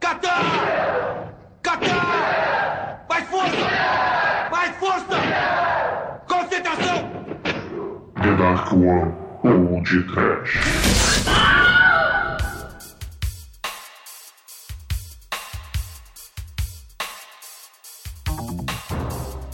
Catar! 0.00 0.42
Catar! 1.62 3.06
Mais 3.08 3.28
força! 3.28 3.66
Mais 4.50 4.76
força! 4.76 5.16
Concentração! 6.26 7.10
The 8.22 8.32
Dark 8.36 8.72
One 8.72 9.14
ou 9.42 9.82
de 9.82 10.02
Trash. 10.02 10.60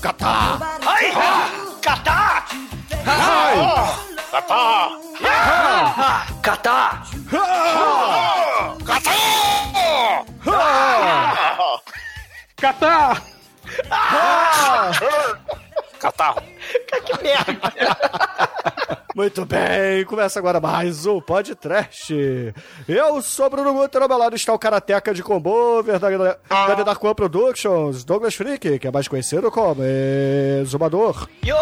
Catar! 0.00 0.58
Ai! 0.86 1.12
Catar! 1.80 2.46
Ai! 3.06 3.56
Catar! 4.30 5.02
Catar! 6.42 8.01
Catar! 12.62 13.20
Catarro! 15.98 16.40
Que 17.04 17.20
merda! 17.20 17.72
Muito 19.16 19.44
bem, 19.44 20.04
começa 20.04 20.38
agora 20.38 20.60
mais 20.60 21.04
um 21.04 21.20
podcast. 21.20 22.14
Eu 22.86 23.20
sou 23.20 23.50
Bruno 23.50 23.74
Guter, 23.74 24.02
ao 24.02 24.08
meu 24.08 24.16
lado 24.16 24.36
está 24.36 24.54
o 24.54 24.58
Karateca 24.60 25.12
de 25.12 25.24
Combover 25.24 25.98
da, 25.98 26.08
da 26.08 26.76
The 26.76 26.84
Dark 26.84 27.02
One 27.02 27.16
Productions, 27.16 28.04
Douglas 28.04 28.36
Freak, 28.36 28.78
que 28.78 28.86
é 28.86 28.92
mais 28.92 29.08
conhecido 29.08 29.50
como 29.50 29.82
Exumador. 30.62 31.28
Yo, 31.44 31.56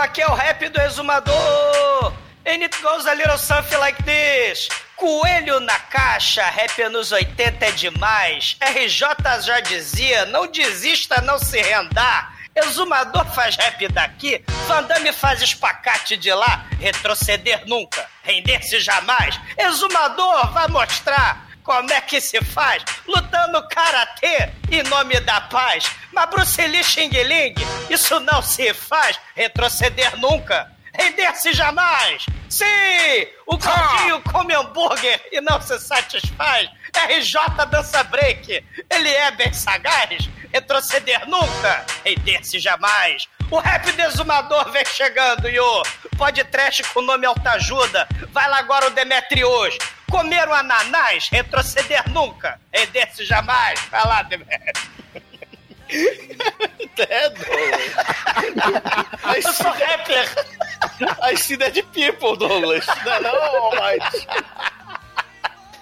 aqui 0.00 0.22
é 0.22 0.28
o 0.28 0.32
rap 0.32 0.66
do 0.66 0.80
exumador! 0.80 2.27
And 2.48 2.62
it 2.62 2.74
goes 2.82 3.04
a 3.04 3.14
little 3.14 3.36
something 3.36 3.78
like 3.78 4.02
this. 4.06 4.70
Coelho 4.96 5.60
na 5.60 5.78
caixa, 5.80 6.42
rap 6.44 6.80
anos 6.80 7.12
80 7.12 7.66
é 7.66 7.70
demais. 7.72 8.56
RJ 8.58 9.42
já 9.42 9.60
dizia, 9.60 10.24
não 10.24 10.46
desista, 10.46 11.20
não 11.20 11.38
se 11.38 11.60
rendar. 11.60 12.38
Exumador 12.56 13.26
faz 13.34 13.54
rap 13.54 13.86
daqui, 13.88 14.42
Van 14.66 14.82
Damme 14.84 15.12
faz 15.12 15.42
espacate 15.42 16.16
de 16.16 16.32
lá. 16.32 16.64
Retroceder 16.80 17.64
nunca, 17.66 18.08
render-se 18.22 18.80
jamais. 18.80 19.38
Exumador 19.58 20.50
vai 20.50 20.68
mostrar 20.68 21.46
como 21.62 21.92
é 21.92 22.00
que 22.00 22.18
se 22.18 22.42
faz, 22.42 22.82
lutando 23.06 23.62
karatê 23.68 24.48
em 24.72 24.82
nome 24.84 25.20
da 25.20 25.42
paz. 25.42 25.84
Mas 26.14 26.30
Bruce 26.30 26.66
Lee 26.66 26.82
Xing 26.82 27.10
Ling, 27.10 27.54
isso 27.90 28.18
não 28.20 28.40
se 28.40 28.72
faz, 28.72 29.20
retroceder 29.36 30.16
nunca. 30.16 30.77
Render-se 30.98 31.52
jamais! 31.52 32.26
Sim! 32.48 32.66
O 33.46 33.56
gordinho 33.56 34.20
come 34.22 34.54
hambúrguer 34.54 35.20
e 35.30 35.40
não 35.40 35.60
se 35.60 35.78
satisfaz! 35.78 36.68
RJ 37.08 37.66
dança 37.70 38.02
break! 38.04 38.64
Ele 38.90 39.08
é 39.08 39.30
bem 39.30 39.52
sagaz! 39.52 40.28
Retroceder 40.52 41.28
nunca! 41.28 41.86
Render-se 42.04 42.58
jamais! 42.58 43.28
O 43.50 43.58
rap 43.58 43.92
desumador 43.92 44.70
vem 44.72 44.84
chegando, 44.84 45.48
Yo! 45.48 45.82
Pode 46.16 46.42
trash 46.44 46.80
com 46.92 47.00
o 47.00 47.04
nome 47.04 47.26
Altajuda! 47.26 48.08
Vai 48.32 48.48
lá 48.48 48.58
agora 48.58 48.88
o 48.88 48.90
Demetrios! 48.90 49.78
Comer 50.10 50.48
o 50.48 50.52
ananás! 50.52 51.28
Retroceder 51.30 52.10
nunca! 52.10 52.60
Render-se 52.72 53.24
jamais! 53.24 53.80
Vai 53.90 54.04
lá, 54.04 54.22
Demetrios! 54.22 54.98
Dedo. 56.96 57.46
Eu 59.36 59.42
sou 59.52 59.70
rapper! 59.70 60.28
I 61.22 61.36
see 61.36 61.56
dead 61.56 61.82
people, 61.92 62.36
Douglas. 62.36 62.86
Não, 63.04 63.20
não, 63.22 63.70
mas... 63.78 64.26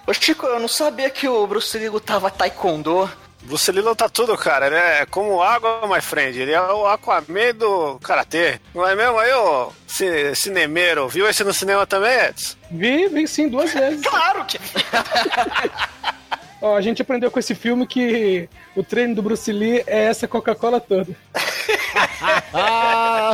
Ô 0.06 0.12
Chico, 0.12 0.46
eu 0.46 0.60
não 0.60 0.68
sabia 0.68 1.10
que 1.10 1.28
o 1.28 1.46
Bruce 1.46 1.76
Lee 1.78 1.88
lutava 1.88 2.30
taekwondo. 2.30 3.10
Bruce 3.42 3.70
Lee 3.72 3.80
luta 3.82 4.08
tudo, 4.08 4.36
cara. 4.36 4.66
Ele 4.66 4.76
é 4.76 5.06
como 5.06 5.42
água, 5.42 5.80
my 5.88 6.00
friend. 6.00 6.38
Ele 6.40 6.52
é 6.52 6.60
o 6.60 6.86
Aquaman 6.86 7.54
do 7.54 7.98
Karatê. 8.00 8.60
Não 8.74 8.86
é 8.86 8.94
mesmo 8.94 9.18
aí, 9.18 9.32
ô 9.32 9.72
ci- 9.86 10.34
cinemeiro? 10.34 11.08
Viu 11.08 11.28
esse 11.28 11.42
no 11.44 11.52
cinema 11.54 11.86
também, 11.86 12.12
Edson? 12.12 12.56
Vi, 12.70 13.08
vi 13.08 13.26
sim, 13.26 13.48
duas 13.48 13.72
vezes. 13.72 14.04
Claro 14.06 14.44
que 14.44 14.58
Ó, 16.62 16.76
a 16.76 16.80
gente 16.80 17.02
aprendeu 17.02 17.30
com 17.30 17.38
esse 17.38 17.54
filme 17.54 17.86
que 17.86 18.48
o 18.76 18.84
treino 18.84 19.14
do 19.14 19.22
Bruce 19.22 19.50
Lee 19.50 19.82
é 19.86 20.04
essa 20.04 20.28
Coca-Cola 20.28 20.80
toda. 20.80 21.16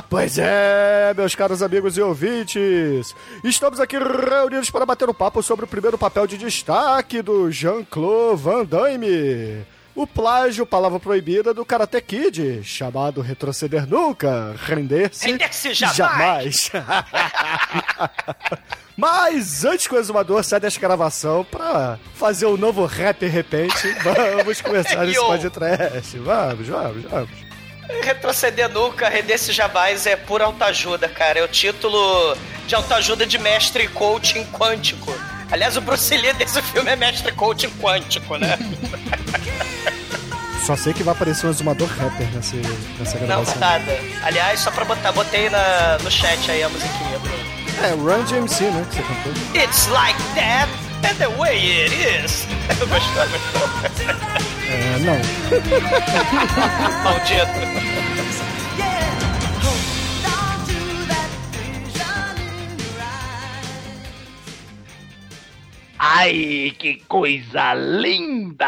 Pois 0.08 0.38
é, 0.38 1.12
meus 1.16 1.34
caros 1.34 1.62
amigos 1.62 1.96
e 1.96 2.00
ouvintes. 2.00 3.14
Estamos 3.44 3.80
aqui 3.80 3.96
reunidos 3.98 4.70
para 4.70 4.86
bater 4.86 5.08
um 5.08 5.14
papo 5.14 5.42
sobre 5.42 5.64
o 5.64 5.68
primeiro 5.68 5.98
papel 5.98 6.26
de 6.26 6.38
destaque 6.38 7.22
do 7.22 7.50
Jean-Claude 7.50 8.42
Van 8.42 8.64
Damme. 8.64 9.64
O 9.94 10.06
plágio, 10.06 10.64
palavra 10.64 10.98
proibida 10.98 11.52
do 11.52 11.66
Karate 11.66 12.00
Kid, 12.00 12.64
chamado 12.64 13.20
Retroceder 13.20 13.86
Nunca, 13.86 14.54
Render-se 14.64 15.26
Render-se 15.26 15.74
jamais. 15.74 16.70
jamais. 16.72 16.72
Mas 18.96 19.66
antes 19.66 19.86
que 19.86 19.94
o 19.94 19.98
exumador 19.98 20.42
saia 20.44 20.60
desta 20.60 20.80
gravação 20.80 21.44
pra 21.44 21.98
fazer 22.14 22.46
um 22.46 22.56
novo 22.56 22.86
rap 22.86 23.26
repente, 23.26 23.86
vamos 24.02 24.62
começar 24.62 25.06
esse 25.06 25.20
podcast. 25.20 26.18
Vamos, 26.18 26.68
vamos, 26.68 27.04
vamos. 27.04 27.30
Retroceder 28.02 28.70
nunca, 28.70 29.10
render-se 29.10 29.52
jamais 29.52 30.06
é 30.06 30.16
pura 30.16 30.46
autoajuda, 30.46 31.06
cara. 31.06 31.40
É 31.40 31.42
o 31.42 31.48
título 31.48 32.34
de 32.66 32.74
autoajuda 32.74 33.26
de 33.26 33.38
mestre 33.38 33.88
coaching 33.88 34.46
quântico. 34.46 35.12
Aliás, 35.50 35.76
o 35.76 35.82
Bruce 35.82 36.16
Lee 36.16 36.32
desse 36.32 36.62
filme 36.62 36.90
é 36.90 36.96
mestre 36.96 37.30
coaching 37.32 37.68
quântico, 37.78 38.38
né? 38.38 38.56
Só 40.66 40.76
sei 40.76 40.92
que 40.92 41.02
vai 41.02 41.12
aparecer 41.14 41.46
um 41.46 41.50
exumador 41.50 41.88
rapper 41.88 42.26
nessa, 42.32 42.54
nessa 42.98 43.18
Não, 43.18 43.26
gravação. 43.26 43.58
nada. 43.58 43.98
Aliás, 44.22 44.60
só 44.60 44.70
pra 44.70 44.84
botar, 44.84 45.10
botei 45.12 45.50
na, 45.50 45.98
no 46.02 46.10
chat 46.10 46.48
aí 46.50 46.62
a 46.62 46.68
musiquinha, 46.68 47.18
Bruno. 47.18 47.42
É, 47.82 47.88
Run 47.94 48.22
DMC, 48.24 48.64
né? 48.64 48.86
Que 48.90 48.96
você 48.96 49.02
cantou. 49.02 49.32
It's 49.60 49.88
like 49.88 50.18
that, 50.36 50.68
and 51.04 51.16
the 51.18 51.28
way 51.36 51.56
it 51.84 51.92
is. 52.24 52.46
Gostou, 52.78 53.26
gostou? 53.28 53.68
É, 54.68 54.98
não. 55.00 55.18
Maldito. 57.02 57.82
Ai, 65.98 66.72
que 66.78 66.96
coisa 67.06 67.74
linda! 67.74 68.66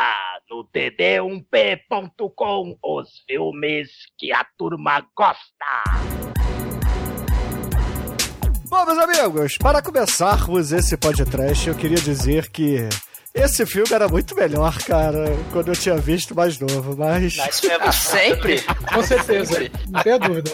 No 0.50 0.62
td1p.com, 0.64 2.76
os 2.82 3.08
filmes 3.26 3.88
que 4.18 4.30
a 4.30 4.44
turma 4.58 5.00
gosta. 5.16 5.40
Bom, 8.68 8.84
meus 8.84 8.98
amigos, 8.98 9.56
para 9.56 9.80
começarmos 9.80 10.70
esse 10.70 10.98
podcast, 10.98 11.66
eu 11.66 11.74
queria 11.74 11.96
dizer 11.96 12.50
que 12.50 12.86
esse 13.34 13.64
filme 13.64 13.88
era 13.92 14.06
muito 14.06 14.36
melhor, 14.36 14.76
cara, 14.82 15.24
quando 15.50 15.68
eu 15.68 15.76
tinha 15.76 15.96
visto 15.96 16.34
mais 16.34 16.58
novo, 16.58 16.94
mas... 16.96 17.36
Mas 17.36 17.56
Sempre? 17.96 18.60
Com 18.92 19.02
certeza, 19.02 19.70
não 19.88 20.02
tenha 20.02 20.18
dúvida. 20.18 20.52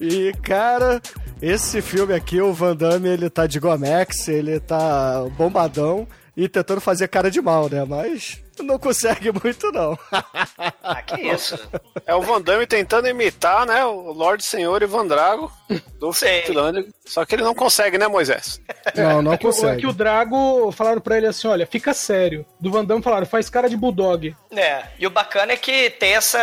E, 0.00 0.32
cara, 0.42 1.00
esse 1.40 1.80
filme 1.80 2.12
aqui, 2.12 2.40
o 2.40 2.52
Van 2.52 2.74
Damme, 2.74 3.08
ele 3.08 3.30
tá 3.30 3.46
de 3.46 3.60
Gomex, 3.60 4.26
ele 4.26 4.58
tá 4.58 5.24
bombadão 5.36 6.04
e 6.36 6.48
tentando 6.48 6.80
fazer 6.80 7.06
cara 7.08 7.30
de 7.30 7.40
mal, 7.40 7.68
né? 7.70 7.84
Mas 7.84 8.42
não 8.62 8.78
consegue 8.78 9.30
muito, 9.32 9.70
não. 9.72 9.98
Ah, 10.86 11.00
que 11.02 11.18
isso? 11.20 11.58
É 12.06 12.14
o 12.14 12.20
Van 12.20 12.40
Damme 12.42 12.66
tentando 12.66 13.08
imitar, 13.08 13.64
né, 13.66 13.84
o 13.86 14.12
Lorde 14.12 14.44
Senhor 14.44 14.82
Ivan 14.82 15.06
Drago 15.06 15.50
do. 15.98 16.12
Finlândia. 16.12 16.84
Só 17.06 17.24
que 17.24 17.34
ele 17.34 17.42
não 17.42 17.54
consegue, 17.54 17.96
né, 17.96 18.06
Moisés? 18.06 18.60
Não, 18.94 19.22
não 19.22 19.32
É 19.32 19.38
que, 19.38 19.46
é 19.46 19.50
consegue. 19.50 19.80
que 19.80 19.86
o 19.86 19.92
Drago 19.92 20.70
falaram 20.72 21.00
pra 21.00 21.16
ele 21.16 21.26
assim: 21.26 21.48
olha, 21.48 21.66
fica 21.66 21.94
sério. 21.94 22.44
Do 22.60 22.70
Van 22.70 22.84
Damme 22.84 23.02
falaram, 23.02 23.26
faz 23.26 23.48
cara 23.48 23.68
de 23.68 23.76
bulldog. 23.76 24.34
É, 24.54 24.84
e 24.98 25.06
o 25.06 25.10
bacana 25.10 25.52
é 25.52 25.56
que 25.56 25.90
tem 25.90 26.14
essa, 26.14 26.38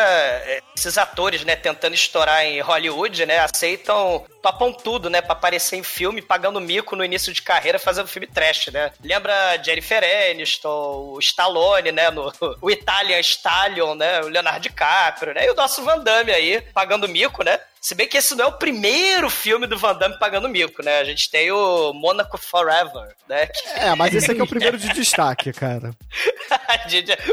esses 0.75 0.97
atores, 0.97 1.45
né, 1.45 1.55
tentando 1.55 1.93
estourar 1.93 2.43
em 2.43 2.59
Hollywood, 2.61 3.25
né, 3.25 3.39
aceitam, 3.39 4.25
topam 4.41 4.73
tudo, 4.73 5.09
né, 5.09 5.21
pra 5.21 5.33
aparecer 5.33 5.77
em 5.77 5.83
filme, 5.83 6.21
pagando 6.21 6.59
mico 6.59 6.95
no 6.95 7.05
início 7.05 7.31
de 7.31 7.41
carreira, 7.41 7.79
fazendo 7.79 8.07
filme 8.07 8.27
trash, 8.27 8.67
né. 8.67 8.91
Lembra 9.03 9.33
Jennifer 9.63 10.03
Aniston, 10.31 11.13
o 11.13 11.19
Stallone, 11.19 11.91
né, 11.91 12.00
no, 12.09 12.33
o 12.61 12.71
Italian 12.71 13.19
Stallion, 13.19 13.93
né, 13.95 14.21
o 14.21 14.27
Leonardo 14.29 14.61
DiCaprio, 14.61 15.33
né, 15.33 15.45
e 15.45 15.51
o 15.51 15.55
nosso 15.55 15.83
Van 15.83 15.99
Damme 15.99 16.31
aí, 16.31 16.61
pagando 16.73 17.07
mico, 17.07 17.43
né. 17.43 17.59
Se 17.79 17.95
bem 17.95 18.07
que 18.07 18.17
esse 18.17 18.35
não 18.35 18.45
é 18.45 18.47
o 18.47 18.51
primeiro 18.59 19.27
filme 19.29 19.65
do 19.67 19.75
Van 19.77 19.95
Damme 19.95 20.17
pagando 20.19 20.47
mico, 20.47 20.83
né? 20.83 20.99
A 20.99 21.03
gente 21.03 21.31
tem 21.31 21.51
o 21.51 21.91
Monaco 21.93 22.37
Forever, 22.37 23.15
né? 23.27 23.47
que- 23.47 23.69
É, 23.69 23.95
mas 23.95 24.13
esse 24.13 24.29
aqui 24.29 24.39
é 24.39 24.43
o 24.43 24.47
primeiro 24.47 24.77
de 24.77 24.87
destaque, 24.93 25.51
cara. 25.51 25.89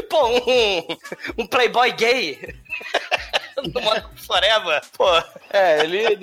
Pô, 0.09 0.27
um, 0.27 0.87
um 1.37 1.45
playboy 1.45 1.91
gay 1.91 2.39
no 3.73 3.79
Monaco 3.79 4.09
Forever. 4.25 4.81
Pô, 4.97 5.05
É, 5.53 5.81
ele. 5.83 6.17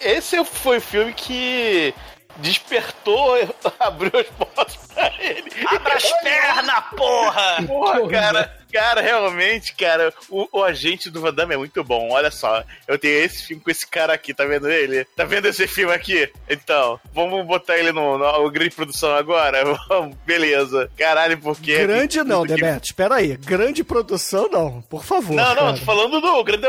Esse 0.00 0.44
foi 0.44 0.78
o 0.78 0.80
filme 0.80 1.12
que 1.12 1.94
despertou, 2.36 3.36
abriu 3.80 4.20
as 4.20 4.26
portas 4.28 4.76
pra 4.94 5.12
ele. 5.18 5.50
Abra 5.66 5.94
as 5.94 6.12
pernas, 6.22 6.84
porra! 6.96 7.62
Porra, 7.66 8.08
cara, 8.08 8.61
cara, 8.72 9.00
realmente, 9.00 9.74
cara, 9.74 10.12
o, 10.30 10.48
o 10.52 10.62
agente 10.64 11.10
do 11.10 11.20
Van 11.20 11.32
Damme 11.32 11.54
é 11.54 11.58
muito 11.58 11.82
bom. 11.84 12.10
Olha 12.10 12.30
só, 12.30 12.64
eu 12.88 12.98
tenho 12.98 13.24
esse 13.24 13.44
filme 13.44 13.62
com 13.62 13.70
esse 13.70 13.86
cara 13.86 14.12
aqui, 14.14 14.32
tá 14.34 14.44
vendo 14.44 14.70
ele? 14.70 15.04
Tá 15.16 15.24
vendo 15.24 15.46
esse 15.46 15.66
filme 15.66 15.92
aqui? 15.92 16.30
Então, 16.48 16.98
vamos 17.12 17.46
botar 17.46 17.76
ele 17.78 17.92
no, 17.92 18.18
no, 18.18 18.42
no 18.42 18.50
grande 18.50 18.74
produção 18.74 19.14
agora? 19.14 19.62
Vamos, 19.88 20.16
Beleza. 20.24 20.90
Caralho, 20.96 21.38
porque. 21.38 21.76
Grande 21.78 22.22
não, 22.22 22.46
Demet. 22.46 22.84
Espera 22.86 23.16
aí. 23.16 23.36
Grande 23.36 23.82
produção 23.84 24.48
não. 24.50 24.82
Por 24.82 25.04
favor. 25.04 25.34
Não, 25.34 25.48
não, 25.54 25.54
cara. 25.54 25.78
tô 25.78 25.84
falando 25.84 26.20
do 26.20 26.44
Grande 26.44 26.62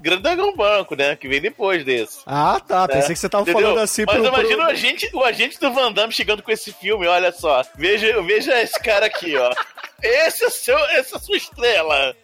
Grande 0.00 0.22
Dragão 0.22 0.54
Banco, 0.54 0.94
né? 0.94 1.16
Que 1.16 1.28
vem 1.28 1.40
depois 1.40 1.84
desse. 1.84 2.20
Ah, 2.26 2.60
tá. 2.66 2.86
Pensei 2.86 3.08
né? 3.08 3.14
que 3.14 3.20
você 3.20 3.28
tava 3.28 3.42
Entendeu? 3.42 3.60
falando 3.62 3.78
assim 3.80 4.04
Mas 4.06 4.16
pro- 4.16 4.26
imagina 4.26 4.56
pro- 4.56 4.64
o, 4.66 4.70
agente, 4.70 5.10
o 5.14 5.24
agente 5.24 5.60
do 5.60 5.72
Van 5.72 5.92
Damme 5.92 6.12
chegando 6.12 6.42
com 6.42 6.50
esse 6.50 6.72
filme, 6.72 7.06
olha 7.06 7.32
só. 7.32 7.62
Veja, 7.76 8.20
veja 8.22 8.60
esse 8.62 8.78
cara 8.80 9.06
aqui, 9.06 9.36
ó. 9.36 9.52
Esse 10.02 10.44
é, 10.44 10.46
o 10.46 10.50
seu, 10.50 10.78
essa 10.90 11.16
é 11.16 11.18
a 11.18 11.20
sua 11.20 11.36
estrela. 11.36 12.16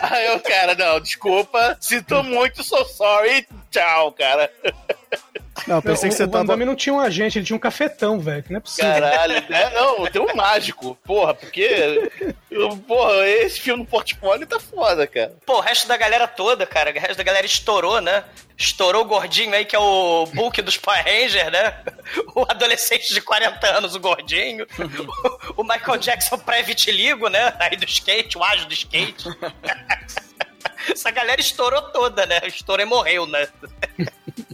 Aí 0.00 0.34
o 0.34 0.40
cara, 0.40 0.74
não, 0.74 1.00
desculpa, 1.00 1.76
sinto 1.80 2.22
muito, 2.22 2.64
so 2.64 2.84
sorry, 2.86 3.46
tchau, 3.70 4.12
cara. 4.12 4.50
Não, 5.66 5.80
pensei 5.80 6.08
o, 6.08 6.12
que 6.12 6.16
você 6.16 6.24
o 6.24 6.28
tava. 6.28 6.44
Damme 6.44 6.64
não 6.64 6.74
tinha 6.74 6.94
um 6.94 7.00
agente, 7.00 7.38
ele 7.38 7.46
tinha 7.46 7.56
um 7.56 7.60
cafetão, 7.60 8.18
velho. 8.18 8.42
Que 8.42 8.50
não 8.52 8.58
é 8.58 8.60
possível. 8.60 8.90
Caralho, 8.92 9.34
né? 9.48 9.70
Não, 9.70 10.06
tem 10.06 10.20
um 10.20 10.34
mágico, 10.34 10.98
porra, 11.04 11.32
porque. 11.32 12.10
Porra, 12.86 13.26
esse 13.26 13.60
filme 13.60 13.82
no 13.82 13.88
portfólio 13.88 14.46
tá 14.46 14.58
foda, 14.58 15.06
cara. 15.06 15.34
Pô, 15.46 15.58
o 15.58 15.60
resto 15.60 15.86
da 15.86 15.96
galera 15.96 16.26
toda, 16.26 16.66
cara, 16.66 16.90
o 16.90 16.94
resto 16.94 17.16
da 17.16 17.22
galera 17.22 17.46
estourou, 17.46 18.00
né? 18.00 18.24
Estourou 18.56 19.02
o 19.02 19.06
gordinho 19.06 19.52
aí, 19.54 19.64
que 19.64 19.74
é 19.74 19.78
o 19.78 20.26
Bulk 20.26 20.62
dos 20.62 20.76
Power 20.76 21.02
Rangers, 21.04 21.50
né? 21.50 21.82
O 22.34 22.42
adolescente 22.42 23.12
de 23.12 23.20
40 23.20 23.66
anos, 23.66 23.94
o 23.94 24.00
gordinho. 24.00 24.66
O 25.56 25.64
Michael 25.64 25.98
Jackson 25.98 26.38
pré-vitiligo, 26.38 27.28
né? 27.28 27.54
Aí 27.58 27.76
do 27.76 27.84
skate, 27.84 28.38
o 28.38 28.44
ágil 28.44 28.66
do 28.66 28.74
skate. 28.74 29.24
Essa 30.90 31.10
galera 31.10 31.40
estourou 31.40 31.82
toda, 31.90 32.26
né? 32.26 32.40
Estourou 32.46 32.84
e 32.84 32.88
morreu, 32.88 33.26
né? 33.26 33.48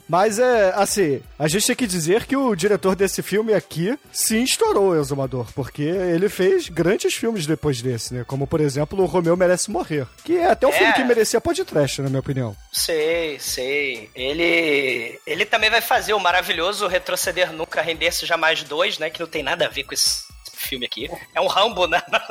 Mas 0.08 0.40
é, 0.40 0.72
assim, 0.74 1.22
a 1.38 1.46
gente 1.46 1.66
tem 1.68 1.76
que 1.76 1.86
dizer 1.86 2.26
que 2.26 2.36
o 2.36 2.54
diretor 2.56 2.96
desse 2.96 3.22
filme 3.22 3.54
aqui 3.54 3.96
sim 4.12 4.42
estourou 4.42 4.90
o 4.90 5.00
Exumador, 5.00 5.46
porque 5.54 5.82
ele 5.82 6.28
fez 6.28 6.68
grandes 6.68 7.14
filmes 7.14 7.46
depois 7.46 7.80
desse, 7.80 8.12
né? 8.14 8.24
Como, 8.26 8.44
por 8.46 8.60
exemplo, 8.60 9.00
o 9.00 9.06
Romeu 9.06 9.36
Merece 9.36 9.70
Morrer, 9.70 10.06
que 10.24 10.36
é 10.36 10.50
até 10.50 10.66
um 10.66 10.70
É. 10.70 10.78
filme 10.78 10.92
que 10.94 11.04
merecia 11.04 11.40
podcast, 11.40 12.02
na 12.02 12.08
minha 12.08 12.18
opinião. 12.20 12.56
Sei, 12.72 13.38
sei. 13.38 14.10
Ele. 14.14 15.18
Ele 15.24 15.44
também 15.44 15.70
vai 15.70 15.80
fazer 15.80 16.12
o 16.12 16.18
maravilhoso 16.18 16.88
Retroceder 16.88 17.52
Nunca 17.52 17.80
Render-se 17.80 18.26
Jamais 18.26 18.64
2, 18.64 18.98
né? 18.98 19.10
Que 19.10 19.20
não 19.20 19.28
tem 19.28 19.44
nada 19.44 19.66
a 19.66 19.68
ver 19.68 19.84
com 19.84 19.94
esse 19.94 20.24
filme 20.60 20.86
aqui. 20.86 21.10
É 21.34 21.40
um 21.40 21.46
Rambo 21.46 21.86
na, 21.88 22.02
na- 22.10 22.26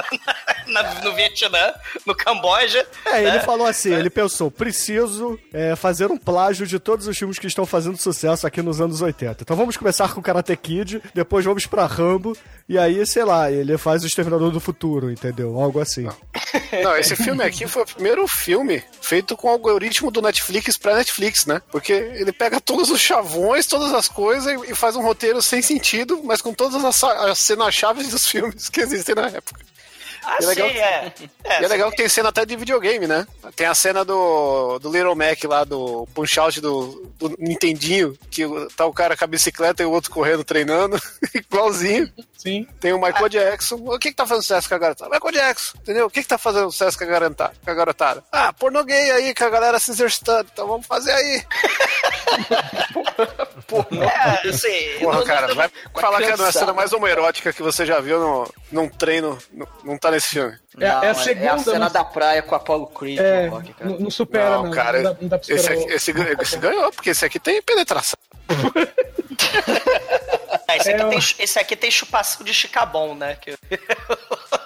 na- 0.67 0.93
no 1.03 1.13
Vietnã, 1.15 1.73
no 2.05 2.15
Camboja. 2.15 2.85
É, 3.05 3.19
ele 3.21 3.31
né? 3.31 3.39
falou 3.41 3.65
assim, 3.67 3.93
ele 3.93 4.09
pensou, 4.09 4.49
preciso 4.51 5.39
é, 5.53 5.75
fazer 5.75 6.11
um 6.11 6.17
plágio 6.17 6.65
de 6.67 6.79
todos 6.79 7.07
os 7.07 7.17
filmes 7.17 7.39
que 7.39 7.47
estão 7.47 7.65
fazendo 7.65 7.97
sucesso 7.97 8.45
aqui 8.45 8.61
nos 8.61 8.79
anos 8.79 9.01
80. 9.01 9.37
Então 9.41 9.55
vamos 9.57 9.75
começar 9.77 10.13
com 10.13 10.21
Karate 10.21 10.55
Kid, 10.55 11.01
depois 11.13 11.43
vamos 11.45 11.65
pra 11.65 11.85
Rambo, 11.85 12.35
e 12.67 12.77
aí, 12.77 13.05
sei 13.05 13.23
lá, 13.23 13.51
ele 13.51 13.77
faz 13.77 14.03
o 14.03 14.07
Exterminador 14.07 14.51
do 14.51 14.59
Futuro, 14.59 15.11
entendeu? 15.11 15.59
Algo 15.59 15.79
assim. 15.79 16.07
Não, 16.83 16.95
esse 16.97 17.15
filme 17.15 17.43
aqui 17.43 17.67
foi 17.67 17.83
o 17.83 17.85
primeiro 17.85 18.27
filme 18.27 18.83
feito 19.01 19.35
com 19.35 19.47
o 19.47 19.51
algoritmo 19.51 20.11
do 20.11 20.21
Netflix 20.21 20.77
pra 20.77 20.95
Netflix, 20.95 21.45
né? 21.45 21.61
Porque 21.71 21.91
ele 21.93 22.31
pega 22.31 22.61
todos 22.61 22.89
os 22.91 22.99
chavões, 23.01 23.65
todas 23.65 23.91
as 23.93 24.07
coisas 24.07 24.45
e- 24.53 24.71
e 24.71 24.75
faz 24.75 24.95
um 24.95 25.01
roteiro 25.01 25.41
sem 25.41 25.61
sentido, 25.61 26.21
mas 26.23 26.41
com 26.41 26.53
todas 26.53 26.83
as, 26.85 26.95
sa- 26.95 27.31
as 27.31 27.39
cenas-chave 27.39 28.03
dos 28.19 28.27
filmes 28.27 28.69
que 28.69 28.81
existem 28.81 29.15
na 29.15 29.27
época. 29.27 29.61
Ah, 30.31 30.37
é 30.41 30.45
legal 30.45 30.67
sim, 30.67 30.73
que- 30.73 30.79
é. 30.79 31.13
E 31.61 31.65
é 31.65 31.67
legal 31.67 31.89
que 31.91 31.97
tem 31.97 32.07
cena 32.09 32.29
até 32.29 32.45
de 32.45 32.55
videogame, 32.55 33.07
né? 33.07 33.25
Tem 33.55 33.65
a 33.67 33.73
cena 33.73 34.05
do, 34.05 34.77
do 34.79 34.91
Little 34.91 35.15
Mac 35.15 35.43
lá, 35.45 35.63
do 35.63 36.07
Punch-Out 36.13 36.61
do, 36.61 37.11
do 37.17 37.35
Nintendinho, 37.39 38.17
que 38.29 38.43
tá 38.75 38.85
o 38.85 38.93
cara 38.93 39.17
com 39.17 39.23
a 39.23 39.27
bicicleta 39.27 39.81
e 39.81 39.85
o 39.85 39.91
outro 39.91 40.11
correndo, 40.11 40.43
treinando, 40.43 40.99
igualzinho. 41.33 42.11
Sim. 42.37 42.65
Tem 42.79 42.93
o 42.93 43.01
Michael 43.01 43.27
Jackson. 43.27 43.75
O 43.75 43.97
que 43.99 44.09
que 44.11 44.15
tá 44.15 44.25
fazendo 44.25 44.43
sucesso 44.43 44.69
com 44.69 44.75
a 44.75 44.77
garotada? 44.77 45.11
Michael 45.13 45.33
Jackson, 45.33 45.77
entendeu? 45.79 46.05
O 46.05 46.09
que 46.09 46.21
que 46.21 46.27
tá 46.27 46.37
fazendo 46.37 46.71
sucesso 46.71 46.97
com 46.97 47.03
a 47.03 47.07
garotada? 47.07 47.53
Com 47.65 47.71
a 47.71 47.73
garotada? 47.73 48.23
Ah, 48.31 48.53
pornô 48.53 48.83
gay 48.83 49.11
aí, 49.11 49.33
com 49.35 49.43
a 49.43 49.49
galera 49.49 49.77
se 49.79 49.91
exercitando. 49.91 50.47
Então 50.53 50.67
vamos 50.67 50.85
fazer 50.87 51.11
aí. 51.11 51.43
É, 54.01 54.49
assim, 54.49 54.99
Porra, 54.99 55.19
não- 55.19 55.25
cara, 55.25 55.47
não- 55.47 55.55
vai 55.55 55.69
falar 55.99 56.17
que 56.19 56.25
é 56.25 56.31
a 56.33 56.51
cena 56.51 56.73
mais 56.73 56.91
homoerótica 56.93 57.53
que 57.53 57.61
você 57.61 57.85
já 57.85 57.99
viu 57.99 58.19
no, 58.19 58.53
num 58.71 58.89
treino. 58.89 59.37
Não, 59.51 59.67
não 59.83 59.97
tá 59.97 60.09
nesse 60.19 60.29
filme. 60.29 60.57
É, 60.79 60.85
é 60.85 60.89
a 60.89 61.01
Não, 61.01 61.15
segunda. 61.15 61.45
É 61.45 61.49
a 61.49 61.57
cena 61.59 61.79
mas- 61.79 61.93
da 61.93 62.03
praia 62.03 62.41
com 62.41 62.53
a 62.53 62.57
Apollo 62.57 62.87
Creed 62.87 63.19
É, 63.19 63.45
no 63.47 63.51
rock, 63.51 63.73
cara. 63.73 63.89
não, 63.89 63.99
não 63.99 64.11
supera, 64.11 64.49
não. 64.51 64.63
não, 64.65 64.71
cara. 64.71 65.01
não, 65.01 65.13
dá, 65.13 65.17
não 65.21 65.27
dá 65.29 65.39
pra 65.39 65.55
esse, 65.55 65.71
aqui- 65.71 65.91
esse, 65.93 66.11
esse 66.41 66.57
ganhou, 66.57 66.91
porque 66.91 67.09
esse 67.11 67.25
aqui 67.25 67.39
tem 67.39 67.61
penetração. 67.61 68.17
Ah, 70.67 70.75
esse, 70.77 70.89
aqui 70.91 71.01
É, 71.01 71.07
tem, 71.09 71.19
esse 71.39 71.59
aqui 71.59 71.75
tem 71.75 71.89
chupação 71.91 72.45
de 72.45 72.53
chicabom, 72.53 73.15
né? 73.15 73.35
Que- 73.41 73.57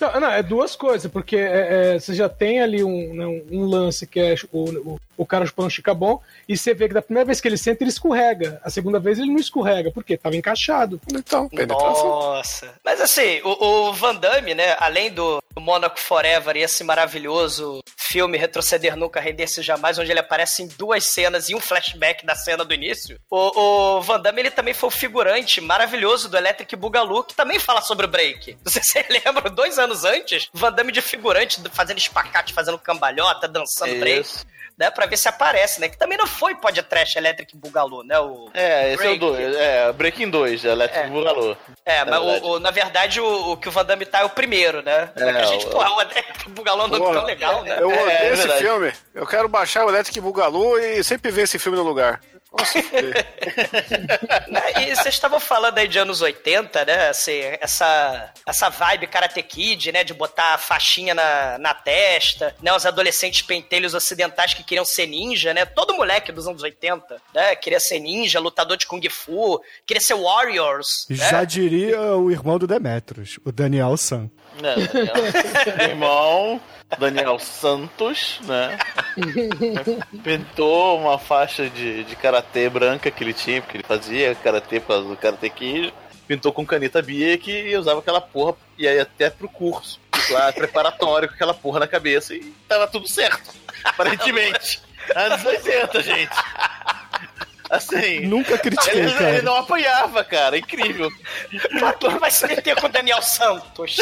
Não, 0.00 0.20
não, 0.20 0.30
é 0.30 0.42
duas 0.42 0.76
coisas, 0.76 1.10
porque 1.10 1.36
é, 1.36 1.94
é, 1.94 1.98
você 1.98 2.14
já 2.14 2.28
tem 2.28 2.60
ali 2.60 2.82
um, 2.84 3.14
né, 3.14 3.26
um- 3.26 3.44
um 3.50 3.64
lance 3.66 4.06
que 4.06 4.20
é 4.20 4.34
o, 4.52 4.64
o, 4.92 5.00
o 5.16 5.26
cara 5.26 5.46
chupando 5.46 5.70
chicabom, 5.70 6.20
e 6.48 6.56
você 6.56 6.74
vê 6.74 6.88
que 6.88 6.94
da 6.94 7.02
primeira 7.02 7.26
vez 7.26 7.40
que 7.40 7.48
ele 7.48 7.56
senta, 7.56 7.82
ele 7.82 7.90
escorrega. 7.90 8.60
A 8.64 8.70
segunda 8.70 8.98
vez 8.98 9.18
ele 9.18 9.30
não 9.30 9.38
escorrega, 9.38 9.90
porque 9.92 10.16
tava 10.16 10.36
encaixado. 10.36 11.00
Então, 11.12 11.48
penetração. 11.48 12.08
Nossa. 12.08 12.74
Mas 12.84 13.00
assim, 13.00 13.40
o, 13.44 13.88
o 13.88 13.92
Van 13.92 14.14
Damme, 14.16 14.54
né? 14.54 14.76
Além 14.78 15.10
do, 15.10 15.40
do 15.54 15.60
Monaco 15.60 15.98
Forever 16.00 16.56
e 16.56 16.62
esse 16.62 16.82
maravilhoso 16.84 17.80
filme 17.96 18.38
Retroceder 18.38 18.96
Nunca 18.96 19.20
Render-se 19.20 19.60
Jamais, 19.62 19.98
onde 19.98 20.10
ele 20.10 20.20
aparece 20.20 20.62
em 20.62 20.68
duas 20.68 21.04
cenas 21.04 21.48
e 21.48 21.54
um 21.54 21.60
flashback 21.60 22.24
da 22.24 22.34
cena 22.36 22.64
do 22.64 22.72
início, 22.72 23.18
o, 23.30 23.96
o 23.96 24.00
Van 24.02 24.20
Damme 24.20 24.40
ele 24.42 24.50
também 24.52 24.72
foi 24.74 24.88
o 24.88 24.92
figurante 24.92 25.60
maravilhoso 25.60 26.28
do 26.28 26.36
Electric 26.36 26.76
Boogaloo, 26.76 27.24
que 27.24 27.34
também 27.34 27.58
fala 27.58 27.80
sobre 27.82 28.06
o 28.06 28.08
break. 28.08 28.56
Não 28.64 28.70
sei 28.70 28.82
se 28.82 28.90
você 28.92 29.04
lembra, 29.24 29.50
dois 29.64 29.78
anos 29.78 30.04
antes, 30.04 30.48
Van 30.52 30.70
Damme 30.70 30.92
de 30.92 31.00
figurante 31.00 31.58
fazendo 31.72 31.98
espacate, 31.98 32.52
fazendo 32.52 32.78
cambalhota, 32.78 33.48
dançando 33.48 33.98
break. 33.98 34.20
Isso. 34.20 34.46
Né, 34.76 34.90
pra 34.90 35.06
ver 35.06 35.16
se 35.16 35.28
aparece, 35.28 35.80
né? 35.80 35.88
Que 35.88 35.96
também 35.96 36.18
não 36.18 36.26
foi 36.26 36.56
podcast 36.56 37.16
Electric 37.16 37.56
Boogaloo, 37.56 38.02
né? 38.02 38.18
O, 38.18 38.50
É, 38.52 38.88
esse 38.88 38.96
Break. 38.96 39.12
é 39.12 39.16
o 39.16 39.18
2. 39.30 39.56
É, 39.56 39.92
Breaking 39.92 40.30
2, 40.30 40.64
Electric 40.64 41.06
É. 41.06 41.08
É, 41.86 42.04
Na 42.04 42.10
mas 42.10 42.20
verdade. 42.24 42.44
o, 42.44 42.50
o- 42.50 42.58
na 42.58 42.70
verdade 42.72 43.20
o, 43.20 43.52
o 43.52 43.56
que 43.56 43.68
o 43.68 43.70
Van 43.70 43.84
Damme 43.84 44.04
tá 44.04 44.22
é 44.22 44.24
o 44.24 44.30
primeiro, 44.30 44.82
né? 44.82 45.10
É, 45.14 45.22
É, 45.22 45.30
a 45.30 45.44
gente, 45.44 45.66
o- 45.66 45.70
porra, 45.70 45.90
o 45.94 46.00
Electric 46.00 46.48
Boogaloo 46.50 46.88
não 46.88 46.96
é 47.08 47.12
tão 47.14 47.24
legal, 47.24 47.62
né? 47.62 47.76
Eu 47.80 47.88
É, 47.88 48.02
odeio 48.02 48.10
é 48.10 48.26
esse 48.32 48.36
verdade. 48.38 48.62
filme. 48.64 48.92
Eu 49.14 49.26
quero 49.28 49.48
baixar 49.48 49.84
o 49.86 49.90
Electric 49.90 50.20
Boogaloo 50.20 50.76
e 50.80 51.04
sempre 51.04 51.30
ver 51.30 51.42
esse 51.42 51.56
filme 51.56 51.78
no 51.78 51.84
lugar. 51.84 52.20
Né, 54.48 54.60
E 54.86 54.94
vocês 54.94 55.14
estavam 55.14 55.40
falando 55.40 55.78
aí 55.78 55.88
de 55.88 55.98
anos 55.98 56.20
80, 56.20 56.84
né? 56.84 57.08
Assim, 57.08 57.40
essa, 57.60 58.32
essa 58.46 58.68
vibe 58.68 59.06
Karate 59.06 59.42
Kid, 59.42 59.92
né? 59.92 60.04
De 60.04 60.14
botar 60.14 60.54
a 60.54 60.58
faixinha 60.58 61.14
na, 61.14 61.58
na 61.58 61.74
testa, 61.74 62.54
né? 62.62 62.72
Os 62.74 62.86
adolescentes 62.86 63.42
pentelhos 63.42 63.94
ocidentais 63.94 64.54
que 64.54 64.62
queriam 64.62 64.84
ser 64.84 65.06
ninja, 65.06 65.52
né? 65.52 65.64
Todo 65.64 65.94
moleque 65.94 66.32
dos 66.32 66.46
anos 66.46 66.62
80, 66.62 67.20
né? 67.34 67.56
Queria 67.56 67.80
ser 67.80 67.98
ninja, 67.98 68.38
lutador 68.40 68.76
de 68.76 68.86
Kung 68.86 69.02
Fu, 69.10 69.60
queria 69.86 70.00
ser 70.00 70.14
Warriors. 70.14 71.06
né? 71.10 71.16
Já 71.16 71.44
diria 71.44 72.00
o 72.16 72.30
irmão 72.30 72.58
do 72.58 72.66
Demetrius, 72.66 73.38
o 73.44 73.50
Daniel 73.52 73.96
San. 73.96 74.30
Né, 74.60 74.74
Daniel? 74.92 75.14
Meu 75.76 75.86
irmão, 75.88 76.60
Daniel 76.98 77.38
Santos, 77.38 78.40
né? 78.44 78.78
Pintou 80.22 81.00
uma 81.00 81.18
faixa 81.18 81.68
de, 81.68 82.04
de 82.04 82.16
karatê 82.16 82.68
branca 82.68 83.10
que 83.10 83.22
ele 83.22 83.32
tinha, 83.32 83.60
porque 83.60 83.78
ele 83.78 83.84
fazia 83.84 84.34
karatê 84.34 84.80
por 84.80 84.88
causa 84.88 85.08
do 85.08 85.16
Karate 85.16 85.50
Kid. 85.50 85.94
Pintou 86.26 86.52
com 86.52 86.64
caneta 86.64 87.02
Bic 87.02 87.50
e 87.50 87.76
usava 87.76 88.00
aquela 88.00 88.20
porra, 88.20 88.56
e 88.78 88.88
aí 88.88 88.98
até 88.98 89.28
pro 89.28 89.48
curso, 89.48 90.00
lá 90.30 90.50
preparatório 90.54 91.28
com 91.28 91.34
aquela 91.34 91.52
porra 91.52 91.80
na 91.80 91.86
cabeça 91.86 92.34
e 92.34 92.40
tava 92.66 92.86
tudo 92.86 93.08
certo, 93.08 93.54
aparentemente. 93.84 94.80
Anos 95.14 95.44
80, 95.44 96.02
gente. 96.02 96.36
Assim. 97.70 98.20
Nunca 98.26 98.58
critiquei, 98.58 99.00
Ele, 99.00 99.12
cara. 99.12 99.30
ele 99.30 99.42
não 99.42 99.56
apanhava, 99.56 100.22
cara, 100.22 100.58
incrível. 100.58 101.10
O 101.80 101.84
ator 101.86 102.18
vai 102.18 102.30
se 102.30 102.46
meter 102.46 102.76
com 102.76 102.86
o 102.86 102.90
Daniel 102.90 103.22
Santos. 103.22 103.96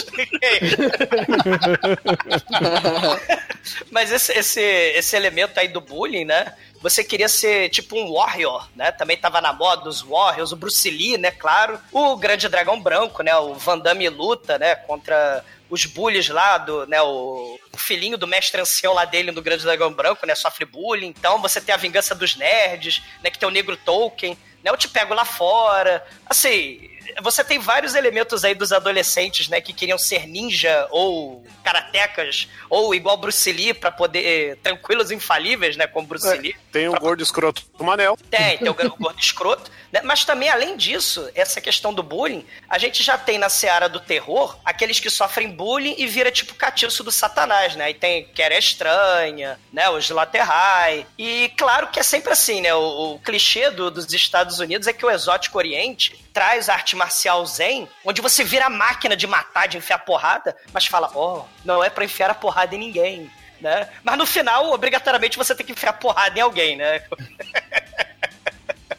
Mas 3.90 4.10
esse, 4.10 4.32
esse, 4.32 4.60
esse 4.60 5.16
elemento 5.16 5.58
aí 5.58 5.68
do 5.68 5.80
bullying, 5.80 6.24
né? 6.24 6.54
Você 6.80 7.04
queria 7.04 7.28
ser 7.28 7.68
tipo 7.68 7.96
um 7.96 8.12
warrior, 8.12 8.68
né? 8.74 8.90
Também 8.90 9.16
tava 9.16 9.40
na 9.40 9.52
moda 9.52 9.88
os 9.88 10.02
warriors, 10.02 10.50
o 10.50 10.56
Bruce 10.56 10.90
Lee, 10.90 11.16
né? 11.16 11.30
Claro. 11.30 11.78
O 11.92 12.16
Grande 12.16 12.48
Dragão 12.48 12.80
Branco, 12.80 13.22
né? 13.22 13.34
O 13.36 13.54
Van 13.54 13.78
Damme 13.78 14.08
luta, 14.08 14.58
né? 14.58 14.74
Contra 14.74 15.44
os 15.72 15.86
bullies 15.86 16.28
lá 16.28 16.58
do, 16.58 16.86
né? 16.86 17.00
O, 17.00 17.58
o 17.72 17.78
filhinho 17.78 18.18
do 18.18 18.26
mestre 18.26 18.60
ancião 18.60 18.92
lá 18.92 19.06
dele, 19.06 19.32
do 19.32 19.40
Grande 19.40 19.64
Dragão 19.64 19.90
Branco, 19.90 20.26
né? 20.26 20.34
Sofre 20.34 20.66
bullying. 20.66 21.06
Então 21.06 21.40
você 21.40 21.62
tem 21.62 21.74
a 21.74 21.78
vingança 21.78 22.14
dos 22.14 22.36
nerds, 22.36 23.02
né? 23.24 23.30
Que 23.30 23.38
tem 23.38 23.48
o 23.48 23.50
Negro 23.50 23.74
Tolkien, 23.78 24.36
né? 24.62 24.70
Eu 24.70 24.76
te 24.76 24.86
pego 24.86 25.14
lá 25.14 25.24
fora. 25.24 26.06
Assim, 26.26 26.90
você 27.20 27.44
tem 27.44 27.58
vários 27.58 27.94
elementos 27.94 28.44
aí 28.44 28.54
dos 28.54 28.72
adolescentes, 28.72 29.48
né, 29.48 29.60
que 29.60 29.72
queriam 29.72 29.98
ser 29.98 30.26
ninja 30.26 30.86
ou 30.90 31.44
karatecas 31.62 32.48
ou 32.70 32.94
igual 32.94 33.16
Bruce 33.16 33.50
Lee 33.52 33.74
pra 33.74 33.90
poder 33.90 34.56
tranquilos 34.62 35.10
infalíveis, 35.10 35.76
né, 35.76 35.86
como 35.86 36.06
Bruce 36.06 36.32
Lee. 36.38 36.56
Tem 36.70 36.88
o 36.88 36.94
gordo 36.94 37.22
escroto 37.22 37.62
do 37.76 37.84
Manel. 37.84 38.16
Tem, 38.30 38.58
tem 38.58 38.68
o 38.68 38.74
gordo 38.74 39.20
escroto. 39.20 39.70
Né? 39.92 40.00
Mas 40.02 40.24
também, 40.24 40.48
além 40.48 40.76
disso, 40.76 41.28
essa 41.34 41.60
questão 41.60 41.92
do 41.92 42.02
bullying, 42.02 42.46
a 42.68 42.78
gente 42.78 43.02
já 43.02 43.18
tem 43.18 43.36
na 43.36 43.50
seara 43.50 43.88
do 43.88 44.00
terror 44.00 44.58
aqueles 44.64 44.98
que 44.98 45.10
sofrem 45.10 45.50
bullying 45.50 45.94
e 45.98 46.06
vira 46.06 46.32
tipo 46.32 46.54
catiço 46.54 47.04
do 47.04 47.12
satanás, 47.12 47.76
né? 47.76 47.84
Aí 47.84 47.94
tem 47.94 48.24
Quer 48.34 48.52
é 48.52 48.58
Estranha, 48.58 49.60
né? 49.70 49.90
Os 49.90 50.08
Laterrai. 50.08 51.06
E 51.18 51.52
claro 51.58 51.88
que 51.88 52.00
é 52.00 52.02
sempre 52.02 52.32
assim, 52.32 52.62
né? 52.62 52.74
O, 52.74 53.14
o 53.14 53.18
clichê 53.18 53.70
do, 53.70 53.90
dos 53.90 54.10
Estados 54.12 54.58
Unidos 54.58 54.88
é 54.88 54.92
que 54.94 55.04
o 55.04 55.10
exótico 55.10 55.58
oriente 55.58 56.18
traz 56.32 56.70
a 56.70 56.74
arte 56.74 56.96
marcial 57.02 57.44
zen, 57.44 57.88
onde 58.04 58.20
você 58.20 58.44
vira 58.44 58.70
máquina 58.70 59.16
de 59.16 59.26
matar, 59.26 59.66
de 59.66 59.76
enfiar 59.76 59.98
porrada, 59.98 60.56
mas 60.72 60.86
fala, 60.86 61.10
ó, 61.14 61.40
oh, 61.40 61.44
não 61.64 61.82
é 61.82 61.90
pra 61.90 62.04
enfiar 62.04 62.30
a 62.30 62.34
porrada 62.34 62.74
em 62.74 62.78
ninguém. 62.78 63.30
Né? 63.60 63.88
Mas 64.02 64.18
no 64.18 64.26
final, 64.26 64.72
obrigatoriamente, 64.72 65.38
você 65.38 65.54
tem 65.54 65.64
que 65.64 65.72
enfiar 65.72 65.92
porrada 65.94 66.38
em 66.38 66.42
alguém, 66.42 66.76
né? 66.76 67.02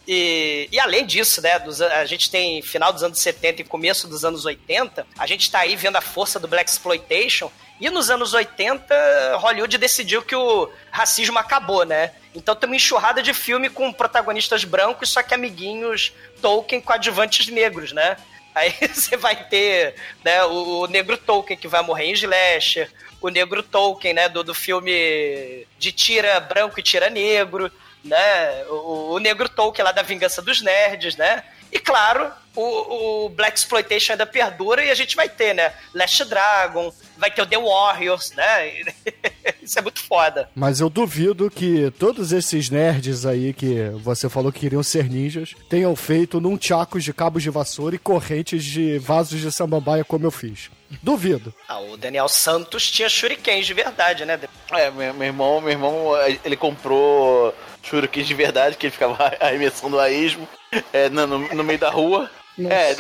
E, 0.05 0.67
e, 0.69 0.77
além 0.81 1.05
disso, 1.05 1.41
né, 1.41 1.57
dos, 1.59 1.81
a 1.81 2.03
gente 2.03 2.29
tem 2.29 2.61
final 2.61 2.91
dos 2.91 3.03
anos 3.03 3.19
70 3.19 3.61
e 3.61 3.63
começo 3.63 4.05
dos 4.05 4.25
anos 4.25 4.43
80, 4.43 5.07
a 5.17 5.25
gente 5.25 5.49
tá 5.49 5.59
aí 5.59 5.77
vendo 5.77 5.95
a 5.95 6.01
força 6.01 6.37
do 6.37 6.47
Black 6.47 6.69
Exploitation, 6.69 7.49
e 7.79 7.89
nos 7.89 8.09
anos 8.09 8.33
80, 8.33 9.37
Hollywood 9.37 9.77
decidiu 9.77 10.21
que 10.21 10.35
o 10.35 10.69
racismo 10.91 11.39
acabou, 11.39 11.85
né? 11.85 12.11
Então 12.35 12.55
tem 12.55 12.67
uma 12.67 12.75
enxurrada 12.75 13.21
de 13.21 13.33
filme 13.33 13.69
com 13.69 13.91
protagonistas 13.91 14.63
brancos, 14.63 15.09
só 15.11 15.23
que 15.23 15.33
amiguinhos 15.33 16.13
Tolkien 16.43 16.81
coadjuvantes 16.81 17.47
negros, 17.47 17.93
né? 17.93 18.17
Aí 18.53 18.75
você 18.93 19.15
vai 19.15 19.47
ter 19.47 19.95
né, 20.23 20.43
o, 20.43 20.81
o, 20.81 20.87
negro 20.87 21.17
Tolkien 21.17 21.57
que 21.57 21.69
vai 21.69 21.81
morrer 21.81 22.05
em 22.05 22.11
Slasher, 22.11 22.91
o 23.21 23.29
negro 23.29 23.63
Tolkien, 23.63 24.13
né, 24.13 24.27
do, 24.27 24.43
do 24.43 24.53
filme 24.53 25.65
de 25.79 25.93
tira 25.93 26.37
branco 26.41 26.77
e 26.77 26.83
tira 26.83 27.09
negro, 27.09 27.71
né? 28.03 28.65
O, 28.65 29.13
o 29.13 29.19
negro 29.19 29.47
Tolkien 29.47 29.85
lá 29.85 29.93
da 29.93 30.01
Vingança 30.01 30.41
dos 30.41 30.61
Nerds, 30.61 31.15
né? 31.15 31.45
E 31.73 31.79
claro, 31.79 32.31
o, 32.55 33.25
o 33.25 33.29
Black 33.29 33.57
Exploitation 33.57 34.13
ainda 34.13 34.27
perdura 34.27 34.85
e 34.85 34.91
a 34.91 34.95
gente 34.95 35.15
vai 35.15 35.27
ter, 35.27 35.55
né? 35.55 35.73
Last 35.91 36.23
Dragon, 36.25 36.93
vai 37.17 37.31
ter 37.31 37.41
o 37.41 37.47
The 37.47 37.57
Warriors, 37.57 38.31
né? 38.33 38.93
Isso 39.59 39.79
é 39.79 39.81
muito 39.81 40.03
foda. 40.03 40.47
Mas 40.53 40.79
eu 40.79 40.87
duvido 40.87 41.49
que 41.49 41.89
todos 41.97 42.31
esses 42.31 42.69
nerds 42.69 43.25
aí 43.25 43.53
que 43.53 43.89
você 44.03 44.29
falou 44.29 44.51
que 44.51 44.59
queriam 44.59 44.83
ser 44.83 45.09
ninjas 45.09 45.55
tenham 45.67 45.95
feito 45.95 46.39
num 46.39 46.55
tchacos 46.55 47.03
de 47.03 47.11
cabos 47.11 47.41
de 47.41 47.49
vassoura 47.49 47.95
e 47.95 47.99
correntes 47.99 48.63
de 48.63 48.99
vasos 48.99 49.41
de 49.41 49.51
samambaia 49.51 50.03
como 50.03 50.27
eu 50.27 50.31
fiz. 50.31 50.69
Duvido. 51.01 51.51
Ah, 51.67 51.79
o 51.79 51.97
Daniel 51.97 52.29
Santos 52.29 52.91
tinha 52.91 53.09
shurikens 53.09 53.65
de 53.65 53.73
verdade, 53.73 54.25
né? 54.25 54.39
É, 54.71 54.91
meu, 54.91 55.11
meu 55.15 55.27
irmão, 55.27 55.59
meu 55.59 55.71
irmão, 55.71 56.11
ele 56.45 56.55
comprou 56.55 57.55
shurikens 57.81 58.27
de 58.27 58.35
verdade, 58.35 58.77
que 58.77 58.85
ele 58.85 58.91
ficava 58.91 59.17
arremessando 59.41 59.99
a 59.99 60.11
esmo 60.11 60.47
é, 60.91 61.09
no, 61.09 61.27
no 61.27 61.63
meio 61.63 61.79
da 61.79 61.89
rua. 61.89 62.29
É, 62.59 62.91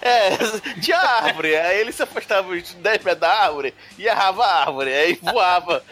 é, 0.00 0.78
de 0.78 0.92
árvore. 0.92 1.54
Aí 1.56 1.80
ele 1.80 1.92
se 1.92 2.02
afastava 2.02 2.48
uns 2.48 2.72
10 2.72 2.98
pés 3.02 3.18
da 3.18 3.30
árvore 3.30 3.74
e 3.98 4.06
errava 4.06 4.44
a 4.44 4.60
árvore. 4.62 4.92
Aí 4.92 5.18
voava, 5.20 5.82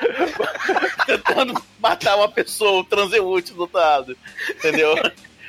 tentando 1.07 1.63
matar 1.79 2.17
uma 2.17 2.29
pessoa, 2.29 2.81
um 2.81 2.85
transeúnte 2.85 3.53
do 3.53 3.63
outro 3.63 3.79
lado. 3.79 4.17
Entendeu? 4.49 4.95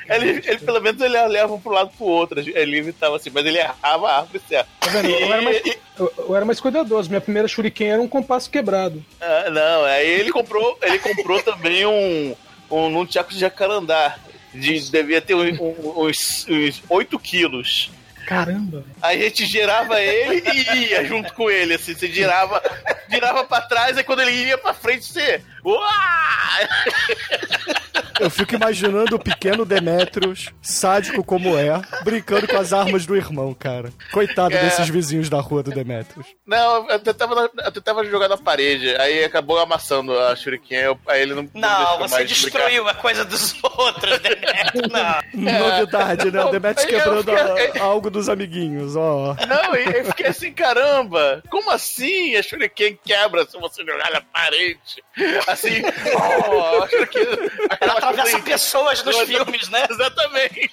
Ele, 0.09 0.41
ele, 0.45 0.59
pelo 0.59 0.81
menos 0.81 1.01
ele 1.01 1.27
leva 1.27 1.57
pro 1.57 1.71
lado 1.71 1.91
pro 1.97 2.05
outro. 2.05 2.39
Ele 2.39 2.77
evitava 2.77 3.15
assim, 3.15 3.29
mas 3.29 3.45
ele 3.45 3.59
errava 3.59 4.09
a 4.09 4.17
árvore 4.19 4.41
certa. 4.47 4.69
Tá 4.81 4.89
vendo? 4.89 5.09
Eu, 5.09 5.33
era 5.33 5.41
mais, 5.41 5.61
eu, 5.97 6.13
eu, 6.17 6.35
era 6.35 6.45
mais 6.45 6.59
cuidadoso. 6.59 7.09
Minha 7.09 7.21
primeira 7.21 7.47
shuriken 7.47 7.91
era 7.91 8.01
um 8.01 8.07
compasso 8.09 8.49
quebrado. 8.49 9.03
Ah, 9.21 9.49
não, 9.49 9.85
aí 9.85 10.07
ele 10.07 10.31
comprou, 10.31 10.77
ele 10.81 10.99
comprou 10.99 11.41
também 11.43 11.85
um, 11.85 12.35
um 12.69 12.89
num 12.89 13.05
de 13.05 13.19
jacarandá 13.31 14.17
de, 14.59 14.91
devia 14.91 15.21
ter 15.21 15.35
uns, 15.35 15.59
uns, 15.59 16.47
uns 16.49 16.83
8 16.89 17.19
quilos. 17.19 17.91
Caramba! 18.27 18.83
Aí 19.01 19.21
a 19.21 19.23
gente 19.23 19.45
girava 19.45 20.01
ele 20.01 20.43
e 20.53 20.89
ia 20.89 21.05
junto 21.05 21.33
com 21.33 21.49
ele, 21.49 21.75
assim, 21.75 21.95
você 21.95 22.11
girava, 22.11 22.61
girava 23.09 23.45
pra 23.45 23.61
trás, 23.61 23.97
aí 23.97 24.03
quando 24.03 24.21
ele 24.21 24.31
ia 24.31 24.57
pra 24.57 24.73
frente, 24.73 25.05
você. 25.05 25.41
Eu 28.19 28.29
fico 28.29 28.55
imaginando 28.55 29.15
o 29.15 29.19
pequeno 29.19 29.63
Demetrius, 29.63 30.51
sádico 30.61 31.23
como 31.23 31.55
é, 31.55 31.79
brincando 32.03 32.47
com 32.47 32.57
as 32.57 32.73
armas 32.73 33.05
do 33.05 33.15
irmão, 33.15 33.53
cara. 33.53 33.91
Coitado 34.11 34.55
é. 34.55 34.63
desses 34.63 34.89
vizinhos 34.89 35.29
da 35.29 35.39
rua 35.39 35.61
do 35.61 35.71
Demetrius. 35.71 36.25
Não, 36.45 36.89
eu 36.89 36.99
tentava, 36.99 37.51
eu 37.63 37.71
tentava 37.71 38.03
jogar 38.05 38.27
na 38.27 38.37
parede, 38.37 38.95
aí 38.95 39.23
acabou 39.23 39.59
amassando 39.59 40.17
a 40.17 40.35
shuriken, 40.35 40.97
aí 41.07 41.21
ele 41.21 41.35
não 41.35 41.47
Não, 41.53 41.99
não 41.99 42.07
você 42.07 42.25
destruiu 42.25 42.83
brincar. 42.83 42.91
a 42.91 43.01
coisa 43.01 43.25
dos 43.25 43.55
outros, 43.61 44.19
Demetrius, 44.19 44.89
não. 44.91 45.59
Novidade, 45.69 46.31
né? 46.31 46.43
O 46.43 46.49
Demetrius 46.49 46.89
quebrando 46.89 47.31
fiquei... 47.31 47.81
algo 47.81 48.09
dos 48.09 48.29
amiguinhos, 48.29 48.95
ó. 48.95 49.35
Não, 49.47 49.75
eu 49.75 50.05
fiquei 50.05 50.27
assim, 50.27 50.51
caramba, 50.51 51.43
como 51.49 51.69
assim 51.69 52.35
a 52.35 52.41
shuriken 52.41 52.97
quebra 53.05 53.45
se 53.45 53.59
você 53.59 53.85
jogar 53.85 54.11
na 54.11 54.21
parede? 54.21 55.03
Assim, 55.57 55.81
oh, 56.15 56.83
a 56.83 56.87
shuriken... 56.87 57.23
Ela 57.81 57.93
atravessa 57.93 58.39
pessoas 58.41 59.03
nos 59.03 59.17
filmes, 59.21 59.69
né? 59.69 59.85
Exatamente. 59.89 60.71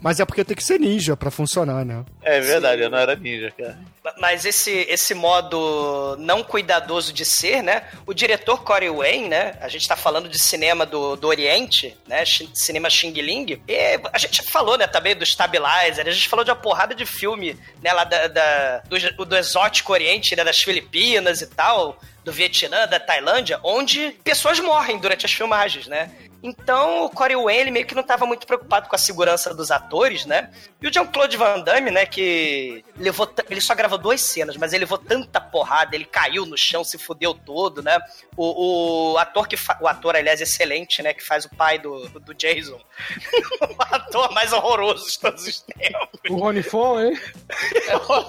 Mas 0.00 0.20
é 0.20 0.24
porque 0.24 0.44
tem 0.44 0.56
que 0.56 0.62
ser 0.62 0.78
ninja 0.78 1.16
pra 1.16 1.30
funcionar, 1.30 1.84
né? 1.84 2.04
É 2.22 2.40
verdade, 2.40 2.78
Sim. 2.78 2.84
eu 2.84 2.90
não 2.90 2.98
era 2.98 3.16
ninja, 3.16 3.50
cara. 3.50 3.78
Mas 4.18 4.44
esse, 4.44 4.70
esse 4.70 5.14
modo 5.14 6.14
não 6.18 6.42
cuidadoso 6.42 7.12
de 7.12 7.24
ser, 7.24 7.62
né? 7.62 7.84
O 8.06 8.12
diretor 8.12 8.62
Corey 8.62 8.90
Wayne, 8.90 9.28
né? 9.28 9.56
A 9.60 9.68
gente 9.68 9.88
tá 9.88 9.96
falando 9.96 10.28
de 10.28 10.38
cinema 10.38 10.84
do, 10.84 11.16
do 11.16 11.26
Oriente, 11.26 11.96
né? 12.06 12.22
Cinema 12.52 12.90
Xing 12.90 13.12
Ling. 13.12 13.62
E 13.66 14.00
a 14.12 14.18
gente 14.18 14.42
falou, 14.42 14.76
né, 14.76 14.86
também 14.86 15.16
do 15.16 15.24
Stabilizer, 15.24 16.06
a 16.06 16.10
gente 16.10 16.28
falou 16.28 16.44
de 16.44 16.50
uma 16.50 16.56
porrada 16.56 16.94
de 16.94 17.06
filme, 17.06 17.58
né, 17.82 17.92
lá 17.92 18.04
da, 18.04 18.26
da 18.28 18.78
do, 18.80 19.24
do 19.24 19.36
exótico 19.36 19.92
Oriente, 19.92 20.36
né, 20.36 20.44
das 20.44 20.58
Filipinas 20.58 21.40
e 21.40 21.46
tal 21.46 21.98
do 22.24 22.32
Vietnã, 22.32 22.86
da 22.86 22.98
Tailândia, 22.98 23.60
onde 23.62 24.16
pessoas 24.24 24.58
morrem 24.58 24.98
durante 24.98 25.26
as 25.26 25.32
filmagens, 25.32 25.86
né? 25.86 26.10
Então 26.46 27.06
o 27.06 27.10
Corey 27.10 27.34
Wayne 27.34 27.70
meio 27.70 27.86
que 27.86 27.94
não 27.94 28.02
estava 28.02 28.26
muito 28.26 28.46
preocupado 28.46 28.86
com 28.86 28.94
a 28.94 28.98
segurança 28.98 29.54
dos 29.54 29.70
atores, 29.70 30.26
né? 30.26 30.50
E 30.78 30.86
o 30.86 30.92
Jean-Claude 30.92 31.38
Van 31.38 31.60
Damme, 31.60 31.90
né, 31.90 32.04
que 32.04 32.84
levou 32.98 33.26
ele 33.48 33.62
só 33.62 33.74
gravou 33.74 33.96
duas 33.96 34.20
cenas, 34.20 34.54
mas 34.58 34.74
ele 34.74 34.84
levou 34.84 34.98
tanta 34.98 35.40
porrada, 35.40 35.96
ele 35.96 36.04
caiu 36.04 36.44
no 36.44 36.58
chão, 36.58 36.84
se 36.84 36.98
fudeu 36.98 37.32
todo, 37.32 37.82
né? 37.82 37.98
O, 38.36 39.12
o 39.12 39.18
ator 39.18 39.48
que 39.48 39.56
o 39.80 39.88
ator, 39.88 40.16
aliás, 40.16 40.42
excelente, 40.42 41.02
né, 41.02 41.14
que 41.14 41.24
faz 41.24 41.46
o 41.46 41.56
pai 41.56 41.78
do, 41.78 42.10
do 42.20 42.34
Jason. 42.34 42.78
o 43.78 43.94
ator 43.94 44.30
mais 44.34 44.52
horroroso 44.52 45.10
de 45.10 45.18
todos 45.18 45.46
os 45.46 45.62
tempos. 45.62 46.20
O 46.28 46.36
Rony 46.36 46.62
Fon, 46.62 47.00
hein? 47.00 47.18
o 47.88 47.96
Rony 47.96 48.26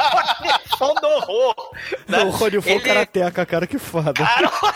Fon 0.78 0.94
do 0.94 1.08
horror. 1.08 1.72
Né? 2.08 2.24
O 2.24 2.30
Rony 2.30 2.62
Fon 2.62 2.70
ele... 2.70 2.80
karateca, 2.80 3.46
cara, 3.46 3.68
que 3.68 3.78
foda. 3.86 4.14
Cara, 4.14 4.50
Fon 4.50 4.72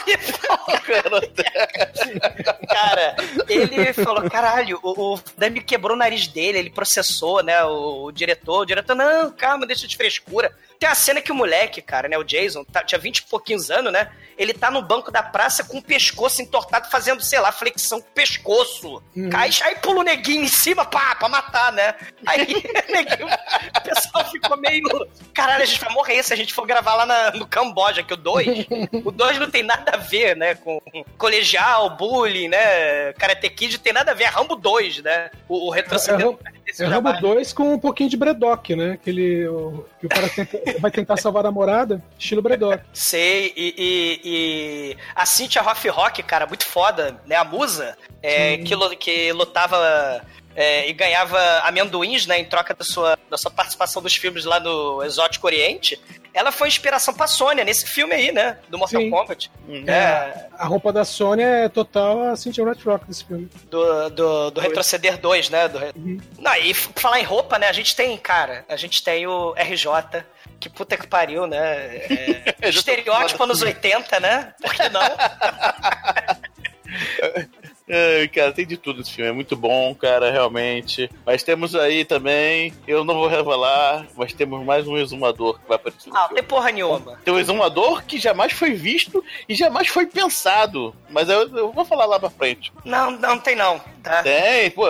Cara, 2.67 3.15
ele 3.47 3.93
falou, 3.93 4.29
caralho, 4.29 4.79
o, 4.81 5.15
o 5.15 5.19
quebrou 5.65 5.95
o 5.95 5.99
nariz 5.99 6.27
dele, 6.27 6.59
ele 6.59 6.69
processou, 6.69 7.43
né, 7.43 7.63
o, 7.65 8.05
o 8.05 8.11
diretor. 8.11 8.61
O 8.61 8.65
diretor, 8.65 8.95
não, 8.95 9.31
calma, 9.31 9.65
deixa 9.65 9.87
de 9.87 9.97
frescura. 9.97 10.53
Tem 10.79 10.89
a 10.89 10.95
cena 10.95 11.21
que 11.21 11.31
o 11.31 11.35
moleque, 11.35 11.81
cara, 11.81 12.07
né, 12.07 12.17
o 12.17 12.23
Jason, 12.23 12.63
tá, 12.63 12.81
tinha 12.81 12.97
20 12.97 13.17
e 13.17 13.23
pouquinhos 13.23 13.69
anos, 13.69 13.91
né? 13.91 14.09
Ele 14.37 14.53
tá 14.53 14.71
no 14.71 14.81
banco 14.81 15.11
da 15.11 15.21
praça 15.21 15.61
com 15.65 15.79
o 15.79 15.83
pescoço 15.83 16.41
entortado, 16.41 16.89
fazendo, 16.89 17.21
sei 17.21 17.37
lá, 17.41 17.51
flexão 17.51 17.99
com 17.99 18.07
o 18.07 18.13
pescoço. 18.13 19.03
Uhum. 19.13 19.29
Cai, 19.29 19.49
aí 19.63 19.75
pula 19.75 19.99
o 19.99 20.03
neguinho 20.03 20.43
em 20.43 20.47
cima, 20.47 20.85
pá, 20.85 21.13
pra 21.15 21.27
matar, 21.27 21.73
né? 21.73 21.95
Aí 22.25 22.47
neguinho, 22.87 23.27
o 23.27 23.81
pessoal 23.81 24.31
ficou 24.31 24.55
meio. 24.55 24.87
Caralho, 25.33 25.63
a 25.63 25.65
gente 25.65 25.81
vai 25.81 25.93
morrer 25.93 26.23
se 26.23 26.33
a 26.33 26.37
gente 26.37 26.53
for 26.53 26.65
gravar 26.65 26.95
lá 26.95 27.05
na, 27.05 27.31
no 27.31 27.45
Camboja, 27.45 28.01
que 28.01 28.13
o 28.13 28.17
2. 28.17 28.67
o 29.03 29.11
2 29.11 29.39
não 29.39 29.51
tem 29.51 29.63
nada 29.63 29.91
a 29.95 29.97
ver, 29.97 30.37
né? 30.37 30.55
Com 30.55 30.81
colegial, 31.17 31.97
bullying, 31.97 32.47
né? 32.47 33.11
Karate 33.13 33.49
Kid 33.49 33.79
tem 33.79 33.91
nada 33.91 34.11
a 34.11 34.13
ver. 34.13 34.23
É 34.23 34.27
Rambo 34.27 34.55
2, 34.55 35.03
né? 35.03 35.29
O, 35.49 35.67
o 35.67 35.69
retrocedendo. 35.69 36.39
É, 36.45 36.81
é, 36.81 36.85
é 36.85 36.87
Rambo 36.87 37.11
2 37.11 37.51
com 37.51 37.73
um 37.73 37.79
pouquinho 37.79 38.09
de 38.09 38.15
Bredock, 38.15 38.73
né? 38.73 38.97
Que, 39.03 39.09
ele, 39.09 39.47
o, 39.49 39.85
que 39.99 40.05
o 40.05 40.09
cara 40.09 40.29
tenta, 40.29 40.59
vai 40.79 40.91
tentar 40.91 41.17
salvar 41.17 41.41
a 41.41 41.49
namorada, 41.49 42.01
estilo 42.17 42.41
Bredock. 42.41 42.83
Sei, 42.93 43.53
e, 43.55 43.73
e, 43.77 44.21
e 44.23 44.97
a 45.15 45.25
Cynthia 45.25 45.61
Hoff 45.61 45.87
Rock, 45.89 46.23
cara, 46.23 46.45
muito 46.45 46.65
foda, 46.65 47.19
né? 47.25 47.35
A 47.35 47.43
musa, 47.43 47.97
é, 48.21 48.57
que, 48.57 48.75
que 48.95 49.31
lutava 49.33 50.21
é, 50.55 50.89
e 50.89 50.93
ganhava 50.93 51.39
amendoins, 51.59 52.25
né, 52.25 52.39
em 52.39 52.45
troca 52.45 52.73
da 52.73 52.83
sua, 52.83 53.17
da 53.29 53.37
sua 53.37 53.51
participação 53.51 54.01
dos 54.01 54.15
filmes 54.15 54.45
lá 54.45 54.59
no 54.59 55.03
Exótico 55.03 55.47
Oriente. 55.47 55.99
Ela 56.33 56.51
foi 56.51 56.67
inspiração 56.67 57.13
pra 57.13 57.27
Sônia 57.27 57.63
nesse 57.63 57.87
filme 57.87 58.13
aí, 58.13 58.31
né? 58.31 58.57
Do 58.69 58.77
Mortal 58.77 59.01
Sim. 59.01 59.09
Kombat. 59.09 59.51
É, 59.87 59.91
É, 59.91 60.47
a 60.57 60.65
roupa 60.65 60.91
da 60.93 61.03
Sony 61.05 61.43
é 61.43 61.69
total 61.69 62.21
a 62.21 62.35
Cynthia 62.35 62.63
Rothrock 62.63 63.05
desse 63.05 63.25
filme. 63.25 63.49
do, 63.69 64.09
do, 64.09 64.51
do 64.51 64.61
Retroceder 64.61 65.17
2, 65.17 65.49
né? 65.49 65.67
Do... 65.67 65.79
Uhum. 65.79 66.19
Não, 66.37 66.55
e 66.55 66.73
falar 66.73 67.19
em 67.19 67.23
roupa, 67.23 67.57
né? 67.57 67.67
A 67.67 67.73
gente 67.73 67.95
tem, 67.95 68.17
cara, 68.17 68.65
a 68.69 68.75
gente 68.75 69.03
tem 69.03 69.25
o 69.27 69.53
RJ, 69.53 70.23
que 70.59 70.69
puta 70.69 70.97
que 70.97 71.07
pariu, 71.07 71.47
né? 71.47 72.01
É, 72.61 72.69
estereótipo 72.69 73.43
anos 73.43 73.61
80, 73.61 74.19
né? 74.19 74.53
Por 74.61 74.73
que 74.73 74.89
não? 74.89 75.01
Ai, 77.89 78.27
cara, 78.27 78.51
tem 78.51 78.67
de 78.67 78.77
tudo 78.77 79.01
esse 79.01 79.11
filme. 79.11 79.29
É 79.29 79.33
muito 79.33 79.55
bom, 79.55 79.95
cara, 79.95 80.29
realmente. 80.31 81.09
Mas 81.25 81.41
temos 81.41 81.73
aí 81.75 82.05
também, 82.05 82.71
eu 82.87 83.03
não 83.03 83.15
vou 83.15 83.27
revelar, 83.27 84.05
mas 84.15 84.31
temos 84.31 84.63
mais 84.63 84.87
um 84.87 84.95
exumador 84.95 85.59
que 85.59 85.67
vai 85.67 85.75
aparecer 85.75 86.11
Ah, 86.13 86.27
não 86.27 86.35
tem 86.35 86.43
porra 86.43 86.71
nenhuma. 86.71 87.19
Tem 87.25 87.33
um 87.33 87.39
exumador 87.39 88.03
que 88.03 88.19
jamais 88.19 88.53
foi 88.53 88.73
visto 88.73 89.23
e 89.47 89.55
jamais 89.55 89.87
foi 89.87 90.05
pensado. 90.05 90.95
Mas 91.09 91.29
eu, 91.29 91.47
eu 91.57 91.71
vou 91.71 91.83
falar 91.83 92.05
lá 92.05 92.19
pra 92.19 92.29
frente. 92.29 92.71
Não, 92.85 93.11
não 93.11 93.39
tem 93.39 93.55
não, 93.55 93.81
tá? 94.03 94.21
Tem, 94.21 94.69
pô. 94.69 94.85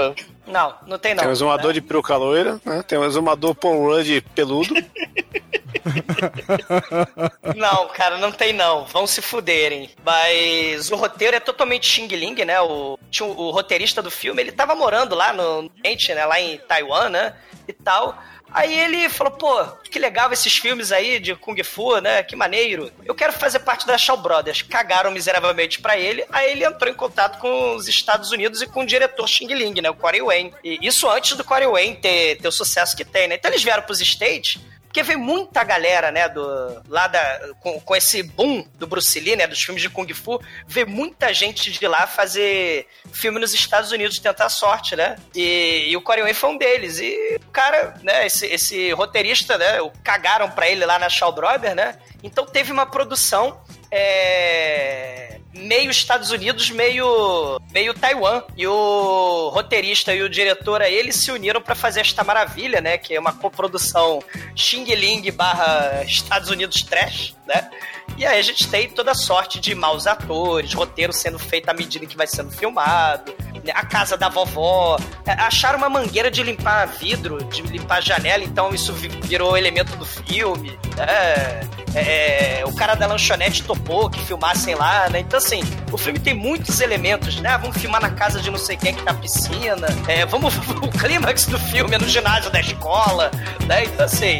Não, 0.45 0.73
não 0.87 0.97
tem 0.97 1.13
não. 1.13 1.21
Tem 1.21 1.29
um 1.29 1.33
exumador 1.33 1.71
de 1.71 1.79
peruca 1.79 2.17
loira, 2.17 2.59
né? 2.65 2.83
Tem 2.85 2.97
um 2.97 3.05
exumador 3.05 3.55
Paul 3.55 3.81
Rudd 3.83 4.21
peludo. 4.35 4.73
Não, 7.55 7.87
cara, 7.89 8.17
não 8.17 8.31
tem 8.31 8.53
não. 8.53 8.85
Vão 8.85 9.05
se 9.05 9.21
fuderem. 9.21 9.89
Mas 10.03 10.91
o 10.91 10.95
roteiro 10.95 11.35
é 11.35 11.39
totalmente 11.39 11.87
Xing 11.87 12.07
Ling, 12.07 12.45
né? 12.45 12.59
O, 12.61 12.97
o, 13.21 13.51
roteirista 13.51 14.01
do 14.01 14.11
filme, 14.11 14.41
ele 14.41 14.51
tava 14.51 14.75
morando 14.75 15.15
lá 15.15 15.33
no 15.33 15.69
Oriente, 15.79 16.13
né? 16.13 16.25
Lá 16.25 16.39
em 16.39 16.57
Taiwan, 16.57 17.09
né? 17.09 17.35
E 17.67 17.73
tal. 17.73 18.17
Aí 18.51 18.79
ele 18.79 19.07
falou, 19.09 19.33
pô, 19.33 19.63
que 19.91 19.99
legal 19.99 20.31
esses 20.33 20.55
filmes 20.55 20.91
aí 20.91 21.19
de 21.19 21.35
Kung 21.35 21.61
Fu, 21.63 21.99
né? 21.99 22.23
Que 22.23 22.35
maneiro. 22.35 22.91
Eu 23.05 23.13
quero 23.13 23.31
fazer 23.31 23.59
parte 23.59 23.85
da 23.85 23.97
Shaw 23.97 24.17
Brothers. 24.17 24.63
Cagaram 24.63 25.11
miseravelmente 25.11 25.79
pra 25.79 25.97
ele. 25.97 26.25
Aí 26.31 26.51
ele 26.51 26.65
entrou 26.65 26.91
em 26.91 26.95
contato 26.95 27.37
com 27.37 27.75
os 27.75 27.87
Estados 27.87 28.31
Unidos 28.31 28.61
e 28.61 28.67
com 28.67 28.81
o 28.81 28.85
diretor 28.85 29.27
Xing 29.27 29.53
Ling, 29.53 29.81
né? 29.81 29.89
O 29.89 29.95
Corey 29.95 30.21
Wayne. 30.21 30.53
E 30.63 30.79
isso 30.81 31.07
antes 31.07 31.37
do 31.37 31.43
Corey 31.43 31.67
Wayne 31.67 31.97
ter, 31.97 32.37
ter 32.37 32.47
o 32.47 32.51
sucesso 32.51 32.97
que 32.97 33.05
tem, 33.05 33.27
né? 33.27 33.35
Então 33.35 33.51
eles 33.51 33.63
vieram 33.63 33.83
pros 33.83 34.01
States 34.01 34.59
porque 34.89 35.03
veio 35.03 35.19
muita 35.19 35.63
galera, 35.63 36.11
né, 36.11 36.27
do, 36.27 36.81
lá 36.89 37.07
da, 37.07 37.53
com, 37.59 37.79
com 37.79 37.95
esse 37.95 38.23
boom 38.23 38.65
do 38.73 38.87
Bruce 38.87 39.19
Lee, 39.19 39.35
né, 39.35 39.45
dos 39.45 39.61
filmes 39.61 39.83
de 39.83 39.89
Kung 39.89 40.11
Fu, 40.15 40.41
veio 40.67 40.89
muita 40.89 41.31
gente 41.31 41.71
de 41.71 41.87
lá 41.87 42.07
fazer 42.07 42.87
filme 43.13 43.39
nos 43.39 43.53
Estados 43.53 43.91
Unidos, 43.91 44.17
tentar 44.17 44.49
sorte, 44.49 44.95
né, 44.95 45.15
e, 45.35 45.85
e 45.89 45.95
o 45.95 46.01
Corey 46.01 46.23
Wayne 46.23 46.33
foi 46.33 46.49
um 46.49 46.57
deles, 46.57 46.99
e 46.99 47.39
o 47.39 47.51
cara, 47.51 47.93
né, 48.01 48.25
esse, 48.25 48.47
esse 48.47 48.91
roteirista, 48.93 49.59
né, 49.59 49.77
cagaram 50.03 50.49
pra 50.49 50.67
ele 50.67 50.83
lá 50.83 50.97
na 50.97 51.07
Shaw 51.07 51.31
Brothers, 51.31 51.75
né, 51.75 51.99
então 52.23 52.43
teve 52.47 52.71
uma 52.71 52.87
produção 52.87 53.61
é, 53.91 55.39
meio 55.53 55.89
Estados 55.91 56.31
Unidos, 56.31 56.69
meio 56.69 57.59
meio 57.71 57.93
Taiwan. 57.93 58.43
E 58.55 58.65
o 58.67 59.49
roteirista 59.49 60.13
e 60.13 60.21
o 60.21 60.29
diretor 60.29 60.81
eles 60.81 61.15
se 61.15 61.31
uniram 61.31 61.61
pra 61.61 61.75
fazer 61.75 62.01
esta 62.01 62.23
maravilha, 62.23 62.81
né? 62.81 62.97
Que 62.97 63.15
é 63.15 63.19
uma 63.19 63.33
coprodução 63.33 64.19
Xing 64.55 64.85
Ling 64.95 65.31
barra 65.31 66.03
Estados 66.05 66.49
Unidos 66.49 66.83
Trash, 66.83 67.35
né? 67.47 67.69
E 68.17 68.25
aí 68.25 68.37
a 68.37 68.41
gente 68.41 68.67
tem 68.67 68.89
toda 68.89 69.13
sorte 69.13 69.59
de 69.59 69.73
maus 69.73 70.05
atores, 70.05 70.73
roteiro 70.73 71.13
sendo 71.13 71.39
feito 71.39 71.69
à 71.69 71.73
medida 71.73 72.05
que 72.05 72.17
vai 72.17 72.27
sendo 72.27 72.51
filmado? 72.51 73.33
A 73.73 73.85
casa 73.85 74.17
da 74.17 74.29
vovó. 74.29 74.97
É, 75.25 75.31
Acharam 75.33 75.77
uma 75.77 75.89
mangueira 75.89 76.29
de 76.31 76.43
limpar 76.43 76.85
vidro, 76.87 77.43
de 77.45 77.61
limpar 77.63 78.01
janela, 78.01 78.43
então 78.43 78.73
isso 78.73 78.93
vi- 78.93 79.09
virou 79.23 79.57
elemento 79.57 79.95
do 79.95 80.05
filme. 80.05 80.77
né? 80.95 81.61
É, 81.95 82.61
o 82.67 82.75
cara 82.75 82.93
da 82.93 83.07
lanchonete 83.07 83.63
topou 83.63 84.09
que 84.11 84.19
filmassem 84.19 84.75
lá, 84.75 85.09
né? 85.09 85.19
Então, 85.21 85.39
assim, 85.39 85.61
o 85.91 85.97
filme 85.97 86.19
tem 86.19 86.35
muitos 86.35 86.79
elementos, 86.81 87.37
né? 87.41 87.57
Vamos 87.57 87.77
filmar 87.77 87.99
na 87.99 88.11
casa 88.11 88.39
de 88.39 88.51
não 88.51 88.59
sei 88.59 88.77
quem 88.77 88.93
que 88.93 89.01
tá 89.01 89.11
piscina. 89.13 89.87
É, 90.07 90.23
vamos. 90.27 90.55
O 90.83 90.87
clímax 90.99 91.47
do 91.47 91.57
filme 91.57 91.95
é 91.95 91.97
no 91.97 92.07
ginásio 92.07 92.51
da 92.51 92.59
escola, 92.59 93.31
né? 93.65 93.85
Então, 93.85 94.05
assim. 94.05 94.39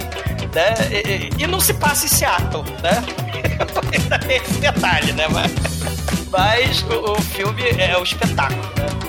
Né? 0.54 0.74
E, 1.39 1.44
e- 1.44 1.48
não 1.48 1.60
se 1.60 1.74
passa 1.74 2.06
em 2.06 2.10
Seattle, 2.10 2.63
né? 2.84 3.04
Esse 4.30 4.54
detalhe, 4.60 5.12
né? 5.13 5.28
Mas, 5.30 5.52
mas 6.30 6.82
o, 6.84 7.13
o 7.13 7.22
filme 7.22 7.63
é 7.78 7.98
o 7.98 8.04
espetáculo, 8.04 8.62
né? 8.78 9.09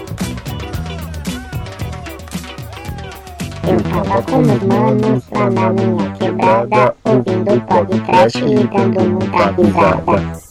Eu 3.62 3.80
tava 3.82 4.22
com 4.22 4.38
meus 4.38 4.62
manos 4.62 5.24
lá 5.30 5.50
na 5.50 5.72
minha 5.72 6.10
quebrada, 6.12 6.94
ouvindo 7.04 7.60
podcast 7.66 8.38
e 8.38 8.66
dando 8.66 9.10
muita 9.10 9.50
risada. 9.50 10.49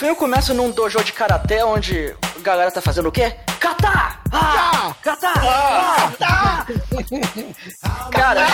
Filme 0.00 0.16
começa 0.16 0.54
num 0.54 0.70
dojo 0.70 1.02
de 1.04 1.12
karatê 1.12 1.62
onde 1.62 2.14
a 2.36 2.40
galera 2.40 2.70
tá 2.70 2.80
fazendo 2.80 3.08
o 3.08 3.12
quê? 3.12 3.36
Kata! 3.58 4.18
Ah! 4.32 4.94
Kata! 5.02 5.32
Ah! 6.22 6.66
Cara, 8.10 8.46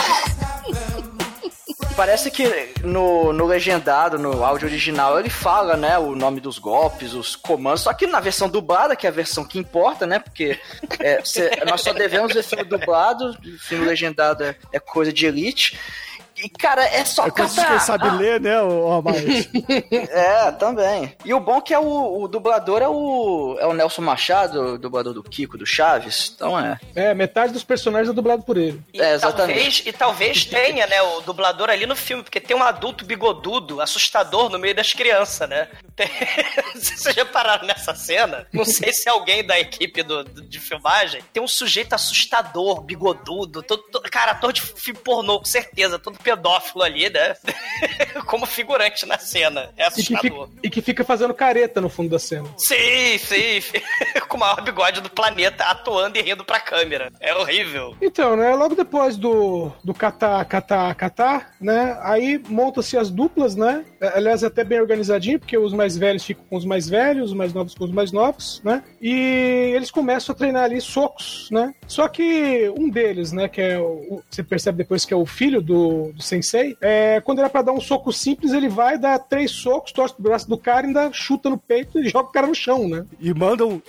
parece 1.95 2.29
que 2.29 2.73
no, 2.83 3.31
no 3.31 3.45
legendado, 3.45 4.19
no 4.19 4.43
áudio 4.43 4.67
original, 4.67 5.17
ele 5.19 5.29
fala, 5.29 5.77
né, 5.77 5.97
o 5.97 6.15
nome 6.15 6.41
dos 6.41 6.59
golpes, 6.59 7.13
os 7.13 7.35
comandos, 7.35 7.81
só 7.81 7.93
que 7.93 8.05
na 8.07 8.19
versão 8.19 8.49
dublada, 8.49 8.95
que 8.95 9.07
é 9.07 9.09
a 9.09 9.13
versão 9.13 9.45
que 9.45 9.57
importa, 9.57 10.05
né, 10.05 10.19
porque 10.19 10.59
é, 10.99 11.21
cê- 11.23 11.49
nós 11.65 11.81
só 11.81 11.93
devemos 11.93 12.33
ver 12.33 12.43
filme 12.43 12.65
dublado, 12.65 13.37
filme 13.59 13.85
legendado 13.85 14.43
é, 14.43 14.55
é 14.73 14.79
coisa 14.79 15.13
de 15.13 15.25
elite. 15.25 15.79
E, 16.37 16.49
cara, 16.49 16.83
é 16.85 17.03
só 17.03 17.25
É 17.25 17.31
kata! 17.31 17.65
quem 17.65 17.79
sabe 17.79 18.07
Ah! 18.07 18.13
ler, 18.13 18.39
né, 18.41 18.61
ô 18.61 18.91
Amais? 18.93 19.49
É, 19.91 20.51
também. 20.51 21.15
E 21.25 21.33
o 21.33 21.39
bom 21.39 21.57
é 21.57 21.61
que 21.61 21.73
é 21.73 21.79
o, 21.79 22.21
o 22.21 22.27
dublador 22.27 22.81
é 22.81 22.87
o, 22.87 23.57
é 23.59 23.65
o 23.65 23.73
Nelson 23.73 24.01
Machado, 24.01 24.73
o 24.73 24.77
dublador 24.77 25.13
do 25.13 25.23
Kiko, 25.23 25.57
do 25.57 25.65
Chaves. 25.65 26.31
Então 26.35 26.59
é. 26.59 26.79
É, 26.95 27.13
metade 27.13 27.53
dos 27.53 27.63
personagens 27.63 28.09
é 28.09 28.13
dublado 28.13 28.43
por 28.43 28.57
ele. 28.57 28.81
E 28.93 29.01
É, 29.01 29.13
exatamente. 29.13 29.47
Talvez, 29.55 29.83
e 29.85 29.91
talvez 29.93 30.45
tenha, 30.45 30.85
né, 30.87 31.01
o 31.01 31.21
dublador 31.21 31.69
ali 31.69 31.85
no 31.85 31.95
filme, 31.95 32.23
porque 32.23 32.39
tem 32.39 32.55
um 32.55 32.63
adulto 32.63 33.03
bigodudo, 33.05 33.81
assustador 33.81 34.49
no 34.49 34.59
meio 34.59 34.75
das 34.75 34.93
crianças, 34.93 35.49
né? 35.49 35.67
Tem... 35.95 36.07
Vocês 36.75 37.15
já 37.15 37.25
pararam 37.25 37.65
nessa 37.65 37.95
cena? 37.95 38.45
Não 38.53 38.65
sei 38.65 38.93
se 38.93 39.07
é 39.09 39.11
alguém 39.11 39.43
da 39.45 39.59
equipe 39.59 40.03
do, 40.03 40.23
do- 40.23 40.41
de 40.43 40.59
filmagem. 40.59 41.21
Tem 41.33 41.41
um 41.41 41.47
sujeito 41.47 41.93
assustador, 41.93 42.81
bigodudo, 42.81 43.63
todo, 43.63 43.83
todo- 43.91 44.09
cara, 44.09 44.31
ator 44.31 44.53
de 44.53 44.61
filme 44.61 44.99
pornô, 44.99 45.39
com 45.39 45.45
certeza, 45.45 45.97
todo 45.99 46.17
pedófilo 46.27 46.83
ali, 46.83 47.09
né? 47.09 47.35
Como 48.27 48.45
figurante 48.45 49.05
na 49.05 49.17
cena. 49.17 49.69
É 49.77 49.87
E 49.87 49.91
que, 49.91 50.01
fica, 50.03 50.17
assustador. 50.19 50.49
e 50.63 50.69
que 50.69 50.81
fica 50.81 51.03
fazendo 51.05 51.33
careta 51.33 51.79
no 51.79 51.87
fundo 51.89 52.09
da 52.09 52.19
cena. 52.19 52.47
Sim, 52.57 53.17
sim. 53.17 53.61
Com 54.27 54.35
o 54.35 54.39
maior 54.41 54.61
bigode 54.61 54.99
do 54.99 55.09
planeta, 55.09 55.63
atuando 55.63 56.17
e 56.17 56.21
rindo 56.21 56.43
pra 56.43 56.59
câmera. 56.59 57.11
É 57.21 57.33
horrível. 57.33 57.95
Então, 58.01 58.35
né, 58.35 58.53
logo 58.55 58.75
depois 58.75 59.15
do, 59.15 59.71
do 59.83 59.93
catar, 59.93 60.43
catar, 60.45 60.93
catar, 60.95 61.53
né, 61.61 61.97
aí 62.01 62.37
montam-se 62.49 62.97
as 62.97 63.09
duplas, 63.09 63.55
né, 63.55 63.85
aliás, 64.13 64.43
até 64.43 64.63
bem 64.65 64.81
organizadinho, 64.81 65.39
porque 65.39 65.57
os 65.57 65.71
mais 65.73 65.97
velhos 65.97 66.25
ficam 66.25 66.43
com 66.49 66.57
os 66.57 66.65
mais 66.65 66.89
velhos, 66.89 67.31
os 67.31 67.37
mais 67.37 67.53
novos 67.53 67.73
com 67.73 67.85
os 67.85 67.91
mais 67.91 68.11
novos, 68.11 68.61
né, 68.63 68.83
e 69.01 69.71
eles 69.75 69.89
começam 69.91 70.33
a 70.33 70.37
treinar 70.37 70.63
ali 70.65 70.81
socos, 70.81 71.47
né, 71.51 71.73
só 71.87 72.07
que 72.07 72.69
um 72.77 72.89
deles, 72.89 73.31
né, 73.31 73.47
que 73.47 73.61
é 73.61 73.79
o- 73.79 74.21
você 74.29 74.43
percebe 74.43 74.79
depois 74.79 75.05
que 75.05 75.13
é 75.13 75.17
o 75.17 75.25
filho 75.25 75.61
do, 75.61 76.11
do 76.17 76.23
sensei, 76.23 76.75
é, 76.81 77.21
quando 77.21 77.39
era 77.39 77.49
pra 77.49 77.61
dar 77.61 77.71
um 77.71 77.79
soco 77.79 78.11
simples, 78.11 78.51
ele 78.51 78.67
vai 78.67 78.97
dar 78.97 79.19
três 79.19 79.51
socos, 79.51 79.91
torce 79.91 80.15
o 80.17 80.21
braço 80.21 80.49
do 80.49 80.57
cara, 80.57 80.87
ainda 80.87 81.11
chuta 81.13 81.49
no 81.49 81.57
peito 81.57 81.99
e 81.99 82.09
joga 82.09 82.29
o 82.29 82.31
cara 82.31 82.47
no 82.47 82.55
chão, 82.55 82.87
né. 82.87 83.05
E 83.19 83.33
mandam. 83.33 83.81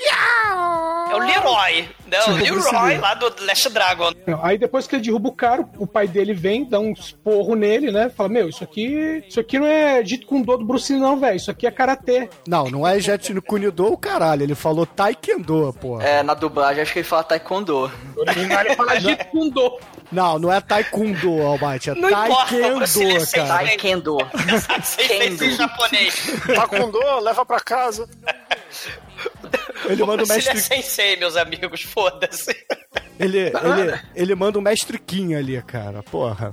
É 1.10 1.14
o 1.14 1.18
Leroy, 1.18 1.88
né? 2.06 2.20
O 2.20 2.38
Tipo 2.38 2.54
Bruce 2.54 2.72
Leroy 2.72 2.98
lá 2.98 3.14
do 3.14 3.32
Last 3.44 3.70
Dragon. 3.70 4.12
Não, 4.26 4.44
Aí 4.44 4.58
depois 4.58 4.86
que 4.86 4.96
ele 4.96 5.02
derruba 5.02 5.28
o 5.28 5.32
cara, 5.32 5.66
o 5.78 5.86
pai 5.86 6.06
dele 6.06 6.34
vem, 6.34 6.64
dá 6.64 6.78
um 6.78 6.92
esporro 6.92 7.54
nele, 7.54 7.90
né? 7.90 8.10
Fala, 8.10 8.28
meu, 8.28 8.48
isso 8.48 8.62
aqui. 8.62 9.24
Isso 9.26 9.40
aqui 9.40 9.58
não 9.58 9.66
é 9.66 10.02
dito 10.02 10.26
com 10.26 10.42
dor 10.42 10.58
do 10.58 10.64
Bruce 10.64 10.92
Lee, 10.92 11.00
não, 11.00 11.18
velho. 11.18 11.36
Isso 11.36 11.50
aqui 11.50 11.66
é 11.66 11.70
karatê. 11.70 12.28
Não, 12.46 12.70
não 12.70 12.86
é 12.86 13.00
Jet 13.00 13.32
no 13.32 13.40
Kunido, 13.40 13.86
o 13.86 13.96
caralho. 13.96 14.42
Ele 14.42 14.54
falou 14.54 14.84
Taekwondo, 14.84 15.74
porra. 15.80 16.04
É, 16.04 16.22
na 16.22 16.34
dublagem 16.34 16.82
acho 16.82 16.92
que 16.92 16.98
ele 16.98 17.08
fala 17.08 17.24
taekwondo. 17.24 17.90
Ele 18.16 18.74
fala 18.74 18.98
dito 19.00 19.24
com 19.26 19.48
dor. 19.48 19.80
Não, 20.10 20.38
não 20.38 20.52
é 20.52 20.60
Taekwondo, 20.60 21.42
Almighty. 21.42 21.90
É 21.90 21.94
Não 21.94 22.08
importa, 22.08 22.50
Taekwondo, 22.58 22.86
você 22.86 23.38
é 23.38 23.46
cara. 23.46 23.66
Taekwondo. 23.66 24.16
Sem 24.82 25.22
em 25.34 25.50
japonês. 25.56 26.14
Dor, 26.90 27.20
leva 27.20 27.44
pra 27.44 27.60
casa. 27.60 28.08
Ele 29.84 30.04
manda 30.04 30.22
o 30.22 30.26
Você 30.26 30.32
é 30.32 30.36
mestre. 30.54 30.60
sensei, 30.60 31.16
meus 31.16 31.36
amigos, 31.36 31.82
foda-se. 31.82 32.54
Ele, 33.18 33.38
ele, 33.38 34.00
ele 34.14 34.34
manda 34.34 34.58
o 34.58 34.62
mestre 34.62 34.98
Kim 34.98 35.34
ali, 35.34 35.60
cara. 35.62 36.02
Porra. 36.02 36.52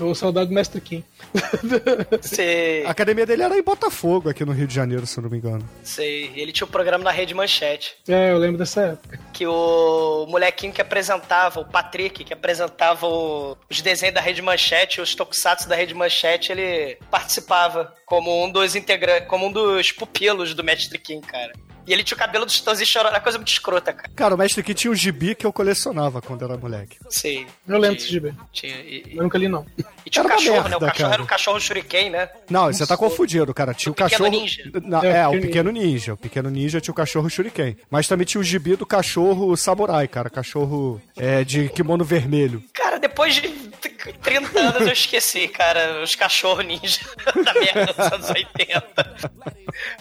Ô, 0.00 0.14
saudade 0.14 0.48
do 0.48 0.54
Mestre 0.54 0.80
Kim. 0.80 1.04
Sei, 2.22 2.84
A 2.84 2.90
academia 2.90 3.24
dele 3.26 3.42
era 3.42 3.56
em 3.56 3.62
Botafogo, 3.62 4.28
aqui 4.28 4.44
no 4.44 4.52
Rio 4.52 4.66
de 4.66 4.74
Janeiro, 4.74 5.06
se 5.06 5.18
eu 5.18 5.22
não 5.22 5.30
me 5.30 5.38
engano. 5.38 5.68
sei. 5.82 6.32
Ele 6.34 6.52
tinha 6.52 6.66
um 6.66 6.70
programa 6.70 7.04
na 7.04 7.10
Rede 7.10 7.34
Manchete. 7.34 7.96
É, 8.08 8.30
eu 8.32 8.38
lembro 8.38 8.58
dessa 8.58 8.80
época. 8.82 9.18
Que 9.32 9.46
o 9.46 10.26
molequinho 10.28 10.72
que 10.72 10.80
apresentava, 10.80 11.60
o 11.60 11.64
Patrick, 11.64 12.24
que 12.24 12.32
apresentava 12.32 13.06
o- 13.06 13.56
os 13.70 13.80
desenhos 13.80 14.14
da 14.14 14.20
Rede 14.20 14.42
Manchete, 14.42 15.00
os 15.00 15.14
tokusatsu 15.14 15.68
da 15.68 15.76
Rede 15.76 15.94
Manchete, 15.94 16.50
ele 16.52 16.96
participava 17.10 17.92
como 18.06 18.44
um 18.44 18.50
dos 18.50 18.74
integrantes, 18.74 19.28
como 19.28 19.46
um 19.46 19.52
dos 19.52 19.92
pupilos 19.92 20.54
do 20.54 20.64
Mestre 20.64 20.98
Kim, 20.98 21.20
cara. 21.20 21.52
E 21.86 21.92
ele 21.92 22.02
tinha 22.02 22.16
o 22.16 22.18
cabelo 22.18 22.44
do 22.46 22.52
Chitãozinho 22.52 22.86
chorando, 22.86 23.12
era 23.12 23.20
coisa 23.20 23.38
muito 23.38 23.48
escrota, 23.48 23.92
cara. 23.92 24.10
Cara, 24.14 24.34
o 24.34 24.38
mestre 24.38 24.60
aqui 24.60 24.72
tinha 24.74 24.90
um 24.90 24.94
gibi 24.94 25.34
que 25.34 25.44
eu 25.46 25.52
colecionava 25.52 26.20
quando 26.22 26.44
era 26.44 26.56
moleque. 26.56 26.96
Sei. 27.10 27.46
Eu 27.68 27.78
lembro 27.78 27.96
desse 27.96 28.08
gibi. 28.10 28.34
Tinha, 28.52 28.74
e, 28.80 29.02
e- 29.08 29.16
Eu 29.16 29.22
nunca 29.22 29.36
li, 29.38 29.48
não. 29.48 29.66
e 30.06 30.10
tinha 30.10 30.22
o 30.22 30.26
Era 30.26 30.34
uma 30.34 30.38
cachorro, 30.40 30.68
né? 30.68 30.76
O 30.76 30.80
merda, 30.80 30.86
cachorro 30.86 30.96
cara. 31.02 31.14
era 31.14 31.22
o 31.22 31.26
cachorro 31.26 31.60
shuriken, 31.60 32.10
né? 32.10 32.28
Não, 32.50 32.66
você 32.72 32.86
tá 32.86 32.96
confundido, 32.96 33.52
cara. 33.54 33.74
Tinha 33.74 33.90
o, 33.90 33.92
O 33.92 33.96
Pequeno 33.96 34.10
cachorro. 34.24 34.30
Ninja. 34.30 34.62
Não, 34.82 35.02
É, 35.02 35.16
é, 35.18 35.28
o 35.28 35.40
pequeno 35.40 35.70
ninja. 35.70 36.14
O 36.14 36.16
pequeno 36.16 36.50
ninja 36.50 36.80
tinha 36.80 36.92
o 36.92 36.96
cachorro 36.96 37.28
Shuriken. 37.28 37.76
Mas 37.90 38.08
também 38.08 38.24
tinha 38.26 38.40
o 38.40 38.44
gibi 38.44 38.76
do 38.76 38.86
cachorro 38.86 39.56
samurai, 39.56 40.08
cara. 40.08 40.30
Cachorro 40.30 41.00
é, 41.16 41.44
de 41.44 41.68
kimono 41.68 42.04
vermelho. 42.04 42.62
Cara, 42.72 42.98
depois 42.98 43.34
de 43.34 43.48
30 43.88 44.58
anos 44.58 44.80
eu 44.82 44.92
esqueci, 44.92 45.48
cara, 45.48 46.02
os 46.02 46.14
cachorros 46.14 46.64
ninja 46.64 47.00
da 47.44 47.54
merda 47.54 47.92
dos 47.92 48.12
anos 48.12 48.30
80. 48.30 49.16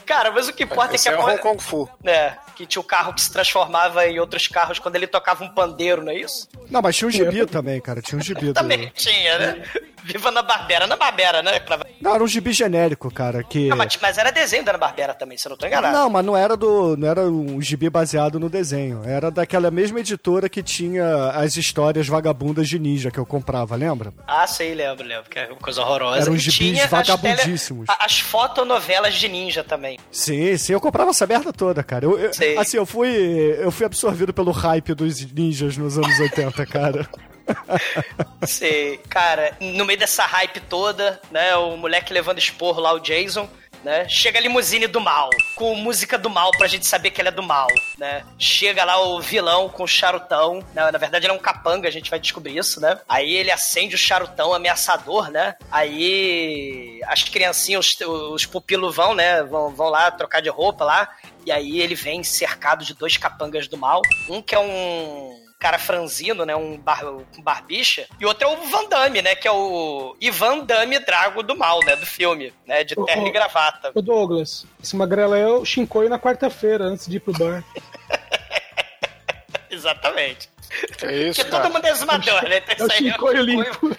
Cara, 0.05 0.31
mas 0.31 0.47
o 0.47 0.53
que 0.53 0.63
importa 0.63 0.95
é 0.95 0.97
que 0.97 1.09
é 1.09 1.13
a 1.13 1.19
o 1.19 1.25
Hong 1.25 1.39
Kong 1.39 1.61
Fu. 1.61 1.89
É, 2.03 2.33
que 2.55 2.65
tinha 2.65 2.79
o 2.79 2.83
carro 2.83 3.13
que 3.13 3.21
se 3.21 3.31
transformava 3.31 4.05
em 4.07 4.19
outros 4.19 4.47
carros 4.47 4.79
quando 4.79 4.95
ele 4.95 5.07
tocava 5.07 5.43
um 5.43 5.49
pandeiro, 5.49 6.03
não 6.03 6.11
é 6.11 6.15
isso? 6.15 6.47
Não, 6.69 6.81
mas 6.81 6.95
tinha 6.95 7.07
um 7.07 7.11
gibi 7.11 7.45
também, 7.45 7.81
cara. 7.81 8.01
Tinha 8.01 8.19
um 8.19 8.23
gibi 8.23 8.47
do... 8.47 8.53
Também 8.53 8.91
tinha, 8.95 9.37
né? 9.39 9.63
Viva 10.03 10.29
na 10.31 10.41
Barbera, 10.41 10.85
na 10.85 10.95
Barbera, 10.95 11.41
né? 11.41 11.59
Pra... 11.59 11.79
Não, 12.01 12.13
era 12.15 12.23
um 12.23 12.27
gibi 12.27 12.51
genérico, 12.51 13.09
cara. 13.11 13.43
Que. 13.43 13.69
Não, 13.69 13.77
mas, 13.77 13.97
mas 14.01 14.17
era 14.17 14.31
desenho 14.31 14.63
da 14.63 14.71
Ana 14.71 14.77
Barbera 14.77 15.13
também, 15.13 15.37
se 15.37 15.47
eu 15.47 15.51
não 15.51 15.57
tô 15.57 15.65
enganado. 15.65 15.95
Não, 15.97 16.09
mas 16.09 16.25
não 16.25 16.35
era 16.35 16.57
do. 16.57 16.97
Não 16.97 17.07
era 17.07 17.21
um 17.21 17.61
gibi 17.61 17.89
baseado 17.89 18.39
no 18.39 18.49
desenho. 18.49 19.01
Era 19.05 19.31
daquela 19.31 19.71
mesma 19.71 19.99
editora 19.99 20.49
que 20.49 20.61
tinha 20.61 21.29
as 21.31 21.55
histórias 21.55 22.07
vagabundas 22.07 22.67
de 22.67 22.77
ninja 22.77 23.09
que 23.09 23.17
eu 23.19 23.25
comprava, 23.25 23.75
lembra? 23.75 24.13
Ah, 24.27 24.45
sei, 24.45 24.73
lembro, 24.75 25.05
lembro, 25.05 25.29
que 25.29 25.39
é 25.39 25.47
uma 25.47 25.55
coisa 25.55 25.81
horrosa. 25.81 26.21
Eram 26.21 26.35
gibis 26.37 26.55
tinha 26.55 26.83
as 26.85 26.89
vagabundíssimos. 26.89 27.87
tele- 27.87 27.97
As 28.01 28.19
fotonovelas 28.19 29.13
de 29.15 29.27
ninja 29.29 29.63
também. 29.63 29.97
Sim, 30.11 30.57
sim, 30.57 30.73
eu 30.73 30.81
comprava 30.81 31.11
essa 31.11 31.25
merda 31.25 31.53
toda, 31.53 31.81
cara. 31.83 32.05
Eu, 32.05 32.19
eu- 32.19 32.59
assim, 32.59 32.77
eu 32.77 32.85
fui. 32.85 33.09
Eu 33.59 33.71
fui 33.71 33.85
absorvido 33.85 34.33
pelo 34.33 34.51
hype 34.51 34.93
dos 34.93 35.21
ninjas 35.31 35.77
nos 35.77 35.97
anos 35.97 36.19
80, 36.19 36.65
cara. 36.65 37.07
Sei, 38.45 38.97
cara, 39.09 39.55
no 39.59 39.85
meio 39.85 39.99
dessa 39.99 40.25
hype 40.25 40.59
toda, 40.61 41.19
né, 41.31 41.55
o 41.55 41.77
moleque 41.77 42.13
levando 42.13 42.37
esporro 42.37 42.81
lá, 42.81 42.93
o 42.93 42.99
Jason, 42.99 43.49
né, 43.83 44.07
chega 44.07 44.39
a 44.39 44.41
limusine 44.41 44.87
do 44.87 45.01
mal, 45.01 45.29
com 45.55 45.75
música 45.75 46.17
do 46.17 46.29
mal 46.29 46.51
pra 46.51 46.67
gente 46.67 46.87
saber 46.87 47.11
que 47.11 47.19
ele 47.19 47.27
é 47.27 47.31
do 47.31 47.43
mal, 47.43 47.67
né, 47.97 48.23
chega 48.39 48.85
lá 48.85 49.01
o 49.01 49.19
vilão 49.19 49.67
com 49.67 49.83
o 49.83 49.87
charutão, 49.87 50.65
né, 50.73 50.89
na 50.89 50.97
verdade 50.97 51.25
ele 51.25 51.33
é 51.33 51.35
um 51.35 51.41
capanga, 51.41 51.87
a 51.87 51.91
gente 51.91 52.09
vai 52.09 52.19
descobrir 52.19 52.57
isso, 52.57 52.79
né, 52.79 52.99
aí 53.07 53.33
ele 53.33 53.51
acende 53.51 53.95
o 53.95 53.97
charutão 53.97 54.53
ameaçador, 54.53 55.29
né, 55.29 55.55
aí 55.69 57.01
as 57.07 57.23
criancinhas, 57.23 57.87
os, 57.87 58.07
os 58.07 58.45
pupilos 58.45 58.95
vão, 58.95 59.13
né, 59.13 59.43
vão, 59.43 59.69
vão 59.75 59.89
lá 59.89 60.09
trocar 60.11 60.41
de 60.41 60.49
roupa 60.49 60.85
lá, 60.85 61.09
e 61.45 61.51
aí 61.51 61.81
ele 61.81 61.95
vem 61.95 62.23
cercado 62.23 62.85
de 62.85 62.93
dois 62.93 63.17
capangas 63.17 63.67
do 63.67 63.77
mal, 63.77 64.01
um 64.29 64.41
que 64.41 64.55
é 64.55 64.59
um 64.59 65.42
cara 65.63 65.79
franzino, 65.79 66.45
né? 66.45 66.53
Um, 66.53 66.77
bar, 66.77 67.05
um 67.05 67.41
barbicha. 67.41 68.05
E 68.19 68.25
outro 68.25 68.45
é 68.45 68.51
o 68.51 68.67
Van 68.67 68.83
Damme, 68.89 69.21
né? 69.21 69.33
Que 69.33 69.47
é 69.47 69.51
o 69.51 70.13
Ivan 70.19 70.59
Damme 70.59 70.99
Drago 70.99 71.41
do 71.41 71.55
Mal, 71.55 71.79
né? 71.85 71.95
Do 71.95 72.05
filme, 72.05 72.53
né? 72.67 72.83
De 72.83 72.95
terno 72.95 73.23
ô, 73.23 73.27
e 73.27 73.31
gravata. 73.31 73.91
Ô 73.95 74.01
Douglas, 74.01 74.67
esse 74.83 74.93
magrelo 74.93 75.33
é 75.33 75.47
o 75.47 75.63
Shinkoi 75.63 76.09
na 76.09 76.19
quarta-feira, 76.19 76.83
antes 76.83 77.07
de 77.07 77.15
ir 77.15 77.21
pro 77.21 77.31
bar. 77.31 77.63
Exatamente. 79.71 80.52
É 81.01 81.15
isso, 81.29 81.39
Porque 81.39 81.51
todo 81.51 81.61
cara. 81.61 81.73
mundo 81.73 81.85
é 81.85 81.89
exumador, 81.91 82.43
né? 82.43 82.57
Então, 82.57 82.75
É 82.77 82.81
o 82.83 82.85
isso 82.87 82.93
aí 82.93 83.11
Shinkoi 83.11 83.39
o 83.39 83.41
limpo. 83.43 83.89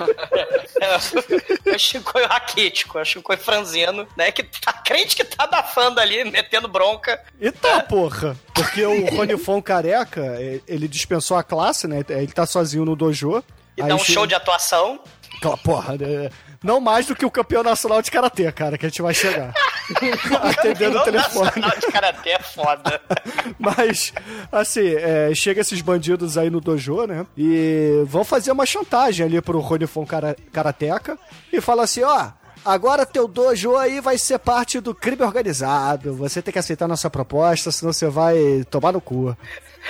É, 0.81 1.71
é 1.71 1.75
o 1.75 1.79
Shinkoi 1.79 2.25
raquítico, 2.25 2.99
é 2.99 3.03
o 3.03 3.05
Shinkoi 3.05 3.37
franzino, 3.37 4.07
né? 4.17 4.33
Que 4.33 4.43
tá 4.43 4.73
crente 4.73 5.15
que 5.17 5.25
tá 5.25 5.45
abafando 5.45 6.01
ali, 6.01 6.25
metendo 6.25 6.69
bronca. 6.69 7.23
Eita 7.41 7.81
porra! 7.83 8.37
Porque 8.55 8.85
o 8.85 9.07
Ronifon 9.17 9.61
careca, 9.63 10.21
eh, 10.41 10.61
ele 10.67 10.89
dispensou 10.89 11.37
a 11.37 11.43
classe, 11.43 11.87
né? 11.87 12.05
Ele 12.09 12.33
tá 12.33 12.47
sozinho 12.47 12.85
no 12.85 12.97
dojo. 12.97 13.43
E 13.77 13.83
aí 13.83 13.89
dá 13.89 13.95
um 13.95 13.99
show 13.99 14.27
de 14.27 14.35
atuação. 14.35 15.01
Aquela 15.37 15.57
porra, 15.57 15.97
né? 15.97 16.31
Não 16.65 16.81
mais 16.81 17.05
do 17.05 17.15
que 17.15 17.27
o 17.27 17.31
campeão 17.31 17.63
nacional 17.63 18.01
de 18.01 18.11
karatê, 18.11 18.51
cara, 18.51 18.79
que 18.79 18.87
a 18.87 18.89
gente 18.89 19.03
vai 19.03 19.13
chegar. 19.13 19.53
Atendendo 20.43 20.97
o 20.99 21.05
Campeão 21.05 21.05
telefone. 21.05 21.45
nacional 21.45 21.79
de 21.79 21.87
karatê 21.89 22.31
é 22.31 22.39
foda. 22.43 23.01
Mas, 23.61 24.15
assim, 24.51 24.95
é, 24.97 25.35
chega 25.35 25.61
esses 25.61 25.83
bandidos 25.83 26.39
aí 26.39 26.49
no 26.49 26.63
dojo, 26.63 27.05
né? 27.07 27.27
E 27.37 28.03
vão 28.07 28.25
fazer 28.25 28.51
uma 28.51 28.65
chantagem 28.65 29.27
ali 29.27 29.43
pro 29.43 29.61
Ronifon 29.61 30.07
cara, 30.07 30.35
Karateka 30.53 31.19
e 31.53 31.61
fala 31.61 31.85
assim: 31.85 32.03
ó. 32.03 32.29
Agora 32.65 33.05
teu 33.05 33.29
dojo 33.29 33.77
aí 33.77 34.01
vai 34.01 34.17
ser 34.17 34.39
parte 34.39 34.81
do 34.81 34.95
crime 34.95 35.23
organizado. 35.23 36.15
Você 36.15 36.41
tem 36.41 36.51
que 36.51 36.59
aceitar 36.59 36.89
nossa 36.89 37.11
proposta, 37.11 37.71
senão 37.71 37.93
você 37.93 38.09
vai 38.09 38.65
tomar 38.71 38.91
no 38.91 39.03
cu. 39.03 39.37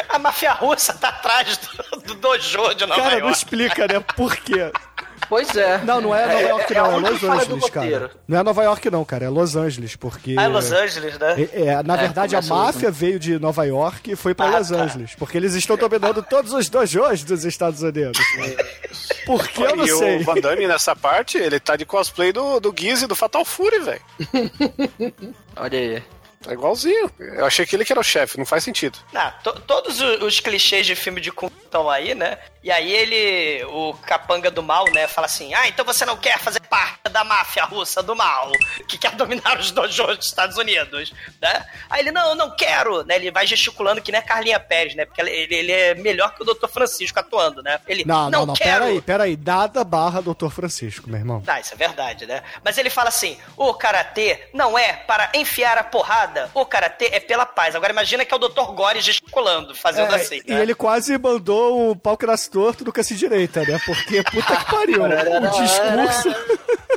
A 0.08 0.18
máfia 0.18 0.52
russa 0.54 0.92
tá 0.92 1.10
atrás 1.10 1.56
do, 1.56 2.00
do 2.00 2.14
dojo 2.16 2.74
de 2.74 2.84
Nova 2.84 3.00
Cara, 3.00 3.14
não 3.14 3.26
York. 3.26 3.36
explica, 3.36 3.86
né? 3.86 4.00
Por 4.16 4.36
quê? 4.38 4.72
Pois 5.28 5.54
é. 5.56 5.78
Não, 5.78 6.00
não 6.00 6.14
é 6.14 6.26
Nova 6.26 6.40
York, 6.48 6.72
é 6.72 6.76
não. 6.76 6.86
É, 7.06 7.10
Los 7.10 7.24
Angeles, 7.24 7.70
cara. 7.70 8.10
Não 8.28 8.38
é 8.38 8.42
Nova 8.42 8.62
York, 8.64 8.90
não, 8.90 9.04
cara. 9.04 9.24
É 9.24 9.28
Los 9.28 9.56
Angeles, 9.56 9.96
porque. 9.96 10.34
Ah, 10.38 10.44
é 10.44 10.48
Los 10.48 10.70
Angeles, 10.72 11.18
né? 11.18 11.48
É, 11.52 11.66
é, 11.66 11.82
na 11.82 11.96
verdade, 11.96 12.36
a 12.36 12.42
máfia 12.42 12.90
veio 12.90 13.18
de 13.18 13.38
Nova 13.38 13.64
York 13.64 14.12
e 14.12 14.16
foi 14.16 14.34
pra 14.34 14.46
Ah, 14.46 14.58
Los 14.58 14.68
tá. 14.68 14.76
Angeles. 14.82 15.14
Porque 15.16 15.36
eles 15.36 15.54
estão 15.54 15.76
dominando 15.76 16.22
todos 16.22 16.52
os 16.52 16.68
dojos 16.68 17.24
dos 17.24 17.44
Estados 17.44 17.82
Unidos. 17.82 18.18
Por 19.26 19.46
que 19.48 19.62
eu 19.62 19.76
não 19.76 19.84
e 19.84 19.88
sei? 19.90 20.16
o 20.18 20.24
Van 20.24 20.34
Damme 20.40 20.66
nessa 20.66 20.94
parte, 20.94 21.38
ele 21.38 21.58
tá 21.60 21.76
de 21.76 21.84
cosplay 21.86 22.32
do, 22.32 22.60
do 22.60 22.74
Gizzy 22.76 23.06
do 23.06 23.14
Fatal 23.14 23.44
Fury, 23.44 23.78
velho. 23.80 24.00
Olha 25.56 25.78
aí. 25.78 26.02
É 26.46 26.52
igualzinho. 26.52 27.10
Eu 27.18 27.46
achei 27.46 27.64
que 27.64 27.74
ele 27.74 27.86
que 27.86 27.92
era 27.92 28.00
o 28.00 28.04
chefe, 28.04 28.36
não 28.36 28.44
faz 28.44 28.62
sentido. 28.62 28.98
Não, 29.14 29.32
to- 29.42 29.58
todos 29.66 29.98
os 30.00 30.40
clichês 30.40 30.84
de 30.86 30.94
filme 30.94 31.18
de 31.18 31.32
Kung 31.32 31.50
estão 31.74 31.90
aí, 31.90 32.14
né? 32.14 32.38
E 32.62 32.70
aí 32.70 32.92
ele, 32.92 33.64
o 33.64 33.94
capanga 34.06 34.50
do 34.50 34.62
mal, 34.62 34.84
né, 34.92 35.08
fala 35.08 35.26
assim: 35.26 35.52
Ah, 35.54 35.66
então 35.66 35.84
você 35.84 36.06
não 36.06 36.16
quer 36.16 36.38
fazer 36.38 36.60
parte 36.60 37.03
da 37.14 37.22
máfia 37.22 37.64
russa 37.64 38.02
do 38.02 38.16
mal, 38.16 38.50
que 38.88 38.98
quer 38.98 39.12
dominar 39.12 39.56
os 39.60 39.70
dojos 39.70 40.16
dos 40.16 40.26
Estados 40.26 40.58
Unidos, 40.58 41.12
né? 41.40 41.64
Aí 41.88 42.00
ele, 42.00 42.10
não, 42.10 42.34
não 42.34 42.50
quero, 42.56 43.04
né? 43.04 43.14
Ele 43.14 43.30
vai 43.30 43.46
gesticulando 43.46 44.02
que 44.02 44.10
nem 44.10 44.20
a 44.20 44.24
Carlinha 44.24 44.58
Pérez, 44.58 44.96
né? 44.96 45.04
Porque 45.06 45.20
ele, 45.20 45.30
ele 45.54 45.70
é 45.70 45.94
melhor 45.94 46.34
que 46.34 46.42
o 46.42 46.44
Dr. 46.44 46.66
Francisco 46.66 47.20
atuando, 47.20 47.62
né? 47.62 47.78
Ele, 47.86 48.04
Não, 48.04 48.28
não, 48.28 48.44
não. 48.44 48.54
quero. 48.54 48.84
Peraí, 48.84 49.00
peraí. 49.00 49.38
Nada 49.44 49.84
barra 49.84 50.20
Dr. 50.20 50.48
Francisco, 50.50 51.08
meu 51.08 51.20
irmão. 51.20 51.40
Ah, 51.46 51.60
isso 51.60 51.72
é 51.72 51.76
verdade, 51.76 52.26
né? 52.26 52.42
Mas 52.64 52.76
ele 52.78 52.90
fala 52.90 53.10
assim: 53.10 53.38
o 53.56 53.72
karatê 53.74 54.48
não 54.52 54.76
é 54.76 54.92
para 54.94 55.30
enfiar 55.34 55.78
a 55.78 55.84
porrada, 55.84 56.50
o 56.52 56.66
karatê 56.66 57.10
é 57.12 57.20
pela 57.20 57.46
paz. 57.46 57.76
Agora 57.76 57.92
imagina 57.92 58.24
que 58.24 58.34
é 58.34 58.36
o 58.36 58.40
Dr. 58.40 58.72
Gore 58.72 59.00
gesticulando, 59.00 59.72
fazendo 59.74 60.12
É, 60.12 60.16
assim. 60.16 60.40
E 60.44 60.52
né? 60.52 60.60
ele 60.62 60.74
quase 60.74 61.16
mandou 61.16 61.90
o 61.92 61.96
pau 61.96 62.16
que 62.16 62.26
nasce 62.26 62.50
torto 62.50 62.82
do 62.82 62.92
que 62.92 63.04
se 63.04 63.14
direita, 63.14 63.60
né? 63.62 63.78
Porque, 63.86 64.20
puta 64.24 64.56
que 64.56 64.64
pariu. 64.70 65.04
o 65.04 65.62
discurso. 65.62 66.34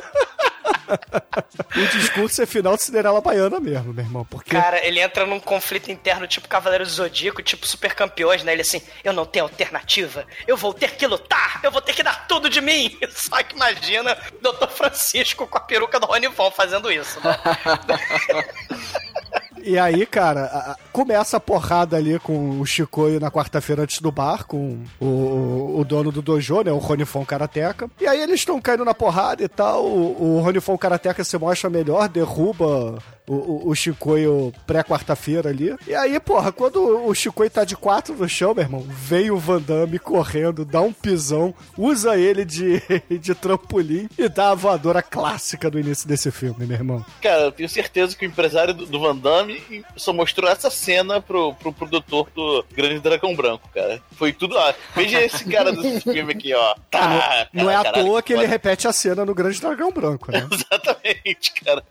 o 0.88 1.98
discurso 1.98 2.42
é 2.42 2.46
final 2.46 2.76
de 2.76 2.82
Cinderela 2.82 3.20
Baiana 3.20 3.60
mesmo, 3.60 3.92
meu 3.92 4.04
irmão. 4.04 4.24
Porque. 4.24 4.50
Cara, 4.50 4.84
ele 4.86 5.00
entra 5.00 5.26
num 5.26 5.40
conflito 5.40 5.90
interno 5.90 6.26
tipo 6.26 6.48
Cavaleiro 6.48 6.84
do 6.84 6.90
Zodíaco, 6.90 7.42
tipo 7.42 7.66
super 7.66 7.94
campeões, 7.94 8.42
né? 8.42 8.52
Ele 8.52 8.62
assim, 8.62 8.82
eu 9.04 9.12
não 9.12 9.26
tenho 9.26 9.44
alternativa, 9.44 10.26
eu 10.46 10.56
vou 10.56 10.72
ter 10.72 10.96
que 10.96 11.06
lutar, 11.06 11.60
eu 11.62 11.70
vou 11.70 11.80
ter 11.80 11.94
que 11.94 12.02
dar 12.02 12.26
tudo 12.26 12.48
de 12.48 12.60
mim. 12.60 12.98
Só 13.10 13.42
que 13.42 13.54
imagina 13.54 14.16
o 14.32 14.52
Dr. 14.52 14.68
Francisco 14.68 15.46
com 15.46 15.58
a 15.58 15.60
peruca 15.60 16.00
do 16.00 16.06
Rony 16.06 16.28
Von 16.28 16.50
fazendo 16.50 16.90
isso, 16.90 17.20
né? 17.20 17.38
E 19.64 19.78
aí, 19.78 20.06
cara, 20.06 20.76
começa 20.92 21.36
a 21.36 21.40
porrada 21.40 21.96
ali 21.96 22.18
com 22.18 22.60
o 22.60 22.66
Chicoio 22.66 23.20
na 23.20 23.30
quarta-feira 23.30 23.82
antes 23.82 24.00
do 24.00 24.10
bar, 24.10 24.46
com 24.46 24.78
o, 25.00 25.78
o, 25.78 25.84
dono 25.84 26.10
do 26.10 26.22
dojo, 26.22 26.62
né? 26.62 26.72
O 26.72 26.78
Ronifon 26.78 27.24
Karateka. 27.24 27.90
E 28.00 28.06
aí 28.06 28.20
eles 28.20 28.40
estão 28.40 28.60
caindo 28.60 28.84
na 28.84 28.94
porrada 28.94 29.42
e 29.42 29.48
tal. 29.48 29.84
O, 29.84 30.36
o 30.36 30.40
Ronifon 30.40 30.76
Karateka 30.76 31.24
se 31.24 31.38
mostra 31.38 31.70
melhor, 31.70 32.08
derruba 32.08 32.98
o, 33.28 33.34
o, 33.34 33.68
o 33.70 33.74
Chicoio 33.74 34.52
pré-quarta-feira 34.66 35.50
ali. 35.50 35.74
E 35.86 35.94
aí, 35.94 36.18
porra, 36.18 36.50
quando 36.50 37.06
o 37.06 37.14
Chicoio 37.14 37.50
tá 37.50 37.64
de 37.64 37.76
quatro 37.76 38.14
no 38.14 38.28
chão, 38.28 38.54
meu 38.54 38.64
irmão, 38.64 38.84
vem 38.88 39.30
o 39.30 39.38
Van 39.38 39.60
Damme 39.60 39.98
correndo, 39.98 40.64
dá 40.64 40.80
um 40.80 40.92
pisão, 40.92 41.54
usa 41.76 42.16
ele 42.16 42.44
de, 42.44 42.82
de 43.20 43.34
trampolim 43.34 44.08
e 44.18 44.28
dá 44.28 44.50
a 44.50 44.54
voadora 44.54 45.02
clássica 45.02 45.70
do 45.70 45.78
início 45.78 46.08
desse 46.08 46.30
filme, 46.30 46.66
meu 46.66 46.76
irmão. 46.76 47.04
Cara, 47.20 47.44
eu 47.44 47.52
tenho 47.52 47.68
certeza 47.68 48.16
que 48.16 48.26
o 48.26 48.28
empresário 48.28 48.74
do 48.74 49.00
Van 49.00 49.16
Damme 49.16 49.47
só 49.96 50.12
mostrou 50.12 50.50
essa 50.50 50.70
cena 50.70 51.20
pro, 51.20 51.54
pro 51.54 51.72
produtor 51.72 52.28
do 52.34 52.64
Grande 52.72 53.00
Dragão 53.00 53.34
Branco, 53.34 53.68
cara. 53.74 54.02
Foi 54.12 54.32
tudo 54.32 54.54
lá. 54.54 54.74
Veja 54.94 55.20
esse 55.22 55.44
cara 55.44 55.72
desse 55.72 56.00
filme 56.10 56.32
aqui, 56.32 56.54
ó. 56.54 56.74
Tá, 56.90 57.48
Não 57.52 57.70
é 57.70 57.76
à 57.76 57.82
caralho, 57.82 58.06
toa 58.06 58.22
que 58.22 58.32
ele 58.32 58.42
foda. 58.42 58.52
repete 58.52 58.88
a 58.88 58.92
cena 58.92 59.24
no 59.24 59.34
Grande 59.34 59.60
Dragão 59.60 59.90
Branco, 59.92 60.30
né? 60.32 60.46
Exatamente, 60.52 61.52
cara. 61.64 61.82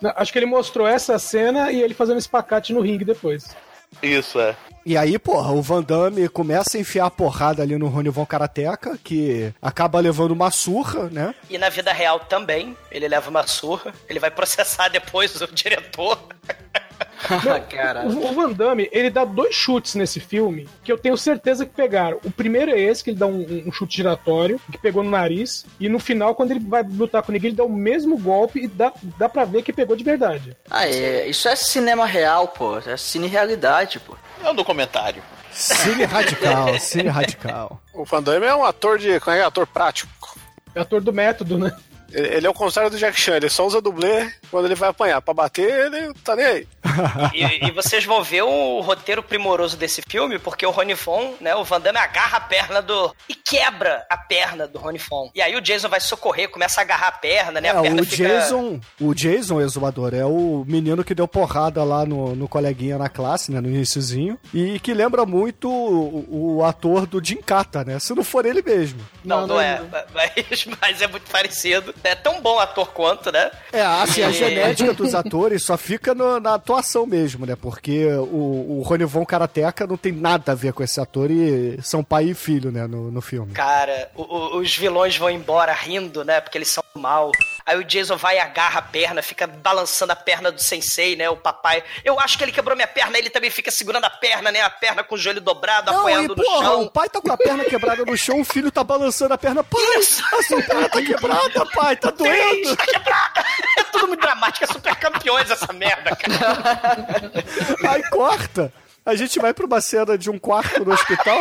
Não, 0.00 0.12
Acho 0.16 0.32
que 0.32 0.38
ele 0.38 0.46
mostrou 0.46 0.86
essa 0.86 1.18
cena 1.18 1.72
e 1.72 1.82
ele 1.82 1.94
fazendo 1.94 2.18
espacate 2.18 2.72
no 2.72 2.80
ringue 2.80 3.04
depois. 3.04 3.54
Isso, 4.02 4.40
é. 4.40 4.56
E 4.86 4.96
aí, 4.96 5.18
porra, 5.18 5.52
o 5.52 5.60
Van 5.60 5.82
Damme 5.82 6.28
começa 6.30 6.78
a 6.78 6.80
enfiar 6.80 7.06
a 7.06 7.10
porrada 7.10 7.62
ali 7.62 7.76
no 7.76 7.88
Rony 7.88 8.08
Von 8.08 8.24
Karateka, 8.24 8.98
que 9.04 9.52
acaba 9.60 10.00
levando 10.00 10.30
uma 10.30 10.50
surra, 10.50 11.10
né? 11.10 11.34
E 11.50 11.58
na 11.58 11.68
vida 11.68 11.92
real 11.92 12.20
também, 12.20 12.74
ele 12.90 13.06
leva 13.06 13.28
uma 13.28 13.46
surra. 13.46 13.92
Ele 14.08 14.18
vai 14.18 14.30
processar 14.30 14.88
depois 14.88 15.38
o 15.42 15.46
diretor. 15.48 16.18
Caralho. 17.68 18.10
O, 18.10 18.30
o 18.30 18.34
Van 18.34 18.52
Damme, 18.52 18.88
ele 18.92 19.10
dá 19.10 19.24
dois 19.24 19.54
chutes 19.54 19.94
nesse 19.94 20.20
filme 20.20 20.68
que 20.82 20.92
eu 20.92 20.98
tenho 20.98 21.16
certeza 21.16 21.66
que 21.66 21.74
pegaram. 21.74 22.18
O 22.24 22.30
primeiro 22.30 22.70
é 22.70 22.80
esse, 22.80 23.02
que 23.02 23.10
ele 23.10 23.18
dá 23.18 23.26
um, 23.26 23.64
um 23.66 23.72
chute 23.72 23.96
giratório, 23.96 24.60
que 24.70 24.78
pegou 24.78 25.02
no 25.02 25.10
nariz. 25.10 25.66
E 25.80 25.88
no 25.88 25.98
final, 25.98 26.34
quando 26.34 26.52
ele 26.52 26.60
vai 26.60 26.82
lutar 26.82 27.22
com 27.22 27.32
ninguém, 27.32 27.48
ele 27.48 27.56
dá 27.56 27.64
o 27.64 27.72
mesmo 27.72 28.16
golpe 28.18 28.60
e 28.60 28.68
dá, 28.68 28.92
dá 29.18 29.28
pra 29.28 29.44
ver 29.44 29.62
que 29.62 29.72
pegou 29.72 29.96
de 29.96 30.04
verdade. 30.04 30.56
Ah, 30.70 30.86
é, 30.86 31.26
isso 31.28 31.48
é 31.48 31.56
cinema 31.56 32.06
real, 32.06 32.48
pô. 32.48 32.78
É 32.78 32.96
cine 32.96 33.26
realidade, 33.26 33.98
pô. 34.00 34.16
É 34.42 34.50
um 34.50 34.54
documentário. 34.54 35.22
Cine 35.50 36.04
radical, 36.04 36.78
cine 36.78 37.08
radical. 37.08 37.82
O 37.92 38.04
Van 38.04 38.22
Damme 38.22 38.46
é 38.46 38.54
um 38.54 38.64
ator 38.64 38.98
de. 38.98 39.18
Como 39.18 39.34
é 39.34 39.40
que 39.40 39.42
é? 39.42 39.46
Ator 39.46 39.66
prático. 39.66 40.38
É 40.74 40.80
ator 40.80 41.00
do 41.00 41.12
método, 41.12 41.58
né? 41.58 41.72
Ele, 42.12 42.28
ele 42.28 42.46
é 42.46 42.50
o 42.50 42.54
contrário 42.54 42.90
do 42.90 42.98
Jack 42.98 43.18
Chan, 43.20 43.36
ele 43.36 43.48
só 43.48 43.66
usa 43.66 43.80
dublê 43.80 44.32
quando 44.50 44.66
ele 44.66 44.74
vai 44.74 44.88
apanhar. 44.88 45.20
Pra 45.20 45.34
bater, 45.34 45.92
ele 45.92 46.12
tá 46.24 46.34
nem 46.34 46.46
aí. 46.46 46.68
E, 47.32 47.66
e 47.66 47.70
vocês 47.70 48.04
vão 48.04 48.22
ver 48.22 48.42
o 48.42 48.80
roteiro 48.80 49.22
primoroso 49.22 49.76
desse 49.76 50.02
filme, 50.02 50.38
porque 50.38 50.66
o 50.66 50.70
Rony 50.70 50.96
Fon, 50.96 51.34
né, 51.40 51.54
o 51.54 51.62
Van 51.62 51.80
Damme 51.80 51.98
agarra 51.98 52.38
a 52.38 52.40
perna 52.40 52.82
do... 52.82 53.14
e 53.28 53.34
quebra 53.34 54.04
a 54.10 54.16
perna 54.16 54.66
do 54.66 54.78
Rony 54.78 54.98
Fon. 54.98 55.30
E 55.34 55.40
aí 55.40 55.54
o 55.54 55.60
Jason 55.60 55.88
vai 55.88 56.00
socorrer, 56.00 56.48
começa 56.48 56.80
a 56.80 56.82
agarrar 56.82 57.08
a 57.08 57.12
perna, 57.12 57.60
né, 57.60 57.68
É, 57.68 57.70
a 57.72 57.82
perna 57.82 58.02
o 58.02 58.06
fica... 58.06 58.28
Jason, 58.28 58.80
o 59.00 59.14
Jason, 59.14 59.60
exumador, 59.60 60.14
é 60.14 60.24
o 60.24 60.64
menino 60.66 61.04
que 61.04 61.14
deu 61.14 61.28
porrada 61.28 61.84
lá 61.84 62.04
no, 62.04 62.34
no 62.34 62.48
coleguinha 62.48 62.98
na 62.98 63.08
classe, 63.08 63.52
né, 63.52 63.60
no 63.60 63.68
iniciozinho, 63.68 64.38
e 64.52 64.80
que 64.80 64.92
lembra 64.92 65.24
muito 65.24 65.70
o, 65.70 66.56
o 66.56 66.64
ator 66.64 67.06
do 67.06 67.24
Jim 67.24 67.40
Kata, 67.40 67.84
né, 67.84 67.98
se 67.98 68.14
não 68.14 68.24
for 68.24 68.44
ele 68.44 68.62
mesmo. 68.62 69.00
Não, 69.24 69.46
não, 69.46 69.60
é, 69.60 69.80
mas, 70.14 70.66
mas 70.80 71.02
é 71.02 71.06
muito 71.06 71.30
parecido. 71.30 71.94
É 72.04 72.14
tão 72.14 72.40
bom 72.40 72.58
ator 72.58 72.88
quanto, 72.92 73.30
né? 73.32 73.50
É, 73.72 73.80
assim, 73.82 74.22
a 74.22 74.30
E- 74.30 74.32
genética 74.32 74.92
dos 74.94 75.14
atores 75.16 75.62
só 75.62 75.76
fica 75.76 76.14
no- 76.14 76.40
na 76.40 76.54
atuação 76.54 77.06
mesmo, 77.06 77.44
né? 77.46 77.56
Porque 77.60 78.06
o, 78.06 78.78
o 78.78 78.82
Rony 78.84 79.04
Von 79.04 79.24
Karateka 79.24 79.86
não 79.86 79.96
tem 79.96 80.12
nada 80.12 80.52
a 80.52 80.54
ver 80.54 80.72
com 80.72 80.82
esse 80.82 81.00
ator 81.00 81.30
e 81.30 81.78
são 81.82 82.02
pai 82.04 82.24
e 82.26 82.34
filho, 82.34 82.70
né, 82.70 82.86
no, 82.86 83.10
no 83.10 83.20
filme. 83.20 83.52
Cara, 83.52 84.10
o- 84.14 84.22
o- 84.22 84.56
os 84.58 84.76
vilões 84.76 85.16
vão 85.16 85.30
embora 85.30 85.72
rindo, 85.72 86.24
né? 86.24 86.40
Porque 86.40 86.58
eles 86.58 86.68
são 86.68 86.82
mal. 86.96 87.30
Aí 87.68 87.76
o 87.76 87.84
Jason 87.84 88.16
vai 88.16 88.36
e 88.36 88.40
agarra 88.40 88.78
a 88.78 88.82
perna, 88.82 89.20
fica 89.20 89.46
balançando 89.46 90.10
a 90.10 90.16
perna 90.16 90.50
do 90.50 90.58
sensei, 90.58 91.14
né? 91.16 91.28
O 91.28 91.36
papai. 91.36 91.84
Eu 92.02 92.18
acho 92.18 92.38
que 92.38 92.42
ele 92.44 92.50
quebrou 92.50 92.74
minha 92.74 92.88
perna, 92.88 93.18
ele 93.18 93.28
também 93.28 93.50
fica 93.50 93.70
segurando 93.70 94.06
a 94.06 94.10
perna, 94.10 94.50
né? 94.50 94.62
A 94.62 94.70
perna 94.70 95.04
com 95.04 95.16
o 95.16 95.18
joelho 95.18 95.42
dobrado, 95.42 95.92
Não, 95.92 95.98
e 95.98 96.12
apoiando 96.12 96.34
no 96.34 96.42
porra, 96.42 96.64
chão. 96.64 96.82
o 96.84 96.90
pai 96.90 97.10
tá 97.10 97.20
com 97.20 97.30
a 97.30 97.36
perna 97.36 97.64
quebrada 97.66 98.06
no 98.06 98.16
chão, 98.16 98.40
o 98.40 98.44
filho 98.44 98.72
tá 98.72 98.82
balançando 98.82 99.34
a 99.34 99.38
perna. 99.38 99.62
Pai, 99.62 99.82
a 99.82 100.42
sua 100.44 100.62
perna 100.62 100.88
tá 100.88 101.02
quebrada, 101.02 101.66
pai, 101.74 101.94
tá 101.96 102.10
doendo. 102.10 102.74
Tá 102.74 102.86
quebrada! 102.86 103.44
É 103.78 103.82
tudo 103.84 104.08
muito 104.08 104.20
dramático, 104.22 104.64
é 104.64 104.66
super 104.72 104.96
campeões 104.96 105.50
essa 105.50 105.70
merda, 105.74 106.16
cara. 106.16 107.92
Aí 107.92 108.02
corta. 108.08 108.72
A 109.08 109.14
gente 109.14 109.38
vai 109.38 109.54
pra 109.54 109.64
uma 109.64 109.80
cena 109.80 110.18
de 110.18 110.28
um 110.28 110.38
quarto 110.38 110.84
no 110.84 110.92
hospital 110.92 111.40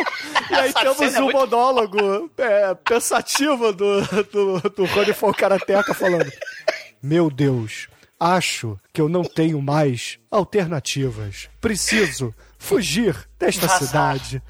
e 0.50 0.56
aí 0.56 0.70
Essa 0.70 0.80
temos 0.80 1.02
é 1.02 1.20
um 1.20 1.24
muito 1.24 1.38
monólogo 1.38 2.32
é, 2.38 2.74
pensativo 2.76 3.74
do, 3.74 4.02
do, 4.32 4.70
do 4.70 4.86
Rony 4.86 5.12
Von 5.12 5.34
Karateka 5.34 5.94
falando 5.94 6.32
Meu 7.04 7.30
Deus, 7.30 7.90
acho 8.18 8.80
que 8.94 9.02
eu 9.02 9.10
não 9.10 9.22
tenho 9.22 9.62
mais 9.62 10.18
alternativas. 10.32 11.50
Preciso 11.60 12.34
fugir 12.58 13.28
desta 13.38 13.68
Vazar. 13.68 13.86
cidade. 13.86 14.42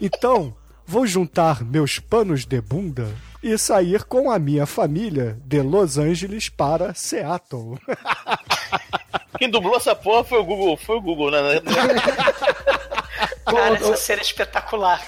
Então, 0.00 0.56
vou 0.86 1.08
juntar 1.08 1.64
meus 1.64 1.98
panos 1.98 2.46
de 2.46 2.60
bunda 2.60 3.12
e 3.42 3.58
sair 3.58 4.04
com 4.04 4.30
a 4.30 4.38
minha 4.38 4.64
família 4.64 5.36
de 5.44 5.60
Los 5.60 5.98
Angeles 5.98 6.48
para 6.48 6.94
Seattle. 6.94 7.80
Quem 9.38 9.48
dublou 9.50 9.76
essa 9.76 9.94
porra 9.94 10.24
foi 10.24 10.38
o 10.38 10.44
Google, 10.44 10.76
foi 10.76 10.96
o 10.96 11.00
Google, 11.00 11.30
né? 11.30 11.38
Cara, 13.44 13.74
essa 13.76 13.96
cena 13.96 14.20
é 14.20 14.22
espetacular. 14.22 15.02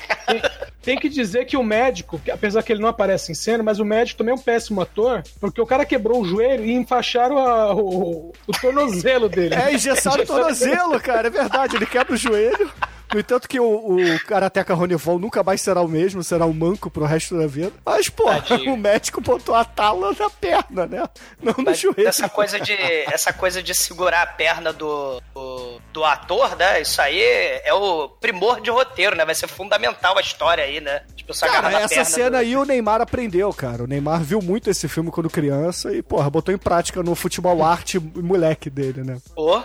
Tem 0.82 0.98
que 0.98 1.08
dizer 1.08 1.44
que 1.44 1.56
o 1.56 1.62
médico, 1.62 2.20
apesar 2.32 2.62
que 2.62 2.72
ele 2.72 2.80
não 2.82 2.88
aparece 2.88 3.30
em 3.30 3.34
cena, 3.34 3.62
mas 3.62 3.78
o 3.78 3.84
médico 3.84 4.18
também 4.18 4.32
é 4.32 4.34
um 4.34 4.40
péssimo 4.40 4.80
ator, 4.80 5.22
porque 5.40 5.60
o 5.60 5.66
cara 5.66 5.84
quebrou 5.86 6.20
o 6.22 6.24
joelho 6.24 6.64
e 6.64 6.72
enfaixaram 6.72 7.38
a- 7.38 7.72
o, 7.74 8.32
o 8.46 8.52
tornozelo 8.60 9.28
dele. 9.28 9.54
É, 9.54 9.72
engessaram 9.72 10.22
o 10.22 10.26
tornozelo, 10.26 10.98
cara, 11.00 11.28
é 11.28 11.30
verdade. 11.30 11.76
Ele 11.76 11.86
quebra 11.86 12.14
o 12.14 12.16
joelho. 12.16 12.70
No 13.12 13.20
entanto 13.20 13.48
que 13.48 13.60
o, 13.60 13.64
o 13.96 14.20
Karateka 14.26 14.74
Ronivon 14.74 15.18
nunca 15.18 15.42
mais 15.42 15.60
será 15.60 15.80
o 15.80 15.88
mesmo, 15.88 16.22
será 16.24 16.46
um 16.46 16.52
manco 16.52 16.90
pro 16.90 17.04
resto 17.04 17.36
da 17.38 17.46
vida. 17.46 17.72
Mas, 17.84 18.08
pô, 18.08 18.24
o 18.68 18.76
médico 18.76 19.20
botou 19.20 19.54
a 19.54 19.64
tala 19.64 20.12
na 20.18 20.30
perna, 20.30 20.86
né? 20.86 21.08
Não 21.42 21.54
no 21.58 21.64
Mas 21.64 21.78
joelho. 21.78 22.08
essa 22.08 22.28
coisa 22.28 22.58
de 22.60 22.72
essa 23.12 23.32
coisa 23.32 23.62
de 23.62 23.74
segurar 23.74 24.22
a 24.22 24.26
perna 24.26 24.72
do, 24.72 25.20
do, 25.34 25.80
do 25.92 26.04
ator, 26.04 26.56
né? 26.56 26.80
Isso 26.80 27.00
aí 27.00 27.20
é 27.20 27.72
o 27.74 28.08
primor 28.08 28.60
de 28.60 28.70
roteiro, 28.70 29.16
né? 29.16 29.24
Vai 29.24 29.34
ser 29.34 29.46
fundamental 29.48 30.16
a 30.16 30.20
história 30.20 30.64
aí, 30.64 30.80
né? 30.80 31.02
Tipo, 31.16 31.32
Cara, 31.38 31.80
essa 31.82 32.04
cena 32.04 32.30
do- 32.30 32.36
aí 32.38 32.56
o 32.56 32.64
Neymar 32.64 33.00
aprendeu, 33.00 33.52
cara. 33.52 33.84
O 33.84 33.86
Neymar 33.86 34.22
viu 34.22 34.40
muito 34.42 34.68
esse 34.70 34.88
filme 34.88 35.10
quando 35.10 35.30
criança 35.30 35.92
e, 35.94 36.02
porra, 36.02 36.28
botou 36.30 36.52
em 36.54 36.58
prática 36.58 37.02
no 37.02 37.14
futebol 37.14 37.62
arte 37.64 37.98
moleque 37.98 38.68
dele, 38.70 39.02
né? 39.02 39.18
Pô, 39.34 39.62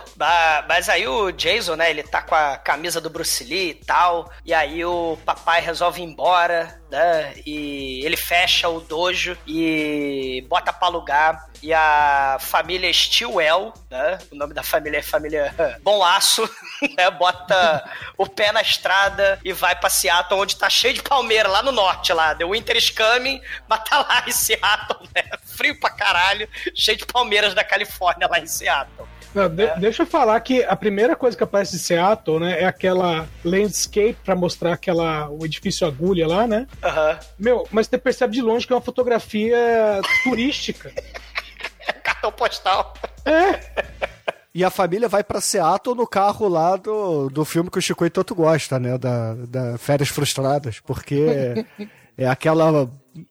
mas 0.68 0.88
aí 0.88 1.06
o 1.06 1.30
Jason, 1.32 1.74
né, 1.76 1.90
ele 1.90 2.02
tá 2.02 2.22
com 2.22 2.34
a 2.34 2.56
camisa 2.56 3.00
do 3.00 3.10
Bruce 3.10 3.37
Lee 3.44 3.70
e 3.70 3.74
tal, 3.74 4.30
e 4.44 4.52
aí 4.52 4.84
o 4.84 5.18
papai 5.24 5.60
resolve 5.60 6.00
ir 6.00 6.04
embora, 6.04 6.80
né, 6.90 7.34
e 7.46 8.00
ele 8.04 8.16
fecha 8.16 8.68
o 8.68 8.80
dojo 8.80 9.36
e 9.46 10.44
bota 10.48 10.72
pra 10.72 10.88
alugar, 10.88 11.48
e 11.62 11.72
a 11.74 12.38
família 12.40 12.92
Stilwell, 12.92 13.72
né, 13.90 14.18
o 14.32 14.36
nome 14.36 14.54
da 14.54 14.62
família 14.62 14.98
é 14.98 15.02
família 15.02 15.54
Bom 15.82 16.02
Aço, 16.04 16.48
né, 16.96 17.10
bota 17.10 17.84
o 18.16 18.26
pé 18.26 18.52
na 18.52 18.62
estrada 18.62 19.38
e 19.44 19.52
vai 19.52 19.74
pra 19.74 19.90
Seattle, 19.90 20.40
onde 20.40 20.56
tá 20.56 20.70
cheio 20.70 20.94
de 20.94 21.02
palmeira, 21.02 21.48
lá 21.48 21.62
no 21.62 21.72
norte, 21.72 22.12
lá, 22.12 22.34
The 22.34 22.44
Winter 22.44 22.76
is 22.76 22.90
Coming, 22.90 23.40
mas 23.68 23.84
tá 23.84 23.98
lá 23.98 24.24
em 24.26 24.32
Seattle, 24.32 25.08
né, 25.14 25.24
frio 25.44 25.78
pra 25.78 25.90
caralho, 25.90 26.48
cheio 26.74 26.96
de 26.96 27.06
palmeiras 27.06 27.54
da 27.54 27.64
Califórnia 27.64 28.28
lá 28.28 28.38
em 28.38 28.46
Seattle. 28.46 29.08
Não, 29.34 29.48
de- 29.48 29.74
Deixa 29.78 30.02
eu 30.02 30.06
falar 30.06 30.40
que 30.40 30.62
a 30.64 30.74
primeira 30.74 31.14
coisa 31.14 31.36
que 31.36 31.42
aparece 31.44 31.76
em 31.76 31.78
Seattle, 31.78 32.40
né, 32.40 32.60
é 32.62 32.64
aquela 32.64 33.26
landscape 33.44 34.16
pra 34.24 34.34
mostrar 34.34 34.72
aquela 34.72 35.28
o 35.30 35.44
edifício 35.44 35.86
agulha 35.86 36.26
lá, 36.26 36.46
né? 36.46 36.66
Aham. 36.82 37.18
Meu, 37.38 37.66
mas 37.70 37.86
você 37.86 37.98
percebe 37.98 38.32
de 38.34 38.42
longe 38.42 38.66
que 38.66 38.72
é 38.72 38.76
uma 38.76 38.82
fotografia 38.82 39.56
turística. 40.24 40.90
Cartão 42.02 42.32
postal. 42.32 42.94
E 44.54 44.64
a 44.64 44.70
família 44.70 45.08
vai 45.08 45.22
pra 45.22 45.40
Seattle 45.40 45.94
no 45.94 46.06
carro 46.06 46.48
lá 46.48 46.76
do, 46.76 47.28
do 47.28 47.44
filme 47.44 47.70
que 47.70 47.78
o 47.78 47.82
Chico 47.82 48.08
tanto 48.10 48.34
gosta, 48.34 48.78
né? 48.78 48.98
Da, 48.98 49.34
da 49.34 49.78
Férias 49.78 50.08
Frustradas. 50.08 50.80
Porque 50.80 51.64
é 52.18 52.26
aquela. 52.26 52.90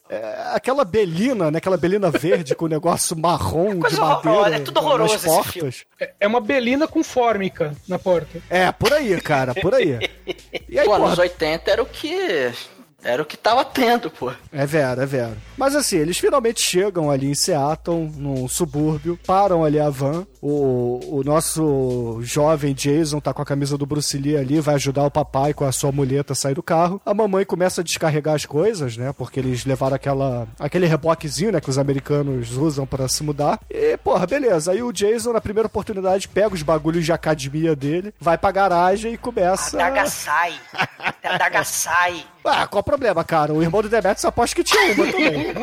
É 0.09 0.51
aquela 0.53 0.83
belina, 0.83 1.49
né? 1.49 1.59
Aquela 1.59 1.77
belina 1.77 2.09
verde 2.11 2.53
com 2.55 2.65
o 2.65 2.67
negócio 2.67 3.17
marrom 3.17 3.75
de 3.75 3.79
Coisa 3.81 4.01
madeira 4.01 4.29
horrorosa, 4.37 4.55
é 4.55 4.59
tudo 4.59 4.77
horroroso 4.79 5.13
nas 5.13 5.23
esse 5.23 5.27
portas. 5.33 5.85
É- 5.99 6.13
É 6.21 6.27
uma 6.27 6.41
belina 6.41 6.87
com 6.87 7.01
fórmica 7.03 7.73
na 7.87 7.97
porta. 7.97 8.41
É, 8.49 8.69
por 8.71 8.91
aí, 8.91 9.19
cara, 9.21 9.53
por 9.55 9.73
aí. 9.73 9.99
E 10.67 10.77
aí, 10.77 10.85
Pô, 10.85 10.91
porra, 10.95 11.05
anos 11.07 11.19
80 11.19 11.71
era 11.71 11.81
o 11.81 11.85
que. 11.85 12.51
Era 13.03 13.21
o 13.21 13.25
que 13.25 13.37
tava 13.37 13.63
tendo, 13.63 14.09
pô. 14.09 14.31
É 14.51 14.65
vero, 14.65 15.01
é 15.01 15.05
vero. 15.05 15.37
Mas 15.55 15.75
assim, 15.75 15.97
eles 15.97 16.17
finalmente 16.17 16.61
chegam 16.61 17.11
ali 17.11 17.27
em 17.29 17.35
Seattle, 17.35 18.11
num 18.15 18.47
subúrbio, 18.47 19.19
param 19.25 19.63
ali 19.63 19.79
a 19.79 19.89
van. 19.89 20.25
O, 20.41 21.19
o 21.19 21.23
nosso 21.23 22.19
jovem 22.21 22.73
Jason 22.73 23.19
tá 23.19 23.33
com 23.33 23.41
a 23.41 23.45
camisa 23.45 23.77
do 23.77 23.85
Bruce 23.85 24.17
Lee 24.17 24.37
ali, 24.37 24.59
vai 24.59 24.75
ajudar 24.75 25.03
o 25.03 25.11
papai 25.11 25.53
com 25.53 25.63
a 25.63 25.71
sua 25.71 25.91
muleta 25.91 26.33
a 26.33 26.35
sair 26.35 26.55
do 26.55 26.63
carro. 26.63 27.01
A 27.05 27.13
mamãe 27.13 27.45
começa 27.45 27.81
a 27.81 27.83
descarregar 27.83 28.35
as 28.35 28.45
coisas, 28.45 28.97
né? 28.97 29.13
Porque 29.13 29.39
eles 29.39 29.63
levaram 29.65 29.95
aquela, 29.95 30.47
aquele 30.59 30.85
reboquezinho, 30.85 31.51
né? 31.51 31.61
Que 31.61 31.69
os 31.69 31.77
americanos 31.77 32.57
usam 32.57 32.85
pra 32.85 33.07
se 33.07 33.23
mudar. 33.23 33.59
E, 33.69 33.95
porra, 33.97 34.25
beleza. 34.25 34.71
Aí 34.71 34.81
o 34.81 34.91
Jason, 34.91 35.33
na 35.33 35.41
primeira 35.41 35.67
oportunidade, 35.67 36.27
pega 36.27 36.53
os 36.53 36.63
bagulhos 36.63 37.05
de 37.05 37.11
academia 37.11 37.75
dele, 37.75 38.13
vai 38.19 38.37
pra 38.37 38.51
garagem 38.51 39.13
e 39.13 39.17
começa. 39.17 39.77
A 39.77 39.89
daga 39.89 40.05
sai. 40.07 40.53
A 41.23 41.37
daga 41.37 41.63
sai. 41.63 42.25
Ah, 42.43 42.65
problema, 42.87 43.23
cara? 43.23 43.53
O 43.53 43.61
irmão 43.61 43.81
do 43.81 43.89
Demetrius 43.89 44.23
aposta 44.23 44.55
que 44.55 44.63
tinha 44.63 44.93
uma 44.93 45.11
também. 45.11 45.53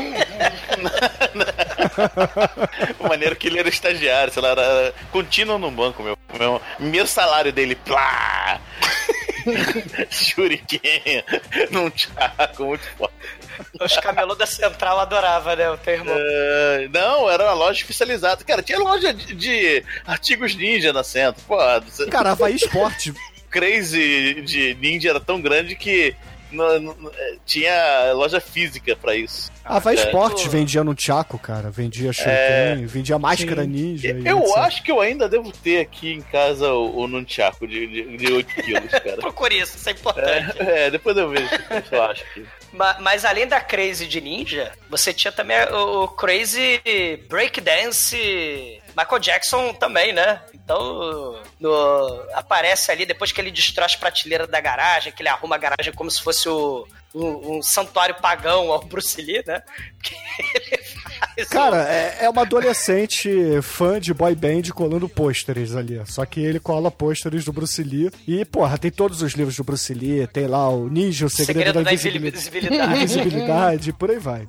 Maneiro 3.08 3.34
que 3.36 3.48
ele 3.48 3.58
era 3.58 3.68
estagiário, 3.68 4.32
sei 4.32 4.42
lá, 4.42 4.50
era 4.50 4.94
contínuo 5.10 5.58
no 5.58 5.70
banco, 5.70 6.02
meu. 6.02 6.16
Meu, 6.38 6.60
meu 6.78 7.06
salário 7.06 7.52
dele, 7.52 7.74
plá! 7.74 8.60
Shuriken, 10.10 11.24
num 11.70 11.90
tchaco, 11.90 12.64
muito 12.64 12.86
foda. 12.96 13.12
Os 13.80 13.96
camelô 13.98 14.34
da 14.34 14.46
Central 14.46 14.98
adoravam, 15.00 15.54
né, 15.54 15.70
o 15.70 15.76
termo. 15.76 16.10
É, 16.10 16.88
não, 16.92 17.30
era 17.30 17.44
uma 17.44 17.54
loja 17.54 17.80
especializada. 17.80 18.44
Cara, 18.44 18.62
tinha 18.62 18.78
loja 18.78 19.12
de, 19.14 19.34
de 19.34 19.84
artigos 20.06 20.54
ninja 20.54 20.92
na 20.92 21.04
Centro. 21.04 21.42
Pô, 21.46 21.56
Cara, 22.10 22.32
Havaí 22.32 22.56
Esporte. 22.56 23.14
crazy 23.54 24.42
de 24.42 24.74
ninja 24.80 25.10
era 25.10 25.20
tão 25.20 25.40
grande 25.40 25.76
que 25.76 26.16
no- 26.54 26.78
no- 26.80 27.10
eh, 27.16 27.36
tinha 27.44 28.12
loja 28.14 28.40
física 28.40 28.96
pra 28.96 29.14
isso. 29.14 29.52
Havaí 29.64 29.96
É. 29.96 30.00
Esporte 30.04 30.48
vendia 30.48 30.82
no 30.84 30.94
Tchaco, 30.94 31.38
cara. 31.38 31.70
Vendia 31.70 32.12
shuriken, 32.12 32.86
vendia 32.86 33.18
máscara 33.18 33.62
Sim. 33.62 33.68
ninja. 33.68 34.08
Eu 34.24 34.38
etc. 34.38 34.56
acho 34.58 34.82
que 34.82 34.90
eu 34.92 35.00
ainda 35.00 35.28
devo 35.28 35.50
ter 35.52 35.80
aqui 35.80 36.12
em 36.12 36.20
casa 36.22 36.72
o, 36.72 37.00
o 37.00 37.08
Nunchaku 37.08 37.66
de, 37.66 37.86
de, 37.86 38.16
de 38.16 38.32
8 38.32 38.54
quilos, 38.62 38.90
cara. 38.92 39.16
Procure 39.16 39.58
isso, 39.58 39.76
isso 39.76 39.88
é 39.88 39.92
importante. 39.92 40.56
É, 40.62 40.86
é, 40.86 40.90
depois 40.90 41.16
eu 41.16 41.28
vejo 41.28 41.48
eu 41.90 42.02
acho 42.02 42.22
aqui. 42.22 42.44
Ma- 42.72 42.96
Mas 43.00 43.24
além 43.24 43.46
da 43.46 43.60
Crazy 43.60 44.06
de 44.06 44.20
Ninja, 44.20 44.72
você 44.90 45.12
tinha 45.12 45.32
também 45.32 45.56
o 45.72 46.04
o 46.04 46.08
Crazy 46.08 46.80
Breakdance 47.28 48.80
Michael 48.96 49.18
Jackson 49.20 49.72
também, 49.74 50.12
né? 50.12 50.40
Então, 50.54 51.40
no- 51.60 52.22
aparece 52.34 52.90
ali 52.90 53.04
depois 53.04 53.32
que 53.32 53.40
ele 53.40 53.50
destrói 53.50 53.86
as 53.86 53.96
prateleiras 53.96 54.48
da 54.48 54.60
garagem, 54.60 55.12
que 55.12 55.22
ele 55.22 55.28
arruma 55.28 55.56
a 55.56 55.58
garagem 55.58 55.92
como 55.92 56.10
se 56.10 56.22
fosse 56.22 56.48
o- 56.48 56.86
um, 57.14 57.58
um 57.58 57.62
santuário 57.62 58.14
pagão 58.16 58.72
ao 58.72 58.82
Bruce 58.84 59.20
Lee, 59.22 59.42
né? 59.46 59.62
Que 60.02 60.14
ele 60.14 60.82
faz 60.84 61.46
o- 61.46 61.50
Cara, 61.50 61.88
é, 61.88 62.24
é 62.24 62.28
uma 62.30 62.42
adolescente 62.42 63.30
fã 63.62 64.00
de 64.00 64.12
boy 64.12 64.34
band 64.34 64.62
colando 64.74 65.08
pôsteres 65.08 65.74
ali. 65.76 66.00
Só 66.06 66.24
que 66.26 66.40
ele 66.40 66.58
cola 66.58 66.90
pôsteres 66.90 67.44
do 67.44 67.52
Bruce 67.52 67.82
Lee. 67.82 68.10
E, 68.26 68.44
porra, 68.44 68.76
tem 68.78 68.90
todos 68.90 69.22
os 69.22 69.32
livros 69.34 69.56
do 69.56 69.62
Bruce 69.64 69.92
Lee. 69.94 70.26
Tem 70.26 70.46
lá 70.46 70.68
o 70.68 70.88
Ninja, 70.88 71.26
o 71.26 71.30
Segredo, 71.30 71.58
Segredo 71.58 71.74
da, 71.74 71.82
da 71.82 71.92
Invisibilidade. 71.92 72.36
Invisibilidade. 72.36 72.94
Invisibilidade, 73.02 73.92
por 73.92 74.10
aí 74.10 74.18
vai. 74.18 74.48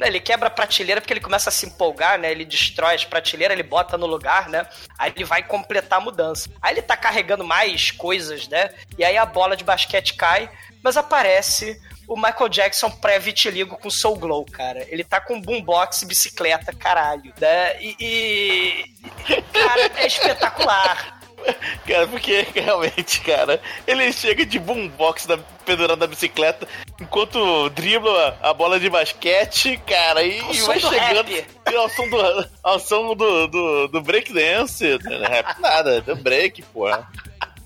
Ele 0.00 0.18
quebra 0.20 0.48
a 0.48 0.50
prateleira 0.50 1.00
porque 1.00 1.12
ele 1.12 1.20
começa 1.20 1.50
a 1.50 1.52
se 1.52 1.66
empolgar, 1.66 2.18
né? 2.18 2.30
Ele 2.30 2.44
destrói 2.44 2.94
as 2.94 3.04
prateleiras, 3.04 3.54
ele 3.58 3.66
bota 3.68 3.98
no 3.98 4.06
lugar, 4.06 4.48
né? 4.48 4.66
Aí 4.98 5.12
ele 5.14 5.24
vai 5.24 5.42
completar 5.42 5.98
a 5.98 6.02
mudança. 6.02 6.48
Aí 6.62 6.74
ele 6.74 6.82
tá 6.82 6.96
carregando 6.96 7.44
mais 7.44 7.90
coisas, 7.90 8.48
né? 8.48 8.70
E 8.96 9.04
aí 9.04 9.16
a 9.18 9.26
bola 9.26 9.56
de 9.56 9.64
basquete 9.64 10.14
cai, 10.14 10.50
mas 10.82 10.96
aparece 10.96 11.78
o 12.08 12.16
Michael 12.16 12.48
Jackson 12.48 12.90
pré-vitiligo 12.90 13.76
com 13.76 13.90
Soul 13.90 14.16
Glow, 14.16 14.44
cara. 14.46 14.84
Ele 14.88 15.04
tá 15.04 15.20
com 15.20 15.40
boombox 15.40 16.02
e 16.02 16.06
bicicleta, 16.06 16.72
caralho, 16.72 17.32
né? 17.38 17.80
E, 17.80 17.96
e- 18.00 19.42
Cara, 19.52 19.90
é 19.96 20.06
espetacular. 20.06 21.19
Cara, 21.86 22.06
porque 22.06 22.46
realmente, 22.54 23.20
cara, 23.20 23.60
ele 23.86 24.12
chega 24.12 24.44
de 24.46 24.58
boombox 24.58 25.26
da, 25.26 25.38
pendurando 25.64 26.00
na 26.00 26.06
bicicleta 26.06 26.66
enquanto 27.00 27.68
dribla 27.70 28.38
a 28.42 28.52
bola 28.52 28.78
de 28.78 28.88
basquete, 28.90 29.80
cara, 29.86 30.22
e, 30.22 30.38
e 30.38 30.60
vai 30.62 30.78
do 30.78 30.88
chegando 30.88 31.30
rap. 31.30 31.46
e 31.70 31.76
ao 31.76 31.88
som 31.88 32.08
do, 32.08 32.48
ao 32.62 32.78
som 32.78 33.14
do, 33.14 33.46
do, 33.48 33.88
do 33.88 34.00
breakdance. 34.02 34.98
Não 35.02 35.24
é 35.24 35.28
rap 35.28 35.60
nada, 35.60 36.00
do 36.00 36.14
break, 36.16 36.62
porra. 36.62 37.08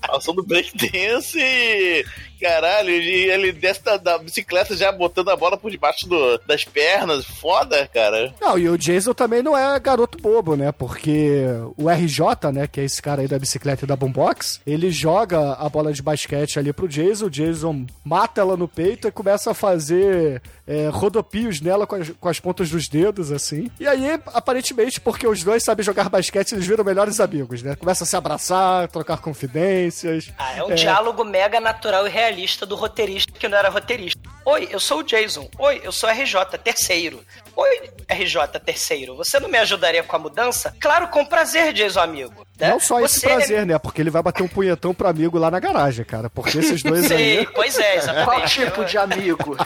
Ao 0.01 0.21
som 0.21 0.33
do 0.33 0.43
breakdance 0.43 1.37
e. 1.37 2.05
Caralho, 2.39 2.89
e 2.89 3.29
ele 3.29 3.51
desce 3.51 3.83
da, 3.83 3.97
da 3.97 4.17
bicicleta 4.17 4.75
já 4.75 4.91
botando 4.91 5.29
a 5.29 5.35
bola 5.35 5.57
por 5.57 5.71
debaixo 5.71 6.07
do- 6.07 6.37
das 6.45 6.63
pernas. 6.63 7.25
Foda, 7.25 7.87
cara. 7.93 8.33
Não, 8.41 8.57
e 8.57 8.69
o 8.69 8.77
Jason 8.77 9.13
também 9.13 9.41
não 9.41 9.57
é 9.57 9.79
garoto 9.79 10.17
bobo, 10.17 10.55
né? 10.55 10.71
Porque 10.71 11.43
o 11.77 11.89
RJ, 11.89 12.51
né, 12.53 12.67
que 12.67 12.79
é 12.81 12.83
esse 12.83 13.01
cara 13.01 13.21
aí 13.21 13.27
da 13.27 13.39
bicicleta 13.39 13.85
e 13.85 13.87
da 13.87 13.95
boombox, 13.95 14.61
ele 14.65 14.91
joga 14.91 15.53
a 15.53 15.67
bola 15.69 15.91
de 15.93 16.01
basquete 16.01 16.59
ali 16.59 16.71
pro 16.73 16.87
Jason, 16.87 17.25
o 17.25 17.29
Jason 17.29 17.85
mata 18.03 18.41
ela 18.41 18.57
no 18.57 18.67
peito 18.67 19.07
e 19.07 19.11
começa 19.11 19.51
a 19.51 19.53
fazer 19.53 20.41
é, 20.67 20.89
rodopios 20.89 21.61
nela 21.61 21.85
com 21.87 21.95
as, 21.95 22.09
com 22.09 22.29
as 22.29 22.39
pontas 22.39 22.69
dos 22.69 22.87
dedos, 22.87 23.31
assim. 23.31 23.69
E 23.79 23.87
aí, 23.87 24.19
aparentemente, 24.33 24.99
porque 24.99 25.27
os 25.27 25.43
dois 25.43 25.63
sabem 25.63 25.83
jogar 25.83 26.09
basquete, 26.09 26.53
eles 26.53 26.65
viram 26.67 26.83
melhores 26.83 27.19
amigos, 27.19 27.61
né? 27.63 27.75
Começa 27.75 28.03
a 28.03 28.07
se 28.07 28.15
abraçar, 28.15 28.87
trocar 28.89 29.17
confidências. 29.17 30.31
Ah, 30.37 30.53
é 30.57 30.63
um 30.63 30.73
diálogo 30.75 31.23
mega 31.23 31.59
natural 31.59 32.07
e 32.07 32.09
realista 32.25 32.65
do 32.65 32.75
roteirista 32.75 33.31
que 33.31 33.47
não 33.47 33.57
era 33.57 33.69
roteirista. 33.69 34.19
Oi, 34.45 34.67
eu 34.71 34.79
sou 34.79 34.99
o 34.99 35.03
Jason. 35.03 35.49
Oi, 35.57 35.81
eu 35.83 35.91
sou 35.91 36.09
RJ, 36.09 36.57
terceiro. 36.63 37.23
Oi, 37.55 37.89
RJ, 38.09 38.59
terceiro. 38.63 39.15
Você 39.15 39.39
não 39.39 39.49
me 39.49 39.57
ajudaria 39.57 40.03
com 40.03 40.15
a 40.15 40.19
mudança? 40.19 40.75
Claro, 40.79 41.07
com 41.09 41.25
prazer, 41.25 41.73
Jason, 41.73 41.99
amigo. 41.99 42.45
Né? 42.59 42.69
Não 42.69 42.79
só 42.79 42.99
esse 43.01 43.19
Você 43.19 43.27
é- 43.27 43.35
prazer, 43.35 43.65
né? 43.65 43.77
Porque 43.79 44.01
ele 44.01 44.09
vai 44.09 44.21
bater 44.23 44.43
um 44.43 44.47
punhetão 44.47 44.93
pro 44.93 45.07
amigo 45.07 45.37
lá 45.37 45.51
na 45.51 45.59
garagem, 45.59 46.05
cara. 46.05 46.29
Porque 46.29 46.57
esses 46.57 46.81
dois 46.81 47.05
Sim, 47.07 47.13
aí. 47.15 47.47
pois 47.53 47.77
é, 47.77 47.97
exatamente. 47.97 48.25
Qual 48.25 48.41
tipo 48.45 48.85
de 48.85 48.97
amigo? 48.97 49.57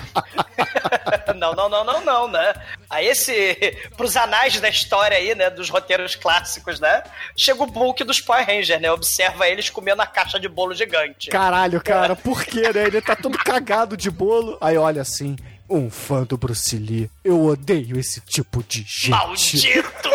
Não, 1.36 1.54
não, 1.54 1.69
não, 1.69 1.86
não, 1.86 2.04
não, 2.04 2.28
né? 2.28 2.54
Aí 2.89 3.08
esse, 3.08 3.56
pros 3.95 4.17
anais 4.17 4.60
da 4.60 4.67
história 4.67 5.15
aí, 5.15 5.34
né, 5.36 5.49
dos 5.49 5.69
roteiros 5.69 6.15
clássicos, 6.15 6.80
né? 6.80 7.02
Chega 7.38 7.63
o 7.63 7.67
Bulk 7.67 8.04
dos 8.04 8.19
Power 8.19 8.45
Rangers, 8.45 8.82
né? 8.82 8.91
Observa 8.91 9.47
eles 9.47 9.69
comendo 9.69 10.02
a 10.02 10.06
caixa 10.08 10.39
de 10.39 10.49
bolo 10.49 10.73
gigante. 10.73 11.30
Caralho, 11.30 11.82
cara, 11.82 12.15
por 12.15 12.43
quê, 12.43 12.73
né? 12.73 12.84
Ele 12.88 12.99
tá 13.02 13.15
todo 13.15 13.38
cagado 13.38 13.95
de 13.95 14.12
bolo. 14.12 14.58
Aí 14.60 14.78
olha 14.78 15.02
assim, 15.02 15.38
um 15.69 15.89
fã 15.89 16.23
do 16.23 16.38
Bruce 16.38 16.75
Lee. 16.77 17.10
Eu 17.23 17.43
odeio 17.45 17.99
esse 17.99 18.19
tipo 18.21 18.63
de 18.67 18.84
gente. 18.88 19.10
Maldito! 19.12 20.10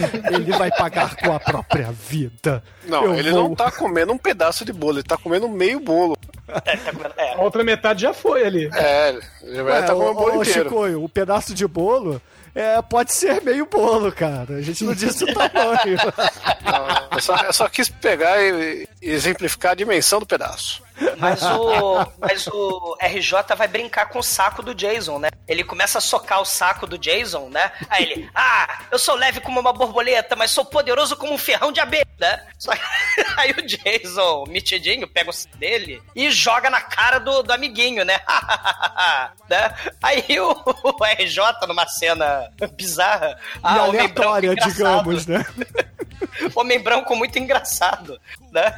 Ele 0.32 0.52
vai 0.52 0.70
pagar 0.70 1.14
com 1.16 1.32
a 1.32 1.40
própria 1.40 1.90
vida. 1.92 2.62
Não, 2.84 3.04
Eu 3.04 3.14
ele 3.16 3.30
vou- 3.32 3.48
não 3.50 3.54
tá 3.54 3.70
comendo 3.70 4.12
um 4.12 4.18
pedaço 4.18 4.64
de 4.64 4.72
bolo, 4.72 4.96
ele 4.98 5.02
tá 5.02 5.16
comendo 5.16 5.46
meio 5.48 5.78
bolo. 5.80 6.16
É, 6.64 6.76
tá 6.76 6.92
comendo- 6.92 7.14
é. 7.18 7.34
A 7.34 7.40
outra 7.42 7.62
metade 7.62 8.02
já 8.02 8.14
foi 8.14 8.46
ali. 8.46 8.70
É, 8.72 9.18
ele 9.42 9.62
vai 9.62 9.80
estar 9.80 9.92
comendo 9.94 10.12
o 10.12 10.14
bolo 10.14 10.34
ô, 10.36 10.38
ô, 10.38 10.42
inteiro. 10.42 10.62
Chico, 10.70 10.86
o 11.04 11.08
pedaço 11.08 11.52
de 11.52 11.66
bolo 11.66 12.22
é, 12.54 12.80
pode 12.80 13.12
ser 13.12 13.42
meio 13.42 13.66
bolo, 13.66 14.10
cara. 14.10 14.54
A 14.56 14.62
gente 14.62 14.84
não 14.84 14.94
disse 14.94 15.22
o 15.24 15.34
tamanho. 15.34 15.98
Não, 16.64 17.08
eu, 17.16 17.20
só, 17.22 17.36
eu 17.38 17.52
só 17.52 17.68
quis 17.68 17.88
pegar 17.88 18.40
e, 18.42 18.88
e 19.02 19.10
exemplificar 19.10 19.72
a 19.72 19.74
dimensão 19.74 20.18
do 20.20 20.26
pedaço. 20.26 20.82
Mas 21.16 21.42
o, 21.42 22.06
mas 22.18 22.46
o 22.46 22.96
RJ 23.00 23.56
vai 23.56 23.68
brincar 23.68 24.06
com 24.06 24.18
o 24.18 24.22
saco 24.22 24.62
do 24.62 24.74
Jason, 24.74 25.18
né? 25.18 25.28
Ele 25.48 25.64
começa 25.64 25.98
a 25.98 26.00
socar 26.00 26.40
o 26.40 26.44
saco 26.44 26.86
do 26.86 26.98
Jason, 26.98 27.48
né? 27.48 27.72
Aí 27.88 28.04
ele, 28.04 28.30
ah, 28.34 28.82
eu 28.90 28.98
sou 28.98 29.14
leve 29.14 29.40
como 29.40 29.58
uma 29.58 29.72
borboleta, 29.72 30.36
mas 30.36 30.50
sou 30.50 30.64
poderoso 30.64 31.16
como 31.16 31.32
um 31.32 31.38
ferrão 31.38 31.72
de 31.72 31.80
abelha, 31.80 32.06
né? 32.18 32.46
Só 32.58 32.72
que 32.72 32.80
aí 33.36 33.52
o 33.52 33.66
Jason, 33.66 34.44
metidinho, 34.48 35.08
pega 35.08 35.30
o 35.30 35.32
saco 35.32 35.56
dele 35.56 36.02
e 36.14 36.30
joga 36.30 36.68
na 36.68 36.80
cara 36.80 37.18
do, 37.18 37.42
do 37.42 37.52
amiguinho, 37.52 38.04
né? 38.04 38.20
né? 39.48 39.74
Aí 40.02 40.38
o, 40.40 40.50
o 40.52 41.04
RJ, 41.04 41.66
numa 41.66 41.86
cena 41.86 42.50
bizarra, 42.76 43.38
e 43.56 43.60
ah, 43.62 43.82
aleatória, 43.82 44.54
digamos, 44.54 45.26
né? 45.26 45.44
Homem 46.54 46.78
branco 46.78 47.14
muito 47.16 47.38
engraçado, 47.38 48.20
né? 48.52 48.74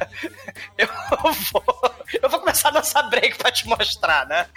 Eu 0.77 0.87
vou, 1.51 1.92
eu 2.21 2.29
vou 2.29 2.39
começar 2.39 2.69
a 2.69 2.71
dançar 2.71 3.09
break 3.09 3.37
pra 3.37 3.51
te 3.51 3.67
mostrar, 3.67 4.27
né? 4.27 4.47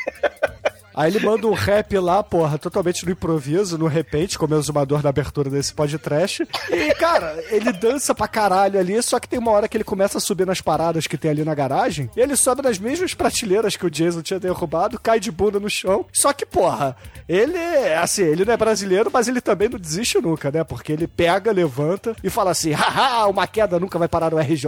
Aí 0.97 1.11
ele 1.13 1.21
manda 1.21 1.47
um 1.47 1.53
rap 1.53 1.99
lá, 1.99 2.23
porra, 2.23 2.57
totalmente 2.57 3.05
no 3.05 3.13
improviso, 3.13 3.77
no 3.77 3.87
repente, 3.87 4.39
como 4.39 4.55
é 4.55 4.57
o 4.57 4.61
exumador 4.61 5.03
da 5.03 5.11
abertura 5.11 5.51
desse 5.51 5.75
podcast. 5.75 6.49
E, 6.71 6.95
cara, 6.95 7.45
ele 7.51 7.71
dança 7.71 8.15
pra 8.15 8.27
caralho 8.27 8.81
ali, 8.81 9.03
só 9.03 9.21
que 9.21 9.29
tem 9.29 9.39
uma 9.39 9.51
hora 9.51 9.69
que 9.69 9.77
ele 9.77 9.85
começa 9.85 10.17
a 10.17 10.21
subir 10.21 10.47
nas 10.47 10.63
paradas 10.63 11.07
que 11.07 11.19
tem 11.19 11.31
ali 11.31 11.45
na 11.45 11.55
garagem, 11.55 12.09
e 12.17 12.21
ele 12.21 12.35
sobe 12.35 12.63
nas 12.63 12.79
mesmas 12.79 13.13
prateleiras 13.13 13.77
que 13.77 13.85
o 13.85 13.91
Jason 13.91 14.23
tinha 14.23 14.41
derrubado, 14.41 14.99
cai 14.99 15.21
de 15.21 15.31
bunda 15.31 15.61
no 15.61 15.69
chão. 15.69 16.07
Só 16.13 16.33
que, 16.33 16.47
porra, 16.47 16.97
ele, 17.29 17.59
assim, 18.01 18.23
ele 18.23 18.45
não 18.47 18.55
é 18.55 18.57
brasileiro, 18.57 19.11
mas 19.13 19.29
ele 19.29 19.43
também 19.43 19.69
não 19.69 19.79
desiste 19.79 20.19
nunca, 20.19 20.51
né? 20.51 20.65
Porque 20.65 20.93
ele 20.93 21.07
pega, 21.07 21.53
levanta 21.53 22.17
e 22.25 22.31
fala 22.31 22.53
assim: 22.53 22.73
haha, 22.73 23.27
uma 23.27 23.47
queda 23.47 23.79
nunca 23.79 23.99
vai 23.99 24.09
parar 24.09 24.31
no 24.31 24.39
RJ, 24.39 24.67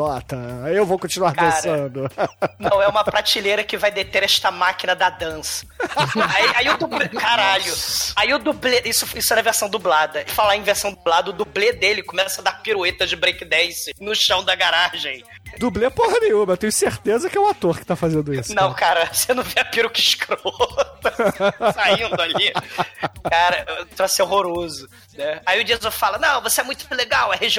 eu 0.75 0.85
vou 0.85 0.99
continuar 0.99 1.33
Cara. 1.33 1.51
dançando. 1.51 2.11
Não, 2.59 2.83
é 2.83 2.89
uma 2.89 3.03
prateleira 3.03 3.65
que 3.65 3.79
vai 3.79 3.91
deter 3.91 4.25
esta 4.25 4.51
máquina 4.51 4.95
da 4.95 5.09
dança. 5.09 5.65
Aí, 6.23 6.53
aí 6.55 6.69
o 6.69 6.77
dublê. 6.77 7.09
Caralho. 7.09 7.75
Aí 8.17 8.33
o 8.33 8.39
dublê. 8.39 8.83
Isso, 8.85 9.07
isso 9.17 9.33
era 9.33 9.41
a 9.41 9.45
versão 9.45 9.69
dublada. 9.69 10.25
E 10.27 10.31
falar 10.31 10.57
em 10.57 10.63
versão 10.63 10.93
dublada, 10.93 11.31
o 11.31 11.33
dublê 11.33 11.73
dele 11.73 12.03
começa 12.03 12.41
a 12.41 12.45
dar 12.45 12.63
piruetas 12.63 13.09
de 13.09 13.17
breakdance 13.17 13.93
no 14.01 14.15
chão 14.15 14.45
da 14.45 14.55
garagem. 14.55 15.25
Dublê 15.59 15.91
porra 15.91 16.19
nenhuma, 16.21 16.53
eu 16.53 16.57
tenho 16.57 16.73
certeza 16.73 17.29
que 17.29 17.37
é 17.37 17.41
o 17.41 17.49
ator 17.49 17.79
que 17.79 17.85
tá 17.87 17.97
fazendo 17.97 18.33
isso. 18.35 18.55
Não, 18.55 18.73
cara, 18.75 19.13
você 19.13 19.33
não 19.35 19.43
vê 19.43 19.61
a 19.61 19.65
peruca 19.65 19.99
escrota 19.99 21.13
saindo 21.75 22.21
ali. 22.21 22.53
Cara, 23.29 23.87
troço 23.97 24.23
horroroso. 24.23 24.89
Né? 25.15 25.41
Aí 25.45 25.61
o 25.61 25.65
Jason 25.65 25.91
fala: 25.91 26.19
Não, 26.19 26.41
você 26.41 26.61
é 26.61 26.65
muito 26.65 26.87
legal, 26.95 27.33
RJ, 27.33 27.59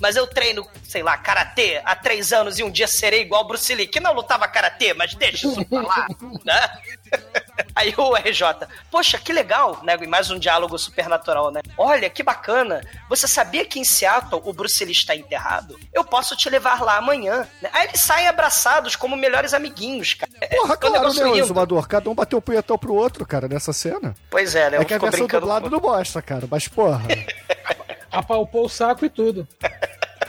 mas 0.00 0.16
eu 0.16 0.26
treino, 0.26 0.66
sei 0.82 1.02
lá, 1.02 1.16
karatê 1.18 1.80
há 1.84 1.94
três 1.94 2.32
anos 2.32 2.58
e 2.58 2.62
um 2.62 2.70
dia 2.70 2.86
serei 2.86 3.20
igual 3.22 3.46
Bruce 3.46 3.74
Lee, 3.74 3.86
que 3.86 4.00
não 4.00 4.12
lutava 4.14 4.48
karatê, 4.48 4.94
mas 4.94 5.14
deixa 5.14 5.46
isso 5.46 5.64
pra 5.66 5.82
lá. 5.82 6.06
né? 6.44 6.68
Aí 7.74 7.94
o 7.96 8.16
RJ, 8.16 8.66
poxa, 8.90 9.18
que 9.18 9.32
legal, 9.32 9.80
né? 9.84 9.96
E 10.00 10.06
mais 10.06 10.30
um 10.30 10.38
diálogo 10.38 10.78
supernatural, 10.78 11.50
né? 11.50 11.60
Olha, 11.76 12.10
que 12.10 12.22
bacana. 12.22 12.80
Você 13.08 13.28
sabia 13.28 13.64
que 13.64 13.78
em 13.78 13.84
Seattle 13.84 14.42
o 14.44 14.52
Bruce 14.52 14.84
Lee 14.84 14.92
está 14.92 15.14
enterrado? 15.14 15.78
Eu 15.92 16.04
posso 16.04 16.36
te 16.36 16.48
levar 16.50 16.82
lá 16.82 17.00
amanhã. 17.10 17.46
né? 17.62 17.70
Aí 17.72 17.88
eles 17.88 18.00
saem 18.00 18.26
abraçados 18.28 18.94
como 18.96 19.16
melhores 19.16 19.54
amiguinhos, 19.54 20.14
cara. 20.14 20.30
É, 20.40 20.46
Porra, 20.56 20.74
é 20.74 20.76
claro, 20.76 21.12
né. 21.14 21.38
Exumador? 21.38 21.88
Cada 21.88 22.08
um 22.10 22.14
bateu 22.14 22.38
o 22.38 22.42
punhetão 22.42 22.76
pro 22.78 22.94
outro, 22.94 23.26
cara, 23.26 23.48
nessa 23.48 23.72
cena. 23.72 24.14
Pois 24.30 24.54
é, 24.54 24.70
né? 24.70 24.76
É 24.78 24.84
que 24.84 24.94
a 24.94 24.98
versão 24.98 25.26
dublada 25.26 25.68
com- 25.68 25.70
não 25.70 25.80
mostra, 25.80 26.20
cara. 26.22 26.46
Mas, 26.50 26.68
porra, 26.68 27.00
Apalpou 28.10 28.64
o 28.64 28.68
saco 28.68 29.04
e 29.04 29.10
tudo. 29.10 29.46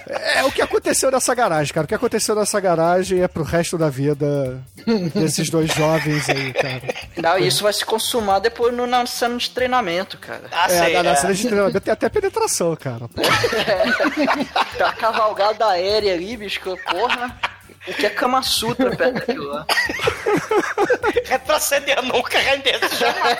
é 0.10 0.44
o 0.44 0.52
que 0.52 0.62
aconteceu 0.62 1.12
nessa 1.12 1.36
garagem, 1.36 1.74
cara. 1.74 1.86
O 1.86 1.88
que 1.88 1.96
aconteceu 1.96 2.36
nessa 2.36 2.60
garagem 2.60 3.22
é 3.22 3.28
pro 3.28 3.44
resto 3.44 3.78
da 3.78 3.90
vida 3.90 4.62
desses 5.14 5.50
dois 5.50 5.72
jovens 5.72 6.28
aí, 6.30 6.54
cara. 6.54 6.82
Não, 7.18 7.38
isso 7.38 7.64
vai 7.64 7.74
se 7.74 7.86
consumar 7.86 8.40
depois 8.40 8.74
no, 8.74 8.88
na 8.88 9.06
cena 9.06 9.38
de 9.38 9.50
treinamento, 9.50 10.18
cara. 10.18 10.44
Ah, 10.52 10.66
É, 10.66 10.70
sei, 10.70 10.94
na, 10.94 11.04
na 11.04 11.12
é. 11.12 11.16
cena 11.16 11.34
de 11.34 11.48
treinamento 11.48 11.80
tem 11.82 11.94
até 11.94 12.10
penetração, 12.10 12.76
cara. 12.76 13.08
Tem 14.76 14.86
uma 14.86 14.94
cavalgada 14.94 15.68
aérea 15.68 16.14
ali, 16.14 16.36
bicho, 16.38 16.60
porra. 16.62 17.40
O 17.88 17.94
que 17.94 18.06
é 18.06 18.10
Kama 18.10 18.42
Sutra 18.42 18.96
perto 18.96 19.14
daquilo 19.14 19.48
lá? 19.48 19.66
Retroceder 21.26 22.02
nunca, 22.04 22.38
jamais. 22.42 23.38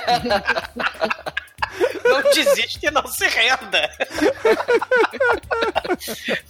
Não 2.04 2.22
desiste 2.32 2.80
e 2.86 2.92
não 2.92 3.06
se 3.08 3.26
renda. 3.28 3.90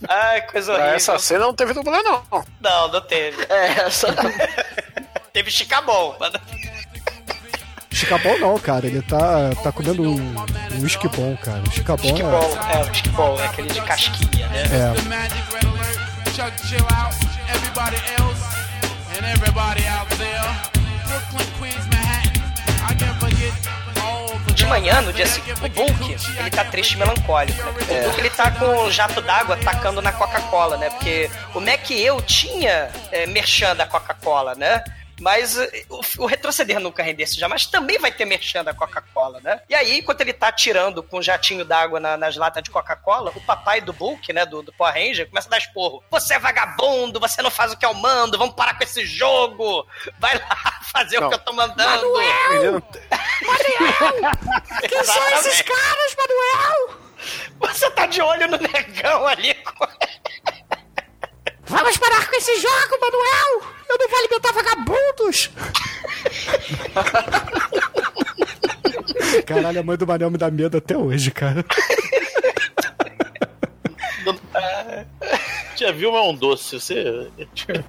Ai, 0.07 0.41
coisa 0.43 0.71
horrível. 0.73 0.93
Essa 0.93 1.19
cena 1.19 1.39
não 1.45 1.53
teve 1.53 1.73
dublê, 1.73 2.01
não. 2.01 2.23
Não, 2.61 2.87
não 2.87 3.01
teve. 3.01 3.45
É, 3.49 3.81
essa. 3.81 4.07
Teve 5.33 5.51
chicabom. 5.51 6.15
mas- 6.19 6.31
Chicabol 7.91 8.39
não, 8.39 8.57
cara. 8.57 8.87
Ele 8.87 9.01
tá, 9.01 9.49
tá 9.61 9.71
comendo 9.71 10.01
um, 10.01 10.15
um 10.15 10.81
whisky 10.81 11.07
bom, 11.09 11.35
cara. 11.37 11.61
Chicabol 11.71 12.09
é... 12.09 12.15
Chicabol, 12.15 12.57
é, 12.57 12.81
o 12.81 12.93
chicabol, 12.93 13.39
é 13.41 13.45
aquele 13.45 13.69
de 13.69 13.81
casquinha, 13.81 14.47
né? 14.47 14.63
É. 14.63 15.01
Magic 15.03 15.43
Red 15.53 15.67
Alert, 15.67 15.99
Chuck 16.35 16.67
chill 16.67 16.85
out, 16.95 17.13
everybody 17.53 17.97
else, 18.17 18.41
and 19.17 19.25
everybody 19.25 19.85
out 19.87 20.07
there. 20.17 20.55
Brooklyn, 21.07 21.47
Queens, 21.59 21.85
Manhattan. 21.87 22.41
I 22.89 22.93
can't 22.95 23.19
forget 23.19 23.53
manhã, 24.69 25.01
no 25.01 25.11
dia 25.11 25.25
seguinte, 25.25 25.59
o 25.65 25.69
Bulk, 25.69 26.15
ele 26.37 26.49
tá 26.51 26.63
triste 26.63 26.93
e 26.93 26.97
melancólico, 26.97 27.61
né? 27.63 27.99
O 27.99 28.03
Bulk, 28.03 28.19
ele 28.19 28.29
tá 28.29 28.51
com 28.51 28.65
um 28.65 28.91
jato 28.91 29.21
d'água 29.21 29.57
tacando 29.57 30.01
na 30.01 30.11
Coca-Cola, 30.11 30.77
né? 30.77 30.89
Porque 30.91 31.29
o 31.55 31.59
Mac 31.59 31.89
e 31.89 32.05
eu 32.05 32.21
tinha 32.21 32.89
é, 33.11 33.25
merchan 33.25 33.75
da 33.75 33.85
Coca-Cola, 33.85 34.53
né? 34.55 34.83
Mas 35.19 35.57
eh, 35.57 35.85
o, 35.89 36.01
o 36.19 36.25
retroceder 36.25 36.79
nunca 36.79 37.03
rendesse 37.03 37.37
jamais 37.39 37.65
também 37.65 37.97
vai 37.99 38.11
ter 38.11 38.25
merchan 38.25 38.63
da 38.63 38.73
Coca-Cola, 38.73 39.39
né? 39.41 39.61
E 39.69 39.75
aí, 39.75 39.99
enquanto 39.99 40.21
ele 40.21 40.33
tá 40.33 40.47
atirando 40.47 41.03
com 41.03 41.19
um 41.19 41.21
jatinho 41.21 41.65
d'água 41.65 41.99
na- 41.99 42.17
nas 42.17 42.35
latas 42.37 42.63
de 42.63 42.69
Coca-Cola, 42.69 43.31
o 43.35 43.41
papai 43.41 43.81
do 43.81 43.91
Bulk, 43.93 44.31
né, 44.33 44.45
do, 44.45 44.61
do 44.61 44.71
Power 44.73 44.93
Ranger, 44.93 45.27
começa 45.29 45.47
a 45.47 45.51
dar 45.51 45.57
esporro. 45.57 46.03
Você 46.09 46.33
é 46.35 46.39
vagabundo, 46.39 47.19
você 47.19 47.41
não 47.41 47.51
faz 47.51 47.71
o 47.73 47.77
que 47.77 47.85
eu 47.85 47.93
mando, 47.93 48.37
vamos 48.37 48.55
parar 48.55 48.77
com 48.77 48.83
esse 48.83 49.05
jogo! 49.05 49.85
Vai 50.19 50.37
lá 50.37 50.79
fazer 50.91 51.17
o 51.17 51.21
Não. 51.21 51.29
que 51.29 51.35
eu 51.35 51.39
tô 51.39 51.53
mandando! 51.53 52.05
Ele 52.51 52.71
não- 52.71 52.81
Quem 54.89 55.03
são 55.03 55.29
esses 55.29 55.61
caras, 55.61 56.15
Manuel? 56.17 56.99
Você 57.59 57.89
tá 57.91 58.05
de 58.05 58.21
olho 58.21 58.47
no 58.47 58.57
negão 58.57 59.27
ali. 59.27 59.55
Vamos 61.65 61.97
parar 61.97 62.27
com 62.29 62.35
esse 62.35 62.59
jogo, 62.59 62.97
Manuel! 62.99 63.78
Eu 63.89 63.97
não 63.97 64.07
vou 64.07 64.19
alimentar 64.19 64.51
vagabundos! 64.53 65.49
Caralho, 69.45 69.79
a 69.79 69.83
mãe 69.83 69.97
do 69.97 70.07
Manel 70.07 70.29
me 70.29 70.37
dá 70.37 70.51
medo 70.51 70.77
até 70.77 70.95
hoje, 70.95 71.31
cara. 71.31 71.65
Já 75.75 75.91
viu 75.93 76.11
mas 76.11 76.25
é 76.25 76.29
um 76.29 76.35
doce? 76.35 76.79
Você. 76.79 77.31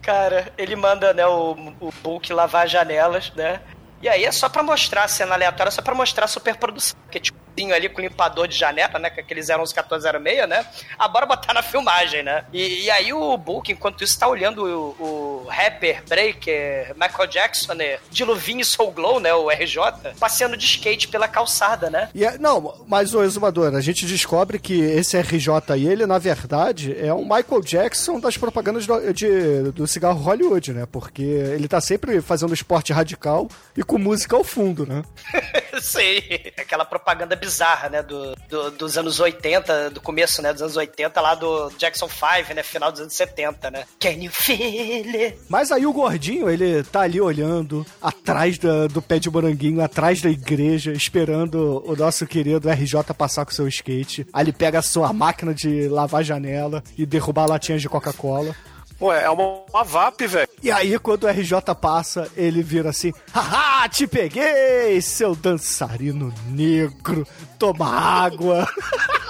Cara, 0.01 0.53
ele 0.57 0.77
manda, 0.77 1.13
né, 1.13 1.27
o, 1.27 1.57
o 1.81 1.93
Bulk 2.03 2.33
lavar 2.33 2.65
as 2.67 2.71
janelas, 2.71 3.33
né? 3.35 3.61
E 4.01 4.09
aí 4.09 4.25
é 4.25 4.33
só 4.33 4.49
pra 4.49 4.63
mostrar 4.63 5.05
a 5.05 5.09
cena 5.09 5.35
aleatória, 5.35 5.73
só 5.73 5.83
pra 5.83 5.95
mostrar 5.95 6.25
a 6.25 6.29
superprodução. 6.29 6.97
Porque 7.05 7.19
tipo, 7.19 7.39
ali 7.73 7.89
com 7.89 8.01
limpador 8.01 8.49
de 8.49 8.57
janela, 8.57 8.99
né? 8.99 9.11
Com 9.11 9.21
aqueles 9.21 9.49
0111406, 9.49 10.47
né? 10.47 10.65
Ah, 10.99 11.09
bora 11.09 11.27
botar 11.27 11.53
na 11.53 11.63
filmagem, 11.63 12.23
né? 12.23 12.45
E, 12.53 12.85
e 12.85 12.91
aí 12.91 13.13
o 13.13 13.37
Bulk, 13.37 13.71
enquanto 13.73 14.03
isso, 14.05 14.19
tá 14.19 14.27
olhando 14.29 14.65
o, 14.65 15.45
o 15.45 15.47
rapper, 15.49 16.03
breaker, 16.09 16.95
Michael 16.97 17.29
Jackson, 17.29 17.75
né? 17.75 17.99
De 18.11 18.25
luvinho 18.25 18.61
e 18.61 18.65
Soul 18.65 18.93
Glow, 18.93 19.21
né? 19.21 19.33
O 19.35 19.51
RJ, 19.51 20.15
passeando 20.19 20.57
de 20.57 20.65
skate 20.65 21.09
pela 21.09 21.29
calçada, 21.29 21.91
né? 21.91 22.09
E 22.15 22.25
é- 22.25 22.39
não, 22.39 22.85
mas 22.87 23.15
o 23.15 23.23
exumador, 23.23 23.75
a 23.75 23.81
gente 23.81 24.07
descobre 24.07 24.59
que 24.59 24.81
esse 24.81 25.17
RJ 25.19 25.73
aí, 25.73 25.87
ele 25.87 26.07
na 26.07 26.19
verdade 26.19 26.97
é 26.99 27.13
um 27.13 27.23
Michael 27.25 27.61
Jackson 27.63 28.19
das 28.21 28.37
propagandas 28.37 28.87
do, 28.87 29.13
de- 29.13 29.73
do 29.73 29.87
cigarro 29.87 30.21
Hollywood, 30.21 30.73
né? 30.73 30.87
Porque 30.91 31.23
ele 31.23 31.69
tá 31.69 31.81
sempre 31.81 32.21
fazendo 32.21 32.55
esporte 32.55 32.93
radical 32.93 33.49
e 33.77 33.83
com 33.83 33.99
música 33.99 34.37
ao 34.37 34.45
fundo, 34.45 34.87
né? 34.87 35.03
Sei, 35.81 36.53
aquela 36.59 36.85
propaganda 36.85 37.35
bizarra, 37.37 37.50
né, 37.91 38.03
do, 38.03 38.35
do- 38.49 38.71
dos 38.73 38.97
anos 38.99 39.19
80, 39.21 39.91
do 39.91 40.01
começo, 40.01 40.41
né, 40.43 40.53
dos 40.53 40.63
anos 40.63 40.77
80, 40.77 41.21
lá 41.21 41.35
do 41.35 41.71
Jackson 41.79 42.09
5, 42.09 42.55
né, 42.55 42.63
final 42.63 42.91
dos 42.93 43.01
anos 43.01 43.15
70, 43.15 43.71
né. 43.71 43.85
Can 43.99 44.11
you 44.23 44.31
feel 44.33 45.15
it? 45.15 45.39
Mas 45.49 45.71
aí 45.73 45.87
o 45.87 45.93
gordinho, 45.93 46.49
ele 46.51 46.83
tá 46.85 47.01
ali 47.01 47.21
olhando, 47.21 47.85
atrás 48.01 48.59
da- 48.59 48.87
do 48.87 49.03
pé 49.03 49.19
de 49.19 49.31
moranguinho, 49.31 49.83
atrás 49.83 50.21
da 50.21 50.31
igreja, 50.31 50.93
esperando 50.93 51.83
o 51.87 51.97
nosso 51.97 52.27
querido 52.27 52.69
RJ 52.71 53.03
passar 53.17 53.45
com 53.45 53.53
seu 53.53 53.67
skate. 53.69 54.27
Aí 54.33 54.45
ele 54.45 54.53
pega 54.53 54.79
a 54.79 54.83
sua 54.83 55.13
máquina 55.13 55.53
de 55.55 55.89
lavar 55.89 56.23
janela 56.25 56.83
e 56.97 57.05
derrubar 57.07 57.47
latinhas 57.47 57.81
de 57.83 57.89
Coca-Cola. 57.89 58.55
Ué, 59.01 59.25
é 59.25 59.31
uma, 59.31 59.63
uma 59.73 59.83
VAP, 59.83 60.27
velho. 60.27 60.49
E 60.63 60.71
aí, 60.71 60.99
quando 60.99 61.25
o 61.25 61.29
RJ 61.29 61.75
passa, 61.81 62.31
ele 62.37 62.63
vira 62.63 62.91
assim: 62.91 63.13
Haha, 63.33 63.89
te 63.89 64.07
peguei, 64.07 65.01
seu 65.01 65.35
dançarino 65.35 66.33
negro, 66.49 67.27
toma 67.59 67.89
água. 67.89 68.69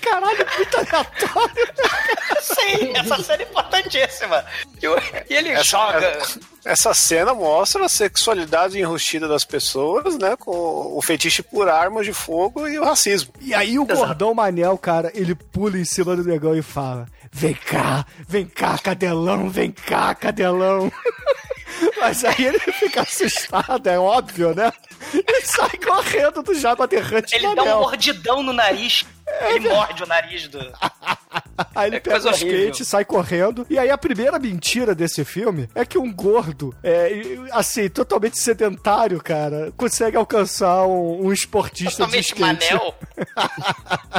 Caralho, 0.00 0.46
muito 0.56 0.76
aleatório. 0.76 1.68
Sim, 2.40 2.92
essa 2.94 3.22
cena 3.22 3.42
é 3.42 3.46
importantíssima. 3.46 4.44
E, 4.82 5.34
ele 5.34 5.50
Essa, 5.50 5.64
joga... 5.64 6.18
essa 6.64 6.94
cena 6.94 7.34
mostra 7.34 7.84
a 7.84 7.88
sexualidade 7.88 8.78
enrustida 8.78 9.28
das 9.28 9.44
pessoas, 9.44 10.18
né? 10.18 10.36
Com 10.36 10.96
o 10.96 11.00
fetiche 11.02 11.42
por 11.42 11.68
armas 11.68 12.06
de 12.06 12.12
fogo 12.12 12.68
e 12.68 12.78
o 12.78 12.84
racismo. 12.84 13.32
E 13.40 13.54
aí 13.54 13.78
o 13.78 13.84
gordão 13.84 14.34
Manel, 14.34 14.76
cara, 14.78 15.10
ele 15.14 15.34
pula 15.34 15.78
em 15.78 15.84
cima 15.84 16.16
do 16.16 16.24
negão 16.24 16.54
e 16.54 16.62
fala: 16.62 17.06
Vem 17.32 17.54
cá, 17.54 18.06
vem 18.26 18.46
cá, 18.46 18.78
cadelão, 18.78 19.48
vem 19.48 19.70
cá, 19.70 20.14
cadelão. 20.14 20.90
Mas 22.00 22.24
aí 22.24 22.44
ele 22.44 22.58
fica 22.58 23.02
assustado, 23.02 23.86
é 23.86 23.98
óbvio, 23.98 24.54
né? 24.54 24.72
E 25.14 25.46
sai 25.46 25.76
correndo 25.78 26.42
do 26.42 26.54
Jabba 26.54 26.86
Derrante 26.86 27.34
Ele 27.34 27.54
dá 27.54 27.62
um 27.62 27.80
mordidão 27.80 28.42
no 28.42 28.52
nariz. 28.52 29.04
Ele 29.50 29.68
morde 29.68 30.02
o 30.02 30.06
nariz 30.06 30.48
do... 30.48 30.58
Aí 31.74 31.88
ele 31.88 31.96
É 31.96 32.00
pega 32.00 32.28
o 32.28 32.30
skate, 32.30 32.84
sai 32.84 33.04
correndo. 33.04 33.66
E 33.68 33.78
aí 33.78 33.90
a 33.90 33.98
primeira 33.98 34.38
mentira 34.38 34.94
desse 34.94 35.24
filme 35.24 35.68
é 35.74 35.84
que 35.84 35.98
um 35.98 36.12
gordo, 36.12 36.72
é, 36.82 37.10
assim, 37.52 37.88
totalmente 37.88 38.38
sedentário, 38.38 39.20
cara, 39.20 39.72
consegue 39.76 40.16
alcançar 40.16 40.86
um, 40.86 41.26
um 41.26 41.32
esportista 41.32 42.06
de 42.06 42.12
Totalmente 42.12 42.24
skate. 42.26 42.40
manel. 42.72 42.94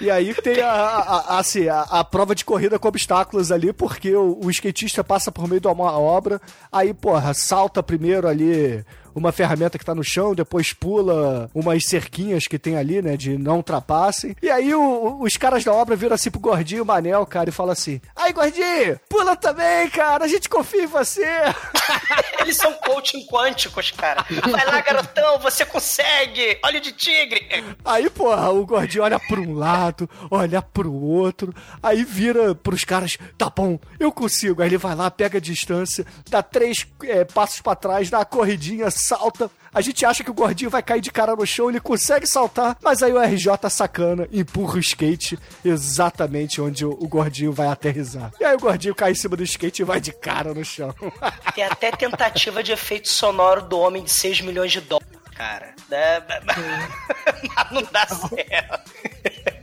E 0.00 0.10
aí 0.10 0.34
tem 0.34 0.60
a, 0.60 0.70
a- 0.70 1.00
a- 1.36 1.38
assim, 1.38 1.68
a, 1.68 1.80
a 1.82 2.04
prova 2.04 2.34
de 2.34 2.44
corrida 2.44 2.78
com 2.78 2.88
obstáculos 2.88 3.50
ali, 3.52 3.72
porque 3.72 4.14
o, 4.14 4.38
o 4.44 4.50
skatista 4.50 5.02
passa 5.04 5.30
por 5.32 5.48
meio 5.48 5.60
de 5.60 5.68
uma 5.68 5.92
obra, 5.98 6.40
aí, 6.70 6.92
porra, 6.92 7.32
salta 7.32 7.82
primeiro 7.82 8.28
ali 8.28 8.84
uma 9.14 9.32
ferramenta 9.32 9.78
que 9.78 9.84
tá 9.84 9.94
no 9.94 10.02
chão, 10.04 10.34
depois 10.34 10.72
pula 10.72 11.50
umas 11.54 11.84
cerquinhas 11.86 12.46
que 12.46 12.58
tem 12.58 12.76
ali, 12.76 13.00
né, 13.02 13.16
de 13.16 13.36
não 13.38 13.56
ultrapassem. 13.56 14.34
E 14.42 14.50
aí 14.50 14.74
o- 14.74 14.80
o- 14.80 15.22
os 15.24 15.36
caras 15.36 15.64
da 15.64 15.72
obra 15.72 15.96
viram 15.96 16.14
assim 16.14 16.30
pro 16.30 16.40
gordinho 16.40 16.84
Manel, 16.84 17.24
cara, 17.26 17.48
e 17.48 17.52
falam 17.52 17.72
assim: 17.72 18.00
Aí, 18.16 18.32
gordinho, 18.32 18.98
pula 19.08 19.36
também, 19.36 19.88
cara, 19.90 20.24
a 20.24 20.28
gente 20.28 20.48
confia 20.48 20.84
em 20.84 20.86
você. 20.86 21.24
Eles 22.40 22.56
são 22.56 22.72
coaching 22.74 23.26
quânticos, 23.26 23.90
cara. 23.90 24.24
Vai 24.50 24.64
lá, 24.66 24.80
garotão, 24.80 25.38
você 25.38 25.64
consegue. 25.64 26.58
Olha 26.64 26.80
de 26.80 26.92
tigre. 26.92 27.46
Aí, 27.84 28.08
porra, 28.10 28.50
o 28.50 28.66
gordinho 28.66 29.04
olha 29.04 29.18
pra 29.18 29.40
um 29.40 29.54
lado, 29.54 30.08
olha 30.30 30.60
pro 30.62 30.92
outro, 30.92 31.54
aí 31.82 32.04
vira 32.04 32.54
pros 32.54 32.84
caras, 32.84 33.16
tá 33.38 33.50
bom, 33.50 33.78
eu 33.98 34.12
consigo. 34.12 34.62
Aí 34.62 34.68
ele 34.68 34.78
vai 34.78 34.94
lá, 34.94 35.10
pega 35.10 35.38
a 35.38 35.40
distância, 35.40 36.04
dá 36.28 36.42
três 36.42 36.86
é, 37.04 37.24
passos 37.24 37.60
pra 37.60 37.74
trás, 37.74 38.10
dá 38.10 38.20
a 38.20 38.24
corridinha, 38.24 38.90
salta. 39.04 39.50
A 39.72 39.80
gente 39.80 40.04
acha 40.06 40.22
que 40.22 40.30
o 40.30 40.34
gordinho 40.34 40.70
vai 40.70 40.82
cair 40.82 41.00
de 41.00 41.10
cara 41.10 41.34
no 41.34 41.46
chão, 41.46 41.68
ele 41.68 41.80
consegue 41.80 42.26
saltar, 42.26 42.76
mas 42.82 43.02
aí 43.02 43.12
o 43.12 43.20
RJ 43.20 43.68
sacana 43.68 44.28
empurra 44.32 44.76
o 44.76 44.80
skate 44.80 45.38
exatamente 45.64 46.60
onde 46.60 46.84
o, 46.84 46.90
o 46.90 47.08
gordinho 47.08 47.52
vai 47.52 47.66
aterrizar. 47.66 48.32
E 48.40 48.44
aí 48.44 48.54
o 48.54 48.60
gordinho 48.60 48.94
cai 48.94 49.12
em 49.12 49.14
cima 49.16 49.36
do 49.36 49.42
skate 49.42 49.82
e 49.82 49.84
vai 49.84 50.00
de 50.00 50.12
cara 50.12 50.54
no 50.54 50.64
chão. 50.64 50.94
Tem 51.54 51.64
até 51.64 51.90
tentativa 51.90 52.62
de 52.62 52.72
efeito 52.72 53.08
sonoro 53.08 53.62
do 53.62 53.78
homem 53.78 54.02
de 54.02 54.12
6 54.12 54.40
milhões 54.42 54.72
de 54.72 54.80
dólares, 54.80 55.10
cara. 55.34 55.74
É, 55.90 56.22
Mas 57.56 57.70
não 57.70 57.82
dá 57.90 58.06
certo. 58.06 59.53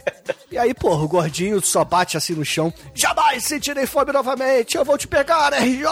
E 0.52 0.58
aí, 0.58 0.74
porra, 0.74 1.04
o 1.04 1.08
gordinho 1.08 1.62
só 1.62 1.84
bate 1.86 2.18
assim 2.18 2.34
no 2.34 2.43
chão. 2.43 2.74
Jamais 2.93 3.43
sentirei 3.45 3.86
fome 3.88 4.12
novamente. 4.12 4.76
Eu 4.76 4.84
vou 4.84 4.97
te 4.97 5.08
pegar, 5.08 5.54
RJ. 5.54 5.86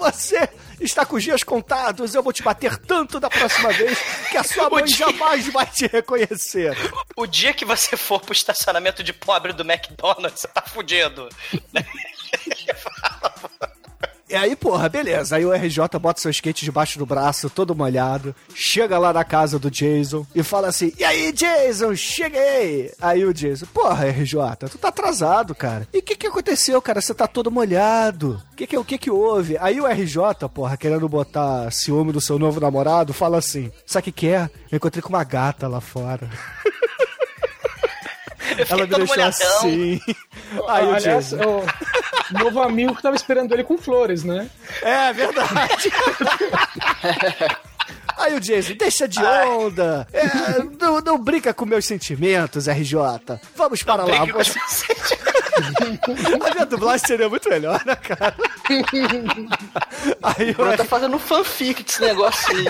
Você 0.00 0.48
está 0.80 1.06
com 1.06 1.14
os 1.14 1.22
dias 1.22 1.44
contados. 1.44 2.12
Eu 2.14 2.22
vou 2.22 2.32
te 2.32 2.42
bater 2.42 2.76
tanto 2.76 3.20
da 3.20 3.30
próxima 3.30 3.72
vez 3.72 3.96
que 4.28 4.36
a 4.36 4.42
sua 4.42 4.68
mãe 4.70 4.82
dia- 4.84 4.96
jamais 4.96 5.46
vai 5.52 5.66
te 5.66 5.86
reconhecer. 5.86 6.76
O 7.16 7.24
dia 7.24 7.54
que 7.54 7.64
você 7.64 7.96
for 7.96 8.20
pro 8.20 8.32
estacionamento 8.32 9.04
de 9.04 9.12
pobre 9.12 9.52
do 9.52 9.62
McDonald's, 9.62 10.40
você 10.40 10.48
tá 10.48 10.62
fudido. 10.62 11.28
E 14.30 14.36
aí, 14.36 14.54
porra, 14.54 14.88
beleza. 14.88 15.34
Aí 15.36 15.44
o 15.44 15.52
RJ 15.52 15.98
bota 16.00 16.20
seu 16.20 16.30
skate 16.30 16.64
debaixo 16.64 16.98
do 17.00 17.04
braço, 17.04 17.50
todo 17.50 17.74
molhado. 17.74 18.32
Chega 18.54 18.96
lá 18.96 19.12
na 19.12 19.24
casa 19.24 19.58
do 19.58 19.68
Jason 19.70 20.24
e 20.34 20.42
fala 20.42 20.68
assim: 20.68 20.92
E 20.96 21.02
aí, 21.04 21.32
Jason, 21.32 21.94
cheguei! 21.96 22.92
Aí 23.00 23.24
o 23.24 23.34
Jason, 23.34 23.66
porra, 23.74 24.06
RJ, 24.08 24.38
tu 24.70 24.78
tá 24.78 24.88
atrasado, 24.88 25.52
cara. 25.54 25.88
E 25.92 25.98
o 25.98 26.02
que 26.02 26.14
que 26.14 26.28
aconteceu, 26.28 26.80
cara? 26.80 27.00
Você 27.00 27.12
tá 27.12 27.26
todo 27.26 27.50
molhado. 27.50 28.40
O 28.52 28.56
que 28.56 28.66
que, 28.68 28.78
o 28.78 28.84
que 28.84 28.98
que 28.98 29.10
houve? 29.10 29.56
Aí 29.58 29.80
o 29.80 29.86
RJ, 29.86 30.48
porra, 30.54 30.76
querendo 30.76 31.08
botar 31.08 31.70
ciúme 31.72 32.12
do 32.12 32.20
seu 32.20 32.38
novo 32.38 32.60
namorado, 32.60 33.12
fala 33.12 33.38
assim: 33.38 33.72
Sabe 33.84 34.02
o 34.02 34.04
que 34.04 34.12
que 34.12 34.28
é? 34.28 34.48
Eu 34.70 34.76
encontrei 34.76 35.02
com 35.02 35.08
uma 35.08 35.24
gata 35.24 35.66
lá 35.66 35.80
fora. 35.80 36.30
Eu 38.58 38.66
Ela 38.68 38.82
me 38.82 38.86
deixou 38.88 39.06
molhadão. 39.06 39.30
assim. 39.58 40.00
Aí 40.68 40.86
o 40.86 40.94
Aliás, 40.94 41.04
Jason. 41.30 41.36
o 41.36 41.64
novo 42.32 42.60
amigo 42.62 42.94
que 42.94 43.02
tava 43.02 43.16
esperando 43.16 43.52
ele 43.52 43.64
com 43.64 43.76
flores, 43.78 44.22
né? 44.24 44.48
É 44.82 45.12
verdade. 45.12 45.90
Aí 48.18 48.34
o 48.36 48.40
Jason, 48.40 48.74
deixa 48.74 49.08
de 49.08 49.18
onda. 49.22 50.06
É, 50.12 50.62
não, 50.78 51.00
não 51.00 51.18
brinca 51.18 51.54
com 51.54 51.64
meus 51.64 51.86
sentimentos, 51.86 52.66
RJ. 52.68 52.98
Vamos 53.56 53.82
para 53.82 54.04
lá. 54.04 54.18
Brinque 54.26 54.32
com 54.32 54.38
Você- 54.44 54.58
A 56.50 56.54
minha 56.54 56.66
dublagem 56.66 57.06
seria 57.06 57.28
muito 57.28 57.48
melhor, 57.48 57.82
né, 57.84 57.94
cara? 57.96 58.34
Aí, 60.22 60.52
Bruno 60.54 60.76
tá 60.76 60.82
o- 60.82 60.86
fazendo 60.86 61.18
fanfic 61.18 61.82
desse 61.82 62.00
negócio 62.00 62.56
aí. 62.56 62.64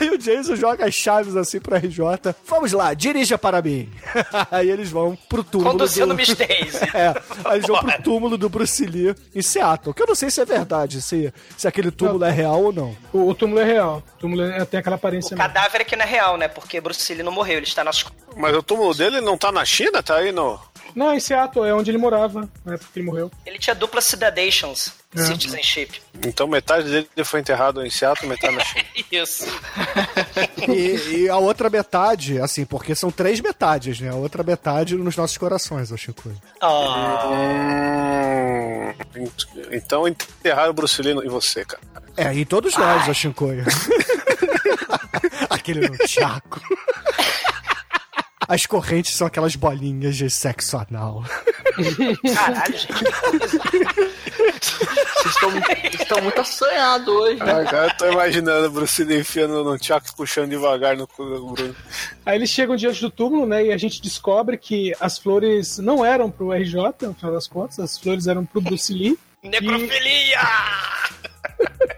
Aí 0.00 0.10
o 0.10 0.18
Jason 0.18 0.56
joga 0.56 0.86
as 0.86 0.94
chaves 0.94 1.36
assim 1.36 1.60
pro 1.60 1.76
RJ. 1.76 1.98
Vamos 2.46 2.72
lá, 2.72 2.92
dirija 2.94 3.38
para 3.38 3.60
mim. 3.62 3.90
Aí 4.50 4.70
eles 4.70 4.90
vão 4.90 5.16
pro 5.28 5.42
túmulo 5.44 5.70
Conduzindo 5.72 6.08
do... 6.08 6.14
Miss 6.14 6.34
Daisy. 6.34 6.78
É, 6.94 7.08
aí 7.44 7.58
eles 7.58 7.66
vão 7.66 7.78
pro 7.80 8.02
túmulo 8.02 8.38
do 8.38 8.48
Bruce 8.48 8.84
Lee 8.84 9.14
em 9.34 9.42
Seattle. 9.42 9.94
Que 9.94 10.02
eu 10.02 10.06
não 10.06 10.14
sei 10.14 10.30
se 10.30 10.40
é 10.40 10.44
verdade, 10.44 11.00
se, 11.02 11.32
se 11.56 11.68
aquele 11.68 11.90
túmulo 11.90 12.24
é 12.24 12.30
real 12.30 12.62
ou 12.64 12.72
não. 12.72 12.96
O, 13.12 13.28
o 13.28 13.34
túmulo 13.34 13.60
é 13.60 13.64
real. 13.64 14.02
O 14.16 14.18
túmulo 14.18 14.42
é- 14.42 14.64
tem 14.64 14.80
aquela 14.80 14.96
aparência 14.96 15.34
O 15.34 15.38
mesmo. 15.38 15.52
cadáver 15.52 15.82
aqui 15.82 15.94
não 15.96 16.04
é 16.04 16.08
real, 16.08 16.36
né? 16.36 16.48
Porque 16.48 16.80
Bruce 16.80 17.12
Lee 17.14 17.22
não 17.22 17.32
morreu, 17.32 17.56
ele 17.58 17.66
está 17.66 17.84
nas 17.84 18.04
Mas 18.36 18.56
o 18.56 18.62
túmulo 18.62 18.94
dele 18.94 19.20
não 19.20 19.36
tá 19.36 19.52
na 19.52 19.64
China? 19.64 20.02
Tá 20.02 20.16
aí 20.16 20.32
no. 20.32 20.58
Não, 20.94 21.14
em 21.14 21.20
Seattle, 21.20 21.66
é 21.66 21.74
onde 21.74 21.90
ele 21.90 21.98
morava, 21.98 22.48
na 22.64 22.74
época 22.74 22.90
que 22.92 22.98
ele 22.98 23.06
morreu. 23.06 23.30
Ele 23.44 23.58
tinha 23.58 23.74
dupla 23.74 24.00
citadations, 24.00 24.92
É. 25.16 25.22
citizenship. 25.22 26.02
Então 26.26 26.46
metade 26.46 26.88
dele 26.90 27.08
foi 27.24 27.40
enterrado 27.40 27.84
em 27.84 27.90
Seattle 27.90 28.26
e 28.26 28.28
metade 28.28 28.54
na 28.56 28.64
China. 28.64 28.84
Isso. 29.10 29.46
E, 30.68 31.22
e 31.22 31.28
a 31.28 31.36
outra 31.38 31.70
metade, 31.70 32.38
assim, 32.40 32.64
porque 32.66 32.94
são 32.94 33.10
três 33.10 33.40
metades, 33.40 34.00
né? 34.00 34.10
A 34.10 34.14
outra 34.14 34.42
metade 34.42 34.96
nos 34.96 35.16
nossos 35.16 35.38
corações, 35.38 35.90
eu 35.90 35.96
Chico. 35.96 36.30
Ah, 36.60 37.88
Hum, 39.16 39.28
então 39.70 40.06
enterraram 40.06 40.70
o 40.70 40.74
Bruce 40.74 41.00
Lee 41.00 41.12
em 41.12 41.28
você, 41.28 41.64
cara. 41.64 41.82
É, 42.16 42.32
em 42.34 42.44
todos 42.44 42.76
nós, 42.76 43.08
o 43.08 43.14
Shinkoio. 43.14 43.64
Aquele 45.50 45.88
no 45.88 46.08
Chaco. 46.08 46.60
As 48.48 48.64
correntes 48.64 49.14
são 49.14 49.26
aquelas 49.26 49.54
bolinhas 49.54 50.16
de 50.16 50.30
sexo 50.30 50.78
anal. 50.78 51.22
caralho, 52.34 52.78
gente. 52.78 52.88
Vocês 55.18 55.94
estão 56.00 56.22
muito 56.22 56.40
assanhados 56.40 57.08
hoje. 57.08 57.38
né? 57.44 57.52
Agora 57.52 57.88
eu 57.88 57.96
tô 57.96 58.10
imaginando 58.10 58.68
o 58.68 58.70
Bruce 58.70 59.04
Lee 59.04 59.20
enfiando 59.20 59.62
no 59.62 59.76
Chuck 59.82 60.14
puxando 60.16 60.48
devagar 60.50 60.96
no 60.96 61.06
cu 61.06 61.24
do 61.24 61.46
Bruno. 61.52 61.76
Aí 62.24 62.36
eles 62.36 62.48
chegam 62.50 62.74
diante 62.76 63.00
do 63.00 63.10
túmulo, 63.10 63.46
né? 63.46 63.66
E 63.66 63.72
a 63.72 63.76
gente 63.76 64.00
descobre 64.00 64.56
que 64.56 64.94
as 64.98 65.18
flores 65.18 65.76
não 65.78 66.04
eram 66.04 66.30
pro 66.30 66.50
RJ, 66.52 66.76
no 67.02 67.14
final 67.14 67.32
das 67.34 67.46
contas, 67.46 67.78
as 67.78 67.98
flores 67.98 68.26
eram 68.26 68.46
pro 68.46 68.60
Bruce 68.62 68.92
Lee. 68.92 69.18
Necrofilia! 69.42 70.40
E 71.60 71.97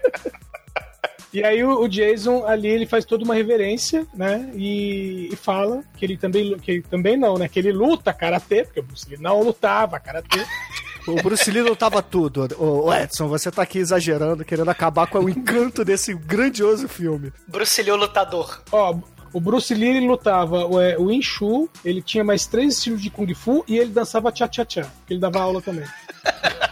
aí 1.43 1.63
o, 1.63 1.81
o 1.81 1.87
Jason 1.87 2.45
ali 2.45 2.67
ele 2.67 2.85
faz 2.85 3.05
toda 3.05 3.23
uma 3.23 3.33
reverência, 3.33 4.05
né? 4.13 4.51
E, 4.53 5.29
e 5.31 5.35
fala 5.35 5.81
que 5.95 6.03
ele 6.05 6.17
também 6.17 6.57
que 6.57 6.71
ele 6.71 6.81
também 6.81 7.15
não, 7.15 7.37
né? 7.37 7.47
Que 7.47 7.59
ele 7.59 7.71
luta 7.71 8.13
karatê, 8.13 8.63
porque 8.65 8.79
o 8.79 8.83
Bruce 8.83 9.09
Lee 9.09 9.17
não 9.17 9.41
lutava 9.41 9.99
karatê. 9.99 10.45
O 11.07 11.15
Bruce 11.15 11.49
Lee 11.49 11.63
não 11.63 11.75
tava 11.75 12.01
tudo. 12.01 12.47
Ô, 12.59 12.85
ô, 12.85 12.93
Edson, 12.93 13.27
você 13.27 13.49
tá 13.49 13.63
aqui 13.63 13.79
exagerando, 13.79 14.45
querendo 14.45 14.69
acabar 14.69 15.07
com 15.07 15.19
o 15.19 15.29
encanto 15.29 15.83
desse 15.83 16.13
grandioso 16.13 16.87
filme. 16.87 17.33
Bruce 17.47 17.81
Lee 17.81 17.91
o 17.91 17.95
lutador. 17.95 18.61
Ó, 18.71 18.99
o 19.33 19.39
Bruce 19.39 19.73
Lee 19.73 19.97
ele 19.97 20.07
lutava 20.07 20.65
o, 20.65 20.79
é, 20.79 20.97
o 20.97 21.05
Wing 21.05 21.25
ele 21.85 22.01
tinha 22.01 22.23
mais 22.23 22.45
três 22.45 22.75
estilos 22.75 23.01
de 23.01 23.09
Kung 23.09 23.33
Fu 23.33 23.63
e 23.67 23.77
ele 23.77 23.91
dançava 23.91 24.33
cha-cha-cha, 24.35 24.91
que 25.07 25.13
ele 25.13 25.19
dava 25.19 25.39
aula 25.39 25.61
também. 25.61 25.85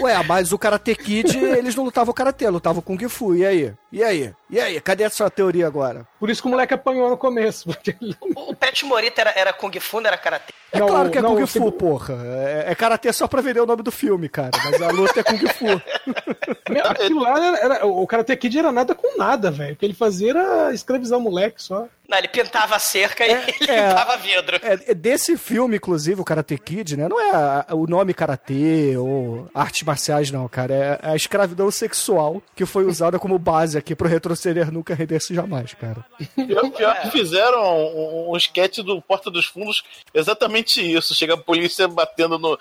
Ué, 0.00 0.22
mas 0.24 0.52
o 0.52 0.58
Karate 0.58 0.94
Kid, 0.94 1.36
eles 1.36 1.74
não 1.74 1.84
lutavam 1.84 2.14
karatê, 2.14 2.48
lutavam 2.48 2.82
Kung 2.82 3.08
Fu. 3.08 3.34
E 3.34 3.44
aí? 3.44 3.72
E 3.92 4.02
aí? 4.04 4.32
E 4.48 4.60
aí? 4.60 4.80
Cadê 4.80 5.04
a 5.04 5.10
sua 5.10 5.28
teoria 5.30 5.66
agora? 5.66 6.06
Por 6.18 6.30
isso 6.30 6.40
que 6.42 6.46
o 6.48 6.50
moleque 6.50 6.74
apanhou 6.74 7.10
no 7.10 7.16
começo. 7.16 7.66
Porque. 7.66 7.96
O 8.36 8.54
Pet 8.54 8.84
Morita 8.84 9.20
era, 9.20 9.32
era 9.36 9.52
Kung 9.52 9.72
Fu, 9.80 10.00
não 10.00 10.06
era 10.08 10.16
Karate? 10.16 10.52
É 10.72 10.78
Não, 10.78 10.86
claro 10.86 11.10
que 11.10 11.18
é 11.18 11.22
não, 11.22 11.34
Kung 11.34 11.40
Fu, 11.46 11.52
segu- 11.54 11.72
porra. 11.72 12.14
É, 12.24 12.66
é 12.68 12.74
karatê 12.76 13.12
só 13.12 13.26
pra 13.26 13.40
vender 13.42 13.60
o 13.60 13.66
nome 13.66 13.82
do 13.82 13.90
filme, 13.90 14.28
cara. 14.28 14.50
Mas 14.64 14.80
a 14.80 14.88
luta 14.90 15.18
é 15.20 15.22
Kung 15.24 15.38
Fu. 15.48 15.64
Meu, 16.70 16.86
aquilo 16.86 17.20
lá 17.20 17.44
era, 17.44 17.58
era- 17.58 17.86
o 17.86 18.06
Karate 18.06 18.36
Kid 18.36 18.58
era 18.58 18.70
nada 18.70 18.94
com 18.94 19.16
nada, 19.18 19.50
velho. 19.50 19.72
O 19.72 19.76
que 19.76 19.84
ele 19.84 19.94
fazia 19.94 20.30
era 20.30 20.72
escravizar 20.72 21.18
o 21.18 21.22
moleque 21.22 21.60
só. 21.60 21.86
Não, 22.08 22.18
ele 22.18 22.28
pintava 22.28 22.74
a 22.76 22.78
cerca 22.78 23.24
e 23.26 23.30
ele 23.60 23.70
é. 23.70 23.88
limpava 23.88 24.16
vidro. 24.16 24.56
É, 24.62 24.90
é 24.90 24.94
desse 24.94 25.36
filme, 25.36 25.76
inclusive, 25.76 26.20
o 26.20 26.24
Karate 26.24 26.56
Kid, 26.58 26.96
né? 26.96 27.08
Não 27.08 27.20
é 27.20 27.30
a- 27.32 27.66
o 27.74 27.86
nome 27.88 28.14
karatê 28.14 28.96
ou 28.96 29.48
artes 29.54 29.82
marciais, 29.82 30.30
não, 30.30 30.46
cara. 30.48 30.74
É 30.74 31.10
a 31.10 31.16
escravidão 31.16 31.70
sexual 31.70 32.40
que 32.54 32.64
foi 32.66 32.84
usada 32.84 33.18
como 33.18 33.38
base 33.38 33.76
aqui 33.80 33.94
pro 33.96 34.06
retroceder 34.08 34.70
nunca 34.72 34.94
render-se 34.94 35.34
jamais, 35.34 35.74
cara. 35.74 36.04
Pior, 36.36 36.70
pior 36.70 37.00
que 37.02 37.10
fizeram 37.10 37.60
um, 37.62 38.30
um 38.32 38.36
sketch 38.36 38.78
do 38.78 39.02
Porta 39.02 39.30
dos 39.30 39.46
Fundos 39.46 39.82
exatamente 40.14 40.80
isso. 40.80 41.14
Chega 41.14 41.34
a 41.34 41.36
polícia 41.36 41.88
batendo 41.88 42.38
no, 42.38 42.58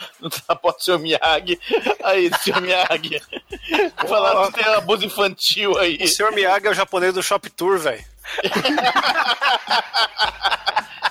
na 0.47 0.55
porta 0.55 0.79
do 0.79 0.83
seu 0.83 0.97
Miyagi. 0.99 1.59
Aí, 2.03 2.31
seu 2.41 2.59
Miyagi. 2.61 3.21
Falaram 4.07 4.51
que 4.51 4.63
tem 4.63 4.73
abuso 4.73 5.05
infantil 5.05 5.77
aí. 5.77 5.97
O 6.01 6.07
Sr. 6.07 6.31
Miyagi 6.33 6.67
é 6.67 6.71
o 6.71 6.73
japonês 6.73 7.13
do 7.13 7.21
Shop 7.21 7.47
Tour, 7.51 7.77
velho. 7.77 8.03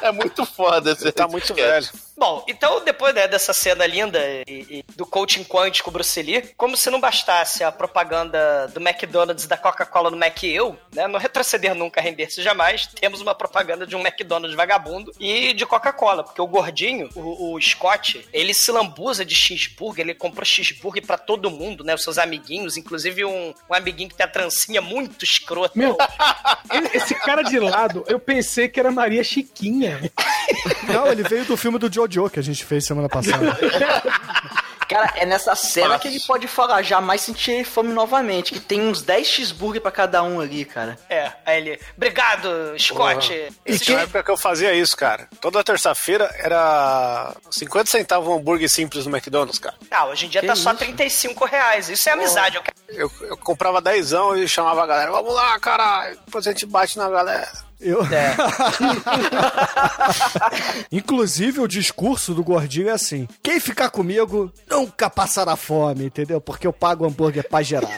É 0.01 0.13
muito 0.13 0.47
foda 0.47 0.93
esse 0.93 1.03
Ele 1.05 1.13
tá 1.13 1.25
esse 1.25 1.33
muito 1.33 1.45
sketch. 1.45 1.59
velho. 1.93 2.08
Bom, 2.19 2.45
então 2.49 2.85
depois 2.85 3.15
né, 3.15 3.29
dessa 3.29 3.53
cena 3.53 3.87
linda 3.87 4.19
e, 4.45 4.67
e 4.69 4.85
do 4.97 5.07
coaching 5.07 5.45
quântico 5.45 5.89
Bruce 5.89 6.21
Lee, 6.21 6.51
como 6.57 6.77
se 6.77 6.91
não 6.91 7.01
bastasse 7.01 7.63
a 7.63 7.71
propaganda 7.71 8.67
do 8.75 8.81
McDonald's 8.81 9.45
e 9.45 9.49
da 9.49 9.57
Coca-Cola 9.57 10.11
no 10.11 10.17
Mac 10.17 10.43
e 10.43 10.53
eu, 10.53 10.77
né, 10.93 11.07
no 11.07 11.17
retroceder 11.17 11.77
nunca 11.77 12.01
render-se 12.01 12.43
jamais, 12.43 12.89
temos 12.89 13.21
uma 13.21 13.37
propaganda 13.37 13.87
de 13.87 13.95
um 13.95 14.01
McDonald's 14.01 14.57
vagabundo 14.57 15.13
e 15.21 15.53
de 15.53 15.65
Coca-Cola, 15.65 16.25
porque 16.25 16.43
o 16.43 16.47
gordinho, 16.49 17.09
o, 17.15 17.55
o 17.55 17.61
Scott, 17.61 18.27
ele 18.33 18.53
se 18.53 18.73
lambuza 18.73 19.25
de 19.25 19.37
cheeseburger, 19.37 20.05
ele 20.05 20.15
comprou 20.15 20.45
cheeseburger 20.45 21.07
pra 21.07 21.17
todo 21.17 21.49
mundo, 21.49 21.85
né, 21.85 21.95
os 21.95 22.03
seus 22.03 22.19
amiguinhos, 22.19 22.77
inclusive 22.77 23.25
um, 23.25 23.55
um 23.71 23.75
amiguinho 23.75 24.09
que 24.09 24.17
tem 24.17 24.27
a 24.27 24.29
trancinha 24.29 24.81
muito 24.81 25.25
escrota. 25.25 25.79
Meu, 25.79 25.97
esse 26.93 27.15
cara 27.15 27.43
de 27.43 27.61
lado, 27.61 28.05
eu 28.09 28.19
pensei 28.19 28.69
que 28.69 28.81
era 28.81 28.91
Maria 28.91 29.23
Chiquinha. 29.23 30.11
Não, 30.93 31.07
ele 31.07 31.23
veio 31.23 31.45
do 31.45 31.57
filme 31.57 31.79
do 31.79 31.89
Que 32.31 32.39
a 32.39 32.43
gente 32.43 32.65
fez 32.65 32.87
semana 32.87 33.09
passada. 33.09 33.57
Cara, 34.89 35.13
é 35.17 35.27
nessa 35.27 35.55
cena 35.55 35.99
que 35.99 36.09
ele 36.09 36.19
pode 36.21 36.49
falar, 36.49 36.81
jamais 36.81 37.21
sentirei 37.21 37.63
fome 37.63 37.93
novamente, 37.93 38.55
que 38.55 38.59
tem 38.59 38.81
uns 38.81 39.03
10 39.03 39.27
cheeseburger 39.27 39.83
pra 39.83 39.91
cada 39.91 40.23
um 40.23 40.41
ali, 40.41 40.65
cara. 40.65 40.99
É, 41.11 41.31
aí 41.45 41.59
ele. 41.59 41.81
Obrigado, 41.95 42.49
Scott. 42.79 43.31
E 43.35 43.53
Esse 43.67 43.85
tinha 43.85 43.99
uma 43.99 44.05
época 44.05 44.23
que 44.23 44.31
eu 44.31 44.37
fazia 44.37 44.73
isso, 44.73 44.97
cara. 44.97 45.29
Toda 45.43 45.63
terça-feira 45.63 46.35
era 46.39 47.37
50 47.51 47.91
centavos 47.91 48.29
um 48.29 48.37
hambúrguer 48.37 48.69
simples 48.71 49.05
no 49.05 49.15
McDonald's, 49.15 49.59
cara. 49.59 49.77
Ah, 49.91 50.07
hoje 50.07 50.25
em 50.25 50.31
dia 50.31 50.43
tá 50.43 50.57
só 50.57 50.73
35 50.73 51.45
reais. 51.45 51.91
Isso 51.91 52.09
é 52.09 52.13
amizade. 52.13 52.57
Eu 52.57 52.63
quero... 52.63 52.77
Eu, 52.89 53.13
eu 53.29 53.37
comprava 53.37 53.83
dezão 53.83 54.35
e 54.35 54.49
chamava 54.49 54.85
a 54.85 54.87
galera, 54.87 55.11
vamos 55.11 55.35
lá, 55.35 55.61
caralho. 55.61 56.19
Depois 56.25 56.47
a 56.47 56.51
gente 56.51 56.65
bate 56.65 56.97
na 56.97 57.11
galera. 57.11 57.68
Eu... 57.81 58.03
É. 58.03 58.35
Inclusive, 60.91 61.61
o 61.61 61.69
discurso 61.69 62.35
do 62.35 62.43
gordinho 62.43 62.89
é 62.89 62.93
assim: 62.93 63.29
quem 63.43 63.61
ficar 63.61 63.91
comigo 63.91 64.53
nunca 64.69 65.09
passará 65.09 65.55
fome, 65.55 66.07
entendeu? 66.07 66.41
Porque 66.41 66.67
eu 66.67 66.73
pago 66.73 67.07
hambúrguer 67.07 67.49
pra 67.49 67.63
geral. 67.63 67.91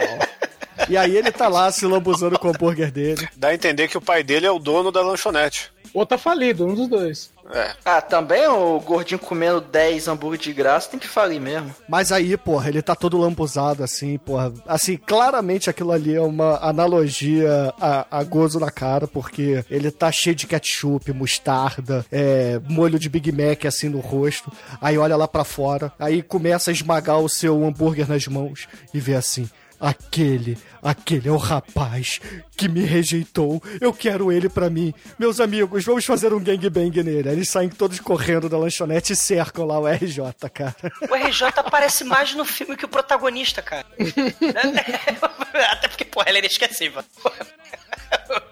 E 0.91 0.97
aí 0.97 1.17
ele 1.17 1.31
tá 1.31 1.47
lá 1.47 1.71
se 1.71 1.87
lambuzando 1.87 2.37
com 2.37 2.49
o 2.49 2.51
hambúrguer 2.51 2.91
dele. 2.91 3.29
Dá 3.37 3.49
a 3.49 3.55
entender 3.55 3.87
que 3.87 3.97
o 3.97 4.01
pai 4.01 4.25
dele 4.25 4.45
é 4.45 4.51
o 4.51 4.59
dono 4.59 4.91
da 4.91 5.01
lanchonete. 5.01 5.71
Ou 5.95 6.05
tá 6.05 6.19
falido, 6.19 6.67
um 6.67 6.75
dos 6.75 6.89
dois. 6.89 7.31
É. 7.53 7.73
Ah, 7.85 8.01
também 8.01 8.47
o 8.49 8.81
gordinho 8.81 9.19
comendo 9.19 9.61
10 9.61 10.09
hambúrguer 10.09 10.41
de 10.41 10.53
graça 10.53 10.91
tem 10.91 10.99
que 10.99 11.07
falir 11.07 11.41
mesmo. 11.41 11.73
Mas 11.89 12.11
aí, 12.11 12.37
porra, 12.37 12.69
ele 12.69 12.83
tá 12.83 12.97
todo 12.97 13.19
lambuzado 13.19 13.85
assim, 13.85 14.19
porra. 14.19 14.53
Assim, 14.67 14.97
claramente 14.97 15.71
aquilo 15.71 15.93
ali 15.93 16.15
é 16.15 16.21
uma 16.21 16.59
analogia 16.59 17.73
a, 17.81 18.07
a 18.19 18.25
gozo 18.25 18.59
na 18.59 18.71
cara, 18.71 19.07
porque 19.07 19.65
ele 19.71 19.93
tá 19.93 20.11
cheio 20.11 20.35
de 20.35 20.47
ketchup, 20.47 21.13
mostarda, 21.13 22.05
é, 22.11 22.61
molho 22.69 22.99
de 22.99 23.09
Big 23.09 23.31
Mac 23.31 23.65
assim 23.65 23.89
no 23.89 24.01
rosto. 24.01 24.53
Aí 24.81 24.99
olha 24.99 25.17
lá 25.17 25.29
pra 25.29 25.45
fora, 25.45 25.93
aí 26.01 26.23
começa 26.23 26.71
a 26.71 26.75
esmagar 26.75 27.19
o 27.19 27.29
seu 27.29 27.65
hambúrguer 27.65 28.09
nas 28.09 28.27
mãos 28.27 28.69
e 28.93 29.01
vê 29.01 29.15
assim. 29.15 29.49
Aquele, 29.81 30.59
aquele 30.83 31.29
é 31.29 31.33
o 31.33 31.39
rapaz 31.39 32.21
que 32.55 32.69
me 32.69 32.83
rejeitou. 32.83 33.63
Eu 33.81 33.95
quero 33.95 34.31
ele 34.31 34.49
pra 34.49 34.69
mim. 34.69 34.93
Meus 35.19 35.41
amigos, 35.41 35.85
vamos 35.85 36.05
fazer 36.05 36.35
um 36.35 36.39
gangbang 36.39 37.03
nele. 37.03 37.29
Aí 37.31 37.35
Eles 37.35 37.49
saem 37.49 37.71
todos 37.71 37.99
correndo 37.99 38.47
da 38.49 38.59
lanchonete 38.59 39.15
e 39.15 39.17
cercam 39.17 39.65
lá 39.65 39.79
o 39.79 39.89
RJ, 39.89 40.21
cara. 40.53 40.77
O 41.11 41.15
RJ 41.15 41.47
aparece 41.57 42.05
mais 42.05 42.35
no 42.35 42.45
filme 42.45 42.77
que 42.77 42.85
o 42.85 42.89
protagonista, 42.89 43.63
cara. 43.63 43.87
Até 45.73 45.89
porque, 45.89 46.05
porra, 46.05 46.29
ele 46.29 46.39
é 46.39 46.41
inesquecível. 46.41 47.03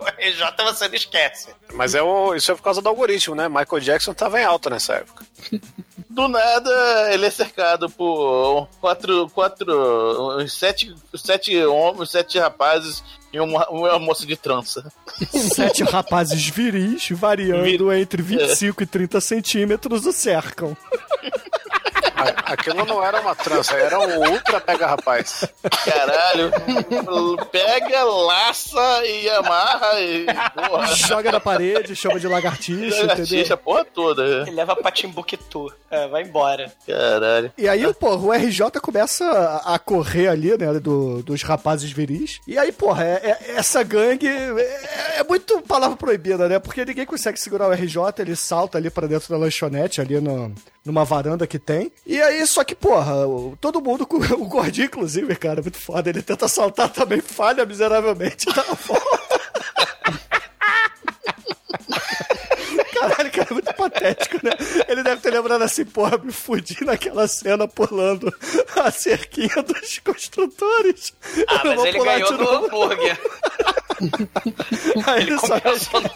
O 0.01 0.05
RJ 0.05 0.65
você 0.65 0.89
não 0.89 0.95
esquece. 0.95 1.49
Mas 1.75 1.95
é 1.95 2.03
o, 2.03 2.35
isso 2.35 2.51
é 2.51 2.55
por 2.55 2.63
causa 2.63 2.81
do 2.81 2.89
algoritmo, 2.89 3.35
né? 3.35 3.49
Michael 3.49 3.81
Jackson 3.81 4.15
tava 4.15 4.41
em 4.41 4.45
alta 4.45 4.71
nessa 4.71 4.95
época. 4.95 5.27
Do 6.19 6.27
nada, 6.27 7.15
ele 7.15 7.27
é 7.27 7.31
cercado 7.31 7.89
por 7.89 8.67
quatro, 8.81 9.31
quatro, 9.31 10.37
uns 10.41 10.53
sete, 10.53 10.93
sete 11.15 11.57
homens, 11.65 12.11
sete 12.11 12.41
rapazes 12.41 13.05
e 13.33 13.39
uma, 13.39 13.69
uma 13.71 14.01
moça 14.01 14.27
de 14.27 14.37
trança. 14.37 14.91
Sete 15.55 15.85
rapazes 15.85 16.49
viris, 16.49 17.09
variando 17.11 17.93
entre 17.93 18.21
25 18.21 18.83
e 18.83 18.87
30 18.87 19.21
centímetros, 19.21 20.07
o 20.07 20.13
cercam. 20.13 20.77
Aquilo 22.45 22.85
não 22.85 23.03
era 23.05 23.21
uma 23.21 23.35
trança, 23.35 23.75
era 23.77 23.99
um 23.99 24.31
ultra 24.33 24.61
pega 24.61 24.87
rapaz. 24.87 25.45
Caralho, 25.85 26.51
pega, 27.51 28.05
laça 28.05 29.07
e 29.07 29.29
amarra 29.31 30.01
e 30.01 30.27
porra. 30.69 30.87
Joga 30.97 31.33
na 31.33 31.41
parede, 31.41 31.95
chama 31.95 32.19
de 32.19 32.27
lagartixa, 32.27 33.01
Lagartixa, 33.03 33.35
entendeu? 33.37 33.55
a 33.55 33.57
porra 33.57 33.85
toda. 33.85 34.23
Ele 34.43 34.51
leva 34.53 34.75
pra 34.77 34.91
Timbuktu. 34.91 35.73
É, 35.91 36.07
vai 36.09 36.23
embora. 36.23 36.71
Caralho. 36.87 37.53
E 37.57 37.69
aí, 37.69 37.93
porra, 37.95 38.17
o 38.17 38.33
RJ 38.33 38.71
começa 38.83 39.25
a 39.65 39.79
a 39.79 39.79
correr 39.79 40.29
ali, 40.29 40.57
né, 40.57 40.73
do- 40.81 41.23
dos 41.23 41.43
rapazes 41.43 41.91
viris. 41.93 42.41
E 42.47 42.59
aí, 42.59 42.73
porra, 42.73 43.05
é- 43.05 43.37
é- 43.39 43.53
essa 43.57 43.83
gangue 43.83 44.27
é, 44.27 45.19
é 45.21 45.25
muito 45.25 45.61
palavra 45.63 45.97
proibida, 45.97 46.49
né? 46.49 46.59
Porque 46.59 46.85
ninguém 46.85 47.05
consegue 47.07 47.39
segurar 47.39 47.69
o 47.69 47.73
RJ, 47.73 48.01
ele 48.23 48.35
salta 48.35 48.77
ali 48.79 48.89
pra 48.91 49.07
dentro 49.07 49.29
da 49.29 49.37
lanchonete, 49.37 50.01
ali 50.01 50.21
no, 50.21 50.53
numa 50.89 51.05
varanda 51.05 51.47
que 51.47 51.59
tem. 51.59 51.93
E 52.05 52.21
aí, 52.21 52.45
só 52.47 52.65
que, 52.65 52.75
porra, 52.75 53.13
todo 53.61 53.81
mundo, 53.81 54.05
com- 54.07 54.17
o 54.35 54.47
gordinho, 54.49 54.87
inclusive, 54.87 55.37
cara, 55.37 55.63
muito 55.63 55.79
foda, 55.79 56.11
ele 56.11 56.23
tenta 56.23 56.49
saltar 56.49 56.89
também, 56.89 57.21
falha 57.21 57.65
miseravelmente, 57.65 58.47
dá 58.53 58.65
uma 58.65 58.75
volta. 58.75 59.39
Caralho, 62.99 63.31
cara, 63.31 63.47
é 63.51 63.55
muito 63.55 63.73
patético, 63.75 64.37
né? 64.45 64.51
Ele 64.89 65.05
deve 65.05 65.21
ter 65.21 65.31
lembrado 65.31 65.63
assim, 65.63 65.85
porra, 65.85 66.19
me 66.19 66.33
fudi 66.33 66.77
naquela 66.85 67.29
cena 67.29 67.69
pulando 67.69 68.33
a 68.77 68.91
cerquinha 68.91 69.63
dos 69.63 70.01
construtores. 70.01 71.13
Ah, 71.47 71.63
mas 71.65 71.85
ele 71.85 71.99
ganhou 72.03 72.37
do 72.37 72.49
hambúrguer. 72.51 73.17
Aí 75.07 75.23
ele 75.23 75.37
compensou 75.37 76.01
no 76.01 76.11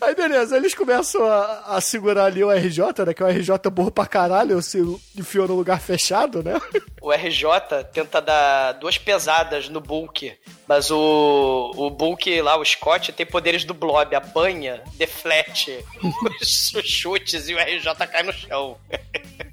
Aí 0.00 0.14
beleza, 0.14 0.56
eles 0.56 0.74
começam 0.74 1.24
a, 1.24 1.76
a 1.76 1.80
segurar 1.80 2.24
ali 2.24 2.42
o 2.42 2.50
RJ, 2.50 3.04
né? 3.06 3.14
Que 3.14 3.22
o 3.22 3.26
RJ 3.26 3.50
é 3.66 3.70
burro 3.70 3.90
pra 3.90 4.06
caralho, 4.06 4.62
se 4.62 4.78
enfiou 5.16 5.46
no 5.46 5.54
lugar 5.54 5.80
fechado, 5.80 6.42
né? 6.42 6.60
O 7.02 7.12
RJ 7.12 7.84
tenta 7.92 8.20
dar 8.20 8.72
duas 8.72 8.98
pesadas 8.98 9.68
no 9.68 9.80
Bulk, 9.80 10.32
mas 10.68 10.90
o, 10.90 11.72
o 11.76 11.90
Bulk 11.90 12.40
lá, 12.42 12.56
o 12.56 12.64
Scott, 12.64 13.12
tem 13.12 13.26
poderes 13.26 13.64
do 13.64 13.74
Blob, 13.74 14.14
apanha, 14.14 14.82
deflete 14.96 15.84
os, 16.40 16.86
chutes 16.86 17.48
e 17.48 17.54
o 17.54 17.58
RJ 17.58 18.06
cai 18.10 18.22
no 18.22 18.32
chão. 18.32 18.76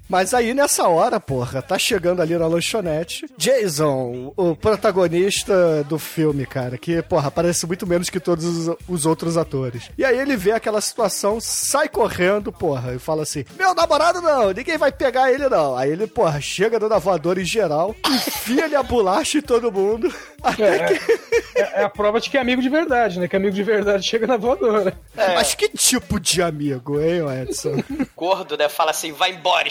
Mas 0.08 0.32
aí 0.32 0.54
nessa 0.54 0.88
hora, 0.88 1.20
porra, 1.20 1.60
tá 1.60 1.78
chegando 1.78 2.22
ali 2.22 2.36
na 2.36 2.46
lanchonete. 2.46 3.26
Jason, 3.36 4.32
o 4.36 4.56
protagonista 4.56 5.84
do 5.84 5.98
filme, 5.98 6.46
cara, 6.46 6.78
que, 6.78 7.02
porra, 7.02 7.30
parece 7.30 7.66
muito 7.66 7.86
menos 7.86 8.08
que 8.08 8.18
todos 8.18 8.44
os, 8.44 8.76
os 8.88 9.06
outros 9.06 9.36
atores. 9.36 9.90
E 9.98 10.04
aí 10.04 10.18
ele 10.18 10.36
vê 10.36 10.52
aquela 10.52 10.80
situação, 10.80 11.38
sai 11.40 11.88
correndo, 11.88 12.50
porra, 12.50 12.94
e 12.94 12.98
fala 12.98 13.22
assim: 13.22 13.44
Meu 13.58 13.74
namorado 13.74 14.22
não, 14.22 14.50
ninguém 14.52 14.78
vai 14.78 14.90
pegar 14.90 15.30
ele 15.30 15.48
não. 15.48 15.76
Aí 15.76 15.90
ele, 15.90 16.06
porra, 16.06 16.40
chega 16.40 16.80
dando 16.80 16.94
a 16.94 16.98
voadora 16.98 17.40
em 17.40 17.44
geral, 17.44 17.94
enfia-lhe 18.06 18.76
a 18.76 18.82
bolacha 18.82 19.38
em 19.38 19.42
todo 19.42 19.70
mundo. 19.70 20.12
Até 20.42 20.94
que. 20.94 21.12
É, 21.54 21.80
é 21.80 21.84
a 21.84 21.88
prova 21.88 22.20
de 22.20 22.30
que 22.30 22.38
é 22.38 22.40
amigo 22.40 22.62
de 22.62 22.68
verdade, 22.68 23.18
né? 23.18 23.28
Que 23.28 23.36
amigo 23.36 23.54
de 23.54 23.62
verdade 23.62 24.06
chega 24.06 24.26
na 24.26 24.36
voadora. 24.36 24.96
Mas 25.14 25.54
que 25.54 25.68
tipo 25.68 26.20
de 26.20 26.40
amigo, 26.40 27.00
hein, 27.00 27.22
Edson? 27.42 27.82
Gordo, 28.16 28.56
né? 28.56 28.68
Fala 28.68 28.92
assim: 28.92 29.12
vai 29.12 29.32
embora, 29.32 29.66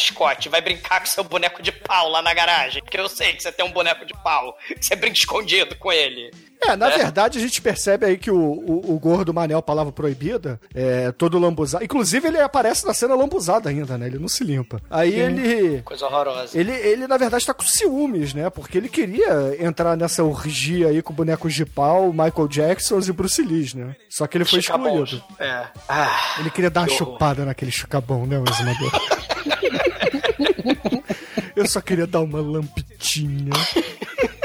Vai 0.50 0.62
brincar 0.62 1.00
com 1.00 1.06
seu 1.06 1.24
boneco 1.24 1.62
de 1.62 1.72
pau 1.72 2.10
lá 2.10 2.22
na 2.22 2.34
garagem. 2.34 2.82
Porque 2.82 3.00
eu 3.00 3.10
sei 3.10 3.34
que 3.34 3.44
você 3.44 3.52
tem 3.52 3.66
um 3.66 3.72
boneco 3.72 4.06
de 4.06 4.14
pau. 4.24 4.58
que 4.68 4.86
Você 4.86 4.96
brinca 4.96 5.18
escondido 5.18 5.76
com 5.76 5.92
ele. 5.92 6.32
É, 6.60 6.76
na 6.76 6.90
É. 6.92 6.98
verdade 6.98 7.38
a 7.38 7.42
gente 7.42 7.62
percebe 7.62 8.06
aí 8.06 8.18
que 8.18 8.32
o, 8.32 8.36
o, 8.38 8.96
o 8.96 9.00
gordo 9.00 9.34
Manel, 9.34 9.62
palavra 9.62 9.92
proibida, 9.94 10.60
é 10.74 11.12
todo 11.12 11.38
lambuzado. 11.38 11.84
Inclusive 11.84 12.28
ele 12.28 12.40
aparece 12.40 12.86
na 12.86 12.94
cena 12.94 13.16
lambuzado 13.16 13.70
ainda, 13.70 13.98
né? 13.98 14.08
Ele 14.08 14.18
não 14.20 14.28
se 14.28 14.44
limpa. 14.44 14.82
Aí 14.90 15.14
ele. 15.14 15.82
Coisa 15.84 16.06
horrorosa. 16.08 16.58
Ele, 16.60 16.72
ele, 16.72 17.08
na 17.08 17.18
verdade, 17.18 17.46
tá 17.46 17.54
com 17.54 17.64
ciúmes, 17.64 18.34
né? 18.34 18.50
Porque 18.50 18.78
ele 18.78 18.90
queria 18.90 19.56
entrar 19.64 19.96
nessa 19.96 20.24
orgia 20.24 20.88
aí 20.88 21.02
com 21.02 21.14
bonecos 21.14 21.54
de 21.54 21.66
pau, 21.66 22.12
Michael 22.12 22.48
Jackson 22.50 23.00
e 23.00 23.12
Bruce 23.12 23.42
Lee, 23.42 23.72
né? 23.76 23.96
Só 24.10 24.26
que 24.28 24.38
ele 24.38 24.46
foi 24.46 24.62
Chicabons. 24.62 25.14
excluído. 25.14 25.24
É. 25.40 25.68
Ah, 25.88 26.36
Ele 26.40 26.50
queria 26.50 26.70
dar 26.70 26.82
uma 26.82 26.88
horror. 26.88 26.98
chupada 26.98 27.46
naquele 27.46 27.72
chucabão, 27.72 28.26
né, 28.26 28.40
o 28.40 28.44
exumador? 28.50 28.92
Eu 31.56 31.68
só 31.68 31.82
queria 31.82 32.08
dar 32.08 32.22
uma 32.22 32.42
lampitinha. 32.42 33.52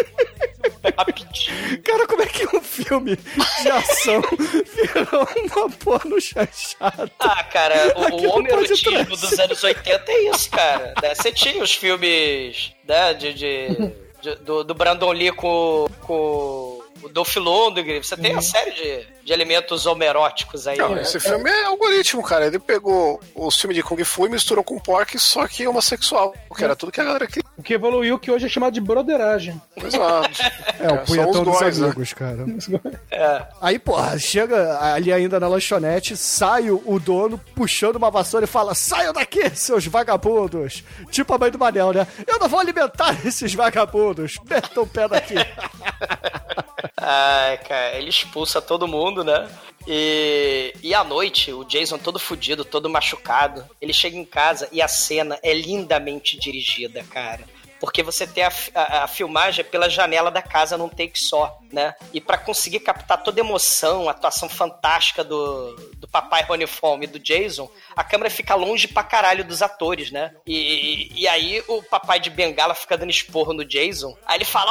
rapidinho. 0.96 1.82
Cara, 1.84 2.06
como 2.06 2.22
é 2.22 2.26
que 2.26 2.56
um 2.56 2.60
filme 2.60 3.16
de 3.16 3.68
ação 3.70 4.20
virou 4.74 5.28
uma 5.56 5.70
porno 5.70 6.20
chanchada? 6.20 7.10
Ah, 7.20 7.44
cara, 7.44 7.92
o, 7.96 8.16
o 8.16 8.30
homem 8.30 8.52
erotismo 8.52 9.04
dos 9.04 9.38
anos 9.38 9.62
80 9.62 10.04
é 10.10 10.30
isso, 10.30 10.50
cara. 10.50 10.94
né? 11.02 11.14
Você 11.14 11.32
tinha 11.32 11.62
os 11.62 11.72
filmes 11.74 12.72
né, 12.86 13.14
de, 13.14 13.32
de- 13.34 13.92
de- 14.20 14.34
do, 14.36 14.62
do 14.64 14.74
Brandon 14.74 15.12
Lee 15.12 15.32
com, 15.32 15.86
com 16.02 16.81
o 17.02 17.08
Dolph 17.08 17.36
Lundgren. 17.36 18.02
Você 18.02 18.16
tem 18.16 18.32
uma 18.32 18.42
série 18.42 18.70
de, 18.72 19.06
de 19.24 19.32
elementos 19.32 19.86
homeróticos 19.86 20.66
aí. 20.66 20.78
Não, 20.78 20.94
né? 20.94 21.02
esse 21.02 21.18
filme 21.18 21.50
é 21.50 21.64
algoritmo, 21.64 22.22
cara. 22.22 22.46
Ele 22.46 22.58
pegou 22.58 23.20
os 23.34 23.56
filmes 23.56 23.76
de 23.76 23.82
Kung 23.82 24.02
Fu 24.04 24.26
e 24.26 24.30
misturou 24.30 24.64
com 24.64 24.78
pork, 24.78 25.18
só 25.18 25.46
que 25.46 25.66
homossexual. 25.66 26.34
Que 26.56 26.64
era 26.64 26.76
tudo 26.76 26.92
que 26.92 27.00
a 27.00 27.04
galera 27.04 27.26
queria. 27.26 27.42
O 27.56 27.62
que 27.62 27.74
evoluiu, 27.74 28.18
que 28.18 28.30
hoje 28.30 28.46
é 28.46 28.48
chamado 28.48 28.72
de 28.72 28.80
broderagem. 28.80 29.60
Exato. 29.76 30.42
É, 30.78 30.86
o 30.86 30.96
são 30.96 31.04
punhetão 31.04 31.30
os 31.30 31.48
dos 31.48 31.58
dois, 31.58 31.78
né? 31.78 31.86
amigos, 31.86 32.12
cara. 32.12 32.46
É. 33.10 33.46
Aí, 33.60 33.78
porra, 33.78 34.18
chega 34.18 34.78
ali 34.80 35.12
ainda 35.12 35.38
na 35.38 35.46
lanchonete, 35.46 36.16
sai 36.16 36.70
o, 36.70 36.82
o 36.86 36.98
dono 36.98 37.38
puxando 37.54 37.96
uma 37.96 38.10
vassoura 38.10 38.44
e 38.44 38.48
fala: 38.48 38.74
saiam 38.74 39.12
daqui, 39.12 39.50
seus 39.54 39.86
vagabundos! 39.86 40.82
Tipo 41.10 41.34
a 41.34 41.38
mãe 41.38 41.50
do 41.50 41.58
Manel, 41.58 41.92
né? 41.92 42.06
Eu 42.26 42.38
não 42.38 42.48
vou 42.48 42.58
alimentar 42.58 43.16
esses 43.24 43.54
vagabundos! 43.54 44.34
Metam 44.48 44.84
o 44.84 44.86
pé 44.86 45.08
daqui! 45.08 45.34
Ai, 47.04 47.58
cara, 47.58 47.96
ele 47.96 48.10
expulsa 48.10 48.62
todo 48.62 48.86
mundo, 48.86 49.24
né? 49.24 49.48
E, 49.88 50.72
e 50.80 50.94
à 50.94 51.02
noite, 51.02 51.52
o 51.52 51.64
Jason 51.64 51.98
todo 51.98 52.18
fudido, 52.18 52.64
todo 52.64 52.88
machucado, 52.88 53.64
ele 53.80 53.92
chega 53.92 54.16
em 54.16 54.24
casa 54.24 54.68
e 54.70 54.80
a 54.80 54.86
cena 54.86 55.36
é 55.42 55.52
lindamente 55.52 56.38
dirigida, 56.38 57.02
cara. 57.10 57.44
Porque 57.82 58.00
você 58.00 58.28
tem 58.28 58.44
a, 58.44 58.52
a- 58.76 59.02
a 59.02 59.08
filmagem 59.08 59.64
pela 59.64 59.90
janela 59.90 60.30
da 60.30 60.40
casa 60.40 60.78
num 60.78 60.88
take 60.88 61.18
só, 61.18 61.58
né? 61.72 61.92
E 62.14 62.20
pra 62.20 62.38
conseguir 62.38 62.78
captar 62.78 63.20
toda 63.24 63.40
a 63.40 63.44
emoção, 63.44 64.06
a 64.08 64.12
atuação 64.12 64.48
fantástica 64.48 65.24
do, 65.24 65.74
do 65.96 66.06
papai 66.06 66.44
Roniforme 66.44 67.06
e 67.06 67.08
do 67.08 67.18
Jason, 67.18 67.68
a 67.96 68.04
câmera 68.04 68.30
fica 68.30 68.54
longe 68.54 68.86
pra 68.86 69.02
caralho 69.02 69.44
dos 69.44 69.62
atores, 69.62 70.12
né? 70.12 70.32
E, 70.46 71.10
e 71.22 71.26
aí 71.26 71.60
o 71.66 71.82
papai 71.82 72.20
de 72.20 72.30
Bengala 72.30 72.72
fica 72.72 72.96
dando 72.96 73.10
esporro 73.10 73.52
no 73.52 73.64
Jason. 73.64 74.16
Aí 74.26 74.36
ele 74.38 74.44
fala: 74.44 74.70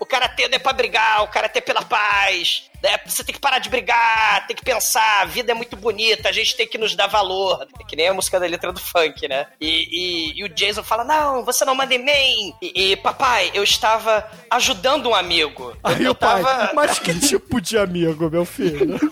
Ó, 0.00 0.02
o 0.02 0.06
karatê 0.06 0.48
não 0.48 0.56
é 0.56 0.58
pra 0.58 0.72
brigar, 0.72 1.22
o 1.22 1.28
karatê 1.28 1.60
é 1.60 1.62
pela 1.62 1.82
paz. 1.84 2.67
Né? 2.82 2.98
Você 3.06 3.24
tem 3.24 3.34
que 3.34 3.40
parar 3.40 3.58
de 3.58 3.68
brigar, 3.68 4.46
tem 4.46 4.56
que 4.56 4.62
pensar, 4.64 5.22
a 5.22 5.24
vida 5.24 5.50
é 5.52 5.54
muito 5.54 5.76
bonita, 5.76 6.28
a 6.28 6.32
gente 6.32 6.56
tem 6.56 6.66
que 6.66 6.78
nos 6.78 6.94
dar 6.94 7.06
valor. 7.06 7.66
É 7.80 7.84
que 7.84 7.96
nem 7.96 8.08
a 8.08 8.14
música 8.14 8.38
da 8.38 8.46
letra 8.46 8.72
do 8.72 8.80
funk, 8.80 9.26
né? 9.28 9.46
E, 9.60 9.68
e- 10.36 10.40
e 10.40 10.44
o 10.44 10.48
Jason 10.48 10.82
fala: 10.82 11.04
Não, 11.04 11.44
você 11.44 11.64
não 11.64 11.74
manda 11.74 11.94
em 11.94 11.98
mim. 12.04 12.54
E, 12.62 12.92
e, 12.92 12.96
papai, 12.96 13.50
eu 13.54 13.62
estava 13.64 14.28
ajudando 14.50 15.08
um 15.08 15.14
amigo. 15.14 15.76
Aí 15.82 16.04
eu 16.04 16.12
o 16.12 16.14
pai, 16.14 16.42
tava. 16.42 16.72
mas 16.74 16.98
que 16.98 17.18
tipo 17.18 17.60
de 17.60 17.76
amigo, 17.78 18.30
meu 18.30 18.44
filho? 18.44 18.98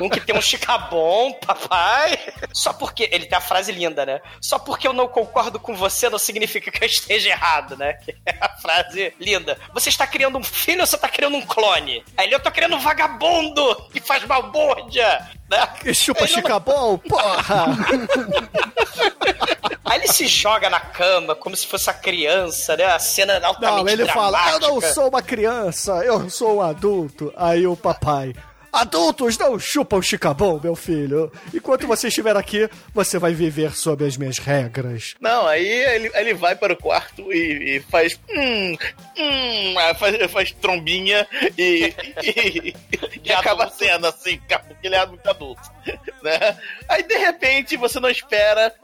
Um 0.00 0.08
que 0.10 0.20
tem 0.20 0.36
um 0.36 0.42
chicabom, 0.42 1.32
papai. 1.34 2.18
Só 2.52 2.72
porque. 2.72 3.08
Ele 3.12 3.26
tem 3.26 3.36
a 3.38 3.40
frase 3.40 3.72
linda, 3.72 4.04
né? 4.04 4.20
Só 4.40 4.58
porque 4.58 4.86
eu 4.86 4.92
não 4.92 5.08
concordo 5.08 5.58
com 5.58 5.74
você 5.74 6.08
não 6.10 6.18
significa 6.18 6.70
que 6.70 6.82
eu 6.82 6.86
esteja 6.86 7.30
errado, 7.30 7.76
né? 7.76 7.94
Que 8.06 8.14
é 8.26 8.36
a 8.40 8.48
frase 8.58 9.14
linda. 9.18 9.58
Você 9.72 9.88
está 9.88 10.06
criando 10.06 10.38
um 10.38 10.42
filho 10.42 10.80
ou 10.80 10.86
você 10.86 10.96
está 10.96 11.08
criando 11.08 11.36
um 11.36 11.42
clone? 11.42 12.04
Aí 12.16 12.25
ele, 12.26 12.34
eu 12.34 12.40
tô 12.40 12.50
criando 12.50 12.76
um 12.76 12.80
vagabundo 12.80 13.74
que 13.92 14.00
faz 14.00 14.22
balbúrdia. 14.24 15.26
Né? 15.50 15.64
Que 15.80 15.94
chupa 15.94 16.24
Ele 16.24 16.28
não- 16.32 16.34
chicabom, 16.42 16.98
porra! 16.98 17.66
Aí 19.84 19.98
ele 20.00 20.08
se 20.08 20.26
joga 20.26 20.68
na 20.68 20.80
cama 20.80 21.34
como 21.36 21.56
se 21.56 21.66
fosse 21.66 21.88
a 21.88 21.94
criança, 21.94 22.76
né? 22.76 22.84
A 22.86 22.98
cena 22.98 23.40
altamente 23.46 23.84
Não, 23.84 23.88
ele 23.88 24.06
fala, 24.06 24.38
eu 24.48 24.52
não 24.54 24.58
dramática. 24.60 24.94
sou 24.94 25.08
uma 25.08 25.22
criança, 25.22 25.92
eu 26.04 26.28
sou 26.28 26.56
um 26.56 26.62
adulto. 26.62 27.32
Aí 27.36 27.66
o 27.66 27.76
papai, 27.76 28.34
adultos 28.76 29.38
não 29.38 29.58
chupam 29.58 30.02
chicabom, 30.02 30.60
meu 30.62 30.76
filho. 30.76 31.32
Enquanto 31.52 31.86
você 31.86 32.08
estiver 32.08 32.36
aqui, 32.36 32.68
você 32.94 33.18
vai 33.18 33.32
viver 33.32 33.74
sob 33.74 34.04
as 34.04 34.16
minhas 34.16 34.38
regras. 34.38 35.14
Não, 35.20 35.46
aí 35.46 35.66
ele, 35.66 36.10
ele 36.14 36.34
vai 36.34 36.54
para 36.54 36.74
o 36.74 36.76
quarto 36.76 37.32
e, 37.32 37.76
e 37.76 37.80
faz. 37.80 38.18
Hum, 38.30 38.76
hum, 39.18 39.74
faz, 39.98 40.30
faz 40.30 40.52
trombinha 40.52 41.26
e, 41.56 41.92
e, 42.22 42.74
e 43.24 43.32
acaba 43.32 43.64
a 43.64 43.70
cena 43.70 44.08
assim, 44.08 44.38
porque 44.38 44.86
ele 44.86 44.94
é 44.94 45.06
muito 45.06 45.28
adulto. 45.28 45.62
Né? 46.22 46.58
Aí 46.88 47.02
de 47.02 47.16
repente 47.16 47.76
você 47.76 48.00
não 48.00 48.10
espera, 48.10 48.74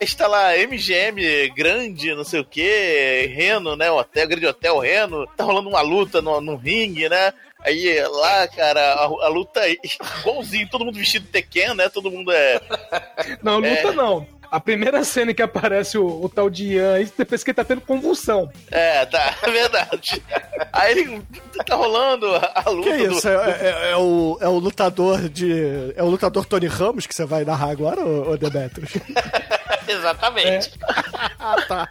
está 0.00 0.26
lá 0.26 0.56
MGM 0.56 1.48
grande, 1.50 2.14
não 2.14 2.24
sei 2.24 2.40
o 2.40 2.44
que, 2.44 3.32
Reno, 3.34 3.74
né? 3.74 3.90
O 3.90 3.98
hotel, 3.98 4.28
grande 4.28 4.46
hotel 4.46 4.78
Reno, 4.78 5.26
tá 5.36 5.44
rolando 5.44 5.68
uma 5.68 5.80
luta 5.80 6.22
no, 6.22 6.40
no 6.40 6.56
ringue, 6.56 7.08
né? 7.08 7.32
Aí 7.64 8.00
lá, 8.08 8.48
cara, 8.48 8.80
a, 8.94 9.04
a 9.04 9.28
luta 9.28 9.60
é 9.68 9.76
igualzinho, 10.20 10.68
todo 10.68 10.84
mundo 10.84 10.98
vestido 10.98 11.26
de 11.26 11.32
Tekken, 11.32 11.74
né? 11.74 11.88
Todo 11.88 12.10
mundo 12.10 12.32
é. 12.32 12.60
Não, 13.42 13.56
luta 13.58 13.68
É. 13.68 13.92
não. 13.92 14.26
A 14.52 14.60
primeira 14.60 15.02
cena 15.02 15.32
que 15.32 15.40
aparece 15.42 15.96
o, 15.96 16.24
o 16.24 16.28
tal 16.28 16.50
de 16.50 16.74
Ian, 16.74 16.94
aí 16.94 17.06
você 17.06 17.24
pensa 17.24 17.42
que 17.42 17.50
ele 17.50 17.56
tá 17.56 17.64
tendo 17.64 17.80
convulsão. 17.80 18.50
É, 18.70 19.06
tá, 19.06 19.34
é 19.42 19.50
verdade. 19.50 20.22
Aí 20.72 20.92
ele 20.92 21.22
tá 21.66 21.74
rolando 21.74 22.26
a, 22.36 22.68
luta. 22.68 22.90
Que 22.90 22.96
isso? 23.04 23.22
do- 23.22 23.28
É, 23.28 23.88
é- 23.88 23.90
é 23.92 23.96
o, 23.96 24.38
é 24.42 24.48
o 24.48 24.58
lutador 24.58 25.28
de. 25.28 25.92
É 25.96 26.02
o 26.02 26.08
lutador 26.10 26.44
Tony 26.44 26.66
Ramos 26.66 27.06
que 27.06 27.14
você 27.14 27.24
vai 27.24 27.44
narrar 27.46 27.70
agora, 27.70 28.04
ô, 28.04 28.36
Demetrius? 28.36 28.92
Exatamente. 29.88 30.70
ah, 31.38 31.56
tá. 31.66 31.88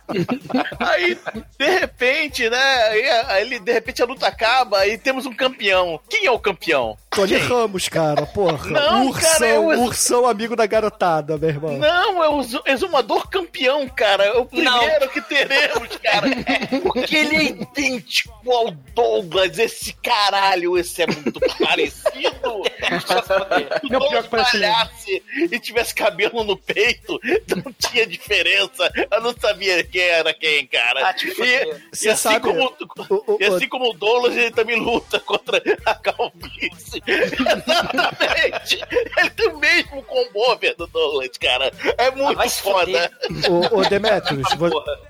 Aí, 0.80 1.18
de 1.60 1.70
repente, 1.80 2.50
né? 2.50 2.58
Aí, 2.58 3.10
aí 3.10 3.42
ele, 3.42 3.60
de 3.60 3.72
repente 3.72 4.02
a 4.02 4.06
luta 4.06 4.28
acaba 4.28 4.88
e 4.88 4.98
temos 4.98 5.26
um 5.26 5.34
campeão. 5.34 6.00
Quem 6.10 6.26
é 6.26 6.32
o 6.32 6.40
campeão? 6.40 6.98
Tony 7.10 7.36
Ramos, 7.36 7.90
cara, 7.90 8.26
porra. 8.26 8.70
Não, 8.70 9.08
ursão, 9.08 9.32
cara, 9.32 9.46
é 9.48 9.60
o- 9.60 9.84
ursão 9.84 10.26
amigo 10.26 10.56
da 10.56 10.66
garotada, 10.66 11.38
meu 11.38 11.50
irmão. 11.50 11.78
Não, 11.78 12.24
é 12.24 12.30
o 12.30 12.36
exumador 12.66 13.30
campeão, 13.30 13.88
cara. 13.90 14.24
É 14.26 14.34
o 14.34 14.46
primeiro 14.46 15.10
que 15.10 15.22
teremos, 15.22 15.88
cara. 15.98 16.28
É, 16.30 16.80
porque 16.82 17.16
ele 17.16 17.36
é 17.36 17.44
idêntico 17.46 18.52
ao 18.52 18.72
Douglas. 18.72 19.58
Esse 19.60 19.94
caralho, 19.94 20.78
esse 20.78 21.02
é 21.04 21.08
muito 21.08 21.40
parecido. 21.60 22.12
Se 22.12 23.86
o 23.86 23.90
Não, 23.90 24.00
Douglas 24.00 24.28
malhasse 24.30 25.24
e 25.52 25.60
tivesse 25.60 25.94
cabelo 25.94 26.44
no 26.44 26.58
peito, 26.58 27.20
não 27.64 27.72
tinha 27.74 28.06
diferença. 28.08 28.92
Eu 29.12 29.22
não 29.22 29.34
sabia 29.40 29.84
quem 29.84 30.02
era 30.02 30.34
quem, 30.34 30.66
cara. 30.68 31.08
Ah, 31.10 31.14
te 31.14 31.28
e, 31.28 31.32
e 31.32 31.76
Você 31.94 32.10
assim 32.10 32.30
sabe- 32.34 32.42
como, 32.42 32.64
o- 32.66 33.34
o- 33.34 33.38
e 33.40 33.46
assim 33.46 33.68
como 33.68 33.90
o 33.90 33.94
Douglas, 33.94 34.36
ele 34.36 34.52
também 34.52 34.80
luta 34.80 35.20
contra 35.20 35.62
a 35.86 35.96
calvície. 35.96 37.02
Exatamente. 37.06 38.82
Ele 39.18 39.30
tem 39.32 39.48
o 39.50 39.58
mesmo 39.58 40.04
combover 40.04 40.76
do 40.76 40.88
Douglas, 40.88 41.30
cara. 41.40 41.72
É 41.98 42.12
muito 42.12 42.41
vai 42.42 42.50
se 42.50 42.62
foda. 42.62 43.12
Ô, 43.50 43.80
ô 43.80 43.82
Demetrius, 43.88 44.48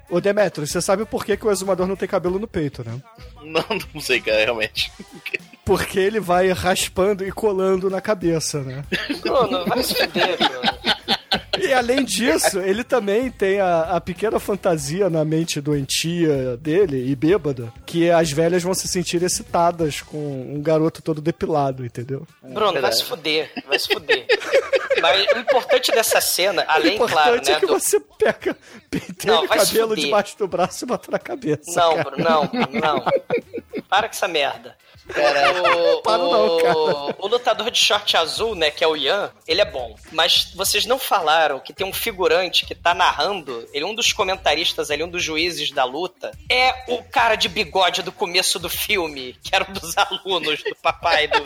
ô 0.09 0.19
Demetrius, 0.19 0.69
você 0.69 0.81
sabe 0.81 1.05
por 1.05 1.25
que, 1.25 1.37
que 1.37 1.47
o 1.47 1.51
exumador 1.51 1.87
não 1.87 1.95
tem 1.95 2.07
cabelo 2.07 2.37
no 2.37 2.47
peito, 2.47 2.83
né? 2.83 2.99
Não, 3.41 3.65
não 3.93 4.01
sei, 4.01 4.19
cara, 4.19 4.43
realmente. 4.43 4.91
Porque 5.63 5.97
ele 5.97 6.19
vai 6.19 6.51
raspando 6.51 7.25
e 7.25 7.31
colando 7.31 7.89
na 7.89 8.01
cabeça, 8.01 8.61
né? 8.61 8.83
Bruno, 9.21 9.65
vai 9.65 9.81
se 9.83 9.95
fuder, 9.95 10.37
Bruno. 10.37 10.81
E 11.59 11.71
além 11.71 12.03
disso, 12.03 12.59
ele 12.59 12.83
também 12.83 13.29
tem 13.29 13.59
a, 13.59 13.81
a 13.83 14.01
pequena 14.01 14.39
fantasia 14.39 15.09
na 15.09 15.23
mente 15.23 15.61
doentia 15.61 16.57
dele 16.57 17.09
e 17.09 17.15
bêbada, 17.15 17.71
que 17.85 18.09
as 18.09 18.31
velhas 18.31 18.63
vão 18.63 18.73
se 18.73 18.87
sentir 18.87 19.21
excitadas 19.23 20.01
com 20.01 20.17
um 20.17 20.61
garoto 20.61 21.01
todo 21.01 21.21
depilado, 21.21 21.85
entendeu? 21.85 22.27
Bruno, 22.41 22.81
vai 22.81 22.91
se 22.91 23.03
fuder, 23.05 23.51
vai 23.67 23.79
se 23.79 23.93
fuder. 23.93 24.25
Mas 25.01 25.25
o 25.33 25.39
importante 25.39 25.91
dessa 25.91 26.21
cena, 26.21 26.63
o 26.63 26.65
além, 26.71 26.95
importante 26.95 27.13
claro, 27.23 27.35
é 27.37 27.49
né, 27.53 27.59
que 27.59 27.65
do- 27.65 27.73
você 27.79 27.99
pega, 27.99 28.57
penteia 28.89 29.39
o 29.41 29.47
cabelo 29.47 29.95
debaixo 29.95 30.37
do 30.37 30.47
braço 30.47 30.85
e 30.85 30.87
bota 30.87 31.11
na 31.11 31.19
cabeça. 31.19 31.71
Não, 31.75 31.95
cara. 32.03 32.15
Não, 32.17 32.49
não. 32.71 33.05
Para 33.89 34.07
com 34.07 34.13
essa 34.15 34.27
merda. 34.27 34.77
o, 35.09 36.01
Para 36.01 36.23
o- 36.23 36.31
não, 36.31 36.57
cara. 36.59 37.15
o 37.19 37.27
lutador 37.27 37.71
de 37.71 37.79
short 37.83 38.15
azul, 38.15 38.55
né, 38.55 38.69
que 38.71 38.83
é 38.83 38.87
o 38.87 38.95
Ian, 38.95 39.31
ele 39.47 39.61
é 39.61 39.65
bom. 39.65 39.95
Mas 40.11 40.51
vocês 40.55 40.85
não 40.85 40.99
falaram 40.99 41.59
que 41.59 41.73
tem 41.73 41.85
um 41.85 41.93
figurante 41.93 42.65
que 42.65 42.75
tá 42.75 42.93
narrando, 42.93 43.67
ele 43.73 43.83
é 43.83 43.87
um 43.87 43.95
dos 43.95 44.13
comentaristas 44.13 44.91
ali, 44.91 45.03
um 45.03 45.09
dos 45.09 45.23
juízes 45.23 45.71
da 45.71 45.83
luta, 45.83 46.31
é 46.49 46.85
o 46.87 47.03
cara 47.03 47.35
de 47.35 47.49
bigode 47.49 48.01
do 48.03 48.11
começo 48.11 48.59
do 48.59 48.69
filme, 48.69 49.33
que 49.43 49.55
era 49.55 49.67
um 49.69 49.73
dos 49.73 49.97
alunos 49.97 50.63
do 50.63 50.75
papai 50.81 51.27
do, 51.27 51.41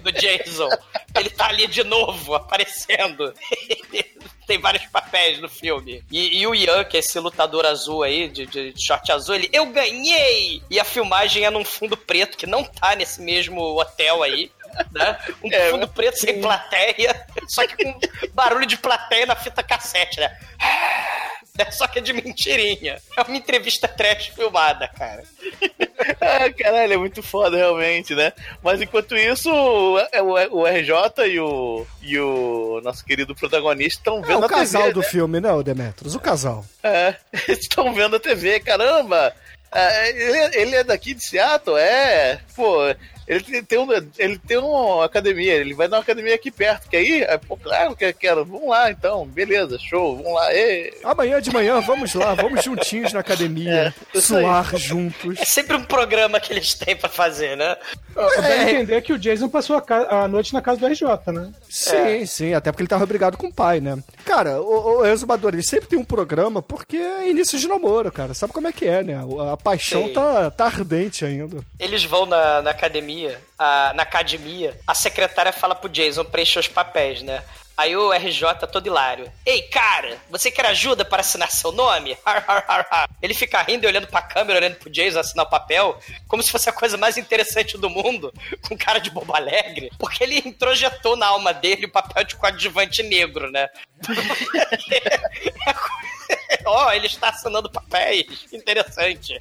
do 0.00 0.12
Jason. 0.12 0.68
Ele 1.14 1.30
tá 1.30 1.48
ali 1.48 1.66
de 1.66 1.84
novo, 1.84 2.34
aparecendo. 2.34 3.32
tem 4.46 4.58
vários 4.60 4.86
papéis 4.86 5.40
no 5.40 5.48
filme. 5.48 6.04
E, 6.10 6.38
e 6.38 6.46
o 6.46 6.54
Ian, 6.54 6.84
que 6.84 6.96
é 6.96 7.00
esse 7.00 7.18
lutador 7.18 7.64
azul 7.66 8.02
aí, 8.02 8.28
de, 8.28 8.46
de 8.46 8.74
short 8.76 9.10
azul, 9.10 9.34
ele, 9.34 9.48
eu 9.52 9.66
ganhei! 9.66 10.62
E 10.70 10.78
a 10.78 10.84
filmagem 10.84 11.44
é 11.44 11.50
num 11.50 11.64
fundo 11.64 11.96
preto, 11.96 12.36
que 12.36 12.46
não 12.46 12.64
tá 12.64 12.94
nesse 12.94 13.20
mesmo 13.22 13.60
hotel 13.78 14.22
aí. 14.22 14.50
Né? 14.92 15.18
Um 15.42 15.52
É, 15.52 15.70
fundo 15.70 15.86
preto 15.86 16.18
sem 16.18 16.40
plateia, 16.40 17.26
só 17.46 17.64
que 17.64 17.76
com 17.76 17.98
barulho 18.32 18.66
de 18.66 18.76
plateia 18.76 19.24
na 19.24 19.36
fita 19.36 19.62
cassete, 19.62 20.18
né? 20.18 20.36
É 21.58 21.70
só 21.72 21.86
que 21.86 21.98
é 21.98 22.02
de 22.02 22.12
mentirinha. 22.12 22.98
É 23.16 23.22
uma 23.22 23.36
entrevista 23.36 23.86
trash 23.88 24.28
filmada, 24.28 24.88
cara. 24.88 25.22
Ah, 26.20 26.50
caralho, 26.52 26.92
é 26.92 26.96
muito 26.96 27.22
foda, 27.22 27.56
realmente, 27.56 28.14
né? 28.14 28.32
Mas 28.62 28.80
enquanto 28.82 29.16
isso, 29.16 29.50
o, 29.50 29.96
o, 29.98 30.60
o 30.60 30.66
RJ 30.66 30.92
e 31.28 31.38
o, 31.40 31.86
e 32.02 32.18
o 32.18 32.80
nosso 32.82 33.04
querido 33.04 33.34
protagonista 33.34 34.00
estão 34.00 34.18
É 34.18 34.26
vendo 34.26 34.42
o 34.42 34.44
a 34.44 34.48
casal 34.48 34.82
TV. 34.82 34.94
do 34.94 35.00
né? 35.00 35.06
filme, 35.06 35.40
não, 35.40 35.62
Demetrius? 35.62 36.14
O 36.14 36.20
casal. 36.20 36.64
É, 36.82 37.14
eles 37.48 37.60
estão 37.60 37.92
vendo 37.94 38.16
a 38.16 38.20
TV, 38.20 38.60
caramba! 38.60 39.34
É, 39.72 40.10
ele, 40.10 40.38
é- 40.38 40.60
ele 40.62 40.76
é 40.76 40.84
daqui 40.84 41.14
de 41.14 41.24
Seattle? 41.24 41.76
É. 41.78 42.40
Pô, 42.54 42.78
ele 43.26 43.62
tem, 43.62 43.78
um, 43.78 43.88
ele 44.18 44.38
tem 44.38 44.58
uma 44.58 45.04
academia, 45.04 45.54
ele 45.54 45.74
vai 45.74 45.88
numa 45.88 46.00
academia 46.00 46.34
aqui 46.34 46.50
perto. 46.50 46.88
Quer 46.88 47.02
ir? 47.02 47.22
É, 47.22 47.38
pô, 47.38 47.56
claro 47.56 47.96
que 47.96 48.04
eu 48.04 48.14
quero. 48.14 48.44
Vamos 48.44 48.68
lá 48.68 48.90
então, 48.90 49.26
beleza, 49.26 49.78
show, 49.78 50.16
vamos 50.16 50.32
lá. 50.34 50.54
Ê. 50.54 50.92
Amanhã 51.04 51.40
de 51.40 51.52
manhã, 51.52 51.80
vamos 51.80 52.14
lá, 52.14 52.34
vamos 52.34 52.62
juntinhos 52.64 53.12
na 53.12 53.20
academia, 53.20 53.72
É, 53.72 53.94
aí. 54.14 54.20
suar 54.20 54.76
juntos. 54.76 55.38
É 55.38 55.44
sempre 55.44 55.76
um 55.76 55.84
programa 55.84 56.38
que 56.40 56.52
eles 56.52 56.74
têm 56.74 56.96
pra 56.96 57.08
fazer, 57.08 57.56
né? 57.56 57.76
A 58.16 58.70
entender 58.70 59.02
que 59.02 59.12
o 59.12 59.18
Jason 59.18 59.48
passou 59.48 59.76
a, 59.76 60.24
a 60.24 60.28
noite 60.28 60.52
na 60.52 60.60
casa 60.62 60.78
do 60.78 60.86
RJ, 60.86 61.32
né? 61.32 61.52
Sim, 61.68 62.26
sim, 62.26 62.54
até 62.54 62.70
porque 62.70 62.82
ele 62.82 62.88
tava 62.88 63.06
brigado 63.06 63.36
com 63.36 63.48
o 63.48 63.52
pai, 63.52 63.80
né? 63.80 63.98
Cara, 64.24 64.60
o, 64.60 64.98
o 65.00 65.06
Exumador, 65.06 65.52
ele 65.52 65.62
sempre 65.62 65.88
tem 65.88 65.98
um 65.98 66.04
programa 66.04 66.62
porque 66.62 66.96
é 66.96 67.28
início 67.28 67.58
de 67.58 67.66
namoro, 67.68 68.10
cara. 68.12 68.34
Sabe 68.34 68.52
como 68.52 68.68
é 68.68 68.72
que 68.72 68.86
é, 68.86 69.02
né? 69.02 69.18
A, 69.52 69.56
paixão 69.56 70.04
Sei. 70.04 70.12
tá, 70.12 70.50
tá 70.50 70.66
ardente 70.66 71.24
ainda. 71.24 71.58
Eles 71.78 72.04
vão 72.04 72.26
na, 72.26 72.62
na 72.62 72.70
academia, 72.70 73.13
a- 73.58 73.92
na 73.94 74.02
academia, 74.02 74.78
a 74.86 74.94
secretária 74.94 75.52
fala 75.52 75.74
pro 75.74 75.88
Jason 75.88 76.24
preencher 76.24 76.58
os 76.60 76.68
papéis, 76.68 77.22
né? 77.22 77.42
Aí 77.76 77.96
o 77.96 78.12
RJ 78.12 78.68
todo 78.70 78.86
hilário. 78.86 79.32
Ei, 79.44 79.62
cara, 79.62 80.16
você 80.30 80.48
quer 80.48 80.64
ajuda 80.66 81.04
para 81.04 81.22
assinar 81.22 81.50
seu 81.50 81.72
nome? 81.72 82.16
Ele 83.20 83.34
fica 83.34 83.60
rindo 83.62 83.82
e 83.84 83.88
olhando 83.88 84.06
pra 84.06 84.22
câmera, 84.22 84.60
olhando 84.60 84.76
pro 84.76 84.88
Jason 84.88 85.18
assinar 85.18 85.44
o 85.44 85.50
papel, 85.50 85.98
como 86.28 86.40
se 86.40 86.52
fosse 86.52 86.68
a 86.68 86.72
coisa 86.72 86.96
mais 86.96 87.16
interessante 87.16 87.76
do 87.76 87.90
mundo, 87.90 88.32
com 88.68 88.78
cara 88.78 89.00
de 89.00 89.10
bobo 89.10 89.34
alegre, 89.34 89.90
porque 89.98 90.22
ele 90.22 90.38
introjetou 90.46 91.16
na 91.16 91.26
alma 91.26 91.52
dele 91.52 91.86
o 91.86 91.90
papel 91.90 92.22
de 92.22 92.36
coadjuvante 92.36 93.02
negro, 93.02 93.50
né? 93.50 93.68
Ó, 96.66 96.92
ele 96.92 97.06
está 97.06 97.28
assinando 97.30 97.70
papéis. 97.70 98.26
Interessante. 98.52 99.40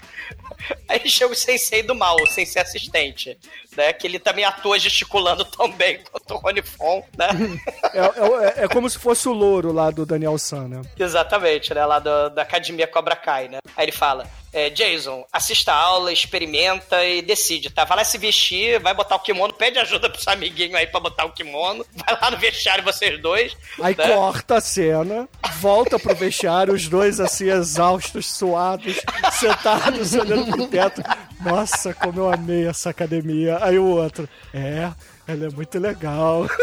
Aí 0.88 1.09
chega 1.09 1.32
o 1.32 1.36
sensei 1.36 1.84
do 1.84 1.93
mal, 1.95 2.16
o 2.22 2.28
sensei 2.28 2.61
assistente, 2.61 3.38
né? 3.76 3.91
Que 3.93 4.07
ele 4.07 4.20
também 4.20 4.45
atua 4.45 4.80
gesticulando 4.80 5.43
tão 5.45 5.72
bem 5.72 5.99
quanto 6.11 6.34
o 6.34 6.38
Rony 6.38 6.61
Fon, 6.61 7.03
né? 7.18 7.28
É, 7.93 8.61
é- 8.61 8.64
é 8.64 8.68
como 8.68 8.89
se 8.89 8.97
fosse 8.97 9.28
o 9.28 9.34
louro 9.34 9.72
lá 9.72 9.91
do 9.91 10.05
Daniel 10.05 10.38
San, 10.38 10.68
né? 10.68 10.82
Exatamente, 10.97 11.74
né? 11.74 11.86
Lá 11.86 11.99
do- 11.99 12.30
da 12.30 12.41
Academia 12.41 12.88
Cobra 12.88 13.16
Kai, 13.16 13.47
né? 13.49 13.59
Aí 13.76 13.86
ele 13.86 13.91
fala: 13.91 14.26
é, 14.54 14.70
Jason, 14.70 15.26
assista 15.34 15.74
a 15.74 15.76
aula, 15.76 16.14
experimenta 16.14 17.04
e 17.04 17.24
decide, 17.24 17.72
tá? 17.72 17.84
Vai 17.84 17.97
lá 17.97 18.04
se 18.04 18.20
vestir, 18.20 18.80
vai 18.80 18.93
botar 18.93 19.16
o 19.16 19.20
kimono, 19.20 19.51
pede 19.54 19.80
ajuda 19.80 20.10
pro 20.10 20.22
seu 20.22 20.32
amiguinho 20.32 20.78
aí 20.78 20.86
pra 20.86 20.99
botar 20.99 21.26
o 21.26 21.32
kimono, 21.32 21.84
vai 22.06 22.18
lá 22.22 22.30
no 22.30 22.38
vestiário 22.38 22.84
vocês 22.84 23.20
dois. 23.20 23.58
Aí 23.82 23.95
né? 23.97 24.08
corta 24.08 24.58
a 24.58 24.62
cena, 24.62 25.28
volta 25.60 25.97
pro 25.97 26.16
vestiário, 26.16 26.74
os 26.74 26.88
dois 26.88 27.20
assim, 27.20 27.49
exaustos, 27.49 28.32
suados, 28.32 28.99
sentados, 29.32 30.14
olhando 30.16 30.51
pro 30.51 30.68
teto. 30.68 31.01
Nossa, 31.41 31.93
como 31.93 32.20
eu 32.22 32.32
amei 32.32 32.68
essa 32.68 32.91
academia. 32.91 33.58
Aí 33.60 33.80
o 33.80 33.86
outro, 33.86 34.30
é, 34.54 34.91
ela 35.28 35.45
é 35.45 35.49
muito 35.49 35.80
legal. 35.80 36.47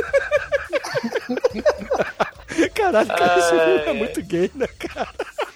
Caralho, 2.74 3.09
cara, 3.09 3.38
esse 3.38 3.49
filme 3.49 3.78
é 3.86 3.93
muito 3.93 4.22
gay, 4.22 4.51
né, 4.55 4.66
cara? 4.78 5.09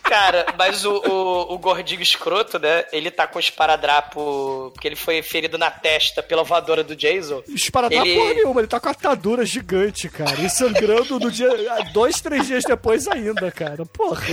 Cara, 0.05 0.47
mas 0.59 0.85
o, 0.85 0.93
o, 0.97 1.55
o 1.55 1.59
gordinho 1.59 2.03
escroto, 2.03 2.59
né? 2.59 2.85
Ele 2.93 3.11
tá 3.11 3.27
com 3.27 3.39
esparadrapo. 3.39 4.71
Porque 4.75 4.87
ele 4.89 4.97
foi 4.97 5.23
ferido 5.23 5.57
na 5.59 5.71
testa 5.71 6.23
pela 6.23 6.43
voadora 6.45 6.85
do 6.85 6.95
Jason. 6.95 7.43
Esparadrapo 7.49 8.05
Ele- 8.07 8.19
porra 8.19 8.35
nenhuma, 8.35 8.61
ele 8.61 8.69
tá 8.69 8.79
com 8.79 8.89
a 8.89 8.93
atadura 8.93 9.45
gigante, 9.47 10.09
cara. 10.09 10.39
E 10.41 10.49
sangrando 10.51 11.19
no 11.19 11.31
dia. 11.31 11.49
Dois, 11.93 12.21
três 12.21 12.47
dias 12.47 12.65
depois 12.65 13.09
ainda, 13.09 13.51
cara. 13.51 13.85
Porra. 13.87 14.25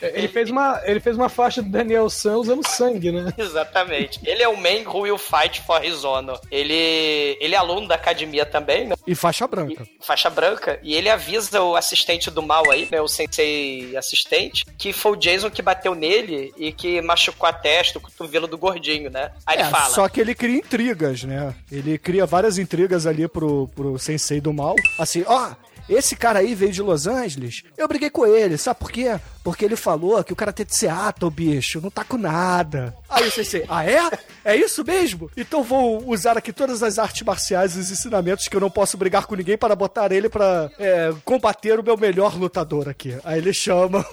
Ele 0.00 0.28
fez 0.28 0.50
uma, 0.50 0.80
ele 0.84 1.00
fez 1.00 1.16
uma 1.16 1.28
faixa 1.28 1.60
do 1.62 1.70
Daniel 1.70 2.08
San 2.08 2.36
usando 2.38 2.66
sangue, 2.66 3.10
né? 3.12 3.32
Exatamente. 3.36 4.20
Ele 4.24 4.42
é 4.42 4.48
o 4.48 4.56
man 4.56 4.88
who 4.88 5.00
will 5.00 5.18
fight 5.18 5.60
for 5.62 5.84
his 5.84 6.04
honor. 6.04 6.40
Ele, 6.50 7.36
ele 7.40 7.54
é 7.54 7.58
aluno 7.58 7.88
da 7.88 7.94
academia 7.96 8.46
também, 8.46 8.86
né? 8.86 8.96
E 9.06 9.14
faixa 9.14 9.46
branca. 9.46 9.86
Faixa 10.00 10.30
branca. 10.30 10.78
E 10.82 10.94
ele 10.94 11.08
avisa 11.10 11.60
o 11.62 11.76
assistente 11.76 12.30
do 12.30 12.42
mal 12.42 12.70
aí, 12.70 12.88
né? 12.90 13.00
O 13.00 13.08
sensei 13.08 13.96
assistente, 13.96 14.27
que 14.76 14.92
foi 14.92 15.12
o 15.12 15.16
Jason 15.16 15.50
que 15.50 15.62
bateu 15.62 15.94
nele 15.94 16.52
e 16.56 16.72
que 16.72 17.00
machucou 17.02 17.48
a 17.48 17.52
testa, 17.52 17.98
o 17.98 18.00
cotovelo 18.00 18.46
do 18.46 18.58
gordinho, 18.58 19.10
né? 19.10 19.30
Aí 19.46 19.56
É, 19.58 19.60
ele 19.62 19.70
fala. 19.70 19.94
só 19.94 20.08
que 20.08 20.20
ele 20.20 20.34
cria 20.34 20.56
intrigas, 20.56 21.24
né? 21.24 21.54
Ele 21.70 21.96
cria 21.98 22.26
várias 22.26 22.58
intrigas 22.58 23.06
ali 23.06 23.26
pro, 23.28 23.68
pro 23.74 23.98
sensei 23.98 24.40
do 24.40 24.52
mal. 24.52 24.74
Assim, 24.98 25.24
ó, 25.26 25.52
esse 25.88 26.16
cara 26.16 26.40
aí 26.40 26.54
veio 26.54 26.72
de 26.72 26.82
Los 26.82 27.06
Angeles. 27.06 27.62
Eu 27.76 27.88
briguei 27.88 28.10
com 28.10 28.26
ele, 28.26 28.56
sabe 28.58 28.78
por 28.80 28.90
quê? 28.90 29.18
Porque 29.42 29.64
ele 29.64 29.76
falou 29.76 30.22
que 30.22 30.32
o 30.32 30.36
cara 30.36 30.52
tem 30.52 30.66
de 30.66 30.76
Seattle, 30.76 31.30
bicho, 31.30 31.80
não 31.80 31.90
tá 31.90 32.04
com 32.04 32.18
nada. 32.18 32.94
Aí 33.08 33.26
o 33.26 33.30
sensei, 33.30 33.64
ah 33.68 33.84
é? 33.84 34.10
É 34.44 34.56
isso 34.56 34.84
mesmo? 34.84 35.30
Então 35.36 35.62
vou 35.62 36.06
usar 36.08 36.36
aqui 36.36 36.52
todas 36.52 36.82
as 36.82 36.98
artes 36.98 37.22
marciais 37.22 37.74
e 37.74 37.78
os 37.78 37.90
ensinamentos 37.90 38.48
que 38.48 38.56
eu 38.56 38.60
não 38.60 38.70
posso 38.70 38.96
brigar 38.96 39.26
com 39.26 39.34
ninguém 39.34 39.56
para 39.56 39.74
botar 39.74 40.12
ele 40.12 40.28
pra 40.28 40.70
é, 40.78 41.12
combater 41.24 41.78
o 41.78 41.82
meu 41.82 41.96
melhor 41.96 42.36
lutador 42.36 42.88
aqui. 42.88 43.16
Aí 43.24 43.38
ele 43.38 43.54
chama 43.54 44.04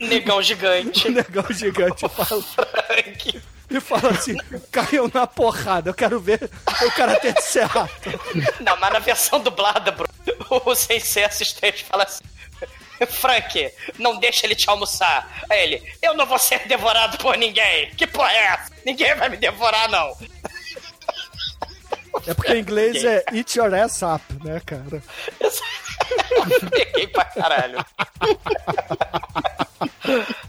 Negão 0.00 0.40
gigante. 0.42 1.08
o 1.08 1.12
negão 1.12 1.46
gigante 1.50 2.06
fala, 2.10 2.42
e 3.78 3.80
fala 3.80 4.10
assim: 4.10 4.36
caiam 4.70 5.10
na 5.12 5.26
porrada, 5.26 5.90
eu 5.90 5.94
quero 5.94 6.20
ver 6.20 6.50
o 6.82 6.90
cara 6.92 7.16
ter 7.16 7.40
Seattle. 7.40 7.88
Não, 8.60 8.76
mas 8.78 8.92
na 8.92 8.98
versão 8.98 9.40
dublada, 9.40 9.90
bro, 9.92 10.06
o 10.64 10.74
sensei 10.74 11.24
assistente 11.24 11.84
fala 11.84 12.04
assim. 12.04 12.24
Frank, 13.06 13.72
não 13.98 14.18
deixa 14.18 14.46
ele 14.46 14.54
te 14.54 14.68
almoçar. 14.70 15.44
Aí 15.50 15.60
ele, 15.60 15.92
eu 16.00 16.14
não 16.14 16.24
vou 16.24 16.38
ser 16.38 16.66
devorado 16.68 17.18
por 17.18 17.36
ninguém. 17.36 17.90
Que 17.96 18.06
porra 18.06 18.32
é 18.32 18.44
essa? 18.44 18.72
Ninguém 18.84 19.14
vai 19.16 19.28
me 19.28 19.36
devorar, 19.36 19.88
não. 19.90 20.16
É 22.26 22.34
porque 22.34 22.52
em 22.52 22.60
inglês 22.60 23.04
é 23.04 23.24
eat 23.32 23.56
your 23.56 23.72
ass 23.74 24.02
up, 24.02 24.22
né, 24.44 24.60
cara? 24.64 25.02
Peguei 26.70 27.06
pra 27.08 27.24
caralho. 27.24 27.84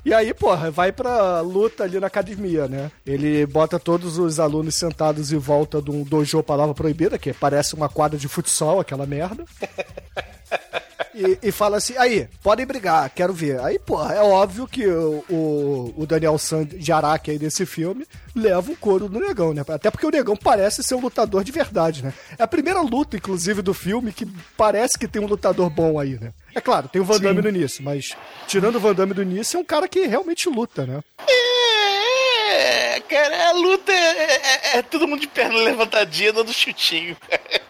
E 0.06 0.14
aí, 0.14 0.34
porra, 0.34 0.70
vai 0.70 0.92
pra 0.92 1.40
luta 1.42 1.84
ali 1.84 2.00
na 2.00 2.08
academia, 2.08 2.68
né? 2.68 2.92
Ele 3.06 3.46
bota 3.46 3.80
todos 3.80 4.18
os 4.18 4.40
alunos 4.40 4.76
sentados 4.76 5.32
em 5.32 5.38
volta 5.38 5.82
de 5.82 5.92
um 5.92 6.04
dojo 6.04 6.44
palavra 6.44 6.74
proibida, 6.74 7.18
que 7.18 7.34
parece 7.34 7.74
uma 7.74 7.88
quadra 7.88 8.18
de 8.18 8.28
futsal, 8.28 8.80
aquela 8.80 9.06
merda. 9.06 9.46
E, 11.16 11.38
e 11.44 11.52
fala 11.52 11.78
assim, 11.78 11.94
aí, 11.96 12.28
podem 12.42 12.66
brigar, 12.66 13.08
quero 13.12 13.32
ver. 13.32 13.60
Aí, 13.60 13.78
porra, 13.78 14.16
é 14.16 14.22
óbvio 14.24 14.66
que 14.68 14.84
o, 14.88 15.24
o, 15.30 15.94
o 15.96 16.06
Daniel 16.08 16.40
San 16.40 16.66
de 16.66 16.92
Araque 16.92 17.30
aí 17.30 17.38
desse 17.38 17.68
filme 17.68 18.08
leva 18.36 18.72
o 18.72 18.76
couro 18.76 19.08
do 19.08 19.20
negão, 19.20 19.54
né? 19.54 19.62
Até 19.68 19.92
porque 19.92 20.08
o 20.08 20.10
negão 20.10 20.36
parece 20.36 20.82
ser 20.82 20.96
um 20.96 21.00
lutador 21.02 21.44
de 21.44 21.52
verdade, 21.52 22.04
né? 22.04 22.12
É 22.36 22.42
a 22.42 22.48
primeira 22.48 22.82
luta, 22.82 23.16
inclusive, 23.16 23.62
do 23.62 23.76
filme 23.76 24.12
que 24.12 24.26
parece 24.58 24.98
que 24.98 25.08
tem 25.08 25.22
um 25.22 25.28
lutador 25.28 25.70
bom 25.70 26.00
aí, 26.00 26.18
né? 26.20 26.34
É 26.56 26.60
claro, 26.60 26.88
tem 26.88 27.00
o 27.00 27.06
Van 27.06 27.20
Damme 27.20 27.44
no 27.44 27.50
início, 27.50 27.84
mas 27.84 28.16
tirando 28.48 28.78
o 28.78 28.80
Van 28.80 28.96
Damme 28.96 29.14
do 29.14 29.22
início, 29.22 29.58
é 29.58 29.60
um 29.60 29.66
cara 29.66 29.88
que 29.88 30.08
realmente 30.08 30.50
luta, 30.50 30.84
né? 30.88 31.00
É, 32.56 33.00
cara, 33.02 33.50
a 33.50 33.52
luta 33.54 33.92
é, 33.92 34.36
é- 34.36 34.78
é 34.78 34.82
todo 34.82 35.08
mundo 35.08 35.22
de 35.22 35.28
perna 35.28 35.58
levantadinha, 35.60 36.34
dando 36.34 36.52
chutinho. 36.52 37.16
Cara, 37.30 37.63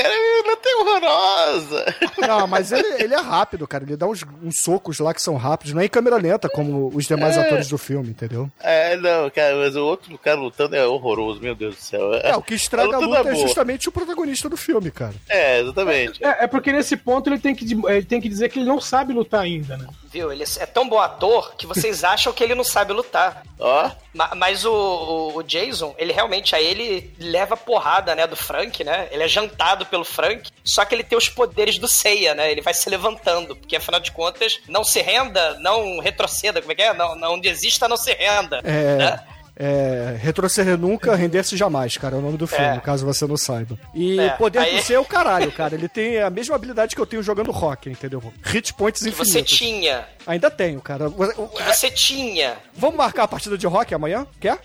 a 0.00 0.50
luta 0.50 0.68
é 0.68 0.76
horrorosa. 0.76 1.84
Não, 2.18 2.46
mas 2.46 2.72
ele, 2.72 3.02
ele 3.02 3.14
é 3.14 3.20
rápido, 3.20 3.66
cara. 3.66 3.84
Ele 3.84 3.96
dá 3.96 4.06
uns, 4.06 4.24
uns 4.42 4.58
socos 4.58 4.98
lá 4.98 5.12
que 5.14 5.20
são 5.22 5.36
rápidos, 5.36 5.72
não 5.74 5.82
é 5.82 5.86
em 5.86 5.88
câmera 5.88 6.16
lenta 6.16 6.48
como 6.48 6.90
os 6.94 7.06
demais 7.06 7.36
É. 7.36 7.40
atores 7.46 7.68
do 7.68 7.78
filme, 7.78 8.10
entendeu? 8.10 8.50
É, 8.60 8.96
não, 8.96 9.28
cara, 9.30 9.56
mas 9.56 9.76
o 9.76 9.84
outro 9.84 10.16
cara 10.18 10.38
lutando 10.38 10.76
é 10.76 10.86
horroroso, 10.86 11.40
meu 11.40 11.54
Deus 11.54 11.76
do 11.76 11.80
céu. 11.82 12.14
É, 12.14 12.36
o 12.36 12.42
que 12.42 12.54
estraga 12.54 12.96
a 12.96 12.98
luta 12.98 13.18
luta 13.18 13.30
é 13.30 13.32
boa. 13.34 13.46
justamente 13.46 13.88
o 13.88 13.92
protagonista 13.92 14.48
do 14.48 14.56
filme, 14.56 14.90
cara. 14.90 15.14
É, 15.28 15.60
exatamente. 15.60 16.24
É, 16.24 16.44
é 16.44 16.46
porque 16.46 16.72
nesse 16.72 16.96
ponto 16.96 17.28
ele 17.28 17.38
tem, 17.38 17.54
que, 17.54 17.64
ele 17.88 18.04
tem 18.04 18.20
que 18.20 18.28
dizer 18.28 18.48
que 18.48 18.58
ele 18.58 18.66
não 18.68 18.80
sabe 18.80 19.12
lutar 19.12 19.40
ainda, 19.42 19.76
né? 19.76 19.86
Viu? 20.10 20.30
Ele 20.30 20.44
é 20.58 20.66
tão 20.66 20.88
bom 20.88 20.98
ator 20.98 21.54
que 21.56 21.66
vocês 21.66 22.04
acham 22.04 22.32
que 22.32 22.42
ele 22.44 22.54
não 22.54 22.64
sabe 22.64 22.92
lutar. 22.92 23.42
Ó. 23.58 23.90
Ma- 24.14 24.32
Mas 24.36 24.64
o, 24.64 24.72
o- 24.72 25.36
o 25.38 25.42
Jason, 25.42 25.94
ele 25.98 26.12
realmente, 26.12 26.54
aí 26.54 26.66
ele 26.66 27.14
leva 27.18 27.56
porrada, 27.56 28.14
né, 28.14 28.26
do 28.26 28.36
Frank, 28.36 28.84
né? 28.84 29.08
Ele 29.10 29.22
é 29.22 29.28
jantado 29.28 29.81
pelo 29.84 30.04
Frank, 30.04 30.50
só 30.64 30.84
que 30.84 30.94
ele 30.94 31.04
tem 31.04 31.16
os 31.18 31.28
poderes 31.28 31.78
do 31.78 31.88
Seiya, 31.88 32.34
né? 32.34 32.50
Ele 32.50 32.60
vai 32.62 32.74
se 32.74 32.88
levantando, 32.90 33.54
porque 33.56 33.76
afinal 33.76 34.00
de 34.00 34.12
contas, 34.12 34.60
não 34.68 34.84
se 34.84 35.00
renda, 35.00 35.58
não 35.60 35.98
retroceda, 36.00 36.60
como 36.60 36.72
é 36.72 36.74
que 36.74 36.82
é? 36.82 36.92
Não, 36.94 37.14
não 37.16 37.38
desista, 37.38 37.88
não 37.88 37.96
se 37.96 38.12
renda. 38.12 38.60
É. 38.64 38.96
né? 38.96 39.20
É, 39.54 40.16
retroceder 40.18 40.78
nunca, 40.78 41.14
render-se 41.14 41.58
jamais, 41.58 41.98
cara. 41.98 42.16
É 42.16 42.18
o 42.18 42.22
nome 42.22 42.38
do 42.38 42.46
filme, 42.46 42.64
É. 42.78 42.80
caso 42.80 43.04
você 43.04 43.26
não 43.26 43.36
saiba. 43.36 43.78
E 43.94 44.18
É, 44.18 44.30
poder 44.30 44.58
aí- 44.58 44.76
do 44.76 44.82
ser 44.82 44.94
é 44.94 44.98
o 44.98 45.04
caralho, 45.04 45.52
cara. 45.52 45.74
Ele 45.74 45.88
tem 45.90 46.18
a 46.20 46.30
mesma 46.30 46.56
habilidade 46.56 46.96
que 46.96 47.00
eu 47.00 47.04
tenho 47.06 47.22
jogando 47.22 47.50
rock, 47.52 47.90
entendeu? 47.90 48.32
Hit 48.44 48.72
points 48.72 49.02
Que 49.02 49.10
infinitos. 49.10 49.30
você 49.32 49.42
tinha. 49.42 50.08
Ainda 50.26 50.50
tenho, 50.50 50.80
cara. 50.80 51.04
Que 51.10 51.62
você 51.64 51.90
tinha. 51.90 52.56
Vamos 52.74 52.96
marcar 52.96 53.24
a 53.24 53.28
partida 53.28 53.58
de 53.58 53.66
rock 53.66 53.94
amanhã? 53.94 54.26
Quer? 54.40 54.58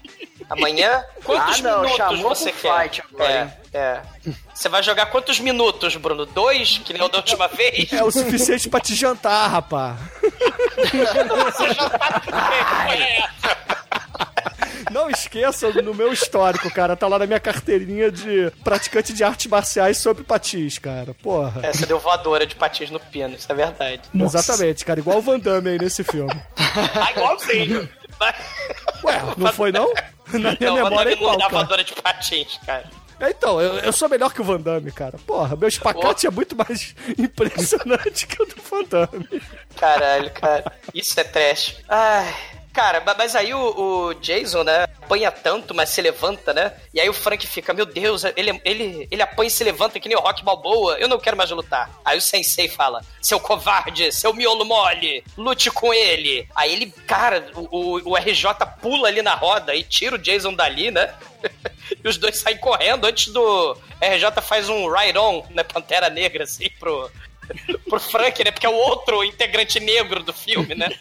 Amanhã, 0.50 1.04
quantos 1.24 1.60
Ah, 1.60 1.64
não, 1.64 1.76
minutos 1.82 1.98
chamou 1.98 2.30
você 2.36 2.52
quer? 2.54 2.84
fight 2.84 3.04
agora, 3.14 3.32
hein? 3.32 3.38
é, 3.40 3.67
é. 3.78 4.02
Você 4.54 4.68
vai 4.70 4.82
jogar 4.84 5.06
quantos 5.08 5.40
minutos, 5.40 5.96
Bruno? 5.96 6.26
Dois, 6.26 6.78
que 6.80 6.94
nem 6.94 7.02
o 7.02 7.08
da 7.08 7.18
última 7.20 7.48
vez? 7.48 7.92
É 7.94 8.04
o 8.04 8.12
suficiente 8.12 8.68
pra 8.70 8.80
te 8.80 8.96
jantar, 8.96 9.48
rapá. 9.48 9.96
Você 10.76 11.74
Não 14.92 15.10
esqueça 15.10 15.70
no 15.82 15.94
meu 15.94 16.12
histórico, 16.14 16.72
cara. 16.72 16.96
Tá 16.96 17.08
lá 17.08 17.20
na 17.20 17.26
minha 17.28 17.40
carteirinha 17.40 18.10
de 18.12 18.52
praticante 18.64 19.14
de 19.14 19.24
artes 19.24 19.48
marciais 19.48 19.98
sobre 19.98 20.24
patins, 20.24 20.78
cara. 20.78 21.14
Porra. 21.22 21.62
É, 21.66 21.74
você 21.74 21.86
deu 21.86 22.00
voadora 22.00 22.46
de 22.46 22.56
patins 22.56 22.90
no 22.90 23.00
pino, 23.00 23.36
isso 23.36 23.52
é 23.52 23.56
verdade. 23.56 24.02
Exatamente, 24.16 24.86
cara. 24.86 25.00
Igual 25.00 25.18
o 25.18 25.22
Van 25.22 25.40
Damme 25.40 25.70
aí 25.72 25.78
nesse 25.78 26.04
filme. 26.04 26.34
Ah, 27.00 27.12
igualzinho. 27.12 27.90
Ué, 29.04 29.22
não 29.38 29.52
foi 29.54 29.72
não? 29.72 29.92
Na 30.34 30.40
minha 30.40 30.58
Não, 30.62 30.76
memória 30.76 31.12
é 31.12 31.16
não 31.16 31.22
igual, 31.22 31.38
dá 31.38 31.44
cara. 31.46 31.54
voadora 31.54 31.84
de 31.84 31.94
patins, 31.94 32.60
cara. 32.66 32.86
É, 33.20 33.30
Então, 33.30 33.60
eu, 33.62 33.76
eu 33.80 33.92
sou 33.94 34.08
melhor 34.10 34.34
que 34.34 34.42
o 34.42 34.44
Van 34.44 34.60
Damme, 34.60 34.92
cara. 34.92 35.18
Porra, 35.26 35.56
meu 35.56 35.68
espacate 35.68 36.28
é 36.28 36.32
muito 36.32 36.56
mais 36.56 36.96
impressionante 37.18 38.28
que 38.28 38.42
o 38.42 38.46
do 38.46 38.56
Van 38.62 38.84
Damme. 38.84 39.42
Caralho, 39.76 40.32
cara. 40.32 40.72
Isso 40.94 41.20
é 41.20 41.24
trash. 41.24 41.78
Ai. 41.88 42.34
Cara, 42.78 43.02
ma- 43.02 43.16
mas 43.18 43.36
aí 43.36 43.56
o, 43.56 43.60
o 43.60 44.14
Jason, 44.14 44.64
né, 44.64 44.84
apanha 45.02 45.32
tanto, 45.32 45.74
mas 45.74 45.90
se 45.90 46.00
levanta, 46.00 46.54
né? 46.54 46.74
E 46.94 47.02
aí 47.02 47.10
o 47.10 47.14
Frank 47.14 47.48
fica, 47.48 47.74
meu 47.74 47.88
Deus, 47.88 48.24
ele, 48.36 48.62
ele, 48.64 49.08
ele 49.10 49.22
apanha 49.24 49.48
e 49.48 49.52
se 49.52 49.64
levanta 49.64 50.00
que 50.00 50.08
nem 50.08 50.16
o 50.16 50.22
Rock 50.22 50.44
Balboa, 50.44 50.96
eu 51.00 51.08
não 51.08 51.18
quero 51.18 51.36
mais 51.36 51.50
lutar. 51.50 51.90
Aí 52.06 52.20
o 52.20 52.22
Sensei 52.22 52.70
fala, 52.70 53.04
seu 53.20 53.40
covarde, 53.40 54.12
seu 54.12 54.32
miolo 54.32 54.64
mole, 54.64 55.24
lute 55.36 55.72
com 55.72 55.92
ele. 55.92 56.48
Aí 56.56 56.72
ele, 56.72 56.94
cara, 57.08 57.50
o, 57.56 57.96
o, 57.96 58.12
o 58.12 58.16
RJ 58.16 58.44
pula 58.80 59.08
ali 59.08 59.24
na 59.24 59.34
roda 59.34 59.74
e 59.74 59.82
tira 59.82 60.14
o 60.14 60.20
Jason 60.20 60.54
dali, 60.54 60.92
né? 60.92 61.16
e 62.04 62.08
os 62.08 62.18
dois 62.18 62.38
saem 62.40 62.58
correndo 62.58 63.06
antes 63.06 63.34
do 63.34 63.76
RJ 64.00 64.40
faz 64.44 64.70
um 64.70 64.88
ride-on, 64.88 65.44
né, 65.50 65.64
Pantera 65.64 66.12
Negra, 66.12 66.44
assim, 66.44 66.70
pro... 66.80 67.10
Pro 67.90 68.00
Frank, 68.00 68.44
né? 68.44 68.52
Porque 68.52 68.66
é 68.66 68.70
o 68.70 68.74
outro 68.74 69.24
integrante 69.24 69.80
negro 69.80 70.24
do 70.24 70.34
filme, 70.34 70.76
né? 70.76 70.90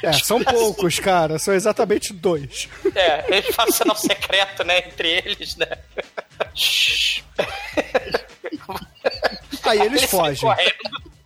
É, 0.00 0.12
são 0.12 0.42
poucos, 0.44 1.00
cara. 1.00 1.40
São 1.40 1.52
exatamente 1.52 2.12
dois. 2.12 2.68
É, 2.94 3.24
eles 3.36 3.52
fazem 3.52 3.72
sinal 3.72 3.96
secreto, 3.96 4.62
né? 4.62 4.78
Entre 4.78 5.08
eles, 5.08 5.56
né? 5.56 5.66
Aí 9.64 9.80
eles 9.80 10.02
saem 10.02 10.36
fogem. 10.36 10.50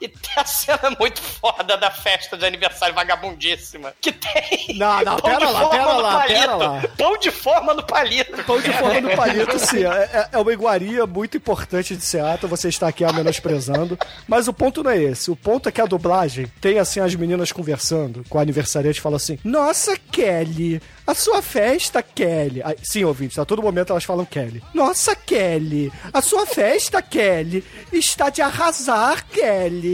E 0.02 0.08
tem 0.08 0.32
a 0.36 0.44
cena 0.44 0.96
muito 0.98 1.20
foda 1.22 1.76
da 1.76 1.90
festa 1.90 2.36
de 2.36 2.44
aniversário 2.44 2.92
vagabundíssima. 2.94 3.94
Que 4.00 4.10
tem. 4.12 4.76
Não, 4.76 5.00
não, 5.04 5.16
pão 5.16 5.30
pera 5.30 5.46
de 5.46 5.52
lá, 5.52 5.60
forma 5.60 5.70
pera 5.70 5.92
no 5.94 6.00
lá, 6.00 6.12
palito. 6.18 6.40
pera 6.40 6.56
lá. 6.56 6.82
Pão 6.98 7.18
de 7.18 7.30
forma 7.30 7.74
no 7.74 7.82
palito. 7.86 8.44
Pão 8.44 8.60
de 8.60 8.72
forma 8.72 9.00
no 9.00 9.16
palito, 9.16 9.58
sim. 9.60 9.84
É, 9.84 9.88
é- 10.12 10.28
é 10.32 10.38
uma 10.38 10.52
iguaria 10.52 11.06
muito 11.06 11.36
importante 11.36 11.96
de 11.96 12.04
Seattle, 12.04 12.48
você 12.50 12.68
está 12.68 12.88
aqui 12.88 13.04
a 13.04 13.12
menosprezando. 13.12 13.96
Mas 14.26 14.48
o 14.48 14.52
ponto 14.52 14.82
não 14.82 14.90
é 14.90 14.98
esse. 15.00 15.30
O 15.30 15.36
ponto 15.36 15.68
é 15.68 15.72
que 15.72 15.80
a 15.80 15.86
dublagem 15.86 16.46
tem, 16.60 16.78
assim, 16.78 16.98
as 17.00 17.14
meninas 17.14 17.52
conversando 17.52 18.24
com 18.28 18.38
a 18.38 18.42
aniversariante 18.42 18.98
e 18.98 19.02
fala 19.02 19.16
assim: 19.16 19.38
Nossa, 19.44 19.96
Kelly, 20.10 20.82
a 21.06 21.14
sua 21.14 21.40
festa, 21.42 22.02
Kelly. 22.02 22.60
Aí, 22.64 22.76
sim, 22.82 23.04
ouvintes, 23.04 23.38
a 23.38 23.44
todo 23.44 23.62
momento 23.62 23.90
elas 23.92 24.04
falam 24.04 24.24
Kelly. 24.24 24.62
Nossa, 24.74 25.14
Kelly, 25.14 25.92
a 26.12 26.20
sua 26.20 26.44
festa, 26.46 27.00
Kelly, 27.00 27.64
está 27.92 28.30
de 28.30 28.42
arrasar, 28.42 29.24
Kelly. 29.26 29.91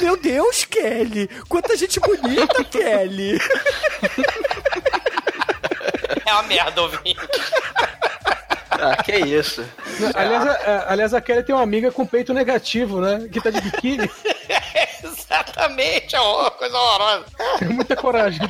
Meu 0.00 0.16
Deus, 0.16 0.64
Kelly, 0.64 1.28
quanta 1.48 1.76
gente 1.76 2.00
bonita, 2.00 2.64
Kelly. 2.64 3.38
É 6.24 6.32
uma 6.32 6.42
merda, 6.44 6.82
ouvinte. 6.82 7.16
Ah, 8.70 9.02
que 9.02 9.12
isso. 9.12 9.64
Aliás, 10.14 10.46
a, 10.46 10.92
aliás, 10.92 11.14
a 11.14 11.20
Kelly 11.20 11.42
tem 11.42 11.54
uma 11.54 11.62
amiga 11.62 11.92
com 11.92 12.06
peito 12.06 12.32
negativo, 12.32 13.00
né? 13.00 13.28
Que 13.30 13.40
tá 13.40 13.50
de 13.50 13.60
biquíni. 13.60 14.08
Exatamente, 15.04 16.16
é 16.16 16.20
uma 16.20 16.50
coisa 16.50 16.76
horrorosa. 16.76 17.26
Tem 17.58 17.68
muita 17.68 17.94
coragem 17.96 18.40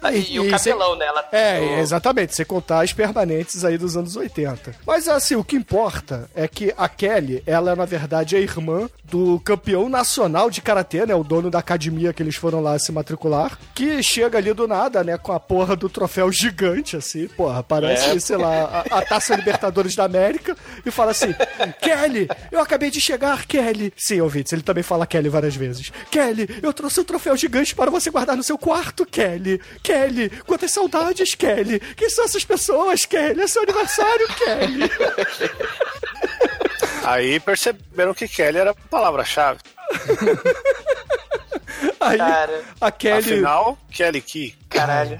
dela. 0.00 0.16
E, 0.16 0.40
o 0.40 0.46
e 0.46 0.50
cabelão 0.50 0.96
dela. 0.96 1.24
É, 1.32 1.80
exatamente, 1.80 2.34
sem 2.34 2.44
contar 2.44 2.82
as 2.82 2.92
permanentes 2.92 3.64
aí 3.64 3.78
dos 3.78 3.96
anos 3.96 4.16
80. 4.16 4.74
Mas 4.86 5.08
assim, 5.08 5.36
o 5.36 5.44
que 5.44 5.56
importa 5.56 6.28
é 6.34 6.46
que 6.48 6.72
a 6.76 6.88
Kelly, 6.88 7.42
ela 7.46 7.72
é 7.72 7.74
na 7.74 7.84
verdade 7.84 8.36
a 8.36 8.40
irmã 8.40 8.88
do 9.04 9.40
campeão 9.40 9.88
nacional 9.88 10.50
de 10.50 10.62
karatê, 10.62 11.04
né, 11.04 11.14
o 11.14 11.24
dono 11.24 11.50
da 11.50 11.58
academia 11.58 12.12
que 12.12 12.22
eles 12.22 12.36
foram 12.36 12.60
lá 12.60 12.78
se 12.78 12.92
matricular, 12.92 13.58
que 13.74 14.02
chega 14.02 14.38
ali 14.38 14.52
do 14.52 14.68
nada, 14.68 15.02
né, 15.02 15.18
com 15.18 15.32
a 15.32 15.40
porra 15.40 15.74
do 15.74 15.88
troféu 15.88 16.30
gigante 16.30 16.96
assim, 16.96 17.26
porra, 17.28 17.62
parece, 17.62 18.20
sei 18.20 18.36
lá, 18.36 18.84
a, 18.90 18.98
a 18.98 19.02
Taça 19.02 19.34
Libertadores 19.34 19.96
da 19.96 20.04
América 20.04 20.56
e 20.84 20.90
fala 20.90 21.10
assim: 21.10 21.34
"Kelly, 21.80 22.28
eu 22.52 22.60
acabei 22.60 22.90
de 22.90 23.00
chegar, 23.00 23.46
Kelly". 23.46 23.92
Sim, 23.96 24.20
ouvintes, 24.20 24.52
ele 24.52 24.62
também 24.62 24.82
fala 24.82 25.06
Kelly 25.06 25.28
várias 25.28 25.56
vezes. 25.56 25.92
Kelly, 26.10 26.48
eu 26.62 26.72
trouxe 26.72 27.00
um 27.00 27.04
troféu 27.04 27.36
gigante 27.36 27.74
para 27.74 27.90
você 27.90 28.10
guardar 28.10 28.36
no 28.36 28.42
seu 28.42 28.56
quarto, 28.56 29.04
Kelly. 29.04 29.60
Kelly, 29.90 30.30
quantas 30.46 30.70
saudades, 30.70 31.34
Kelly. 31.34 31.80
Quem 31.80 32.08
são 32.08 32.24
essas 32.24 32.44
pessoas, 32.44 33.04
Kelly? 33.04 33.42
É 33.42 33.48
seu 33.48 33.62
aniversário, 33.62 34.28
Kelly. 34.28 34.88
Aí 37.02 37.40
perceberam 37.40 38.14
que 38.14 38.28
Kelly 38.28 38.58
era 38.58 38.70
a 38.70 38.74
palavra-chave. 38.74 39.58
Aí, 41.98 42.18
Cara. 42.18 42.62
a 42.80 42.92
Kelly. 42.92 43.18
Afinal, 43.18 43.76
Kelly 43.90 44.20
Key. 44.20 44.54
Caralho. 44.68 45.18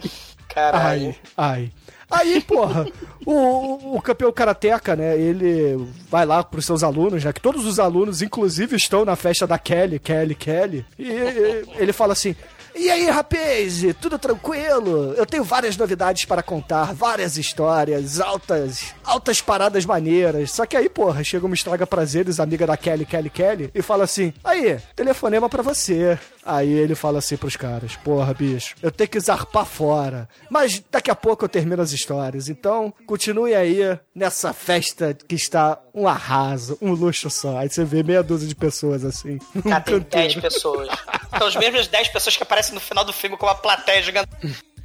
Caralho. 0.49 1.17
Ai, 1.37 1.37
ai. 1.37 1.73
Aí, 2.09 2.41
porra, 2.41 2.87
o, 3.25 3.97
o, 3.97 4.03
campeão 4.03 4.33
karateca, 4.33 4.97
né, 4.97 5.17
ele 5.17 5.77
vai 6.09 6.27
lá 6.27 6.43
pros 6.43 6.67
seus 6.67 6.83
alunos, 6.83 7.25
né, 7.25 7.33
que 7.33 7.41
todos 7.41 7.65
os 7.65 7.79
alunos, 7.79 8.21
inclusive, 8.21 8.77
estão 8.77 9.05
na 9.05 9.15
festa 9.15 9.47
da 9.47 9.57
Kelly, 9.59 10.01
Kelly, 10.01 10.35
Kelly, 10.35 10.85
e, 10.99 11.05
e 11.05 11.65
ele 11.77 11.93
fala 11.93 12.13
assim, 12.13 12.35
e 12.81 12.91
aí, 12.91 13.11
rapaz, 13.11 13.83
tudo 14.01 14.19
tranquilo? 14.19 15.13
Eu 15.15 15.27
tenho 15.27 15.45
várias 15.45 15.77
novidades 15.77 16.25
para 16.25 16.43
contar, 16.43 16.95
várias 16.95 17.37
histórias, 17.37 18.19
altas, 18.21 18.95
altas 19.05 19.43
paradas 19.43 19.85
maneiras. 19.85 20.53
Só 20.53 20.65
que 20.65 20.77
aí, 20.77 20.89
porra, 20.89 21.23
chega 21.23 21.45
uma 21.45 21.55
estraga 21.55 21.87
prazeres, 21.87 22.41
amiga 22.41 22.67
da 22.67 22.77
Kelly, 22.77 23.05
Kelly, 23.05 23.29
Kelly, 23.29 23.71
e 23.75 23.83
fala 23.83 24.05
assim: 24.05 24.33
Aí, 24.43 24.79
telefonema 24.97 25.49
pra 25.49 25.63
você. 25.63 26.19
Aí 26.45 26.73
ele 26.73 26.95
fala 26.95 27.19
assim 27.19 27.37
pros 27.37 27.55
caras: 27.55 27.97
Porra, 27.97 28.33
bicho, 28.33 28.75
eu 28.83 28.91
tenho 28.91 29.11
que 29.11 29.21
zarpar 29.21 29.67
fora. 29.67 30.29
Mas 30.49 30.83
daqui 30.91 31.11
a 31.11 31.15
pouco 31.15 31.45
eu 31.45 31.49
termino 31.49 31.83
as 31.83 31.93
histórias. 31.93 32.49
Então, 32.49 32.93
continue 33.07 33.55
aí 33.55 33.81
nessa 34.15 34.53
festa 34.53 35.15
que 35.29 35.35
está 35.35 35.79
um 35.95 36.09
arraso, 36.09 36.79
um 36.81 36.93
luxo 36.93 37.29
só. 37.29 37.59
Aí 37.59 37.69
você 37.69 37.85
vê 37.85 38.03
meia 38.03 38.23
dúzia 38.23 38.49
de 38.49 38.55
pessoas 38.55 39.05
assim. 39.05 39.39
Cara, 39.63 39.81
tem 39.83 40.01
canteiro. 40.01 40.35
10 40.35 40.35
pessoas. 40.37 40.89
São 41.37 41.47
as 41.47 41.57
mesmas 41.57 41.87
10 41.87 42.09
pessoas 42.09 42.37
que 42.37 42.43
aparecem 42.43 42.70
no 42.73 42.81
final 42.81 43.05
do 43.05 43.13
filme 43.13 43.37
com 43.37 43.47
uma 43.47 43.55
plateia 43.55 44.03
gigante. 44.03 44.31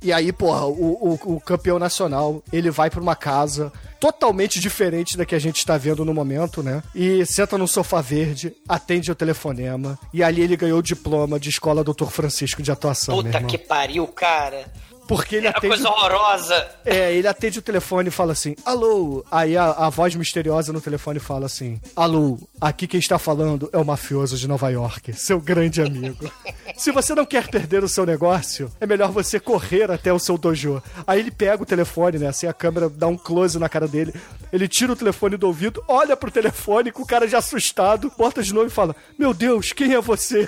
E 0.02 0.14
aí, 0.14 0.32
porra, 0.32 0.66
o, 0.66 1.18
o, 1.26 1.36
o 1.36 1.42
campeão 1.42 1.80
nacional, 1.80 2.44
ele 2.54 2.70
vai 2.70 2.90
pra 2.90 3.02
uma 3.02 3.16
casa 3.16 3.72
totalmente 4.00 4.60
diferente 4.60 5.18
da 5.18 5.26
que 5.26 5.34
a 5.34 5.40
gente 5.40 5.58
está 5.58 5.78
vendo 5.78 6.06
no 6.06 6.14
momento, 6.14 6.62
né? 6.62 6.84
E 6.94 7.26
senta 7.26 7.58
num 7.58 7.66
sofá 7.66 8.02
verde, 8.02 8.56
atende 8.70 9.12
o 9.12 9.16
telefonema, 9.16 9.98
e 10.14 10.24
ali 10.24 10.42
ele 10.42 10.56
ganhou 10.56 10.78
o 10.78 10.84
diploma 10.84 11.40
de 11.40 11.50
escola 11.50 11.84
Dr. 11.84 12.06
Francisco 12.10 12.62
de 12.62 12.72
atuação, 12.72 13.16
Puta 13.16 13.42
que 13.42 13.58
pariu, 13.58 14.06
cara. 14.08 14.72
Porque 15.08 15.36
ele 15.36 15.48
É 15.48 15.50
atende... 15.52 15.68
coisa 15.68 15.90
horrorosa. 15.90 16.68
É, 16.84 17.14
ele 17.14 17.28
atende 17.28 17.60
o 17.60 17.62
telefone 17.62 18.10
e 18.10 18.12
fala 18.12 18.32
assim, 18.32 18.56
alô. 18.66 19.24
Aí 19.32 19.56
a, 19.58 19.72
a 19.72 19.90
voz 19.90 20.16
misteriosa 20.16 20.74
no 20.74 20.82
telefone 20.82 21.20
fala 21.20 21.46
assim, 21.46 21.80
alô, 21.96 22.40
aqui 22.60 22.88
quem 22.88 23.00
está 23.00 23.20
falando 23.20 23.70
é 23.72 23.78
o 23.78 23.86
mafioso 23.86 24.38
de 24.38 24.48
Nova 24.48 24.70
York, 24.70 25.14
seu 25.14 25.40
grande 25.40 25.82
amigo. 25.82 26.32
Se 26.76 26.92
você 26.92 27.14
não 27.14 27.26
quer 27.26 27.48
perder 27.48 27.84
o 27.84 27.90
seu 27.90 28.06
negócio, 28.06 28.72
é 28.82 28.86
melhor 28.86 29.12
você 29.12 29.40
correr 29.40 29.92
até 29.92 30.12
o 30.12 30.20
seu 30.20 30.38
dojo. 30.38 30.82
Aí 31.06 31.20
ele 31.20 31.32
pega 31.32 31.62
o 31.62 31.66
telefone, 31.66 32.18
né, 32.18 32.28
assim 32.28 32.48
a 32.48 32.54
câmera 32.54 32.90
dá 32.90 33.08
um 33.08 33.18
close 33.18 33.58
na 33.60 33.70
cara 33.70 33.88
dele, 33.88 34.14
ele 34.52 34.68
tira 34.68 34.92
o 34.92 34.96
telefone 34.96 35.38
do 35.38 35.48
ouvido, 35.48 35.84
olha 35.88 36.18
pro 36.18 36.32
telefone 36.32 36.92
com 36.92 37.04
o 37.04 37.08
cara 37.08 37.28
já 37.28 37.38
assustado, 37.38 38.12
bota 38.18 38.42
de 38.42 38.54
novo 38.54 38.68
e 38.68 38.72
fala, 38.72 38.96
meu 39.18 39.34
Deus, 39.34 39.72
quem 39.72 39.94
é 39.94 40.02
você? 40.02 40.48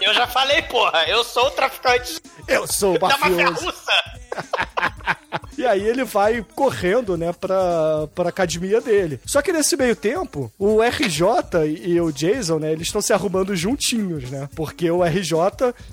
Eu 0.00 0.12
já 0.14 0.26
falei, 0.26 0.62
porra, 0.62 1.04
eu 1.08 1.22
sou 1.22 1.46
o 1.46 1.50
traficante 1.52 2.20
Eu 2.48 2.66
sou 2.66 2.94
o 2.94 2.98
da 2.98 3.08
máfia 3.08 3.30
mafioso. 3.30 3.64
russa. 3.66 3.92
E 5.58 5.66
aí 5.66 5.86
ele 5.86 6.02
vai 6.02 6.44
correndo, 6.54 7.16
né, 7.16 7.32
pra, 7.32 8.08
pra 8.14 8.30
academia 8.30 8.80
dele. 8.80 9.20
Só 9.26 9.40
que 9.42 9.52
nesse 9.52 9.76
meio 9.76 9.94
tempo, 9.94 10.50
o 10.58 10.80
RJ 10.82 11.66
e 11.84 12.00
o 12.00 12.10
Jason, 12.10 12.58
né, 12.58 12.72
eles 12.72 12.86
estão 12.88 13.00
se 13.02 13.12
arrumando 13.12 13.54
juntinhos, 13.54 14.30
né? 14.30 14.48
Porque 14.56 14.90
o 14.90 15.04
RJ, 15.04 15.34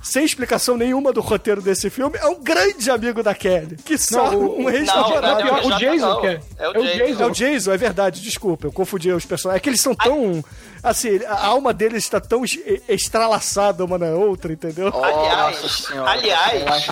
sem 0.01 0.23
explicação 0.23 0.77
nenhuma 0.77 1.11
do 1.11 1.19
roteiro 1.21 1.61
desse 1.61 1.89
filme, 1.89 2.17
é 2.17 2.25
um 2.27 2.41
grande 2.41 2.89
amigo 2.89 3.21
da 3.21 3.35
Kelly. 3.35 3.75
Que 3.83 3.97
só 3.97 4.33
o- 4.33 4.61
um 4.61 4.69
ex-namorado. 4.69 5.43
não, 5.43 5.65
o 5.67 5.77
Jason, 5.77 6.07
não. 6.07 6.21
que 6.21 6.27
é. 6.27 6.39
É 6.57 6.69
o 6.69 6.73
É 6.73 6.79
o 6.79 6.83
Jason. 6.83 6.97
Jason. 7.05 7.23
É 7.23 7.25
o 7.27 7.31
Jason, 7.31 7.71
é 7.73 7.77
verdade, 7.77 8.21
desculpa, 8.21 8.67
eu 8.67 8.71
confundi 8.71 9.11
os 9.11 9.25
personagens. 9.25 9.59
É 9.59 9.61
que 9.61 9.69
eles 9.69 9.81
são 9.81 9.93
tão. 9.93 10.43
Assim, 10.81 11.19
a 11.27 11.45
alma 11.47 11.73
deles 11.73 12.05
está 12.05 12.21
tão 12.21 12.45
es- 12.45 12.57
estralaçada 12.87 13.83
uma 13.83 13.97
na 13.97 14.07
outra, 14.11 14.53
entendeu? 14.53 14.89
Oh, 14.93 15.03
Aliás, 15.03 15.57
senhora, 15.57 16.09
aliás. 16.45 16.87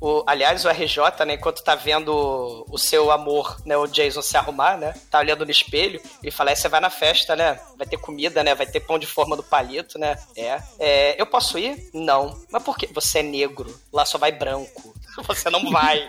O, 0.00 0.24
aliás, 0.26 0.64
o 0.64 0.68
RJ, 0.68 1.24
né, 1.26 1.34
enquanto 1.34 1.62
tá 1.62 1.74
vendo 1.74 2.66
o 2.68 2.78
seu 2.78 3.10
amor, 3.10 3.56
né, 3.64 3.76
o 3.76 3.86
Jason 3.86 4.22
se 4.22 4.36
arrumar, 4.36 4.76
né, 4.76 4.94
tá 5.10 5.18
olhando 5.18 5.44
no 5.44 5.50
espelho 5.50 6.00
e 6.22 6.30
fala, 6.30 6.50
"É, 6.50 6.54
você 6.54 6.68
vai 6.68 6.80
na 6.80 6.90
festa, 6.90 7.36
né, 7.36 7.58
vai 7.76 7.86
ter 7.86 7.96
comida, 7.98 8.42
né, 8.42 8.54
vai 8.54 8.66
ter 8.66 8.80
pão 8.80 8.98
de 8.98 9.06
forma 9.06 9.36
do 9.36 9.42
palito, 9.42 9.98
né, 9.98 10.16
é. 10.36 10.60
é 10.78 11.20
eu 11.20 11.26
posso 11.26 11.58
ir? 11.58 11.90
Não. 11.92 12.40
Mas 12.50 12.62
por 12.62 12.76
quê? 12.76 12.88
Você 12.92 13.20
é 13.20 13.22
negro, 13.22 13.74
lá 13.92 14.04
só 14.04 14.18
vai 14.18 14.32
branco. 14.32 14.94
Você 15.26 15.50
não 15.50 15.70
vai. 15.70 16.08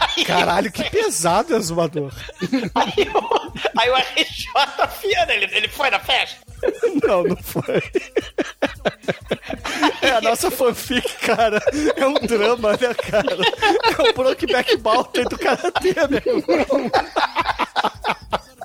Aí, 0.00 0.24
Caralho, 0.24 0.70
que 0.70 0.84
pesado, 0.90 1.56
Exumador. 1.56 2.12
aí, 2.74 3.08
o, 3.08 3.80
aí 3.80 3.90
o 3.90 3.96
RJ 3.96 4.88
fia, 5.00 5.26
né, 5.26 5.36
ele, 5.36 5.56
ele 5.56 5.68
foi 5.68 5.90
na 5.90 5.98
festa. 5.98 6.44
Não, 7.02 7.24
não 7.24 7.36
foi. 7.36 7.82
A 10.34 10.36
nossa 10.36 10.50
fanfic, 10.50 11.16
cara. 11.18 11.62
É 11.94 12.06
um 12.06 12.14
drama, 12.14 12.72
né, 12.72 12.92
cara? 12.94 13.36
É 13.98 14.10
o 14.10 14.12
Brokeback 14.14 14.76
Mountain 14.78 15.24
do 15.24 15.38
Karatê, 15.38 15.94
meu 16.10 16.38
irmão. 16.38 16.90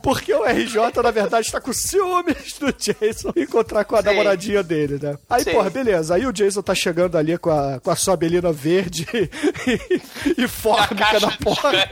Porque 0.02 0.34
o 0.34 0.44
RJ, 0.44 1.04
na 1.04 1.12
verdade, 1.12 1.52
tá 1.52 1.62
com 1.62 1.72
ciúmes 1.72 2.58
do 2.60 2.74
Jason 2.74 3.32
encontrar 3.36 3.84
com 3.84 3.96
a 3.96 4.02
Sim. 4.02 4.06
namoradinha 4.06 4.64
dele, 4.64 4.98
né? 5.00 5.16
Aí, 5.30 5.44
Sim. 5.44 5.52
porra, 5.52 5.70
beleza. 5.70 6.16
Aí 6.16 6.26
o 6.26 6.34
Jason 6.34 6.64
tá 6.64 6.74
chegando 6.74 7.16
ali 7.18 7.38
com 7.38 7.52
a, 7.52 7.80
com 7.80 7.92
a 7.92 7.96
sua 7.96 8.18
belina 8.18 8.52
verde 8.52 9.06
e, 9.14 10.42
e 10.42 10.48
fórmica 10.48 11.20
na 11.20 11.32
porta. 11.38 11.90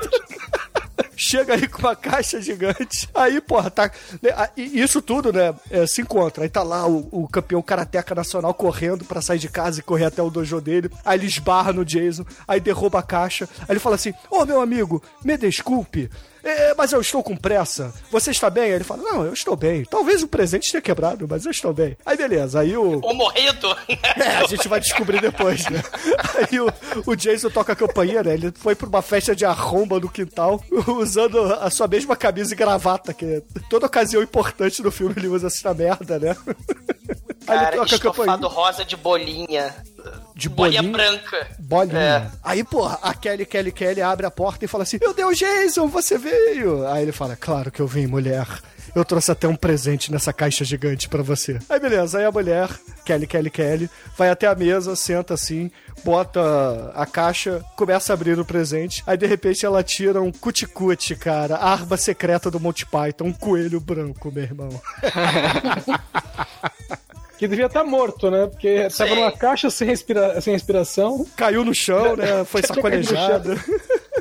Chega 1.17 1.55
aí 1.55 1.67
com 1.67 1.79
uma 1.79 1.95
caixa 1.95 2.39
gigante. 2.39 3.09
Aí, 3.13 3.41
porra, 3.41 3.71
tá. 3.71 3.91
né, 4.21 4.29
Isso 4.55 5.01
tudo, 5.01 5.33
né? 5.33 5.53
é, 5.71 5.85
se 5.87 6.01
encontra. 6.01 6.43
Aí 6.43 6.49
tá 6.49 6.61
lá 6.63 6.87
o, 6.87 7.07
o 7.11 7.27
campeão 7.27 7.61
karateca 7.61 8.13
nacional 8.13 8.53
correndo 8.53 9.03
pra 9.03 9.21
sair 9.21 9.39
de 9.39 9.49
casa 9.49 9.79
e 9.79 9.83
correr 9.83 10.05
até 10.05 10.21
o 10.21 10.29
dojo 10.29 10.61
dele. 10.61 10.89
Aí 11.03 11.17
ele 11.17 11.25
esbarra 11.25 11.73
no 11.73 11.83
Jason, 11.83 12.25
aí 12.47 12.59
derruba 12.59 12.99
a 12.99 13.03
caixa. 13.03 13.49
Aí 13.61 13.71
ele 13.71 13.79
fala 13.79 13.95
assim: 13.95 14.13
Ô 14.29 14.45
meu 14.45 14.61
amigo, 14.61 15.01
me 15.23 15.35
desculpe. 15.37 16.09
É, 16.47 16.73
mas 16.75 16.93
eu 16.93 17.01
estou 17.01 17.21
com 17.21 17.35
pressa. 17.35 17.93
Você 18.09 18.31
está 18.31 18.49
bem? 18.49 18.63
Aí 18.63 18.71
ele 18.71 18.83
fala: 18.83 19.03
Não, 19.03 19.25
eu 19.25 19.33
estou 19.33 19.55
bem. 19.55 19.83
Talvez 19.83 20.23
o 20.23 20.27
presente 20.27 20.71
tenha 20.71 20.81
quebrado, 20.81 21.27
mas 21.29 21.45
eu 21.45 21.51
estou 21.51 21.73
bem. 21.73 21.97
Aí 22.05 22.15
beleza. 22.15 22.61
Aí 22.61 22.77
o. 22.77 22.99
Ou 23.01 23.13
morrido. 23.13 23.75
É, 24.17 24.37
a 24.37 24.47
gente 24.47 24.67
vai 24.67 24.79
descobrir 24.79 25.21
depois, 25.21 25.63
né? 25.69 25.81
Aí 26.35 26.59
o, 26.59 26.71
o 27.05 27.15
Jason 27.15 27.49
toca 27.49 27.73
a 27.73 27.75
campainha, 27.75 28.23
né? 28.23 28.33
Ele 28.33 28.51
foi 28.55 28.73
pra 28.73 28.87
uma 28.87 29.01
festa 29.01 29.35
de 29.35 29.45
arromba 29.45 29.99
no 29.99 30.09
quintal, 30.09 30.63
usando 30.87 31.39
a 31.53 31.69
sua 31.69 31.87
mesma 31.87 32.15
camisa 32.15 32.53
e 32.53 32.57
gravata, 32.57 33.13
que 33.13 33.43
toda 33.69 33.85
ocasião 33.85 34.23
importante 34.23 34.81
no 34.81 34.91
filme 34.91 35.13
ele 35.17 35.27
usa 35.27 35.47
essa 35.47 35.73
merda, 35.73 36.17
né? 36.17 36.35
Cara, 37.47 37.75
ele 37.75 37.77
toca 37.77 37.91
a 37.91 37.95
estofado 37.95 38.47
rosa 38.47 38.85
de 38.85 38.95
bolinha. 38.95 39.73
De 40.35 40.47
Bolinha 40.49 40.81
bolinha. 40.83 40.91
branca. 40.91 41.47
Bolinha. 41.59 41.99
É. 41.99 42.31
Aí, 42.43 42.63
porra, 42.63 42.99
a 43.01 43.13
Kelly, 43.13 43.45
Kelly, 43.45 43.71
Kelly 43.71 44.01
abre 44.01 44.25
a 44.25 44.31
porta 44.31 44.63
e 44.63 44.67
fala 44.67 44.83
assim: 44.83 44.97
Meu 45.01 45.13
Deus, 45.13 45.37
Jason, 45.37 45.87
você 45.87 46.17
veio. 46.17 46.87
Aí 46.87 47.01
ele 47.01 47.11
fala: 47.11 47.35
Claro 47.35 47.71
que 47.71 47.81
eu 47.81 47.87
vim, 47.87 48.05
mulher. 48.07 48.47
Eu 48.95 49.03
trouxe 49.05 49.31
até 49.31 49.47
um 49.47 49.55
presente 49.55 50.11
nessa 50.11 50.33
caixa 50.33 50.63
gigante 50.65 51.07
pra 51.09 51.21
você. 51.21 51.59
Aí 51.69 51.79
beleza, 51.79 52.17
aí 52.17 52.25
a 52.25 52.31
mulher, 52.31 52.67
Kelly, 53.05 53.27
Kelly, 53.27 53.49
Kelly, 53.51 53.89
vai 54.17 54.29
até 54.29 54.47
a 54.47 54.55
mesa, 54.55 54.95
senta 54.95 55.35
assim, 55.35 55.69
bota 56.03 56.91
a 56.95 57.05
caixa, 57.05 57.63
começa 57.75 58.11
a 58.11 58.15
abrir 58.15 58.39
o 58.39 58.45
presente. 58.45 59.03
Aí 59.05 59.15
de 59.17 59.27
repente 59.27 59.65
ela 59.65 59.83
tira 59.83 60.19
um 60.21 60.31
cuticute, 60.31 61.15
cara, 61.15 61.57
a 61.57 61.73
arma 61.73 61.95
secreta 61.97 62.49
do 62.49 62.59
Monty 62.59 62.85
Python, 62.87 63.25
um 63.25 63.33
coelho 63.33 63.79
branco, 63.79 64.31
meu 64.31 64.43
irmão. 64.43 64.69
Que 67.37 67.47
devia 67.47 67.67
estar 67.67 67.83
morto, 67.83 68.31
né? 68.31 68.47
Porque 68.47 68.87
tava 68.97 69.09
Sim. 69.09 69.15
numa 69.15 69.31
caixa 69.31 69.69
sem, 69.69 69.87
respira... 69.87 70.41
sem 70.41 70.53
respiração. 70.53 71.25
Caiu 71.35 71.63
no 71.63 71.73
chão, 71.73 72.15
né? 72.17 72.43
Foi 72.45 72.61
sacolejado. 72.63 73.55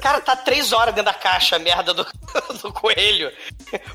Cara, 0.01 0.21
tá 0.21 0.37
três 0.37 0.73
horas 0.73 0.95
dentro 0.95 1.12
da 1.12 1.19
caixa 1.19 1.57
a 1.57 1.59
merda 1.59 1.95
do, 1.95 2.07
do 2.62 2.73
coelho. 2.73 3.33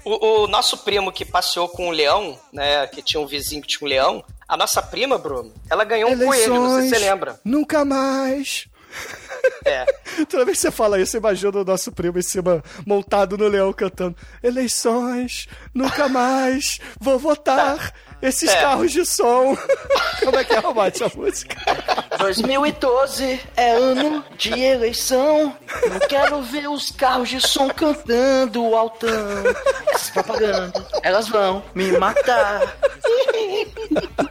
O, 0.04 0.44
o 0.44 0.48
nosso 0.48 0.80
primo 0.80 1.12
que 1.12 1.24
passeou 1.24 1.70
com 1.70 1.88
um 1.88 1.92
leão, 1.92 2.38
né? 2.52 2.88
Que 2.88 3.02
tinha 3.02 3.22
um 3.22 3.28
vizinho 3.28 3.62
que 3.62 3.68
tinha 3.68 3.86
um 3.86 3.90
leão. 3.90 4.24
A 4.48 4.58
nossa 4.58 4.82
prima, 4.82 5.18
Bruno, 5.18 5.54
ela 5.70 5.84
ganhou 5.84 6.12
um 6.12 6.18
coelho, 6.18 6.56
não 6.56 6.76
sei 6.76 6.84
se 6.84 6.90
você 6.90 7.00
lembra. 7.00 7.40
Nunca 7.46 7.86
mais. 7.86 8.68
É. 9.66 9.86
Toda 10.30 10.46
vez 10.46 10.58
que 10.58 10.62
você 10.62 10.72
fala 10.72 11.00
isso, 11.00 11.18
imagina 11.18 11.60
o 11.60 11.64
nosso 11.64 11.92
primo 11.92 12.18
em 12.18 12.22
cima, 12.22 12.64
montado 12.86 13.38
no 13.38 13.48
leão, 13.48 13.72
cantando 13.74 14.16
Eleições, 14.42 15.48
nunca 15.74 16.08
mais 16.08 16.80
vou 17.00 17.18
votar 17.18 17.94
esses 18.22 18.50
É. 18.50 18.62
carros 18.62 18.92
de 18.92 19.06
som. 19.06 19.58
Como 20.24 20.38
é 20.38 20.44
que 20.44 20.54
é, 20.54 20.60
Romate, 20.60 21.04
a 21.04 21.12
música? 21.16 21.56
2012 22.20 23.40
é 23.58 23.72
ano 23.72 24.24
de 24.38 24.54
eleição. 24.60 25.56
Não 25.90 26.00
quero 26.08 26.42
ver 26.42 26.68
os 26.70 26.92
carros 26.92 27.30
de 27.30 27.42
som 27.42 27.68
cantando 27.70 28.76
altão. 28.76 29.10
Essas 29.94 30.10
propagandas, 30.12 30.84
elas 31.04 31.28
vão 31.28 31.64
me 31.74 31.92
matar. 31.98 32.76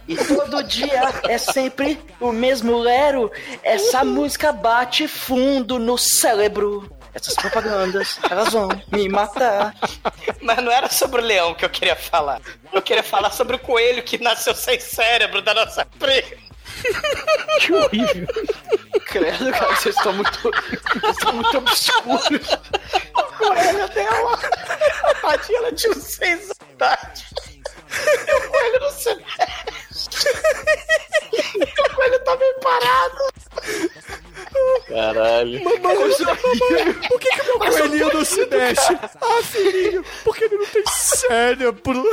E 0.07 0.15
todo 0.15 0.63
dia 0.63 1.09
é 1.27 1.37
sempre 1.37 1.99
o 2.19 2.31
mesmo 2.31 2.77
lero. 2.79 3.31
Essa 3.63 4.03
música 4.03 4.51
bate 4.51 5.07
fundo 5.07 5.77
no 5.79 5.97
cérebro. 5.97 6.89
Essas 7.13 7.35
propagandas, 7.35 8.19
elas 8.29 8.53
vão 8.53 8.69
me 8.91 9.09
matar. 9.09 9.75
Mas 10.41 10.57
não 10.63 10.71
era 10.71 10.89
sobre 10.89 11.21
o 11.21 11.23
leão 11.23 11.53
que 11.53 11.65
eu 11.65 11.69
queria 11.69 11.95
falar. 11.95 12.41
Eu 12.71 12.81
queria 12.81 13.03
falar 13.03 13.31
sobre 13.31 13.55
o 13.55 13.59
coelho 13.59 14.03
que 14.03 14.17
nasceu 14.17 14.55
sem 14.55 14.79
cérebro 14.79 15.41
da 15.41 15.53
nossa 15.53 15.85
prima. 15.85 16.41
Que 17.59 17.73
horrível. 17.73 18.27
Credo, 19.05 19.51
cara, 19.51 19.75
vocês 19.75 19.95
estão 19.95 20.13
muito. 20.13 20.39
Vocês 20.41 21.17
estão 21.17 21.33
muito 21.33 21.57
obscuros. 21.57 22.57
O 23.15 23.23
coelho 23.23 23.87
dela. 23.89 24.39
A 25.03 25.13
tadinha, 25.15 25.59
ela 25.59 25.71
tinha 25.73 25.91
uns 25.91 26.03
seis 26.03 26.41
anos 26.43 26.57
de 26.65 26.73
idade. 26.73 27.25
E 28.27 28.33
o 28.33 28.49
coelho 28.49 28.79
não 28.79 28.91
se 28.91 29.15
mexe. 29.15 30.09
E 31.33 31.81
o 31.81 31.95
coelho 31.95 32.19
tá 32.23 32.35
bem 32.35 32.53
parado. 32.61 33.31
Caralho. 34.87 35.63
Mamãe, 35.63 35.79
mamãe, 35.81 36.93
por 37.07 37.19
que, 37.19 37.29
que 37.29 37.43
meu 37.43 37.59
coelhinho 37.59 38.13
não 38.13 38.25
se 38.25 38.45
mexe? 38.45 38.93
Ah, 39.21 39.43
filhinho, 39.43 40.05
porque 40.23 40.43
ele 40.45 40.57
não 40.57 40.65
tem 40.65 40.83
cérebro. 40.87 42.03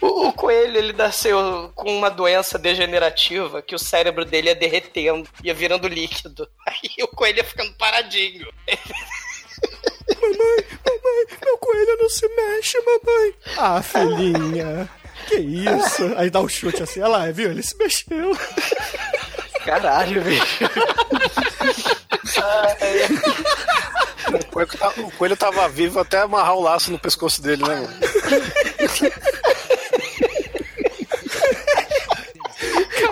O, 0.00 0.28
o 0.28 0.32
coelho, 0.32 0.76
ele 0.76 0.92
nasceu 0.92 1.72
com 1.74 1.96
uma 1.96 2.10
doença 2.10 2.58
degenerativa 2.58 3.62
que 3.62 3.74
o 3.74 3.78
cérebro 3.78 4.24
dele 4.24 4.48
ia 4.48 4.54
derretendo, 4.54 5.28
ia 5.42 5.54
virando 5.54 5.88
líquido. 5.88 6.48
Aí 6.66 6.90
o 7.02 7.08
coelho 7.08 7.38
ia 7.38 7.44
ficando 7.44 7.72
paradinho. 7.74 8.46
Mamãe, 10.20 10.64
mamãe, 11.06 11.38
meu 11.44 11.58
coelho 11.58 11.96
não 12.00 12.08
se 12.10 12.28
mexe, 12.28 12.78
mamãe. 12.80 13.34
Ah, 13.58 13.82
filhinha. 13.82 14.88
Que 15.28 15.36
isso? 15.36 16.12
Aí 16.16 16.30
dá 16.30 16.40
um 16.40 16.48
chute 16.48 16.82
assim, 16.82 17.00
olha 17.00 17.08
lá, 17.10 17.30
viu? 17.32 17.50
Ele 17.50 17.62
se 17.62 17.76
mexeu. 17.76 18.36
Caralho, 19.64 20.22
velho. 20.22 20.42
O 24.32 24.44
coelho, 24.52 24.78
tá- 24.78 24.92
o 24.96 25.10
coelho 25.12 25.36
tava 25.36 25.68
vivo 25.68 26.00
até 26.00 26.18
amarrar 26.20 26.54
o 26.54 26.62
laço 26.62 26.90
no 26.90 26.98
pescoço 26.98 27.40
dele, 27.42 27.62
né, 27.66 27.74
mano? 27.76 27.98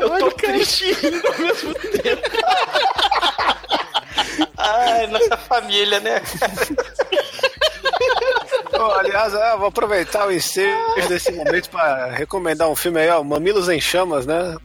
Eu 0.01 0.19
tô 0.19 0.31
triste 0.33 0.85
e 0.87 0.93
rindo 0.93 1.27
ao 1.27 1.39
mesmo 1.39 1.75
tempo. 1.75 2.23
Ai, 4.57 5.07
nossa 5.09 5.37
família, 5.37 6.01
né? 6.01 6.21
Aliás, 8.93 9.35
é, 9.35 9.57
vou 9.57 9.67
aproveitar 9.69 10.27
o 10.27 10.33
ensejo 10.33 10.77
desse 11.09 11.33
momento 11.33 11.71
pra 11.71 12.07
recomendar 12.11 12.69
um 12.69 12.77
filme 12.77 13.01
aí, 13.01 13.09
ó, 13.11 13.23
Mamilos 13.23 13.69
em 13.69 13.81
Chamas, 13.81 14.27
né? 14.27 14.57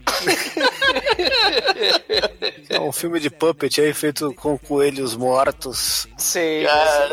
É 2.69 2.79
um 2.79 2.91
filme 2.91 3.19
de 3.19 3.29
puppet 3.29 3.81
aí 3.81 3.93
feito 3.93 4.33
com 4.35 4.57
coelhos 4.57 5.15
mortos. 5.15 6.07
Sim, 6.17 6.63
Cara. 6.65 7.09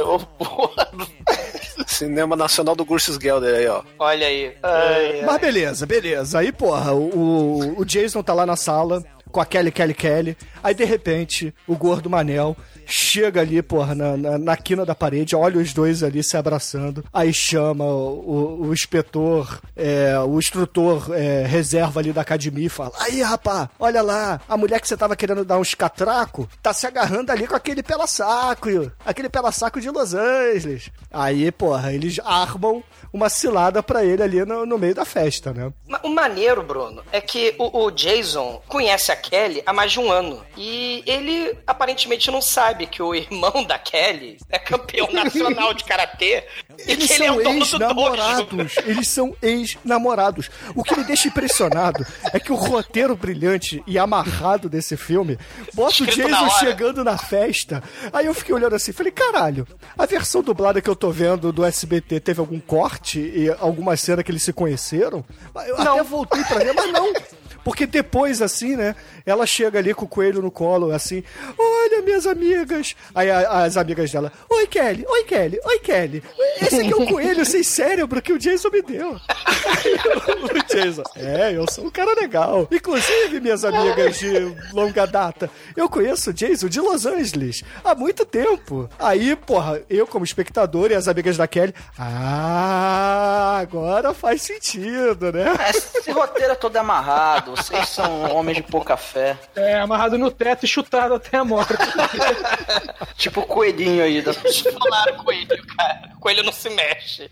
Cinema 1.86 2.36
Nacional 2.36 2.74
do 2.74 2.84
Gursus 2.84 3.16
Gelder 3.16 3.54
aí, 3.54 3.66
ó. 3.68 3.82
olha 3.98 4.26
aí. 4.26 4.54
Ai, 4.62 5.22
Mas 5.24 5.38
beleza, 5.40 5.86
beleza. 5.86 6.38
Aí, 6.38 6.52
porra, 6.52 6.92
o, 6.92 7.08
o- 7.16 7.80
o 7.80 7.84
Jason 7.84 8.22
tá 8.22 8.34
lá 8.34 8.44
na 8.44 8.56
sala 8.56 9.02
com 9.30 9.40
a 9.40 9.46
Kelly, 9.46 9.70
Kelly, 9.70 9.94
Kelly. 9.94 10.36
Aí, 10.62 10.74
de 10.74 10.84
repente, 10.84 11.54
o 11.66 11.76
gordo 11.76 12.10
Manel 12.10 12.56
chega 12.86 13.40
ali, 13.40 13.60
porra, 13.62 13.94
na, 13.94 14.16
na, 14.16 14.38
na 14.38 14.56
quina 14.56 14.86
da 14.86 14.94
parede, 14.94 15.34
olha 15.34 15.60
os 15.60 15.72
dois 15.72 16.02
ali 16.02 16.22
se 16.22 16.36
abraçando. 16.36 17.04
Aí 17.12 17.34
chama 17.34 17.84
o, 17.84 18.66
o, 18.66 18.72
inspetor, 18.72 19.60
é, 19.74 20.18
o 20.20 20.38
instrutor 20.38 21.10
é, 21.12 21.44
reserva 21.44 22.00
ali 22.00 22.12
da 22.12 22.22
academia 22.22 22.66
e 22.66 22.70
fala: 22.70 22.92
Aí, 23.00 23.20
rapá, 23.20 23.68
olha 23.78 24.00
lá, 24.00 24.40
a 24.48 24.56
mulher 24.56 24.80
que 24.80 24.88
você 24.88 24.96
tava 24.96 25.16
querendo 25.16 25.44
dar 25.44 25.58
uns 25.58 25.74
catraco 25.74 26.48
tá 26.62 26.72
se 26.72 26.86
agarrando 26.86 27.32
ali 27.32 27.46
com 27.46 27.56
aquele 27.56 27.82
pela-saco, 27.82 28.68
aquele 29.04 29.28
pela-saco 29.28 29.80
de 29.80 29.90
Los 29.90 30.14
Angeles. 30.14 30.90
Aí, 31.10 31.50
porra, 31.50 31.92
eles 31.92 32.20
armam 32.24 32.82
uma 33.12 33.28
cilada 33.28 33.82
pra 33.82 34.04
ele 34.04 34.22
ali 34.22 34.44
no, 34.44 34.66
no 34.66 34.78
meio 34.78 34.94
da 34.94 35.04
festa, 35.04 35.52
né? 35.52 35.72
O 36.02 36.08
maneiro, 36.08 36.62
Bruno, 36.62 37.02
é 37.12 37.20
que 37.20 37.54
o, 37.58 37.84
o 37.86 37.90
Jason 37.90 38.62
conhece 38.68 39.10
a 39.12 39.16
Kelly 39.16 39.62
há 39.66 39.72
mais 39.72 39.92
de 39.92 40.00
um 40.00 40.10
ano. 40.10 40.42
E 40.56 41.02
ele 41.06 41.56
aparentemente 41.66 42.30
não 42.30 42.42
sabe 42.42 42.86
que 42.86 43.02
o 43.02 43.14
irmão 43.14 43.64
da 43.64 43.78
Kelly 43.78 44.36
é 44.50 44.58
campeão 44.58 45.08
nacional 45.12 45.72
de 45.74 45.84
karatê. 45.84 46.44
E 46.86 46.92
Eles 46.92 47.06
que 47.06 47.12
ele 47.14 47.24
é 47.24 47.26
são 47.28 47.36
dojo. 47.42 47.48
ex-namorados. 47.50 48.76
Eles 48.84 49.08
são 49.08 49.36
ex-namorados. 49.42 50.50
O 50.74 50.82
que 50.82 50.96
me 50.96 51.04
deixa 51.04 51.28
impressionado 51.28 52.04
é 52.32 52.40
que 52.40 52.52
o 52.52 52.56
roteiro 52.56 53.16
brilhante 53.16 53.82
e 53.86 53.98
amarrado 53.98 54.68
desse 54.68 54.96
filme 54.96 55.38
bota 55.74 56.02
o 56.02 56.06
na 56.06 56.12
Jason 56.12 56.44
hora. 56.44 56.50
chegando 56.60 57.04
na 57.04 57.16
festa. 57.18 57.82
Aí 58.12 58.26
eu 58.26 58.34
fiquei 58.34 58.54
olhando 58.54 58.74
assim, 58.74 58.92
falei, 58.92 59.12
caralho, 59.12 59.66
a 59.96 60.06
versão 60.06 60.42
dublada 60.42 60.80
que 60.80 60.88
eu 60.90 60.96
tô 60.96 61.10
vendo 61.10 61.52
do 61.52 61.64
SBT 61.64 62.20
teve 62.20 62.40
algum 62.40 62.58
corte 62.60 62.95
e 63.18 63.50
alguma 63.60 63.96
cena 63.96 64.22
que 64.22 64.30
eles 64.30 64.42
se 64.42 64.52
conheceram? 64.52 65.24
Eu 65.66 65.76
até 65.80 66.02
voltei 66.02 66.44
pra 66.44 66.58
ver, 66.58 66.74
mas 66.74 66.92
não. 66.92 67.12
Porque 67.66 67.84
depois, 67.84 68.40
assim, 68.40 68.76
né? 68.76 68.94
Ela 69.26 69.44
chega 69.44 69.80
ali 69.80 69.92
com 69.92 70.04
o 70.04 70.08
coelho 70.08 70.40
no 70.40 70.52
colo, 70.52 70.92
assim. 70.92 71.24
Olha, 71.58 72.00
minhas 72.00 72.24
amigas. 72.24 72.94
Aí 73.12 73.28
a- 73.28 73.64
as 73.64 73.76
amigas 73.76 74.08
dela, 74.12 74.30
oi, 74.48 74.68
Kelly, 74.68 75.04
oi, 75.08 75.24
Kelly, 75.24 75.58
oi, 75.64 75.78
Kelly. 75.80 76.22
Esse 76.62 76.76
aqui 76.82 76.92
é 76.92 76.94
o 76.96 77.06
coelho 77.08 77.44
sem 77.44 77.64
cérebro 77.64 78.22
que 78.22 78.32
o 78.32 78.38
Jason 78.38 78.68
me 78.70 78.82
deu. 78.82 79.16
Aí 79.26 79.94
o 80.62 80.64
Jason, 80.72 81.02
é, 81.16 81.56
eu 81.56 81.68
sou 81.68 81.86
um 81.86 81.90
cara 81.90 82.14
legal. 82.14 82.68
Inclusive, 82.70 83.40
minhas 83.40 83.64
amigas 83.64 84.16
de 84.20 84.30
longa 84.72 85.04
data, 85.04 85.50
eu 85.76 85.88
conheço 85.88 86.30
o 86.30 86.32
Jason 86.32 86.68
de 86.68 86.80
Los 86.80 87.04
Angeles 87.04 87.64
há 87.82 87.96
muito 87.96 88.24
tempo. 88.24 88.88
Aí, 88.96 89.34
porra, 89.34 89.82
eu 89.90 90.06
como 90.06 90.24
espectador 90.24 90.92
e 90.92 90.94
as 90.94 91.08
amigas 91.08 91.36
da 91.36 91.48
Kelly, 91.48 91.74
ah, 91.98 93.58
agora 93.60 94.14
faz 94.14 94.42
sentido, 94.42 95.32
né? 95.32 95.46
Esse 95.70 96.12
roteiro 96.12 96.52
é 96.52 96.54
todo 96.54 96.76
amarrado, 96.76 97.55
vocês 97.56 97.88
são 97.88 98.30
homens 98.34 98.56
de 98.58 98.62
pouca 98.62 98.96
fé. 98.96 99.36
É, 99.54 99.78
amarrado 99.80 100.16
no 100.18 100.30
teto 100.30 100.64
e 100.64 100.68
chutado 100.68 101.14
até 101.14 101.36
a 101.38 101.44
morte. 101.44 101.72
Tipo 103.16 103.40
o 103.40 103.46
coelhinho 103.46 104.02
aí 104.02 104.22
da. 104.22 104.32
Falaram 104.34 105.16
coelho, 105.24 105.66
cara. 105.76 106.10
Coelho 106.20 106.42
não 106.42 106.52
se 106.52 106.68
mexe. 106.70 107.30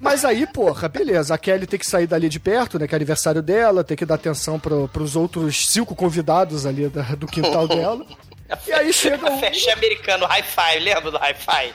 Mas 0.00 0.24
aí, 0.24 0.46
porra, 0.46 0.88
beleza. 0.88 1.34
A 1.34 1.38
Kelly 1.38 1.66
tem 1.66 1.78
que 1.78 1.86
sair 1.86 2.06
dali 2.06 2.28
de 2.28 2.38
perto, 2.38 2.78
né? 2.78 2.86
Que 2.86 2.94
é 2.94 2.96
aniversário 2.96 3.42
dela, 3.42 3.82
tem 3.84 3.96
que 3.96 4.04
dar 4.04 4.16
atenção 4.16 4.58
pro, 4.58 4.88
pros 4.88 5.16
outros 5.16 5.68
cinco 5.68 5.94
convidados 5.94 6.66
ali 6.66 6.88
da- 6.88 7.14
do 7.14 7.26
quintal 7.26 7.66
dela. 7.68 8.04
E 8.66 8.72
aí 8.72 8.92
chega 8.92 9.28
A 9.28 9.32
um. 9.32 9.40
festa 9.40 9.72
americano, 9.72 10.24
hi-fi, 10.26 10.78
lembra 10.80 11.10
do 11.10 11.16
hi-fi? 11.18 11.74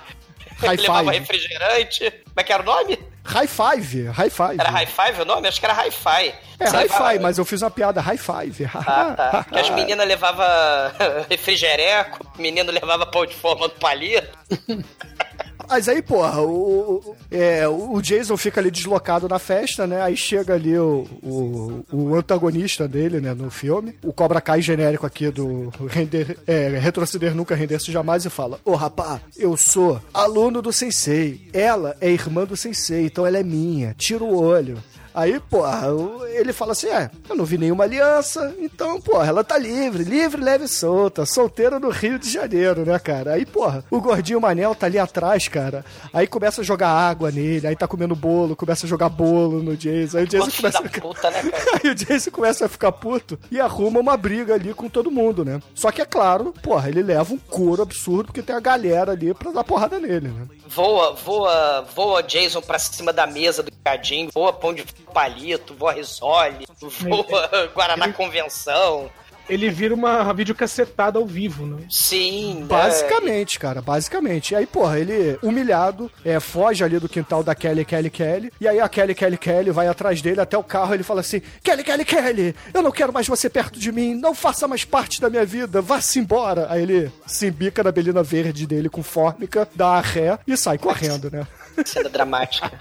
Hi-fi. 0.67 0.81
Levava 0.81 1.11
refrigerante. 1.11 2.11
Como 2.11 2.33
é 2.37 2.43
que 2.43 2.53
era 2.53 2.63
o 2.63 2.65
nome? 2.65 2.99
High 3.23 3.47
five, 3.47 4.07
high 4.07 4.29
five. 4.31 4.59
Era 4.59 4.71
hi-fi 4.81 5.21
o 5.21 5.25
nome? 5.25 5.47
Acho 5.47 5.59
que 5.59 5.65
era 5.65 5.75
hi-fi. 5.85 6.33
É 6.59 6.65
Você 6.67 6.75
high 6.75 6.83
levava- 6.87 7.09
five, 7.09 7.19
mas 7.23 7.37
eu 7.37 7.45
fiz 7.45 7.61
uma 7.61 7.69
piada 7.71 8.01
high 8.01 8.17
five. 8.17 8.69
Ah, 8.73 9.13
tá. 9.15 9.45
Que 9.51 9.59
as 9.59 9.69
meninas 9.69 10.07
levavam 10.07 10.45
refrigereco, 11.29 12.25
o 12.37 12.41
menino 12.41 12.71
levava 12.71 13.05
pão 13.05 13.25
de 13.25 13.35
forma 13.35 13.67
do 13.67 13.75
palito. 13.75 14.37
Mas 15.71 15.87
aí, 15.87 16.01
porra, 16.01 16.41
o, 16.41 16.95
o- 16.97 17.15
é, 17.31 17.65
o 17.65 18.01
Jason 18.01 18.35
fica 18.35 18.59
ali 18.59 18.69
deslocado 18.69 19.27
na 19.29 19.39
festa, 19.39 19.87
né? 19.87 20.01
Aí 20.01 20.17
chega 20.17 20.53
ali 20.53 20.77
o, 20.77 21.07
o, 21.23 21.85
o 21.93 22.13
antagonista 22.15 22.89
dele, 22.89 23.21
né, 23.21 23.33
no 23.33 23.49
filme. 23.49 23.95
O 24.03 24.11
Cobra 24.11 24.41
Kai 24.41 24.61
genérico 24.61 25.05
aqui 25.05 25.29
do 25.31 25.71
render, 25.87 26.37
é, 26.45 26.67
Retroceder 26.77 27.33
Nunca 27.33 27.55
Render-se 27.55 27.89
Jamais 27.89 28.25
e 28.25 28.29
fala: 28.29 28.59
Ô 28.65 28.75
rapá, 28.75 29.21
eu 29.37 29.55
sou 29.55 30.01
aluno 30.13 30.61
do 30.61 30.73
Sensei. 30.73 31.49
Ela 31.53 31.95
é 32.01 32.09
irmã 32.11 32.43
do 32.43 32.57
Sensei, 32.57 33.05
então 33.05 33.25
ela 33.25 33.37
é 33.37 33.43
minha. 33.43 33.95
Tira 33.97 34.23
o 34.25 34.35
olho. 34.37 34.77
Aí, 35.13 35.39
porra, 35.39 35.87
ele 36.33 36.53
fala 36.53 36.71
assim: 36.71 36.87
é, 36.87 37.09
eu 37.29 37.35
não 37.35 37.45
vi 37.45 37.57
nenhuma 37.57 37.83
aliança, 37.83 38.53
então, 38.59 38.99
porra, 39.01 39.27
ela 39.27 39.43
tá 39.43 39.57
livre, 39.57 40.03
livre, 40.03 40.41
leve 40.41 40.65
e 40.65 40.67
solta, 40.67 41.25
solteira 41.25 41.79
no 41.79 41.89
Rio 41.89 42.17
de 42.17 42.29
Janeiro, 42.29 42.85
né, 42.85 42.97
cara? 42.99 43.33
Aí, 43.33 43.45
porra, 43.45 43.83
o 43.89 43.99
gordinho 43.99 44.41
Manel 44.41 44.75
tá 44.75 44.85
ali 44.85 44.97
atrás, 44.97 45.47
cara. 45.47 45.83
Aí 46.13 46.27
começa 46.27 46.61
a 46.61 46.63
jogar 46.63 46.89
água 46.89 47.31
nele, 47.31 47.67
aí 47.67 47.75
tá 47.75 47.87
comendo 47.87 48.15
bolo, 48.15 48.55
começa 48.55 48.85
a 48.85 48.89
jogar 48.89 49.09
bolo 49.09 49.61
no 49.61 49.75
Jason. 49.75 50.17
Aí 50.17 50.23
o 50.23 50.27
Jason 50.27 50.51
começa 50.51 50.79
a. 50.79 50.89
puta, 50.89 51.29
né? 51.29 51.41
Aí 51.83 51.89
o 51.89 51.95
Jason 51.95 52.31
começa 52.31 52.65
a 52.65 52.69
ficar 52.69 52.91
puto 52.91 53.39
e 53.49 53.59
arruma 53.59 53.99
uma 53.99 54.17
briga 54.17 54.53
ali 54.53 54.73
com 54.73 54.89
todo 54.89 55.11
mundo, 55.11 55.43
né? 55.43 55.59
Só 55.73 55.91
que 55.91 56.01
é 56.01 56.05
claro, 56.05 56.53
porra, 56.61 56.89
ele 56.89 57.01
leva 57.01 57.33
um 57.33 57.37
couro 57.37 57.81
absurdo 57.81 58.25
porque 58.25 58.41
tem 58.41 58.55
a 58.55 58.59
galera 58.59 59.11
ali 59.11 59.33
pra 59.33 59.51
dar 59.51 59.63
porrada 59.63 59.99
nele, 59.99 60.27
né? 60.27 60.47
Voa, 60.67 61.13
voa, 61.13 61.81
voa 61.95 62.21
Jason 62.21 62.61
pra 62.61 62.79
cima 62.79 63.11
da 63.11 63.25
mesa 63.25 63.63
do 63.63 63.70
Cadinho, 63.83 64.29
voa 64.33 64.53
pão 64.53 64.73
de 64.73 64.83
palito, 65.13 65.73
voa 65.73 65.93
risole, 65.93 66.67
voa 66.79 67.67
Guaraná 67.73 68.11
Convenção. 68.13 69.09
Ele 69.49 69.69
vira 69.69 69.93
uma 69.93 70.31
videocassetada 70.33 71.19
ao 71.19 71.25
vivo, 71.25 71.65
né? 71.65 71.83
Sim, 71.89 72.59
né? 72.61 72.65
Basicamente, 72.67 73.59
cara, 73.59 73.81
basicamente. 73.81 74.51
E 74.51 74.55
aí, 74.55 74.65
porra, 74.65 74.97
ele, 74.97 75.37
humilhado, 75.43 76.09
é, 76.23 76.39
foge 76.39 76.83
ali 76.83 76.99
do 76.99 77.09
quintal 77.09 77.43
da 77.43 77.53
Kelly, 77.53 77.83
Kelly, 77.83 78.09
Kelly. 78.09 78.53
E 78.61 78.67
aí 78.67 78.79
a 78.79 78.87
Kelly, 78.87 79.13
Kelly, 79.13 79.37
Kelly 79.37 79.71
vai 79.71 79.87
atrás 79.87 80.21
dele 80.21 80.39
até 80.39 80.57
o 80.57 80.63
carro. 80.63 80.93
Ele 80.93 81.03
fala 81.03 81.19
assim: 81.19 81.41
Kelly, 81.61 81.83
Kelly, 81.83 82.05
Kelly, 82.05 82.55
eu 82.73 82.81
não 82.81 82.91
quero 82.91 83.11
mais 83.11 83.27
você 83.27 83.49
perto 83.49 83.77
de 83.77 83.91
mim. 83.91 84.15
Não 84.15 84.33
faça 84.33 84.67
mais 84.67 84.85
parte 84.85 85.19
da 85.19 85.29
minha 85.29 85.45
vida. 85.45 85.81
Vá-se 85.81 86.19
embora. 86.19 86.67
Aí 86.69 86.83
ele 86.83 87.11
se 87.25 87.47
embica 87.47 87.83
na 87.83 87.91
belina 87.91 88.23
verde 88.23 88.65
dele 88.65 88.87
com 88.89 89.03
fórmica, 89.03 89.67
dá 89.75 89.95
a 89.97 90.01
ré 90.01 90.39
e 90.47 90.55
sai 90.55 90.77
correndo, 90.77 91.29
né? 91.29 91.45
Cena 91.85 92.09
dramática. 92.09 92.71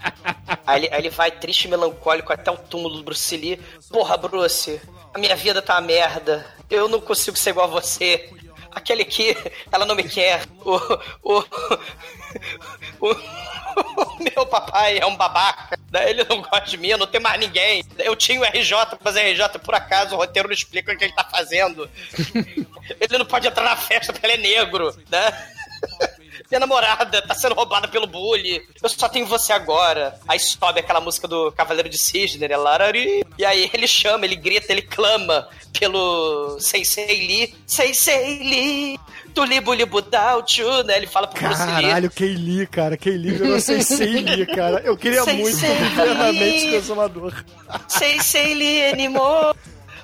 Aí 0.66 0.80
ele, 0.80 0.94
aí 0.94 1.00
ele 1.00 1.10
vai 1.10 1.30
triste 1.30 1.64
e 1.64 1.68
melancólico 1.68 2.32
até 2.32 2.50
o 2.50 2.56
túmulo 2.56 2.96
do 2.96 3.02
Bruce 3.02 3.36
Lee. 3.36 3.60
Porra, 3.90 4.16
Bruce, 4.16 4.80
a 5.12 5.18
minha 5.18 5.34
vida 5.36 5.60
tá 5.62 5.74
uma 5.74 5.80
merda. 5.80 6.46
Eu 6.68 6.88
não 6.88 7.00
consigo 7.00 7.36
ser 7.36 7.50
igual 7.50 7.66
a 7.66 7.70
você. 7.70 8.30
Aquele 8.70 9.02
aqui, 9.02 9.36
ela 9.70 9.84
não 9.84 9.94
me 9.94 10.04
quer. 10.04 10.44
O, 10.64 10.76
o, 11.22 11.44
o, 13.00 13.10
o 13.10 14.22
meu 14.22 14.46
papai 14.46 14.98
é 14.98 15.06
um 15.06 15.16
babaca. 15.16 15.78
Ele 16.06 16.24
não 16.24 16.40
gosta 16.42 16.66
de 16.66 16.76
mim, 16.76 16.90
não 16.90 17.06
tenho 17.06 17.22
mais 17.22 17.40
ninguém. 17.40 17.82
Eu 17.98 18.14
tinha 18.14 18.40
o 18.40 18.44
RJ, 18.44 18.98
mas 19.02 19.16
RJ, 19.16 19.58
por 19.64 19.74
acaso, 19.74 20.14
o 20.14 20.18
roteiro 20.18 20.48
não 20.48 20.54
explica 20.54 20.92
o 20.92 20.96
que 20.96 21.04
ele 21.04 21.14
tá 21.14 21.24
fazendo. 21.24 21.90
Ele 23.00 23.18
não 23.18 23.26
pode 23.26 23.46
entrar 23.46 23.64
na 23.64 23.76
festa 23.76 24.12
porque 24.12 24.26
ele 24.26 24.34
é 24.34 24.36
negro, 24.36 24.94
né? 25.08 25.52
Minha 26.50 26.60
namorada 26.60 27.22
tá 27.22 27.34
sendo 27.34 27.54
roubada 27.54 27.86
pelo 27.86 28.06
bully. 28.06 28.60
Eu 28.82 28.88
só 28.88 29.08
tenho 29.08 29.24
você 29.26 29.52
agora. 29.52 30.18
Aí 30.26 30.38
sobe 30.38 30.80
aquela 30.80 31.00
música 31.00 31.28
do 31.28 31.52
Cavaleiro 31.52 31.88
de 31.88 31.96
Cisne, 31.96 32.48
né? 32.48 32.56
Larari. 32.56 33.24
E 33.38 33.44
aí 33.44 33.70
ele 33.72 33.86
chama, 33.86 34.24
ele 34.24 34.34
grita, 34.36 34.72
ele 34.72 34.82
clama 34.82 35.46
pelo 35.78 36.58
Sensei 36.58 37.06
Lee. 37.06 37.54
Sensei 37.66 38.38
Lee, 38.40 38.98
do 39.28 39.44
Libu 39.44 39.72
Libu 39.74 40.02
Dauchu, 40.02 40.82
né? 40.84 40.96
Ele 40.96 41.06
fala 41.06 41.28
pro 41.28 41.40
Bruce 41.40 41.62
Lee. 41.64 41.82
Caralho, 41.82 42.10
Keili, 42.10 42.66
cara. 42.66 42.96
Keili 42.96 43.30
virou 43.32 43.58
Sensei 43.62 44.06
Lee, 44.20 44.46
cara. 44.46 44.80
Eu 44.80 44.96
queria 44.96 45.22
Sensei 45.22 45.40
muito 45.40 45.56
viver 45.88 46.14
na 46.14 46.32
mente 46.32 46.40
Lee. 46.64 46.70
do 46.70 46.76
exumador. 46.76 47.44
Sensei 47.86 48.54
Lee 48.54 48.90
animou. 48.90 49.54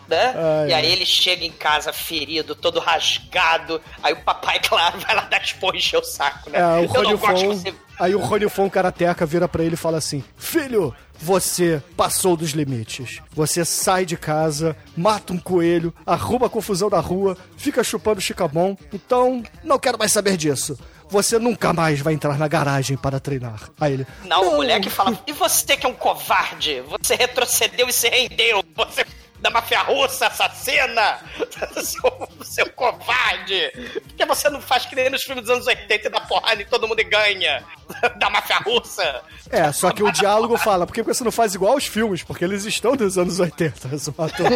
Né? 0.09 0.35
Ai, 0.37 0.69
e 0.69 0.75
aí 0.75 0.87
ai. 0.87 0.93
ele 0.93 1.07
chega 1.07 1.45
em 1.45 1.51
casa 1.51 1.93
ferido, 1.93 2.55
todo 2.55 2.79
rasgado. 2.79 3.81
Aí 4.03 4.13
o 4.13 4.23
papai, 4.23 4.61
claro, 4.67 4.99
vai 5.01 5.15
lá 5.15 5.23
dar 5.23 5.43
esporro 5.43 5.75
e 5.75 5.79
encher 5.79 5.99
o 5.99 6.05
saco, 6.05 6.51
né? 6.51 6.59
É, 6.59 6.87
o 6.87 6.95
Eu 6.95 7.03
não 7.03 7.17
gosto 7.17 7.41
que 7.41 7.47
você 7.47 7.75
aí 7.99 8.15
o 8.15 8.21
Rony 8.21 8.49
Fon 8.49 8.69
Karateka 8.69 9.27
vira 9.27 9.49
pra 9.49 9.65
ele 9.65 9.75
e 9.75 9.79
fala 9.79 9.99
assim: 9.99 10.23
Filho, 10.37 10.95
você 11.19 11.83
passou 11.97 12.37
dos 12.37 12.51
limites. 12.51 13.21
Você 13.33 13.65
sai 13.65 14.05
de 14.05 14.17
casa, 14.17 14.77
mata 14.97 15.33
um 15.33 15.39
coelho, 15.39 15.93
arruma 16.05 16.47
a 16.47 16.51
confusão 16.51 16.89
da 16.89 17.01
rua, 17.01 17.37
fica 17.57 17.83
chupando 17.83 18.21
chicabom. 18.21 18.77
Então, 18.93 19.43
não 19.65 19.79
quero 19.79 19.99
mais 19.99 20.13
saber 20.13 20.37
disso. 20.37 20.79
Você 21.09 21.39
nunca 21.39 21.73
mais 21.73 22.01
vai 22.01 22.15
entrar 22.15 22.37
na 22.37 22.49
garagem 22.49 22.97
para 22.97 23.21
treinar. 23.21 23.71
Aí 23.81 23.93
ele. 23.93 24.07
Não, 24.25 24.49
o 24.49 24.57
moleque 24.57 24.91
fala, 24.91 25.17
e 25.27 25.33
você 25.33 25.77
que 25.77 25.87
é 25.87 25.89
um 25.89 25.95
covarde? 25.95 26.83
Você 27.01 27.15
retrocedeu 27.15 27.89
e 27.89 27.93
se 27.93 28.09
rendeu. 28.09 28.65
Você 28.75 29.07
da 29.41 29.51
máfia 29.51 29.83
russa, 29.83 30.27
assassina! 30.27 31.21
seu, 31.83 32.29
seu 32.43 32.71
covarde! 32.73 33.71
Por 34.03 34.15
que 34.15 34.27
você 34.27 34.49
não 34.49 34.61
faz 34.61 34.87
que 34.87 34.95
nem 34.95 35.11
nos 35.11 35.23
filmes 35.23 35.45
dos 35.45 35.53
anos 35.53 35.67
80 35.67 36.07
e 36.07 36.11
dá 36.11 36.21
porrada 36.21 36.61
e 36.63 36.65
todo 36.65 36.89
mundo 36.89 37.03
ganha? 37.05 37.65
Da 38.19 38.29
máfia 38.29 38.59
russa! 38.59 39.23
É, 39.49 39.71
só 39.71 39.93
que 39.93 40.03
o 40.03 40.11
diálogo 40.11 40.57
fala, 40.59 40.87
por 40.87 40.93
que 40.93 41.03
você 41.03 41.23
não 41.23 41.31
faz 41.31 41.55
igual 41.55 41.75
aos 41.75 41.87
filmes? 41.87 42.23
Porque 42.23 42.45
eles 42.45 42.65
estão 42.65 42.95
nos 42.97 43.17
anos 43.17 43.39
80, 43.39 43.97
Zumator. 43.97 44.47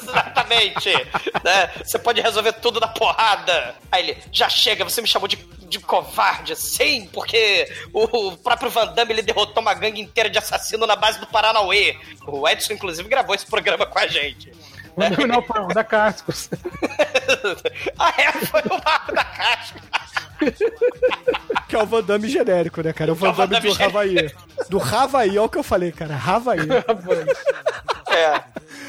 Exatamente! 0.00 0.90
né? 1.44 1.70
Você 1.84 1.98
pode 1.98 2.20
resolver 2.20 2.52
tudo 2.54 2.78
na 2.78 2.88
porrada! 2.88 3.74
Aí 3.90 4.10
ele, 4.10 4.18
já 4.30 4.48
chega, 4.48 4.84
você 4.84 5.02
me 5.02 5.08
chamou 5.08 5.26
de, 5.26 5.36
de 5.70 5.78
covarde, 5.78 6.56
sim, 6.56 7.08
porque 7.12 7.66
o 7.92 8.36
próprio 8.36 8.68
Van 8.68 8.88
Damme 8.88 9.12
ele 9.12 9.22
derrotou 9.22 9.62
uma 9.62 9.72
gangue 9.72 10.00
inteira 10.00 10.28
de 10.28 10.36
assassino 10.36 10.86
na 10.86 10.96
base 10.96 11.20
do 11.20 11.26
Paranauê. 11.28 11.96
O 12.26 12.46
Edson, 12.46 12.72
inclusive, 12.72 13.08
gravou 13.08 13.34
esse 13.34 13.46
programa 13.46 13.86
com 13.86 13.98
a 13.98 14.06
gente. 14.06 14.52
Não, 15.08 15.26
não, 15.26 15.44
não, 15.54 15.68
da 15.68 15.84
Cascos. 15.84 16.50
ah, 17.98 18.12
é? 18.18 18.32
Foi 18.32 18.62
o 18.62 18.82
Marco 18.84 19.14
da 19.14 19.24
Casca. 19.24 19.80
que 21.68 21.76
é 21.76 21.82
o 21.82 21.86
Van 21.86 22.02
Damme 22.02 22.28
genérico, 22.28 22.82
né, 22.82 22.92
cara? 22.92 23.10
É 23.10 23.12
o 23.12 23.16
Van 23.16 23.32
Van 23.32 23.46
Damme 23.46 23.68
do 23.72 23.82
Havaí. 23.82 24.34
Do 24.68 24.82
Havaí, 24.82 25.36
é 25.36 25.40
o 25.40 25.48
que 25.48 25.58
eu 25.58 25.62
falei, 25.62 25.92
cara. 25.92 26.14
Havaí. 26.16 26.60
É. 28.10 28.42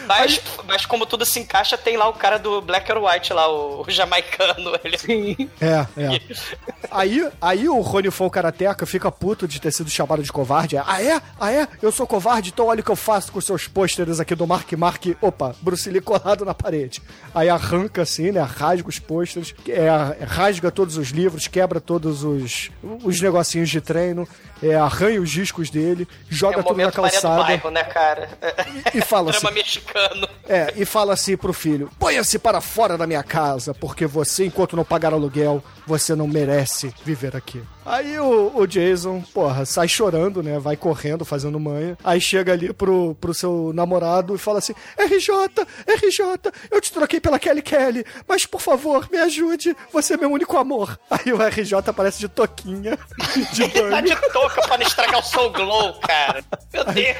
Mas, 0.08 0.42
mas 0.66 0.86
como 0.86 1.06
tudo 1.06 1.26
se 1.26 1.40
encaixa, 1.40 1.78
tem 1.78 1.96
lá 1.96 2.08
o 2.10 2.14
cara 2.14 2.38
do 2.38 2.62
Black 2.62 2.92
or 2.92 3.04
White 3.04 3.34
lá, 3.34 3.48
o, 3.48 3.82
o 3.82 3.90
jamaicano. 3.90 4.78
Ele... 4.84 4.98
Sim. 4.98 5.50
É, 5.60 5.86
é. 5.96 6.22
Aí, 6.90 7.30
aí 7.40 7.70
o 7.70 7.80
Rony 7.80 8.12
Fon 8.12 8.30
Karateka 8.30 8.86
fica 8.86 9.12
puto 9.12 9.48
de 9.48 9.62
ter 9.62 9.72
sido 9.72 9.90
chamado 9.90 10.24
de 10.24 10.32
covarde. 10.32 10.76
É, 10.76 10.84
Ah, 10.86 11.02
é? 11.02 11.22
Ah, 11.40 11.52
é? 11.52 11.68
Eu 11.82 11.92
sou 11.92 12.06
covarde, 12.08 12.50
então 12.50 12.68
olha 12.68 12.82
o 12.82 12.84
que 12.84 12.92
eu 12.92 12.96
faço 12.96 13.32
com 13.32 13.40
seus 13.40 13.68
pôsteres 13.68 14.20
aqui 14.20 14.36
do 14.36 14.48
Mark 14.48 14.72
Mark. 14.74 15.06
Opa, 15.22 15.56
Bruce 15.62 15.90
Lee 15.90 16.01
colado 16.02 16.44
na 16.45 16.53
parede. 16.53 17.02
Aí 17.34 17.49
arranca 17.49 18.02
assim, 18.02 18.32
né? 18.32 18.41
Rasga 18.41 18.90
os 18.90 18.99
pôsteres, 18.99 19.53
é, 19.68 19.90
rasga 20.26 20.72
todos 20.72 20.98
os 20.98 21.10
livros, 21.10 21.48
quebra 21.48 21.80
todos 21.80 22.23
os, 22.23 22.69
os 23.03 23.22
negocinhos 23.22 23.69
de 23.69 23.80
treino, 23.80 24.28
é, 24.61 24.76
arranha 24.76 25.22
os 25.22 25.30
discos 25.30 25.69
dele, 25.69 26.07
É 26.10 26.15
joga 26.30 26.60
o 26.60 26.64
tudo 26.64 26.82
na 26.82 26.91
calçada 26.91 27.44
Bairro, 27.44 27.72
né, 27.72 27.84
cara? 27.84 28.30
e 28.94 29.02
fala 29.02 29.32
assim. 29.32 29.52
Mexicano. 29.52 30.28
É, 30.48 30.73
e 30.76 30.86
fala 30.86 31.14
assim 31.14 31.36
pro 31.38 31.53
filho: 31.53 31.90
ponha-se 31.99 32.38
para 32.38 32.61
fora 32.61 32.98
da 32.98 33.07
minha 33.07 33.23
casa, 33.23 33.73
porque 33.73 34.06
você, 34.06 34.45
enquanto 34.45 34.76
não 34.76 34.84
pagar 34.84 35.14
aluguel, 35.14 35.64
você 35.86 36.15
não 36.15 36.28
merece 36.28 36.94
viver 37.03 37.36
aqui. 37.36 37.61
Aí 37.86 38.20
o, 38.20 38.52
o 38.56 38.68
Jason, 38.68 39.22
porra, 39.34 39.66
sai 39.66 39.88
chorando, 39.88 40.44
né? 40.44 40.60
Vai 40.60 40.76
correndo, 40.76 41.26
fazendo 41.26 41.60
manha. 41.60 41.98
Aí 42.03 42.22
chega 42.22 42.53
ali 42.53 42.72
pro, 42.72 43.16
pro 43.20 43.34
seu 43.34 43.72
namorado 43.74 44.36
e 44.36 44.38
fala 44.38 44.60
assim: 44.60 44.74
RJ, 44.98 45.34
RJ, 45.88 46.26
eu 46.70 46.80
te 46.80 46.91
troquei 46.94 47.20
pela 47.20 47.40
Kelly 47.40 47.62
Kelly, 47.62 48.06
mas 48.28 48.45
por 48.45 48.62
favor, 48.62 49.08
me 49.12 49.18
ajude, 49.18 49.76
você 49.91 50.14
é 50.14 50.18
meu 50.18 50.32
único 50.32 50.58
amor. 50.58 50.99
Aí 51.10 51.34
o 51.34 51.38
RJ 51.41 51.74
aparece 51.88 52.20
de 52.20 52.28
toquinha, 52.30 52.98
de 53.53 53.68
Tá 53.70 53.82
banho. 53.82 54.02
de 54.03 54.16
touca 54.32 54.62
pra 54.62 54.78
não 54.78 54.86
estragar 54.86 55.20
o 55.20 55.24
Soul 55.24 55.49
Glow, 55.52 55.94
cara. 56.02 56.44
Meu 56.72 56.86
Deus. 56.86 57.18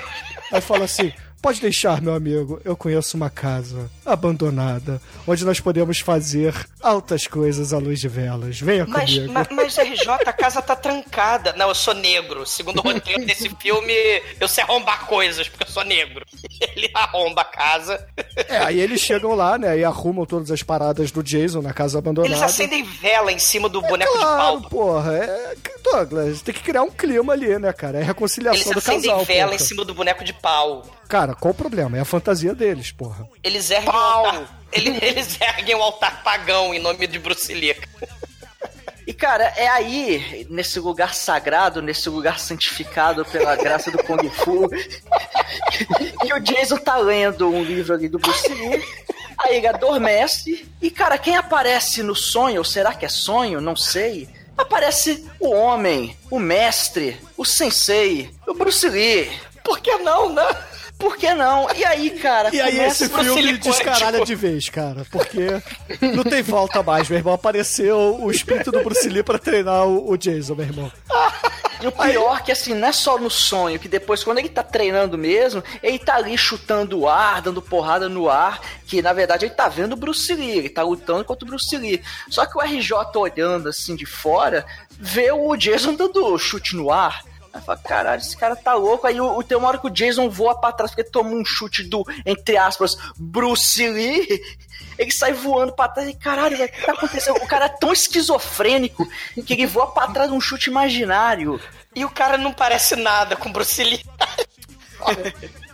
Aí 0.51 0.61
fala 0.61 0.85
assim: 0.85 1.11
Pode 1.41 1.59
deixar, 1.59 2.01
meu 2.01 2.13
amigo, 2.13 2.61
eu 2.63 2.77
conheço 2.77 3.18
uma 3.18 3.30
casa 3.30 3.89
abandonada, 4.05 5.01
onde 5.27 5.43
nós 5.43 5.59
podemos 5.59 5.99
fazer 5.99 6.53
altas 6.80 7.26
coisas 7.26 7.73
à 7.73 7.80
luz 7.80 7.99
de 7.99 8.07
velas. 8.07 8.59
Venha 8.59 8.85
Mas, 8.88 9.11
comigo. 9.15 9.34
ma- 9.34 9.47
mas, 9.51 9.76
RJ, 9.76 10.07
a 10.27 10.34
casa 10.34 10.61
tá 10.61 10.76
trancada. 10.76 11.53
Não, 11.53 11.69
eu 11.69 11.76
sou 11.76 11.95
negro. 11.95 12.45
Segundo 12.45 12.77
o 12.80 12.81
roteiro 12.84 13.26
desse 13.26 13.49
filme, 13.59 13.91
eu 14.39 14.47
sei 14.47 14.63
arrombar 14.63 15.07
coisas, 15.07 15.49
porque 15.49 15.63
eu 15.63 15.68
sou 15.72 15.84
negro. 15.84 16.23
Ele 16.76 16.91
arromba 16.93 17.41
a 17.41 17.45
casa. 17.45 18.07
É, 18.47 18.57
aí 18.59 18.80
eles 18.80 19.01
chegam 19.01 19.34
lá, 19.34 19.57
né, 19.57 19.80
e 19.80 19.84
arrumam 19.84 20.26
todas 20.27 20.51
as 20.51 20.61
paradas 20.61 21.09
do 21.11 21.23
Jason 21.23 21.61
na 21.61 21.73
casa 21.73 21.97
abandonada. 21.97 22.31
Eles 22.34 22.41
acendem 22.43 22.84
vela 22.84 23.31
em 23.31 23.39
cima 23.39 23.68
do 23.68 23.81
boneco 23.81 24.11
de 24.13 24.18
Claro, 24.19 24.61
pau. 24.61 24.69
porra, 24.69 25.18
é. 25.18 25.53
Douglas, 25.84 26.41
tem 26.43 26.53
que 26.53 26.61
criar 26.61 26.84
um 26.84 26.91
clima 26.91 27.34
ali, 27.34 27.57
né, 27.57 27.73
cara? 27.73 27.99
É 27.99 28.03
reconciliação 28.03 28.61
Eles 28.61 28.72
do 28.73 28.77
acendem 28.77 29.09
casal. 29.09 29.26
vela 29.26 29.43
porra. 29.51 29.55
em 29.55 29.59
cima 29.59 29.84
do 29.84 29.93
boneco 29.93 30.23
de 30.23 30.31
pau. 30.34 30.85
Cara, 31.07 31.30
qual 31.33 31.51
o 31.51 31.57
problema? 31.57 31.97
É 31.97 32.01
a 32.01 32.05
fantasia 32.05 32.53
deles, 32.53 32.91
porra. 32.91 33.27
Eles 33.43 33.69
erguem 33.69 33.89
o 33.89 33.97
altar. 33.97 34.61
Eles, 34.71 34.97
eles 35.01 35.41
erguem 35.41 35.75
o 35.75 35.81
altar 35.81 36.23
pagão 36.23 36.73
em 36.73 36.79
nome 36.79 37.07
de 37.07 37.19
Bruce 37.19 37.53
Lee. 37.53 37.75
E 39.05 39.13
cara, 39.13 39.51
é 39.57 39.67
aí, 39.67 40.47
nesse 40.49 40.79
lugar 40.79 41.13
sagrado, 41.13 41.81
nesse 41.81 42.07
lugar 42.07 42.39
santificado 42.39 43.25
pela 43.25 43.55
graça 43.55 43.89
do 43.89 43.97
Kung 44.03 44.29
Fu, 44.29 44.69
que 46.21 46.33
o 46.33 46.39
Jason 46.39 46.77
tá 46.77 46.97
lendo 46.97 47.49
um 47.49 47.63
livro 47.63 47.93
ali 47.93 48.07
do 48.07 48.19
Bruce 48.19 48.47
Lee. 48.47 48.83
Aí 49.37 49.57
ele 49.57 49.67
adormece. 49.67 50.67
E 50.81 50.91
cara, 50.91 51.17
quem 51.17 51.35
aparece 51.35 52.03
no 52.03 52.15
sonho, 52.15 52.59
ou 52.59 52.63
será 52.63 52.93
que 52.93 53.05
é 53.05 53.09
sonho? 53.09 53.59
Não 53.59 53.75
sei. 53.75 54.29
Aparece 54.57 55.25
o 55.39 55.49
homem, 55.49 56.15
o 56.29 56.39
mestre, 56.39 57.19
o 57.35 57.43
sensei, 57.43 58.31
o 58.47 58.53
Bruce 58.53 58.87
Lee. 58.87 59.31
Por 59.63 59.79
que 59.79 59.97
não, 59.97 60.31
né? 60.31 60.43
Por 61.01 61.17
que 61.17 61.33
não? 61.33 61.67
E 61.75 61.83
aí, 61.83 62.11
cara, 62.11 62.55
E 62.55 62.61
aí 62.61 62.79
esse 62.79 63.09
filme 63.09 63.57
descaralha 63.57 64.23
de 64.23 64.35
vez, 64.35 64.69
cara. 64.69 65.03
Porque 65.09 65.47
não 65.99 66.23
tem 66.23 66.43
volta 66.43 66.83
mais, 66.83 67.09
meu 67.09 67.17
irmão. 67.17 67.33
Apareceu 67.33 68.21
o 68.21 68.29
espírito 68.29 68.71
do 68.71 68.83
Bruce 68.83 69.09
Lee 69.09 69.23
pra 69.23 69.39
treinar 69.39 69.87
o, 69.87 70.11
o 70.11 70.15
Jason, 70.15 70.53
meu 70.53 70.65
irmão. 70.65 70.91
E 71.81 71.87
o 71.87 71.91
pior 71.91 72.43
que 72.43 72.51
assim, 72.51 72.75
não 72.75 72.87
é 72.87 72.91
só 72.91 73.17
no 73.17 73.31
sonho, 73.31 73.79
que 73.79 73.87
depois, 73.87 74.23
quando 74.23 74.37
ele 74.37 74.49
tá 74.49 74.61
treinando 74.61 75.17
mesmo, 75.17 75.63
ele 75.81 75.97
tá 75.97 76.15
ali 76.17 76.37
chutando 76.37 76.99
o 76.99 77.09
ar, 77.09 77.41
dando 77.41 77.59
porrada 77.59 78.07
no 78.07 78.29
ar, 78.29 78.61
que 78.85 79.01
na 79.01 79.11
verdade 79.11 79.45
ele 79.45 79.55
tá 79.55 79.67
vendo 79.67 79.93
o 79.93 79.95
Bruce 79.95 80.31
Lee, 80.35 80.59
ele 80.59 80.69
tá 80.69 80.83
lutando 80.83 81.25
contra 81.25 81.43
o 81.43 81.47
Bruce 81.47 81.75
Lee. 81.75 81.99
Só 82.29 82.45
que 82.45 82.55
o 82.55 82.61
RJ 82.61 82.91
olhando 83.15 83.69
assim 83.69 83.95
de 83.95 84.05
fora, 84.05 84.63
vê 84.91 85.31
o 85.31 85.55
Jason 85.55 85.95
dando 85.95 86.37
chute 86.37 86.75
no 86.75 86.91
ar. 86.91 87.23
Aí 87.53 87.61
fala, 87.61 87.77
caralho, 87.79 88.21
esse 88.21 88.35
cara 88.37 88.55
tá 88.55 88.73
louco. 88.73 89.05
Aí 89.07 89.19
o, 89.19 89.37
o- 89.37 89.43
tem 89.43 89.57
uma 89.57 89.67
hora 89.67 89.77
que 89.77 89.87
o 89.87 89.89
Jason 89.89 90.29
voa 90.29 90.59
pra 90.59 90.71
trás, 90.71 90.91
porque 90.91 91.09
tomou 91.09 91.37
um 91.37 91.43
chute 91.45 91.83
do, 91.83 92.05
entre 92.25 92.55
aspas, 92.57 92.97
Bruce 93.17 93.87
Lee. 93.89 94.41
Ele 94.97 95.11
sai 95.11 95.33
voando 95.33 95.73
pra 95.73 95.87
trás 95.87 96.07
e, 96.09 96.13
caralho, 96.13 96.57
velho, 96.57 96.69
o 96.69 96.73
que 96.73 96.85
tá 96.85 96.91
acontecendo? 96.93 97.37
O 97.37 97.47
cara 97.47 97.65
é 97.65 97.69
tão 97.69 97.91
esquizofrênico 97.91 99.07
que 99.45 99.53
ele 99.53 99.65
voa 99.65 99.87
pra 99.91 100.07
trás 100.07 100.29
de 100.29 100.35
um 100.35 100.41
chute 100.41 100.69
imaginário. 100.69 101.59
E 101.95 102.05
o 102.05 102.09
cara 102.09 102.37
não 102.37 102.53
parece 102.53 102.95
nada 102.95 103.35
com 103.35 103.51
Bruce 103.51 103.83
Lee. 103.83 104.03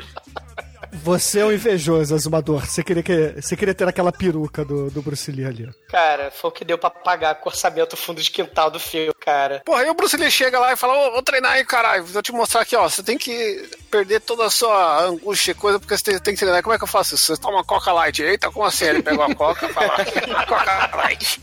Você 0.92 1.40
é 1.40 1.46
um 1.46 1.52
invejoso, 1.52 2.14
Azumador. 2.14 2.66
Você 2.66 2.84
queria, 2.84 3.04
que, 3.04 3.42
você 3.42 3.56
queria 3.56 3.74
ter 3.74 3.88
aquela 3.88 4.12
peruca 4.12 4.64
do, 4.64 4.90
do 4.90 5.02
Bruce 5.02 5.32
Lee 5.32 5.46
ali. 5.46 5.70
Cara, 5.90 6.32
foi 6.32 6.50
o 6.50 6.54
que 6.54 6.66
deu 6.66 6.78
pra 6.78 6.90
pagar 6.90 7.36
com 7.36 7.50
o 7.50 7.52
orçamento 7.52 7.98
fundo 7.98 8.22
de 8.22 8.32
quintal 8.32 8.72
do 8.72 8.80
filme, 8.80 9.14
cara. 9.20 9.62
Porra, 9.66 9.82
aí 9.82 9.90
o 9.90 9.94
Bruce 9.94 10.18
Lee 10.18 10.32
chega 10.32 10.60
lá 10.60 10.74
e 10.74 10.78
fala, 10.78 10.94
ô, 10.94 11.12
vou 11.12 11.24
treinar 11.24 11.54
aí, 11.54 11.66
caralho, 11.66 12.04
vou 12.06 12.22
te 12.22 12.32
mostrar 12.32 12.62
aqui, 12.62 12.76
ó, 12.76 12.88
você 12.88 13.04
tem 13.04 13.18
que 13.18 13.70
perder 13.92 14.22
toda 14.22 14.46
a 14.46 14.50
sua 14.50 15.04
angústia 15.04 15.52
e 15.52 15.56
coisa, 15.56 15.80
porque 15.80 15.98
você 15.98 16.04
tem, 16.04 16.20
tem 16.20 16.34
que 16.34 16.40
treinar. 16.40 16.64
Como 16.64 16.74
é 16.74 16.78
que 16.78 16.84
eu 16.84 16.88
faço 16.88 17.16
isso? 17.16 17.36
Você 17.36 17.42
toma 17.42 17.58
uma 17.58 17.64
Coca 17.66 17.92
Light. 17.92 18.22
Eita, 18.22 18.52
como 18.52 18.66
assim? 18.66 18.86
Ele 18.86 19.04
pegou 19.04 19.24
a 19.24 19.34
Coca 19.34 19.66
e 19.66 19.74
fala, 19.74 19.90
Coca 20.48 20.96
Light. 20.96 21.42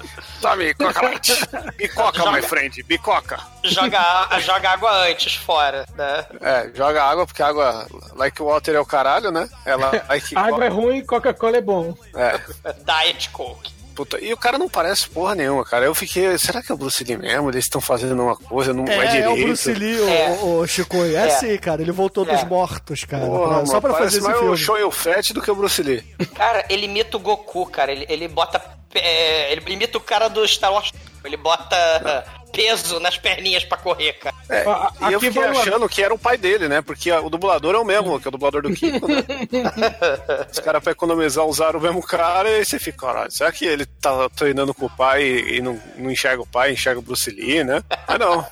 Tome, 0.50 0.74
Coca 0.74 1.02
Light. 1.02 1.32
Bicoca, 1.76 2.30
my 2.32 2.42
friend, 2.42 2.82
bicoca. 2.84 3.38
Joga, 3.64 3.98
a- 4.30 4.40
joga 4.40 4.70
água 4.70 4.92
antes 5.08 5.34
fora, 5.36 5.86
né? 5.96 6.26
É, 6.40 6.70
joga 6.74 7.02
água, 7.02 7.26
porque 7.26 7.42
água, 7.42 7.86
like 8.14 8.40
water 8.42 8.74
é 8.74 8.80
o 8.80 8.84
caralho, 8.86 9.30
né? 9.30 9.48
Ela, 9.64 9.90
like 10.08 10.36
Água 10.36 10.64
é 10.64 10.68
ruim, 10.68 11.04
Coca-Cola 11.04 11.56
é 11.56 11.60
bom. 11.62 11.94
É. 12.14 12.38
Diet 12.84 13.30
Coke. 13.30 13.72
Puta, 13.94 14.18
e 14.20 14.32
o 14.32 14.36
cara 14.36 14.58
não 14.58 14.68
parece 14.68 15.08
porra 15.08 15.36
nenhuma, 15.36 15.64
cara. 15.64 15.84
Eu 15.84 15.94
fiquei, 15.94 16.36
será 16.36 16.60
que 16.60 16.72
é 16.72 16.74
o 16.74 16.76
Bruce 16.78 17.04
Lee 17.04 17.16
mesmo? 17.16 17.48
Eles 17.48 17.62
estão 17.64 17.80
fazendo 17.80 18.20
uma 18.24 18.36
coisa, 18.36 18.74
não 18.74 18.84
é, 18.88 18.96
É, 18.96 19.04
é 19.04 19.06
direito. 19.06 19.30
o 19.30 19.46
Bruce 19.46 19.72
Lee, 19.72 20.00
o, 20.00 20.08
É. 20.08 20.28
o, 20.42 20.58
o 20.58 20.66
Chico. 20.66 20.96
É, 20.96 21.14
É. 21.14 21.30
sim, 21.30 21.56
cara. 21.58 21.80
Ele 21.80 21.92
voltou 21.92 22.24
dos 22.24 22.40
É. 22.40 22.44
mortos, 22.44 23.04
cara. 23.04 23.24
Porra, 23.24 23.38
pra- 23.46 23.54
mano, 23.58 23.66
só 23.68 23.80
pra 23.80 23.92
fazer 23.94 24.16
esse 24.18 24.20
mais 24.26 24.36
filme. 24.36 24.52
o 24.52 24.56
show 24.56 24.76
e 24.76 24.82
o 24.82 24.90
Fett 24.90 25.32
do 25.32 25.40
que 25.40 25.48
o 25.48 25.54
Bruce 25.54 25.80
Lee. 25.80 26.00
Cara, 26.34 26.64
ele 26.68 26.86
imita 26.86 27.16
o 27.16 27.20
Goku, 27.20 27.66
cara. 27.66 27.92
Ele, 27.92 28.04
ele 28.08 28.26
bota. 28.26 28.60
É, 28.94 29.52
ele 29.52 29.62
imita 29.72 29.98
o 29.98 30.00
cara 30.00 30.28
do 30.28 30.46
Star 30.46 30.72
Wars. 30.72 30.92
Ele 31.24 31.36
bota 31.38 32.24
peso 32.54 33.00
nas 33.00 33.18
perninhas 33.18 33.64
pra 33.64 33.76
correr, 33.76 34.12
cara. 34.14 34.36
É, 34.48 34.64
e 35.08 35.12
eu 35.12 35.20
fiquei 35.20 35.42
achando 35.42 35.88
que 35.88 36.02
era 36.02 36.14
o 36.14 36.18
pai 36.18 36.38
dele, 36.38 36.68
né? 36.68 36.80
Porque 36.80 37.10
o 37.10 37.28
dublador 37.28 37.74
é 37.74 37.78
o 37.78 37.84
mesmo, 37.84 38.20
que 38.20 38.28
é 38.28 38.30
o 38.30 38.32
dublador 38.32 38.62
do 38.62 38.72
Kiko, 38.72 39.08
né? 39.08 39.24
Os 40.50 40.60
caras, 40.60 40.82
pra 40.82 40.92
economizar, 40.92 41.44
usaram 41.44 41.80
o 41.80 41.82
mesmo 41.82 42.00
cara 42.02 42.48
e 42.48 42.54
aí 42.56 42.64
você 42.64 42.78
fica, 42.78 43.06
caralho, 43.06 43.30
será 43.30 43.50
que 43.50 43.64
ele 43.64 43.84
tá 43.84 44.28
treinando 44.30 44.72
com 44.72 44.86
o 44.86 44.90
pai 44.90 45.24
e 45.24 45.60
não, 45.60 45.80
não 45.96 46.10
enxerga 46.10 46.42
o 46.42 46.46
pai, 46.46 46.72
enxerga 46.72 47.00
o 47.00 47.02
Bruce 47.02 47.30
Lee, 47.30 47.64
né? 47.64 47.82
Ah, 48.06 48.18
não. 48.18 48.46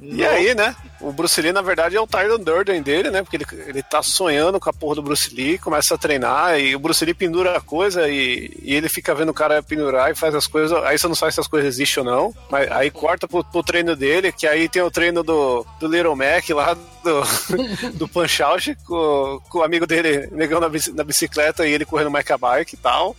E 0.00 0.24
aí, 0.26 0.54
né? 0.54 0.74
O 1.00 1.12
Bruce 1.12 1.40
Lee, 1.40 1.52
na 1.52 1.62
verdade, 1.62 1.96
é 1.96 2.00
o 2.00 2.06
Tyron 2.06 2.38
Durden 2.38 2.82
dele, 2.82 3.10
né? 3.10 3.22
Porque 3.22 3.36
ele, 3.36 3.46
ele 3.66 3.82
tá 3.82 4.02
sonhando 4.02 4.60
com 4.60 4.68
a 4.68 4.72
porra 4.72 4.96
do 4.96 5.02
Bruce 5.02 5.34
Lee, 5.34 5.58
começa 5.58 5.94
a 5.94 5.98
treinar, 5.98 6.60
e 6.60 6.76
o 6.76 6.78
Bruce 6.78 7.04
Lee 7.04 7.14
pendura 7.14 7.56
a 7.56 7.60
coisa 7.60 8.08
e, 8.08 8.50
e 8.62 8.74
ele 8.74 8.88
fica 8.88 9.14
vendo 9.14 9.30
o 9.30 9.34
cara 9.34 9.62
pendurar 9.62 10.10
e 10.10 10.14
faz 10.14 10.34
as 10.34 10.46
coisas. 10.46 10.76
Aí 10.84 10.98
você 10.98 11.08
não 11.08 11.14
sabe 11.14 11.32
se 11.32 11.40
as 11.40 11.48
coisas 11.48 11.68
existem 11.68 12.02
ou 12.02 12.10
não. 12.10 12.34
Mas 12.50 12.70
aí 12.70 12.90
corta 12.90 13.26
pro, 13.26 13.42
pro 13.42 13.62
treino 13.62 13.96
dele, 13.96 14.32
que 14.32 14.46
aí 14.46 14.68
tem 14.68 14.82
o 14.82 14.90
treino 14.90 15.22
do, 15.22 15.64
do 15.78 15.88
Little 15.88 16.16
Mac 16.16 16.48
lá, 16.50 16.76
do, 17.02 17.90
do 17.94 18.08
Punch 18.08 18.42
Out, 18.42 18.76
com, 18.86 19.40
com 19.48 19.58
o 19.58 19.62
amigo 19.62 19.86
dele 19.86 20.28
negando 20.32 20.62
na, 20.62 20.68
bici- 20.68 20.92
na 20.92 21.04
bicicleta 21.04 21.66
e 21.66 21.72
ele 21.72 21.84
correndo 21.84 22.10
Mecha 22.10 22.36
Bike 22.38 22.74
e 22.74 22.78
tal. 22.78 23.16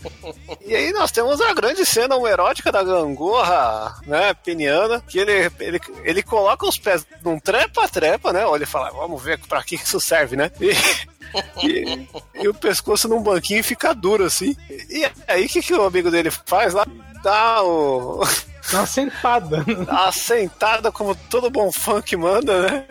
E 0.65 0.75
aí 0.75 0.91
nós 0.91 1.11
temos 1.11 1.39
a 1.41 1.53
grande 1.53 1.85
cena 1.85 2.15
homoerótica 2.15 2.71
da 2.71 2.83
gangorra, 2.83 3.95
né, 4.05 4.33
peniana, 4.33 5.01
que 5.07 5.19
ele, 5.19 5.51
ele, 5.59 5.79
ele 6.03 6.23
coloca 6.23 6.65
os 6.65 6.77
pés 6.77 7.05
num 7.23 7.39
trepa-trepa, 7.39 8.31
né, 8.31 8.45
olha 8.45 8.63
e 8.63 8.67
fala, 8.67 8.91
vamos 8.91 9.21
ver 9.21 9.39
pra 9.47 9.63
que 9.63 9.75
isso 9.75 9.99
serve, 9.99 10.35
né, 10.35 10.51
e, 10.59 10.71
e, 11.65 12.07
e 12.43 12.47
o 12.47 12.53
pescoço 12.53 13.07
num 13.07 13.21
banquinho 13.21 13.63
fica 13.63 13.93
duro, 13.93 14.25
assim. 14.25 14.55
E 14.89 15.05
aí 15.27 15.45
o 15.45 15.49
que, 15.49 15.61
que 15.61 15.73
o 15.73 15.83
amigo 15.83 16.11
dele 16.11 16.29
faz 16.45 16.73
lá? 16.73 16.85
Dá 17.23 17.63
o... 17.63 18.21
Dá 18.71 18.79
uma 18.79 18.85
sentada. 18.85 19.63
Dá 19.85 19.91
uma 20.03 20.11
sentada 20.11 20.91
como 20.91 21.15
todo 21.15 21.49
bom 21.49 21.71
funk 21.71 22.15
manda, 22.15 22.61
né? 22.69 22.85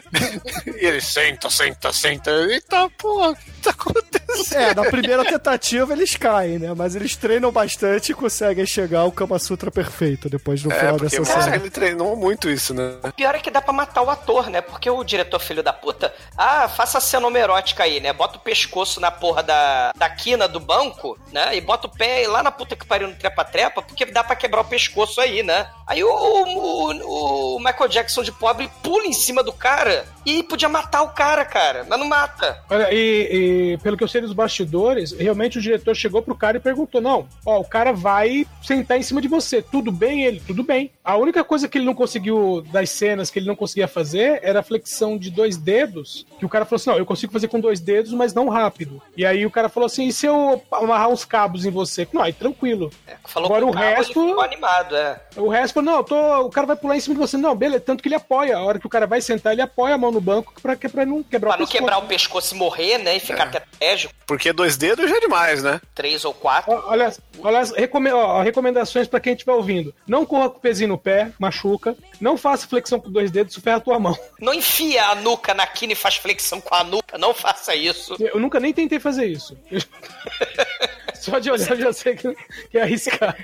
E 0.67 0.87
ele 0.87 1.01
senta, 1.01 1.49
senta, 1.51 1.93
senta. 1.93 2.31
Eita, 2.31 2.89
porra, 2.99 3.31
o 3.31 3.37
que 3.37 3.51
tá 3.63 3.71
acontecendo? 3.71 4.21
É, 4.55 4.75
na 4.75 4.85
primeira 4.85 5.25
tentativa 5.25 5.93
eles 5.93 6.17
caem, 6.17 6.59
né? 6.59 6.73
Mas 6.77 6.95
eles 6.95 7.17
treinam 7.17 7.51
bastante 7.51 8.13
e 8.13 8.15
conseguem 8.15 8.65
chegar 8.65 9.01
ao 9.01 9.13
Kama 9.13 9.39
Sutra 9.39 9.71
perfeito 9.71 10.29
depois 10.29 10.63
do 10.63 10.73
É, 10.73 10.79
final 10.79 10.97
dessa 10.99 11.23
cara, 11.23 11.43
cena. 11.43 11.57
ele 11.57 11.71
treinou 11.71 12.17
muito 12.17 12.49
isso, 12.49 12.73
né? 12.73 12.97
O 13.03 13.13
pior 13.13 13.35
é 13.35 13.39
que 13.39 13.51
dá 13.51 13.61
pra 13.61 13.73
matar 13.73 14.03
o 14.03 14.11
ator, 14.11 14.49
né? 14.49 14.61
Porque 14.61 14.89
o 14.89 15.03
diretor 15.05 15.41
filho 15.41 15.63
da 15.63 15.73
puta, 15.73 16.15
ah, 16.37 16.69
faça 16.69 16.99
a 16.99 17.01
cena 17.01 17.27
homerótica 17.27 17.83
aí, 17.85 18.01
né? 18.01 18.13
Bota 18.13 18.37
o 18.39 18.41
pescoço 18.41 19.01
na 19.01 19.11
porra 19.11 19.43
da, 19.43 19.93
da 19.97 20.09
quina 20.09 20.47
do 20.49 20.61
banco, 20.61 21.19
né? 21.33 21.57
E 21.57 21.61
bota 21.61 21.87
o 21.87 21.91
pé 21.91 22.27
lá 22.29 22.43
na 22.43 22.51
puta 22.53 22.77
que 22.77 22.87
pariu 22.87 23.09
no 23.09 23.15
trepa-trepa, 23.17 23.83
porque 23.83 24.05
dá 24.07 24.23
pra 24.25 24.37
quebrar 24.37 24.61
o 24.63 24.65
pescoço 24.65 25.21
aí, 25.21 25.43
né? 25.43 25.60
Aí 25.87 26.05
o, 26.05 26.09
o, 26.09 27.57
o 27.57 27.59
Michael 27.59 27.89
Jackson 27.89 28.23
de 28.23 28.33
pobre 28.33 28.71
pula 28.83 29.07
em 29.07 29.13
cima 29.13 29.43
do 29.43 29.53
cara 29.53 30.05
e 30.25 30.43
podia 30.43 30.69
matar 30.69 31.03
o 31.03 31.09
cara, 31.11 31.45
cara. 31.45 31.85
Mas 31.89 31.99
não 31.99 32.07
mata. 32.07 32.63
Olha, 32.71 32.89
e, 32.93 33.75
e 33.75 33.79
pelo 33.79 33.97
que 33.97 34.05
eu 34.05 34.09
sei 34.09 34.21
dos 34.21 34.33
bastidores, 34.33 35.13
realmente 35.13 35.59
o 35.59 35.61
diretor 35.61 35.95
chegou 35.97 36.23
pro 36.23 36.35
cara 36.35 36.57
e 36.57 36.61
perguntou: 36.61 37.01
não, 37.01 37.27
ó, 37.45 37.59
o 37.61 37.65
cara 37.65 37.93
vai 37.93 38.47
sentar 38.63 38.99
em 38.99 39.03
cima 39.03 39.21
de 39.21 39.29
você. 39.29 39.61
Tudo 39.63 39.91
bem, 39.91 40.25
ele? 40.25 40.41
Tudo 40.47 40.63
bem. 40.63 40.91
A 41.05 41.17
única 41.17 41.43
coisa 41.43 41.69
que 41.69 41.79
ele 41.79 41.85
não 41.87 41.95
conseguiu, 41.95 42.63
das 42.71 42.91
cenas 42.91 43.31
que 43.31 43.39
ele 43.39 43.47
não 43.47 43.57
conseguia 43.57 43.89
fazer, 43.89 44.41
era 44.43 44.61
a 44.61 44.63
flexão 44.63 45.19
de 45.19 45.31
dois 45.31 45.57
dedos, 45.57 46.25
que 46.39 46.47
o 46.47 46.49
cara 46.49 46.65
falou 46.65 46.77
assim, 46.77 46.91
não, 46.91 46.99
eu 46.99 47.07
consigo 47.07 47.33
fazer 47.33 47.49
com 47.49 47.59
dois 47.59 47.81
dedos, 47.81 48.13
mas 48.13 48.33
não 48.33 48.49
rápido. 48.49 49.03
E 49.17 49.27
aí 49.27 49.45
o 49.45 49.51
cara 49.51 49.69
falou 49.69 49.87
assim, 49.87 50.07
e 50.07 50.13
se 50.13 50.27
eu 50.27 50.63
amarrar 50.71 51.09
uns 51.09 51.25
cabos 51.25 51.65
em 51.65 51.71
você? 51.71 52.07
Não, 52.13 52.23
aí 52.23 52.33
tranquilo. 52.33 52.91
Falou 53.25 53.47
Agora 53.47 53.67
o 53.67 53.71
resto- 53.71 54.07
ficou 54.29 54.41
animado, 54.41 54.95
é. 54.97 55.21
O 55.37 55.49
resto 55.51 55.75
falou, 55.75 55.91
não, 55.91 55.99
eu 55.99 56.05
tô, 56.05 56.41
o 56.47 56.51
cara 56.51 56.67
vai 56.67 56.77
pular 56.77 56.97
em 56.97 57.01
cima 57.01 57.15
de 57.15 57.21
você. 57.21 57.37
Não, 57.37 57.55
beleza, 57.55 57.81
tanto 57.85 58.03
que 58.03 58.09
ele 58.09 58.15
apoia. 58.15 58.57
A 58.57 58.63
hora 58.65 58.79
que 58.79 58.87
o 58.87 58.91
cara 58.91 59.07
vai 59.07 59.21
sentar, 59.21 59.53
ele 59.53 59.63
apoia 59.63 59.95
a 59.95 59.99
mão 59.99 60.11
no 60.11 60.21
banco 60.21 60.53
pra, 60.63 60.77
que- 60.77 60.89
pra 60.89 61.05
não 61.07 61.23
quebrar 61.23 61.51
Pra 61.51 61.57
o 61.57 61.61
não 61.61 61.67
pescoço. 61.67 61.79
quebrar 61.79 61.99
o 61.99 62.07
pescoço 62.07 62.55
e 62.55 62.59
morrer, 62.59 62.99
né? 62.99 63.17
E 63.17 63.21
ficar 63.21 63.47
tetraplégico, 63.51 64.15
Porque 64.27 64.53
dois 64.53 64.77
dedos 64.77 65.09
já 65.11 65.17
é 65.17 65.21
demais, 65.21 65.63
né? 65.63 65.81
três 65.95 66.25
ou 66.25 66.33
quatro. 66.33 66.73
Ó, 66.73 66.91
Olha, 66.91 67.13
olha 67.43 67.59
as 67.61 67.71
recome- 67.73 68.11
ó, 68.13 68.41
recomendações 68.43 69.07
pra 69.09 69.21
quem 69.21 69.33
estiver 69.35 69.53
ouvindo. 69.53 69.95
Não 70.07 70.25
corra 70.27 70.51
com 70.51 70.59
o 70.59 70.61
pezinho 70.61 70.89
no 70.91 70.99
pé, 70.99 71.31
machuca. 71.39 71.97
Não 72.21 72.37
faça 72.37 72.67
flexão 72.67 73.01
com 73.01 73.11
dois 73.11 73.31
dedos, 73.31 73.53
isso 73.55 73.61
ferra 73.63 73.77
a 73.79 73.81
tua 73.81 73.99
mão. 73.99 74.17
Não 74.41 74.55
enfia 74.55 75.05
a 75.07 75.15
nuca 75.15 75.53
na 75.55 75.67
quina 75.67 75.93
e 75.93 75.97
faz 75.97 76.17
flexão 76.17 76.61
com 76.61 76.75
a 76.75 76.83
nuca. 76.85 77.17
Não 77.19 77.33
faça 77.35 77.75
isso. 77.75 78.17
Eu 78.19 78.39
nunca 78.41 78.59
nem 78.61 78.73
tentei 78.73 78.99
fazer 79.01 79.27
isso. 79.27 79.57
Só 81.21 81.39
de 81.39 81.51
olhar 81.51 81.71
eu 81.71 81.77
já 81.77 81.93
sei 81.93 82.17
que, 82.17 82.35
que 82.71 82.79
é 82.79 82.83
arriscado. 82.83 83.37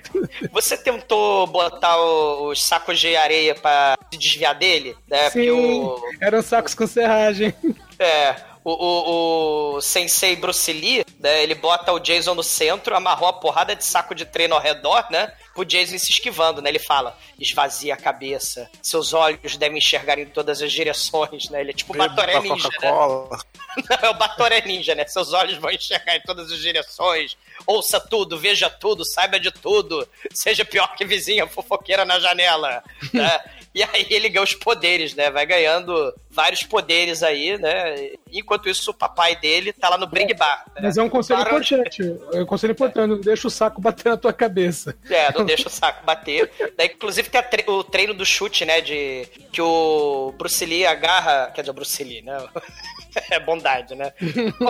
Você 0.52 0.76
tentou 0.76 1.46
botar 1.46 2.00
os 2.00 2.62
sacos 2.62 2.98
de 2.98 3.14
areia 3.16 3.54
pra 3.54 3.96
se 4.10 4.18
desviar 4.18 4.54
dele? 4.54 4.96
Né? 5.06 5.30
Porque 5.30 5.42
Sim, 5.42 5.50
o, 5.50 6.00
eram 6.20 6.42
sacos 6.42 6.74
com 6.74 6.86
serragem. 6.86 7.54
é, 7.98 8.34
o, 8.68 8.72
o, 8.72 9.76
o 9.76 9.80
Sensei 9.80 10.34
Bruce 10.34 10.72
Lee, 10.72 11.04
né, 11.20 11.40
ele 11.40 11.54
bota 11.54 11.92
o 11.92 12.00
Jason 12.00 12.34
no 12.34 12.42
centro, 12.42 12.96
amarrou 12.96 13.28
a 13.28 13.32
porrada 13.32 13.76
de 13.76 13.84
saco 13.84 14.12
de 14.12 14.24
treino 14.24 14.56
ao 14.56 14.60
redor, 14.60 15.06
né? 15.08 15.32
Pro 15.54 15.64
Jason 15.64 15.96
se 15.96 16.10
esquivando, 16.10 16.60
né? 16.60 16.68
Ele 16.68 16.80
fala, 16.80 17.16
esvazia 17.38 17.94
a 17.94 17.96
cabeça, 17.96 18.68
seus 18.82 19.14
olhos 19.14 19.56
devem 19.56 19.78
enxergar 19.78 20.18
em 20.18 20.26
todas 20.26 20.60
as 20.60 20.72
direções, 20.72 21.48
né? 21.48 21.60
Ele 21.60 21.70
é 21.70 21.74
tipo 21.74 21.94
o 21.94 21.96
Batoré 21.96 22.40
Ninja, 22.40 22.68
né? 22.82 22.90
Não, 22.90 23.28
é 24.02 24.10
o 24.10 24.14
Batoré 24.14 24.60
Ninja, 24.66 24.96
né? 24.96 25.06
Seus 25.06 25.32
olhos 25.32 25.58
vão 25.58 25.70
enxergar 25.70 26.16
em 26.16 26.22
todas 26.22 26.50
as 26.50 26.58
direções. 26.58 27.38
Ouça 27.66 27.98
tudo, 28.00 28.38
veja 28.38 28.70
tudo, 28.70 29.04
saiba 29.04 29.40
de 29.40 29.50
tudo. 29.50 30.06
Seja 30.32 30.64
pior 30.64 30.94
que 30.94 31.04
vizinha 31.04 31.46
fofoqueira 31.46 32.04
na 32.04 32.18
janela. 32.20 32.82
né? 33.12 33.40
E 33.74 33.82
aí 33.82 34.06
ele 34.08 34.30
ganha 34.30 34.42
os 34.44 34.54
poderes, 34.54 35.14
né? 35.14 35.30
Vai 35.30 35.44
ganhando 35.44 36.14
vários 36.30 36.62
poderes 36.62 37.22
aí, 37.22 37.58
né? 37.58 38.12
Enquanto 38.32 38.70
isso, 38.70 38.90
o 38.90 38.94
papai 38.94 39.36
dele 39.36 39.70
tá 39.72 39.90
lá 39.90 39.98
no 39.98 40.06
Bring 40.06 40.34
Bar. 40.34 40.64
né? 40.76 40.80
Mas 40.84 40.96
é 40.96 41.02
um 41.02 41.10
conselho 41.10 41.40
importante. 41.42 42.02
É 42.32 42.40
um 42.42 42.46
conselho 42.46 42.70
importante. 42.70 43.08
Não 43.10 43.20
deixa 43.20 43.48
o 43.48 43.50
saco 43.50 43.78
bater 43.80 44.08
na 44.08 44.16
tua 44.16 44.32
cabeça. 44.32 44.96
É, 45.10 45.30
não 45.32 45.44
deixa 45.44 45.68
o 45.68 45.70
saco 45.70 46.06
bater. 46.06 46.50
Daí, 46.76 46.86
inclusive, 46.86 47.28
tem 47.28 47.42
tre- 47.42 47.64
o 47.66 47.84
treino 47.84 48.14
do 48.14 48.24
chute, 48.24 48.64
né? 48.64 48.80
De 48.80 49.28
que 49.52 49.60
o 49.60 50.32
Bruce 50.38 50.64
Lee 50.64 50.86
agarra. 50.86 51.50
Quer 51.54 51.60
dizer, 51.60 51.70
o 51.70 51.74
Bruce 51.74 52.02
Lee, 52.02 52.22
né? 52.22 52.38
É 53.30 53.40
bondade, 53.40 53.94
né? 53.94 54.12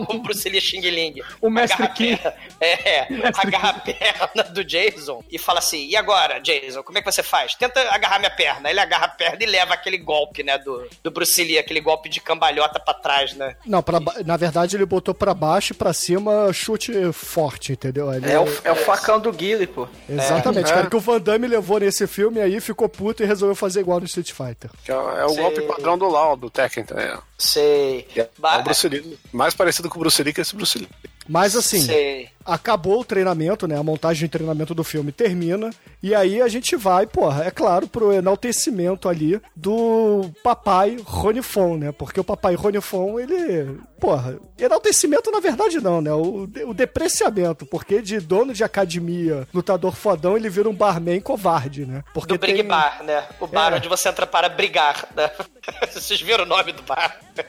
O 0.09 0.19
Bruce 0.19 0.49
Lee 0.49 0.61
Xing 0.61 0.81
Ling. 0.81 1.23
O 1.41 1.51
Mestre 1.51 1.83
Agarra 1.83 1.91
a 1.93 1.95
Ki. 1.95 2.17
perna- 2.17 2.35
É, 2.61 3.07
Mestre 3.13 3.47
agarra 3.49 3.69
a 3.71 3.75
perna 3.75 4.43
do 4.45 4.65
Jason 4.65 5.23
e 5.31 5.39
fala 5.39 5.59
assim: 5.59 5.87
e 5.89 5.97
agora, 5.97 6.39
Jason, 6.41 6.83
como 6.83 6.99
é 6.99 7.03
que 7.03 7.11
você 7.11 7.23
faz? 7.23 7.55
Tenta 7.55 7.81
agarrar 7.93 8.19
minha 8.19 8.31
perna. 8.31 8.71
Ele 8.71 8.81
agarra 8.81 9.07
a 9.07 9.09
perna 9.09 9.39
e 9.43 9.47
leva 9.47 9.75
aquele 9.75 9.99
golpe, 9.99 10.43
né? 10.43 10.57
Do, 10.59 10.89
do 11.03 11.11
Bruce 11.11 11.43
Lee, 11.43 11.59
aquele 11.59 11.81
golpe 11.81 12.09
de 12.09 12.21
cambalhota 12.21 12.79
pra 12.81 12.95
trás, 12.95 13.35
né? 13.35 13.57
Não, 13.67 13.83
pra, 13.83 13.99
na 14.25 14.37
verdade 14.37 14.77
ele 14.77 14.87
botou 14.87 15.15
pra 15.15 15.35
baixo 15.35 15.73
e 15.73 15.77
pra 15.77 15.93
cima 15.93 16.53
chute 16.53 16.93
forte, 17.13 17.73
entendeu? 17.73 18.13
Ele- 18.13 18.31
É 18.31 18.39
o, 18.41 18.47
é 18.65 18.73
o 18.73 18.77
facão 18.77 19.21
do 19.21 19.33
Guile, 19.33 19.67
pô. 19.67 19.87
Exatamente, 20.09 20.71
É. 20.71 20.75
cara, 20.75 20.91
que 20.91 20.97
o 20.97 21.01
Van 21.01 21.21
Damme 21.21 21.47
levou 21.47 21.79
nesse 21.81 22.07
filme 22.07 22.41
aí, 22.41 22.61
ficou 22.61 22.89
puto 22.89 23.23
e 23.23 23.27
resolveu 23.27 23.55
fazer 23.55 23.81
igual 23.81 23.99
no 24.01 24.07
Street 24.07 24.33
Fighter. 24.33 24.71
É, 24.89 24.93
é 24.93 25.25
o 25.25 25.29
Sei. 25.31 25.43
golpe 25.43 25.63
padrão 25.63 25.99
do 25.99 26.09
Lau, 26.09 26.37
do 26.37 26.49
Tekken. 26.51 26.85
É, 26.97 27.19
Sei. 27.39 28.09
é 28.17 28.29
Ba- 28.39 28.59
o 28.59 28.63
Bruce 28.63 28.89
Lee. 28.89 29.19
Mais 29.33 29.55
parecido 29.55 29.89
com 29.89 29.97
o 29.97 30.01
Bruce 30.01 30.23
Lee 30.23 30.33
que 30.33 30.41
esse 30.41 30.55
Bruce 30.57 30.79
Lee. 30.79 30.89
Mas 31.29 31.57
assim, 31.57 31.81
Sei. 31.81 32.29
acabou 32.45 33.01
o 33.01 33.05
treinamento, 33.05 33.67
né? 33.67 33.77
A 33.79 33.83
montagem 33.83 34.27
de 34.27 34.31
treinamento 34.31 34.75
do 34.75 34.85
filme 34.85 35.11
termina. 35.11 35.71
E 36.03 36.15
aí 36.15 36.41
a 36.41 36.49
gente 36.49 36.77
vai, 36.77 37.07
porra, 37.07 37.45
é 37.45 37.51
claro, 37.51 37.89
pro 37.89 38.13
enaltecimento 38.13 39.09
ali 39.09 39.41
do 39.55 40.31
papai 40.43 40.97
Ronifon, 41.05 41.77
né? 41.77 41.93
Porque 41.93 42.21
o 42.21 42.25
papai 42.25 42.55
Ronifon, 42.55 43.19
ele. 43.19 43.79
Porra, 43.99 44.39
enaltecimento 44.59 45.31
na 45.31 45.41
verdade 45.41 45.81
não, 45.81 46.01
né? 46.01 46.13
O, 46.13 46.49
o 46.67 46.75
depreciamento. 46.75 47.67
Porque 47.67 48.01
de 48.01 48.21
dono 48.21 48.53
de 48.53 48.63
academia, 48.63 49.49
lutador 49.53 49.95
fodão, 49.97 50.37
ele 50.37 50.49
vira 50.49 50.69
um 50.69 50.75
barman 50.75 51.21
covarde, 51.21 51.85
né? 51.87 52.05
Porque 52.15 52.35
Do 52.35 52.41
Brig 52.41 52.59
tem- 52.59 52.67
Bar, 52.67 53.03
né? 53.03 53.25
O 53.41 53.47
bar 53.47 53.73
É. 53.73 53.77
onde 53.77 53.89
você 53.89 54.09
entra 54.09 54.27
para 54.27 54.49
brigar, 54.49 55.09
né? 55.17 55.31
Vocês 55.93 56.21
viram 56.21 56.45
o 56.45 56.47
nome 56.47 56.73
do 56.73 56.83
bar? 56.83 57.19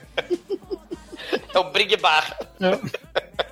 É 1.54 1.58
o 1.58 1.64
Brig 1.64 1.94
Bar. 1.96 2.38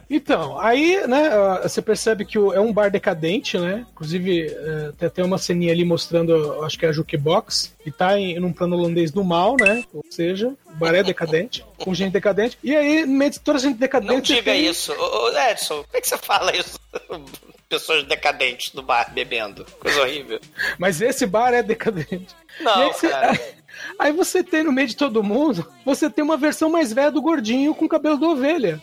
Então, 0.08 0.58
aí, 0.58 1.04
né, 1.06 1.28
ah, 1.28 1.60
você 1.68 1.82
percebe 1.82 2.24
que 2.24 2.38
é 2.38 2.60
um 2.60 2.72
bar 2.72 2.90
decadente, 2.90 3.58
né? 3.58 3.84
Inclusive, 3.90 4.46
eh, 4.46 4.92
tem 4.96 5.08
até 5.08 5.24
uma 5.24 5.36
ceninha 5.36 5.72
ali 5.72 5.84
mostrando, 5.84 6.62
acho 6.64 6.78
que 6.78 6.86
é 6.86 6.88
a 6.88 6.92
jukebox, 6.92 7.74
e 7.84 7.90
tá 7.90 8.16
em, 8.16 8.38
num 8.38 8.52
plano 8.52 8.76
holandês 8.76 9.10
do 9.10 9.24
mal, 9.24 9.56
né? 9.60 9.82
Ou 9.92 10.04
seja, 10.08 10.54
o 10.66 10.74
bar 10.76 10.94
é 10.94 11.02
decadente, 11.02 11.64
com 11.76 11.92
gente 11.92 12.12
decadente. 12.12 12.56
E 12.62 12.74
aí, 12.76 13.04
no 13.04 13.14
meio 13.14 13.32
de 13.32 13.40
toda 13.40 13.58
gente 13.58 13.78
decadente. 13.78 14.12
Não 14.12 14.20
diga 14.20 14.52
tem- 14.52 14.66
isso. 14.66 14.92
Ô, 14.92 15.30
Edson, 15.36 15.82
como 15.82 15.96
é 15.96 16.00
que 16.00 16.08
você 16.08 16.18
fala 16.18 16.56
isso? 16.56 16.78
Pessoas 17.68 18.04
decadentes 18.04 18.72
no 18.74 18.82
bar 18.82 19.12
bebendo. 19.12 19.66
Coisa 19.80 20.02
horrível. 20.02 20.38
Mas 20.78 21.00
esse 21.00 21.26
bar 21.26 21.52
é 21.52 21.64
decadente. 21.64 22.32
Não, 22.60 22.72
aí, 22.82 22.92
você, 22.92 23.08
cara. 23.08 23.40
aí 23.98 24.12
você 24.12 24.44
tem 24.44 24.62
no 24.62 24.70
meio 24.70 24.86
de 24.86 24.96
todo 24.96 25.20
mundo, 25.20 25.66
você 25.84 26.08
tem 26.08 26.22
uma 26.22 26.36
versão 26.36 26.70
mais 26.70 26.92
velha 26.92 27.10
do 27.10 27.20
gordinho 27.20 27.74
com 27.74 27.88
cabelo 27.88 28.18
de 28.18 28.24
ovelha. 28.24 28.80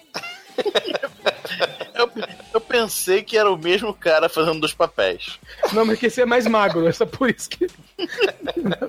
Eu, 1.96 2.10
eu 2.56 2.60
pensei 2.60 3.22
que 3.22 3.38
era 3.38 3.50
o 3.50 3.58
mesmo 3.58 3.94
cara 3.94 4.28
fazendo 4.28 4.60
dos 4.60 4.74
papéis. 4.74 5.40
Não, 5.72 5.86
mas 5.86 6.00
que 6.00 6.08
esse 6.08 6.22
é 6.22 6.26
mais 6.26 6.48
magro, 6.48 6.88
é 6.88 6.92
só 6.92 7.06
por 7.06 7.30
isso 7.30 7.50
que. 7.50 7.68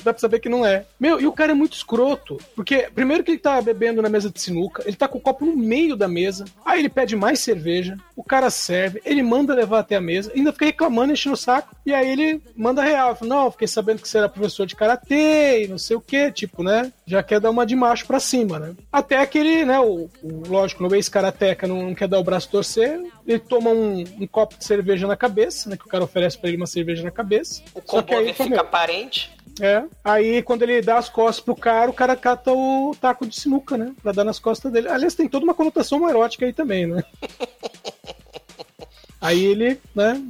Dá 0.02 0.12
pra 0.12 0.18
saber 0.18 0.40
que 0.40 0.48
não 0.48 0.64
é. 0.64 0.84
Meu, 0.98 1.20
e 1.20 1.26
o 1.26 1.32
cara 1.32 1.52
é 1.52 1.54
muito 1.54 1.74
escroto. 1.74 2.38
Porque, 2.54 2.88
primeiro 2.94 3.22
que 3.24 3.30
ele 3.32 3.38
tá 3.38 3.60
bebendo 3.60 4.02
na 4.02 4.08
mesa 4.08 4.30
de 4.30 4.40
sinuca, 4.40 4.82
ele 4.86 4.96
tá 4.96 5.08
com 5.08 5.18
o 5.18 5.20
copo 5.20 5.44
no 5.44 5.56
meio 5.56 5.96
da 5.96 6.08
mesa. 6.08 6.44
Aí 6.64 6.80
ele 6.80 6.88
pede 6.88 7.16
mais 7.16 7.40
cerveja, 7.40 7.96
o 8.16 8.22
cara 8.24 8.50
serve, 8.50 9.00
ele 9.04 9.22
manda 9.22 9.54
levar 9.54 9.80
até 9.80 9.96
a 9.96 10.00
mesa, 10.00 10.32
ainda 10.34 10.52
fica 10.52 10.66
reclamando, 10.66 11.12
enchendo 11.12 11.34
o 11.34 11.38
saco. 11.38 11.74
E 11.86 11.92
aí 11.92 12.08
ele 12.08 12.40
manda 12.56 12.82
real. 12.82 13.14
Fala, 13.16 13.28
não, 13.28 13.44
eu 13.46 13.50
fiquei 13.50 13.68
sabendo 13.68 14.00
que 14.00 14.08
você 14.08 14.18
era 14.18 14.28
professor 14.28 14.66
de 14.66 14.76
karatê 14.76 15.64
e 15.64 15.68
não 15.68 15.78
sei 15.78 15.96
o 15.96 16.00
que, 16.00 16.30
tipo, 16.32 16.62
né? 16.62 16.92
Já 17.06 17.22
quer 17.22 17.40
dar 17.40 17.50
uma 17.50 17.66
de 17.66 17.76
macho 17.76 18.06
pra 18.06 18.20
cima, 18.20 18.58
né? 18.58 18.74
Até 18.92 19.24
que 19.26 19.38
ele, 19.38 19.64
né, 19.64 19.78
o, 19.80 20.08
o- 20.22 20.42
lógico, 20.48 20.82
no 20.82 20.94
ex-karateca 20.94 21.66
não, 21.66 21.82
não 21.88 21.94
quer 21.94 22.08
dar 22.08 22.18
o 22.18 22.24
braço 22.24 22.48
torcer, 22.48 23.00
ele 23.26 23.38
toma 23.38 23.70
um, 23.70 24.04
um 24.20 24.26
copo 24.26 24.56
de 24.58 24.64
cerveja 24.64 25.06
na 25.06 25.16
cabeça, 25.16 25.68
né? 25.68 25.76
Que 25.76 25.84
o 25.84 25.88
cara 25.88 26.04
oferece 26.04 26.38
pra 26.38 26.48
ele 26.48 26.56
uma 26.56 26.66
cerveja 26.66 27.02
na 27.02 27.10
cabeça. 27.10 27.62
O 27.74 27.82
Só 27.84 28.02
que 28.02 28.14
aí, 28.14 28.32
fica 28.32 28.48
meu, 28.48 28.58
é. 29.60 29.82
Aí 30.04 30.42
quando 30.42 30.62
ele 30.62 30.80
dá 30.82 30.98
as 30.98 31.08
costas 31.08 31.44
pro 31.44 31.54
cara, 31.56 31.90
o 31.90 31.94
cara 31.94 32.16
cata 32.16 32.52
o 32.52 32.94
taco 33.00 33.26
de 33.26 33.34
sinuca, 33.38 33.76
né? 33.78 33.92
Pra 34.02 34.12
dar 34.12 34.24
nas 34.24 34.38
costas 34.38 34.72
dele. 34.72 34.88
Aliás, 34.88 35.14
tem 35.14 35.28
toda 35.28 35.44
uma 35.44 35.54
conotação 35.54 36.08
erótica 36.08 36.44
aí 36.46 36.52
também, 36.52 36.86
né? 36.86 37.02
Aí 39.20 39.42
ele, 39.42 39.80
né, 39.94 40.20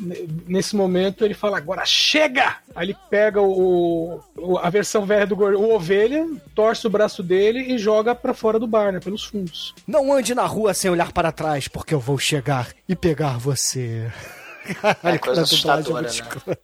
nesse 0.47 0.77
momento, 0.77 1.25
ele 1.25 1.35
fala, 1.35 1.57
agora 1.57 1.85
chega! 1.85 2.59
Aí 2.77 2.87
ele 2.87 2.97
pega 3.11 3.43
o, 3.43 4.21
o- 4.39 4.57
a 4.59 4.71
versão 4.71 5.05
velha 5.05 5.27
do 5.27 5.35
gordo, 5.35 5.59
o 5.61 5.75
ovelha, 5.75 6.25
torce 6.55 6.87
o 6.87 6.91
braço 6.91 7.21
dele 7.21 7.75
e 7.75 7.77
joga 7.77 8.15
pra 8.15 8.33
fora 8.33 8.57
do 8.57 8.69
bar, 8.69 8.93
né, 8.93 9.01
pelos 9.01 9.25
fundos. 9.25 9.75
Não 9.85 10.13
ande 10.13 10.33
na 10.33 10.47
rua 10.47 10.73
sem 10.75 10.89
olhar 10.93 11.11
para 11.11 11.33
trás, 11.33 11.67
porque 11.67 11.93
eu 11.93 11.99
vou 11.99 12.19
chegar 12.19 12.69
e 12.89 12.95
pegar 12.95 13.37
você. 13.37 14.13
Caralho, 14.81 15.21
coisa 15.21 15.41
é 15.41 15.45
muito 15.45 15.51
assustadora, 15.55 16.09
né? 16.09 16.57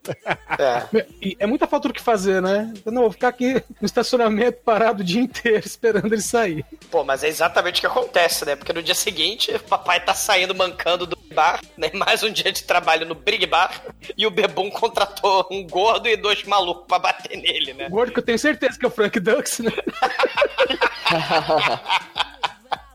É. 0.58 1.06
E 1.20 1.36
é 1.38 1.46
muita 1.46 1.66
falta 1.66 1.88
do 1.88 1.94
que 1.94 2.00
fazer, 2.00 2.40
né? 2.40 2.72
Não, 2.86 3.02
vou 3.02 3.12
ficar 3.12 3.28
aqui 3.28 3.62
no 3.80 3.86
estacionamento 3.86 4.58
parado 4.64 5.02
o 5.02 5.04
dia 5.04 5.20
inteiro 5.20 5.64
esperando 5.64 6.12
ele 6.12 6.22
sair. 6.22 6.64
Pô, 6.90 7.04
mas 7.04 7.22
é 7.22 7.28
exatamente 7.28 7.78
o 7.78 7.80
que 7.80 7.86
acontece, 7.86 8.44
né? 8.44 8.56
Porque 8.56 8.72
no 8.72 8.82
dia 8.82 8.94
seguinte, 8.94 9.54
o 9.54 9.60
papai 9.60 10.00
tá 10.00 10.14
saindo 10.14 10.54
mancando 10.54 11.06
do 11.06 11.16
bar, 11.34 11.60
né? 11.76 11.90
Mais 11.94 12.22
um 12.22 12.32
dia 12.32 12.50
de 12.50 12.62
trabalho 12.62 13.06
no 13.06 13.14
Brig 13.14 13.46
Bar. 13.46 13.82
E 14.16 14.26
o 14.26 14.30
Bebum 14.30 14.70
contratou 14.70 15.46
um 15.50 15.66
gordo 15.66 16.08
e 16.08 16.16
dois 16.16 16.42
malucos 16.44 16.86
pra 16.86 16.98
bater 16.98 17.36
nele, 17.36 17.74
né? 17.74 17.86
O 17.86 17.90
gordo 17.90 18.12
que 18.12 18.18
eu 18.18 18.24
tenho 18.24 18.38
certeza 18.38 18.78
que 18.78 18.84
é 18.84 18.88
o 18.88 18.92
Frank 18.92 19.18
Dux, 19.20 19.60
né? 19.60 19.72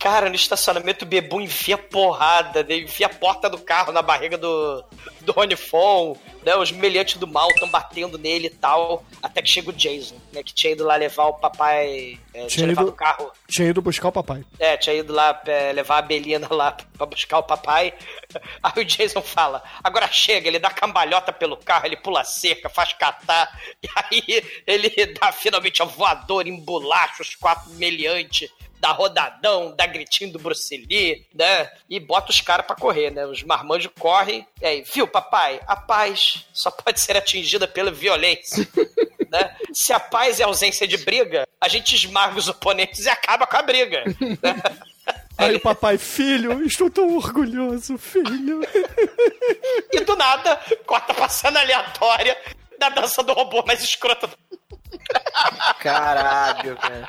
Cara, 0.05 0.29
no 0.29 0.35
estacionamento 0.35 1.03
o 1.03 1.07
Bebu 1.07 1.41
enfia 1.41 1.79
porrada, 1.79 2.61
né? 2.61 2.77
enfia 2.77 3.07
a 3.07 3.09
porta 3.09 3.49
do 3.49 3.57
carro 3.57 3.91
na 3.91 4.03
barriga 4.03 4.37
do, 4.37 4.85
do 5.21 5.31
Rony 5.31 5.55
Fon, 5.55 6.15
né? 6.43 6.55
Os 6.55 6.71
meliantes 6.71 7.17
do 7.17 7.25
mal 7.25 7.49
estão 7.49 7.67
batendo 7.67 8.15
nele 8.15 8.45
e 8.45 8.49
tal. 8.51 9.03
Até 9.19 9.41
que 9.41 9.49
chega 9.49 9.71
o 9.71 9.73
Jason, 9.73 10.15
né? 10.31 10.43
Que 10.43 10.53
tinha 10.53 10.73
ido 10.73 10.83
lá 10.83 10.95
levar 10.95 11.25
o 11.25 11.33
papai. 11.33 12.19
É, 12.35 12.45
tinha 12.45 12.47
Tinha 12.49 12.71
ido- 12.73 12.87
o 12.87 12.91
carro. 12.91 13.31
Tinha 13.47 13.67
ido 13.67 13.81
buscar 13.81 14.09
o 14.09 14.11
papai. 14.11 14.45
É, 14.59 14.77
tinha 14.77 14.95
ido 14.95 15.11
lá 15.11 15.41
é, 15.47 15.73
levar 15.73 15.97
a 15.97 16.01
Belina 16.03 16.47
lá 16.51 16.77
pra 16.95 17.07
buscar 17.07 17.39
o 17.39 17.43
papai. 17.43 17.91
Aí 18.61 18.83
o 18.83 18.85
Jason 18.85 19.23
fala: 19.23 19.63
agora 19.83 20.07
chega, 20.11 20.47
ele 20.47 20.59
dá 20.59 20.69
cambalhota 20.69 21.33
pelo 21.33 21.57
carro, 21.57 21.87
ele 21.87 21.97
pula 21.97 22.23
cerca, 22.23 22.69
faz 22.69 22.93
catar. 22.93 23.59
E 23.81 23.89
aí 23.95 24.43
ele 24.67 24.89
dá 25.19 25.31
finalmente 25.31 25.81
a 25.81 25.85
voadora, 25.85 26.47
embolacha 26.47 27.23
os 27.23 27.33
quatro 27.33 27.71
meliantes. 27.73 28.51
Dá 28.85 28.91
rodadão, 28.91 29.73
dá 29.75 29.87
gritinho 29.87 30.31
do 30.31 30.37
Bruce 30.37 30.77
Lee, 30.77 31.25
né? 31.33 31.71
E 31.89 31.99
bota 31.99 32.29
os 32.29 32.39
caras 32.39 32.67
pra 32.67 32.75
correr, 32.75 33.09
né? 33.09 33.25
Os 33.25 33.41
marmanjos 33.41 33.91
correm. 33.97 34.45
E 34.61 34.65
aí, 34.67 34.83
viu, 34.83 35.07
papai? 35.07 35.59
A 35.65 35.75
paz 35.75 36.45
só 36.53 36.69
pode 36.69 36.99
ser 36.99 37.17
atingida 37.17 37.67
pela 37.67 37.89
violência. 37.89 38.67
né? 39.31 39.55
Se 39.73 39.91
a 39.91 39.99
paz 39.99 40.39
é 40.39 40.43
ausência 40.43 40.87
de 40.87 40.97
briga, 40.97 41.47
a 41.59 41.67
gente 41.67 41.95
esmaga 41.95 42.37
os 42.37 42.47
oponentes 42.47 43.05
e 43.05 43.09
acaba 43.09 43.47
com 43.47 43.57
a 43.57 43.63
briga. 43.63 44.03
né? 44.05 44.61
Aí 45.35 45.55
o 45.55 45.59
papai, 45.59 45.97
filho, 45.97 46.63
estou 46.63 46.87
tão 46.91 47.17
orgulhoso, 47.17 47.97
filho. 47.97 48.61
E 49.91 49.99
do 50.01 50.15
nada, 50.15 50.61
corta 50.85 51.11
pra 51.11 51.27
cena 51.27 51.59
aleatória 51.59 52.37
da 52.77 52.89
dança 52.89 53.23
do 53.23 53.33
robô 53.33 53.63
mais 53.65 53.83
escrota. 53.83 54.27
do- 54.27 54.37
Caralho, 55.79 56.77
velho. 56.79 57.07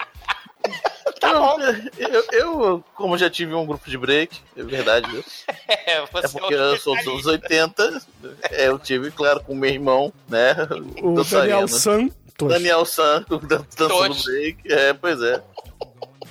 Bom. 1.39 1.57
Eu, 1.99 2.25
eu, 2.33 2.85
como 2.95 3.17
já 3.19 3.29
tive 3.31 3.55
um 3.55 3.67
grupo 3.67 3.89
de 3.89 3.97
break, 3.99 4.39
é 4.57 4.63
verdade 4.63 5.09
isso. 5.19 5.45
É, 5.69 5.93
É 5.99 6.07
você 6.07 6.39
porque 6.39 6.55
eu 6.55 6.77
sou 6.79 6.97
dos 6.97 7.07
anos 7.07 7.27
80, 7.27 8.03
é, 8.51 8.69
eu 8.69 8.79
tive, 8.79 9.11
claro, 9.11 9.41
com 9.43 9.53
o 9.53 9.57
meu 9.57 9.71
irmão, 9.71 10.13
né? 10.29 10.55
O. 11.03 11.23
Daniel 11.23 11.67
Santos. 11.69 12.17
Daniel 12.39 12.85
San, 12.85 13.25
dan- 13.49 13.65
dançando 13.77 14.23
break. 14.25 14.59
É, 14.73 14.93
pois 14.93 15.21
é. 15.23 15.43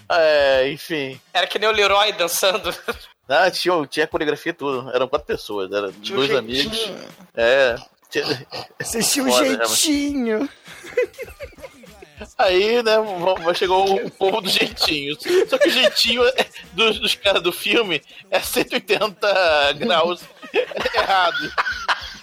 É, 0.08 0.70
enfim. 0.72 1.20
Era 1.34 1.48
que 1.48 1.58
nem 1.58 1.68
o 1.68 1.72
Leroy 1.72 2.12
dançando. 2.14 2.72
Ah, 3.28 3.50
tinha, 3.50 3.74
tinha 3.88 4.06
coreografia 4.06 4.52
e 4.52 4.54
tudo. 4.54 4.92
Eram 4.94 5.08
quatro 5.08 5.26
pessoas, 5.26 5.72
eram 5.72 5.92
Tinha 5.94 6.16
dois 6.16 6.30
jeitinho. 6.30 6.70
amigos. 6.70 7.08
É. 7.36 7.76
tinha- 8.12 8.48
Vocês 8.80 9.12
tinham 9.12 9.28
um 9.28 9.40
né, 9.42 9.66
jeitinho. 9.66 10.50
Aí, 12.38 12.82
né, 12.84 12.94
chegou 13.54 13.96
o 13.96 14.12
povo 14.12 14.42
do 14.42 14.50
jeitinho. 14.50 15.16
Só 15.50 15.58
que 15.58 15.68
o 15.68 15.72
jeitinho 15.72 16.26
é- 16.26 16.46
dos, 16.74 17.00
dos 17.00 17.16
caras 17.16 17.42
do 17.42 17.52
filme 17.52 18.02
é 18.32 18.40
180 18.40 19.74
graus 19.74 20.22
errado. 20.94 21.52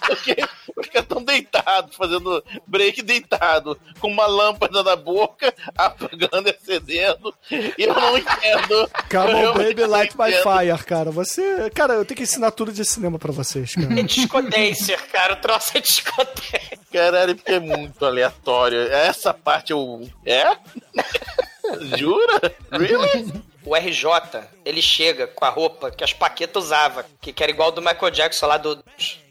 Porque 0.05 0.35
os 0.75 0.87
caras 0.87 1.03
estão 1.03 1.23
deitados, 1.23 1.95
fazendo 1.95 2.43
break 2.67 3.01
deitado, 3.01 3.79
com 3.99 4.07
uma 4.07 4.25
lâmpada 4.25 4.83
na 4.83 4.95
boca, 4.95 5.53
apagando 5.77 6.47
e 6.47 6.51
acendendo. 6.51 7.33
E 7.51 7.83
eu 7.83 7.93
não 7.93 8.17
entendo. 8.17 8.89
Come 9.09 9.31
eu 9.31 9.37
on, 9.37 9.39
realmente 9.39 9.75
baby, 9.75 9.85
light 9.85 10.17
my 10.17 10.29
entendo. 10.29 10.43
fire, 10.43 10.83
cara. 10.85 11.11
Você. 11.11 11.69
Cara, 11.71 11.93
eu 11.93 12.05
tenho 12.05 12.17
que 12.17 12.23
ensinar 12.23 12.51
tudo 12.51 12.71
de 12.71 12.83
cinema 12.85 13.17
pra 13.19 13.31
vocês, 13.31 13.75
cara. 13.75 13.99
É 13.99 14.03
discodência, 14.03 14.97
cara. 15.11 15.33
O 15.33 15.37
troço 15.37 15.77
é 15.77 15.81
discodência. 15.81 16.79
Caralho, 16.91 17.35
porque 17.35 17.53
é 17.53 17.59
muito 17.59 18.05
aleatório. 18.05 18.81
Essa 18.91 19.33
parte 19.33 19.71
eu. 19.71 20.07
É? 20.25 20.57
Jura? 21.97 22.55
Really? 22.71 23.33
O 23.65 23.75
RJ, 23.75 24.43
ele 24.65 24.81
chega 24.81 25.27
com 25.27 25.45
a 25.45 25.49
roupa 25.49 25.89
que 25.89 26.03
as 26.03 26.11
paquetas 26.11 26.65
usavam, 26.65 27.03
que, 27.21 27.31
que 27.31 27.41
era 27.41 27.51
igual 27.51 27.71
do 27.71 27.81
Michael 27.81 28.11
Jackson 28.11 28.45
lá 28.47 28.57
do. 28.57 28.83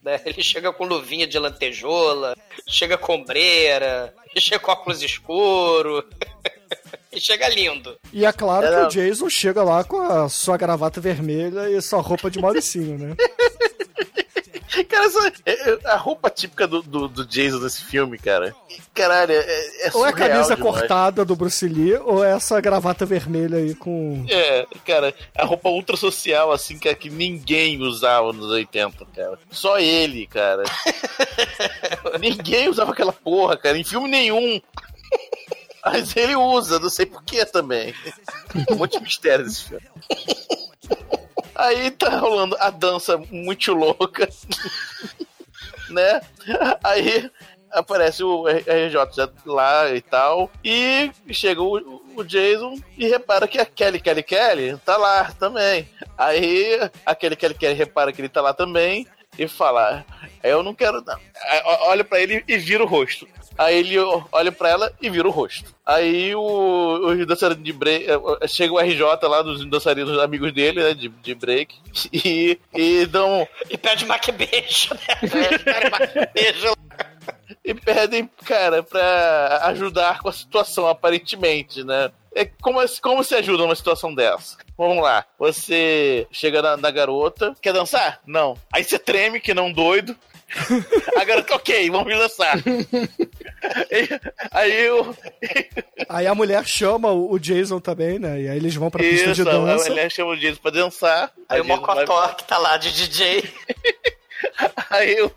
Né? 0.03 0.21
Ele 0.27 0.43
chega 0.43 0.73
com 0.73 0.85
luvinha 0.85 1.27
de 1.27 1.39
lantejola, 1.39 2.37
chega 2.67 2.99
com 2.99 3.15
ombreira, 3.15 4.13
ele 4.31 4.41
chega 4.41 4.59
com 4.59 4.73
óculos 4.73 5.01
escuro. 5.01 6.05
e 7.13 7.21
chega 7.21 7.49
lindo. 7.49 7.97
E 8.13 8.25
é 8.25 8.33
claro 8.33 8.67
que 8.67 8.75
o 8.87 8.89
Jason 8.89 9.29
chega 9.29 9.63
lá 9.63 9.85
com 9.85 10.01
a 10.01 10.29
sua 10.29 10.57
gravata 10.57 11.01
vermelha 11.01 11.69
e 11.71 11.81
sua 11.83 12.01
roupa 12.01 12.31
de 12.31 12.41
Mauricinho, 12.41 12.99
né? 12.99 13.15
Cara, 14.89 15.05
essa- 15.07 15.33
é- 15.45 15.71
é 15.71 15.79
a 15.91 15.97
roupa 15.97 16.31
típica 16.31 16.67
do, 16.67 16.83
do, 16.83 17.07
do 17.09 17.27
Jason 17.27 17.59
nesse 17.59 17.85
filme, 17.85 18.17
cara. 18.19 18.55
Caralho, 18.95 19.33
é, 19.33 19.87
é 19.87 19.91
Ou 19.93 20.07
é 20.07 20.09
a 20.11 20.13
camisa 20.13 20.57
demais. 20.57 20.61
cortada 20.79 21.25
do 21.25 21.37
Bruce 21.37 21.67
Lee, 21.69 21.95
ou 21.97 22.25
é 22.25 22.33
essa 22.33 22.61
gravata 22.61 23.05
vermelha 23.05 23.59
aí 23.59 23.75
com. 23.75 24.25
É, 24.29 24.67
cara, 24.87 25.15
a 25.37 25.45
roupa 25.45 25.69
ultra 25.69 25.97
social, 25.97 26.51
assim, 26.53 26.79
que, 26.79 26.95
que 26.95 27.11
ninguém 27.11 27.81
usava 27.83 28.33
nos 28.33 28.47
80, 28.51 29.05
cara. 29.15 29.39
Só 29.51 29.79
ele, 29.79 30.27
cara. 30.27 30.63
ninguém 32.21 32.69
usava 32.69 32.93
aquela 32.93 33.13
porra, 33.13 33.57
cara, 33.57 33.77
em 33.79 33.85
filme 33.85 34.09
nenhum. 34.09 34.61
Mas 35.85 36.17
ele 36.17 36.37
usa, 36.37 36.79
não 36.79 36.89
sei 36.89 37.05
porquê 37.07 37.45
também. 37.45 37.93
Um 38.71 38.77
monte 38.77 38.99
de 38.99 39.03
mistério 39.05 39.45
desse 39.45 39.65
filme. 39.65 39.85
Aí 41.63 41.93
tá 41.93 42.19
rolando 42.19 42.57
a 42.59 42.71
dança 42.71 43.17
muito 43.31 43.73
louca. 43.73 44.29
né? 45.89 46.21
Aí 46.83 47.31
aparece 47.71 48.25
o 48.25 48.49
RJ 48.49 49.31
lá 49.47 49.89
e 49.95 50.01
tal. 50.01 50.51
E 50.65 51.13
chega 51.31 51.63
o, 51.63 52.25
Jason 52.25 52.79
e 52.99 53.07
repara 53.07 53.47
que 53.47 53.61
a 53.61 53.65
Kelly 53.65 54.01
Kelly 54.01 54.25
Kelly 54.25 54.77
tá 54.85 54.97
lá 54.97 55.31
também. 55.39 55.89
Aí 56.19 56.81
a 57.07 57.15
Kelly 57.15 57.37
Kelly 57.37 57.55
Kelly 57.55 57.75
repara 57.75 58.13
que 58.13 58.21
ele 58.21 58.29
tá 58.29 58.41
lá 58.41 58.53
também 58.53 59.07
e 59.39 59.47
fala: 59.47 60.05
Eu 60.43 60.65
não 60.65 60.75
quero. 60.75 61.01
Não. 61.01 61.19
Olha 61.87 62.03
pra 62.03 62.21
ele 62.21 62.43
e 62.49 62.59
vira 62.59 62.83
o 62.83 62.89
rosto. 62.89 63.29
Aí 63.59 63.77
ele 63.79 63.99
olha 64.33 64.51
pra 64.51 64.69
ela 64.71 64.93
e 65.01 65.11
vira 65.11 65.29
o 65.29 65.31
rosto. 65.31 65.75
Aí 65.85 66.35
o, 66.35 67.09
os 67.09 67.27
dançarinos 67.27 67.65
de 67.65 67.73
break. 67.73 68.07
eh, 68.11 68.49
Chega 68.49 68.73
o 68.73 68.79
RJ 68.81 69.01
lá 69.23 69.43
dos 69.43 69.65
dançarinos 69.69 70.19
amigos 70.19 70.53
dele, 70.53 70.83
né? 70.83 70.95
De, 70.95 71.09
de 71.09 71.35
break. 71.35 71.75
E, 72.13 72.59
e 72.75 73.07
dão. 73.07 73.47
E 73.71 73.77
pede 73.77 74.05
macbeijo, 74.07 74.95
né? 74.95 75.17
Pede 75.29 75.91
macbeijo. 75.91 76.73
E 77.65 77.75
pedem, 77.75 78.29
cara, 78.45 78.83
pra 78.83 79.61
ajudar 79.67 80.19
com 80.21 80.29
a 80.29 80.33
situação, 80.33 80.87
aparentemente, 80.89 81.85
né? 81.85 82.11
É 82.35 82.45
como, 82.45 82.79
como 83.01 83.23
se 83.23 83.35
ajuda 83.35 83.63
numa 83.63 83.75
situação 83.77 84.15
dessa? 84.15 84.57
Vamos 84.77 85.03
lá. 85.03 85.25
Você 85.39 86.27
chega 86.33 86.63
na, 86.63 86.77
na 86.77 86.91
garota. 86.91 87.55
Quer 87.61 87.73
dançar? 87.75 88.21
Não. 88.27 88.57
Aí 88.73 88.83
você 88.83 88.99
treme, 88.99 89.39
que 89.41 89.53
não 89.55 89.71
doido. 89.71 90.17
A 91.17 91.25
garota, 91.25 91.55
ok, 91.55 91.91
vamos 91.91 92.17
dançar. 92.19 92.59
E- 93.93 94.09
aí 94.51 94.87
eu. 94.87 95.17
Aí 96.09 96.27
a 96.27 96.35
mulher 96.35 96.67
chama 96.67 97.13
o 97.13 97.39
Jason 97.39 97.79
também, 97.79 98.19
né? 98.19 98.41
E 98.43 98.49
aí 98.49 98.57
eles 98.57 98.75
vão 98.75 98.91
pra 98.91 99.01
pista 99.01 99.33
de 99.33 99.41
Isso, 99.41 99.49
a 99.49 99.53
dança. 99.53 99.89
mulher 99.89 100.11
chama 100.11 100.33
o 100.33 100.37
Jason 100.37 100.61
pra 100.61 100.71
dançar. 100.73 101.31
Aí 101.49 101.61
o 101.61 101.65
Jason 101.65 101.81
vai- 101.87 101.95
Mocotó, 102.05 102.29
que 102.35 102.45
tá 102.45 102.59
lá 102.59 102.77
de 102.77 102.93
DJ. 102.93 103.45
Aí 104.91 105.23
o, 105.23 105.31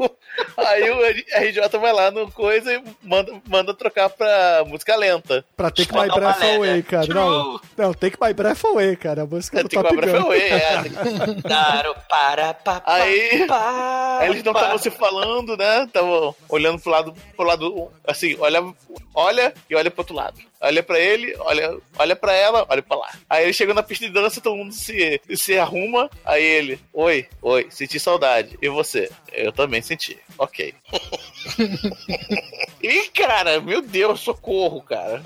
aí 0.57 0.90
o 0.90 0.99
RJ 1.06 1.68
vai 1.80 1.94
lá 1.94 2.12
no 2.12 2.30
coisa 2.32 2.74
e 2.74 2.84
manda, 3.03 3.34
manda 3.48 3.74
trocar 3.74 4.10
pra 4.10 4.64
música 4.68 4.95
lenta. 4.95 5.45
Pra 5.56 5.70
Take 5.72 5.94
My 5.94 6.07
Breath 6.07 6.41
Away, 6.44 6.74
né? 6.78 6.82
cara. 6.82 7.07
Não, 7.14 7.60
não, 7.78 7.94
Take 7.94 8.18
My 8.22 8.34
Breath 8.34 8.66
Away, 8.66 8.95
cara. 8.95 9.24
A 9.24 9.26
música 9.26 9.64
do 9.64 9.70
Tem 9.70 9.82
que 9.82 9.88
Top 9.88 9.98
abrir 9.99 10.12
Gun. 10.12 10.26
Away, 10.26 10.41
é, 10.41 10.82
tem 10.84 10.91
que- 11.41 11.48
Dar 11.48 11.88
o 11.88 11.95
para, 12.10 12.53
pa, 12.53 12.80
pa, 12.82 12.94
Aí- 12.95 13.48
eles 14.26 14.44
não 14.44 14.52
estavam 14.53 14.78
se 14.78 14.91
falando, 14.91 15.56
né? 15.57 15.84
Estavam 15.84 16.36
olhando 16.49 16.80
pro 16.82 16.91
lado, 16.91 17.14
pro 17.36 17.45
lado, 17.45 17.91
assim, 18.07 18.36
olha, 18.40 18.62
olha 19.14 19.53
e 19.70 19.76
olha 19.76 19.91
pro 19.91 20.02
outro 20.02 20.16
lado. 20.16 20.40
Olha 20.62 20.82
pra 20.82 20.99
ele, 20.99 21.36
olha, 21.41 21.78
olha 21.99 22.16
pra 22.16 22.34
ela, 22.34 22.66
olha 22.68 22.82
pra 22.82 22.98
lá. 22.98 23.12
Aí 23.30 23.44
ele 23.44 23.53
chega 23.53 23.74
na 23.74 23.84
pista 23.84 24.06
de 24.07 24.12
dança, 24.12 24.41
todo 24.41 24.56
mundo 24.56 24.74
se, 24.74 25.22
se 25.36 25.60
arruma. 25.60 26.10
Aí 26.24 26.44
ele, 26.44 26.80
oi, 26.91 27.28
oi, 27.41 27.68
senti 27.70 27.99
saudade. 27.99 28.57
E 28.62 28.68
você? 28.70 29.12
Eu 29.32 29.52
também 29.52 29.82
senti. 29.84 30.18
Ok. 30.38 30.73
Ih, 32.81 33.10
cara, 33.14 33.60
meu 33.61 33.81
Deus, 33.81 34.19
socorro, 34.19 34.81
cara. 34.81 35.22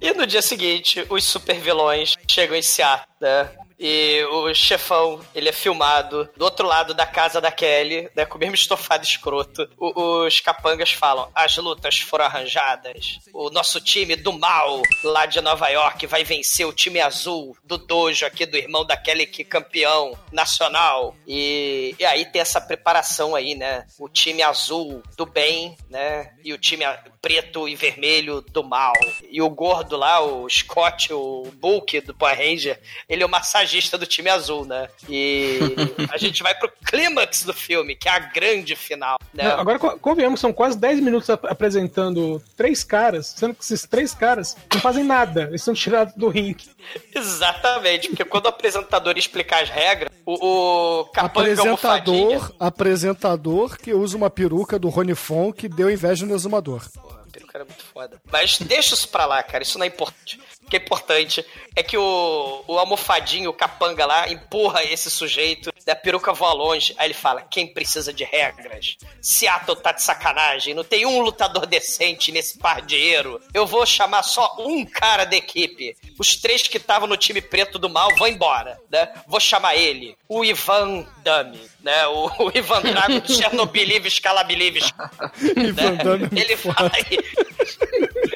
E 0.00 0.12
no 0.12 0.26
dia 0.26 0.42
seguinte, 0.42 1.04
os 1.08 1.24
super 1.24 1.58
vilões 1.60 2.14
chegam 2.28 2.56
em 2.56 2.62
Seattle, 2.62 3.06
né? 3.20 3.50
E 3.78 4.24
o 4.30 4.52
chefão, 4.54 5.20
ele 5.34 5.48
é 5.48 5.52
filmado 5.52 6.28
do 6.36 6.44
outro 6.44 6.66
lado 6.66 6.94
da 6.94 7.04
casa 7.06 7.40
da 7.40 7.52
Kelly, 7.52 8.08
né? 8.16 8.24
Com 8.24 8.36
o 8.36 8.40
mesmo 8.40 8.54
estofado 8.54 9.04
escroto. 9.04 9.68
O- 9.76 10.24
os 10.24 10.40
capangas 10.40 10.92
falam: 10.92 11.30
as 11.34 11.56
lutas 11.58 11.98
foram 11.98 12.24
arranjadas. 12.24 13.18
O 13.32 13.50
nosso 13.50 13.80
time 13.80 14.16
do 14.16 14.32
mal 14.32 14.80
lá 15.04 15.26
de 15.26 15.40
Nova 15.40 15.68
York 15.68 16.06
vai 16.06 16.24
vencer 16.24 16.66
o 16.66 16.72
time 16.72 17.00
azul 17.00 17.56
do 17.64 17.76
dojo 17.76 18.24
aqui 18.24 18.46
do 18.46 18.56
irmão 18.56 18.84
da 18.84 18.96
Kelly, 18.96 19.26
que 19.26 19.42
é 19.42 19.44
campeão 19.44 20.16
nacional. 20.32 21.14
E, 21.26 21.94
e 21.98 22.04
aí 22.04 22.24
tem 22.24 22.40
essa 22.40 22.60
preparação 22.60 23.34
aí, 23.34 23.54
né? 23.54 23.86
O 23.98 24.08
time 24.08 24.42
azul 24.42 25.02
do 25.16 25.26
bem, 25.26 25.76
né? 25.90 26.32
E 26.42 26.52
o 26.52 26.58
time 26.58 26.84
preto 27.20 27.68
e 27.68 27.74
vermelho 27.74 28.40
do 28.40 28.62
mal. 28.62 28.92
E 29.30 29.42
o 29.42 29.50
gordo 29.50 29.96
lá, 29.96 30.20
o 30.20 30.48
Scott, 30.48 31.12
o 31.12 31.50
Bulk 31.54 32.00
do 32.02 32.14
Power 32.14 32.36
Ranger, 32.38 32.80
ele 33.08 33.22
é 33.22 33.26
o 33.26 33.28
massagista 33.66 33.98
do 33.98 34.06
time 34.06 34.30
azul, 34.30 34.64
né? 34.64 34.88
E 35.08 35.58
a 36.10 36.16
gente 36.16 36.42
vai 36.42 36.54
pro 36.54 36.70
clímax 36.84 37.42
do 37.42 37.52
filme, 37.52 37.96
que 37.96 38.08
é 38.08 38.12
a 38.12 38.18
grande 38.18 38.76
final, 38.76 39.18
né? 39.34 39.44
Não, 39.44 39.60
agora, 39.60 39.78
co- 39.78 39.98
convenhamos, 39.98 40.38
são 40.40 40.52
quase 40.52 40.78
10 40.78 41.00
minutos 41.00 41.28
ap- 41.28 41.44
apresentando 41.46 42.42
três 42.56 42.84
caras, 42.84 43.34
sendo 43.36 43.54
que 43.54 43.62
esses 43.64 43.82
três 43.86 44.14
caras 44.14 44.56
não 44.72 44.80
fazem 44.80 45.04
nada, 45.04 45.42
eles 45.44 45.62
são 45.62 45.74
tirados 45.74 46.14
do 46.14 46.28
ringue. 46.28 46.64
Exatamente, 47.14 48.08
porque 48.08 48.24
quando 48.24 48.46
o 48.46 48.48
apresentador 48.48 49.18
explicar 49.18 49.62
as 49.62 49.68
regras, 49.70 50.10
o, 50.24 51.00
o 51.00 51.04
capanga 51.06 51.60
almofadinha... 51.60 52.36
Apresentador, 52.36 52.56
apresentador 52.60 53.78
que 53.78 53.92
usa 53.92 54.16
uma 54.16 54.30
peruca 54.30 54.78
do 54.78 54.88
Rony 54.88 55.14
Fon 55.14 55.52
que 55.52 55.68
deu 55.68 55.90
inveja 55.90 56.24
no 56.24 56.34
exumador. 56.34 56.82
A 56.96 57.30
peruca 57.30 57.58
era 57.58 57.64
muito 57.64 57.84
foda. 57.84 58.20
Mas 58.30 58.58
deixa 58.58 58.94
isso 58.94 59.08
pra 59.08 59.26
lá, 59.26 59.42
cara. 59.42 59.62
Isso 59.62 59.78
não 59.78 59.84
é 59.84 59.88
importante. 59.88 60.40
Que 60.68 60.76
é 60.76 60.80
importante 60.80 61.44
é 61.76 61.82
que 61.82 61.98
o, 61.98 62.64
o 62.66 62.78
almofadinho, 62.78 63.50
o 63.50 63.52
capanga 63.52 64.06
lá, 64.06 64.28
empurra 64.28 64.82
esse 64.82 65.10
sujeito, 65.10 65.70
da 65.84 65.94
peruca 65.94 66.32
voa 66.32 66.54
longe. 66.54 66.94
Aí 66.96 67.08
ele 67.08 67.14
fala: 67.14 67.42
quem 67.42 67.66
precisa 67.66 68.12
de 68.12 68.24
regras? 68.24 68.96
Seattle 69.20 69.76
tá 69.76 69.92
de 69.92 70.02
sacanagem, 70.02 70.74
não 70.74 70.82
tem 70.82 71.04
um 71.04 71.20
lutador 71.20 71.66
decente 71.66 72.32
nesse 72.32 72.58
pardieiro. 72.58 73.40
Eu 73.52 73.66
vou 73.66 73.84
chamar 73.84 74.22
só 74.22 74.56
um 74.58 74.84
cara 74.86 75.24
da 75.24 75.36
equipe. 75.36 75.94
Os 76.18 76.36
três 76.36 76.62
que 76.62 76.78
estavam 76.78 77.06
no 77.06 77.16
time 77.16 77.42
preto 77.42 77.78
do 77.78 77.90
mal 77.90 78.14
vão 78.16 78.26
embora, 78.26 78.78
né? 78.90 79.08
Vou 79.26 79.38
chamar 79.38 79.76
ele, 79.76 80.16
o 80.28 80.44
Ivan 80.44 81.06
Dami, 81.22 81.60
né? 81.80 82.06
O, 82.06 82.26
o 82.44 82.52
Ivan 82.54 82.80
Drago 82.80 83.20
do 83.20 83.30
Chernobyl 83.34 84.10
Scalabilives. 84.10 84.92
É 85.40 86.16
muito 86.16 86.34
Ele 86.36 86.56
vai. 86.56 87.06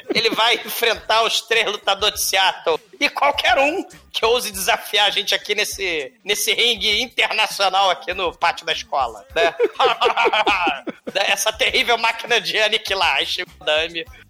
Ele 0.13 0.29
vai 0.31 0.55
enfrentar 0.55 1.23
os 1.23 1.41
três 1.41 1.65
lutadores 1.65 2.19
de 2.19 2.25
Seattle. 2.25 2.79
E 3.01 3.09
qualquer 3.09 3.57
um 3.57 3.83
que 4.13 4.23
ouse 4.23 4.51
desafiar 4.51 5.07
a 5.07 5.09
gente 5.09 5.33
aqui 5.33 5.55
nesse, 5.55 6.13
nesse 6.23 6.53
ringue 6.53 7.01
internacional 7.01 7.89
aqui 7.89 8.13
no 8.13 8.31
pátio 8.31 8.63
da 8.63 8.71
escola, 8.71 9.25
né? 9.33 9.55
Essa 11.27 11.51
terrível 11.51 11.97
máquina 11.97 12.39
de 12.39 12.59
aniquilar. 12.59 13.25
Chega 13.25 13.49
o 13.49 13.65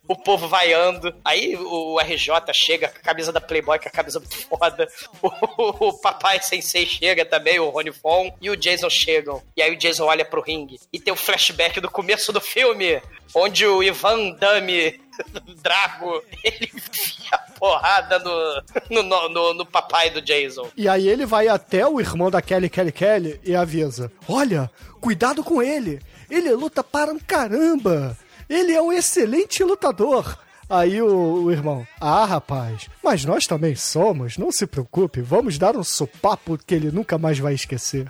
o 0.07 0.15
povo 0.15 0.47
vaiando. 0.47 1.13
Aí 1.23 1.55
o 1.55 1.99
RJ 1.99 2.53
chega 2.53 2.89
com 2.89 2.97
a 2.97 3.01
camisa 3.01 3.31
da 3.31 3.39
Playboy, 3.39 3.79
com 3.79 3.87
a 3.87 3.91
camisa 3.91 4.19
muito 4.19 4.37
foda. 4.47 4.87
O, 5.21 5.87
o 5.87 6.01
papai 6.01 6.41
sensei 6.41 6.85
chega 6.85 7.25
também, 7.25 7.59
o 7.59 7.69
Rony 7.69 7.91
Fon 7.91 8.35
e 8.41 8.49
o 8.49 8.57
Jason 8.57 8.89
chegam. 8.89 9.41
E 9.55 9.61
aí 9.61 9.73
o 9.73 9.77
Jason 9.77 10.05
olha 10.05 10.25
pro 10.25 10.41
ringue. 10.41 10.79
E 10.91 10.99
tem 10.99 11.13
o 11.13 11.17
flashback 11.17 11.79
do 11.79 11.89
começo 11.89 12.33
do 12.33 12.41
filme, 12.41 13.01
onde 13.33 13.65
o 13.65 13.81
Ivan 13.81 14.31
Dami 14.31 14.99
Drago, 15.61 16.23
ele 16.43 16.71
enfia 16.73 17.29
a 17.33 17.37
porrada 17.37 18.19
no, 18.19 18.60
no, 18.89 19.03
no, 19.03 19.29
no- 19.29 19.53
no 19.53 19.65
papai 19.65 20.09
do 20.09 20.21
Jason. 20.21 20.69
E 20.77 20.87
aí 20.87 21.07
ele 21.07 21.25
vai 21.25 21.47
até 21.47 21.85
o 21.87 21.99
irmão 21.99 22.29
da 22.31 22.41
Kelly, 22.41 22.69
Kelly, 22.69 22.91
Kelly 22.91 23.39
e 23.43 23.55
avisa: 23.55 24.11
Olha, 24.27 24.69
cuidado 24.99 25.43
com 25.43 25.61
ele. 25.61 25.99
Ele 26.29 26.51
luta 26.53 26.83
para 26.83 27.11
um 27.11 27.19
caramba. 27.19 28.17
Ele 28.49 28.73
é 28.73 28.81
um 28.81 28.91
excelente 28.91 29.63
lutador. 29.63 30.37
Aí 30.69 31.01
o, 31.01 31.43
o 31.43 31.51
irmão, 31.51 31.85
ah, 31.99 32.23
rapaz, 32.23 32.87
mas 33.03 33.25
nós 33.25 33.45
também 33.45 33.75
somos, 33.75 34.37
não 34.37 34.51
se 34.53 34.65
preocupe, 34.65 35.19
vamos 35.19 35.57
dar 35.57 35.75
um 35.75 35.83
sopapo 35.83 36.57
que 36.65 36.73
ele 36.73 36.89
nunca 36.91 37.17
mais 37.17 37.37
vai 37.39 37.53
esquecer. 37.53 38.07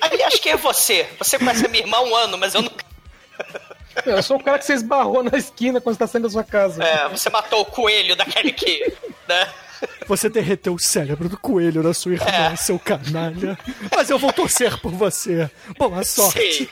Aliás, 0.00 0.34
quem 0.40 0.50
é 0.52 0.56
você? 0.56 1.06
Você 1.18 1.38
conhece 1.38 1.64
a 1.66 1.68
minha 1.68 1.84
irmã 1.84 1.98
há 1.98 2.02
um 2.02 2.16
ano, 2.16 2.36
mas 2.36 2.52
eu 2.54 2.62
nunca. 2.62 2.84
Eu 4.06 4.22
sou 4.22 4.36
o 4.38 4.42
cara 4.42 4.58
que 4.58 4.64
você 4.64 4.74
esbarrou 4.74 5.22
na 5.22 5.36
esquina 5.36 5.80
quando 5.80 5.94
você 5.94 5.98
tá 6.00 6.06
saindo 6.06 6.24
da 6.24 6.30
sua 6.30 6.44
casa. 6.44 6.82
É, 6.82 7.08
você 7.08 7.28
matou 7.30 7.60
o 7.62 7.64
coelho 7.66 8.14
daquele 8.16 8.52
que. 8.52 8.92
Né? 9.28 9.48
Você 10.06 10.28
derreteu 10.28 10.74
o 10.74 10.78
cérebro 10.78 11.28
do 11.28 11.38
coelho 11.38 11.82
da 11.82 11.94
sua 11.94 12.12
irmã, 12.14 12.56
seu 12.56 12.78
canalha. 12.78 13.58
Mas 13.94 14.10
eu 14.10 14.18
vou 14.18 14.32
torcer 14.32 14.80
por 14.80 14.92
você. 14.92 15.50
Boa 15.78 16.02
sorte. 16.04 16.64
Sim. 16.64 16.68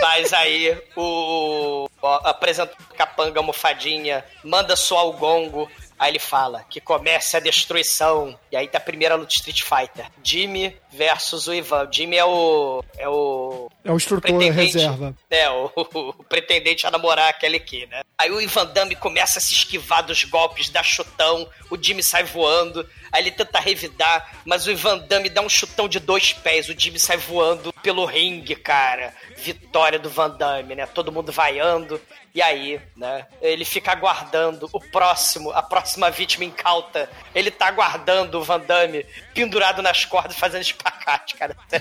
Mas 0.00 0.32
aí 0.32 0.80
o, 0.96 1.88
o 2.00 2.06
apresenta 2.06 2.72
o 2.72 2.94
capanga 2.94 3.38
almofadinha, 3.40 4.24
manda 4.42 4.76
soar 4.76 5.06
o 5.06 5.12
gongo. 5.12 5.70
Aí 5.98 6.12
ele 6.12 6.18
fala 6.18 6.64
que 6.70 6.80
comece 6.80 7.36
a 7.36 7.40
destruição. 7.40 8.38
E 8.50 8.56
aí 8.56 8.66
tá 8.66 8.78
a 8.78 8.80
primeira 8.80 9.16
luta 9.16 9.32
Street 9.34 9.62
Fighter. 9.62 10.06
Jimmy 10.22 10.74
versus 10.92 11.46
o 11.46 11.54
Ivan. 11.54 11.88
Jimmy 11.90 12.16
é 12.16 12.24
o. 12.24 12.82
É 12.98 13.08
o. 13.08 13.70
É 13.84 13.90
o 13.92 13.96
instrutor 13.96 14.22
pretendente- 14.22 14.78
reserva. 14.78 15.14
É, 15.30 15.48
o, 15.50 15.70
o 15.74 16.24
pretendente 16.24 16.86
a 16.86 16.90
namorar 16.90 17.28
aquele 17.30 17.56
aqui, 17.56 17.86
né? 17.86 18.02
Aí 18.18 18.30
o 18.30 18.40
Ivan 18.40 18.66
Damme 18.66 18.94
começa 18.94 19.38
a 19.38 19.42
se 19.42 19.54
esquivar 19.54 20.04
dos 20.04 20.24
golpes, 20.24 20.68
dá 20.68 20.82
chutão, 20.82 21.48
o 21.70 21.82
Jimmy 21.82 22.02
sai 22.02 22.22
voando, 22.24 22.86
aí 23.10 23.22
ele 23.22 23.30
tenta 23.30 23.58
revidar, 23.58 24.38
mas 24.44 24.66
o 24.66 24.70
Ivan 24.70 24.98
Damme 24.98 25.30
dá 25.30 25.40
um 25.40 25.48
chutão 25.48 25.88
de 25.88 25.98
dois 25.98 26.34
pés, 26.34 26.68
o 26.68 26.78
Jimmy 26.78 26.98
sai 26.98 27.16
voando 27.16 27.72
pelo 27.82 28.04
ringue, 28.04 28.56
cara. 28.56 29.14
Vitória 29.38 29.98
do 29.98 30.10
Van 30.10 30.28
Damme, 30.28 30.74
né? 30.74 30.84
Todo 30.86 31.10
mundo 31.10 31.32
vaiando. 31.32 31.98
E 32.32 32.40
aí, 32.40 32.80
né? 32.96 33.26
Ele 33.42 33.64
fica 33.64 33.90
aguardando 33.90 34.68
o 34.72 34.78
próximo, 34.78 35.50
a 35.50 35.62
próxima 35.62 36.10
vítima 36.10 36.44
incauta. 36.44 37.10
Ele 37.34 37.50
tá 37.50 37.66
aguardando 37.66 38.38
o 38.38 38.44
Van 38.44 38.60
Damme 38.60 39.04
pendurado 39.34 39.82
nas 39.82 40.04
cordas 40.04 40.36
fazendo 40.36 40.60
espacate, 40.80 41.34
cara. 41.36 41.56
É 41.72 41.80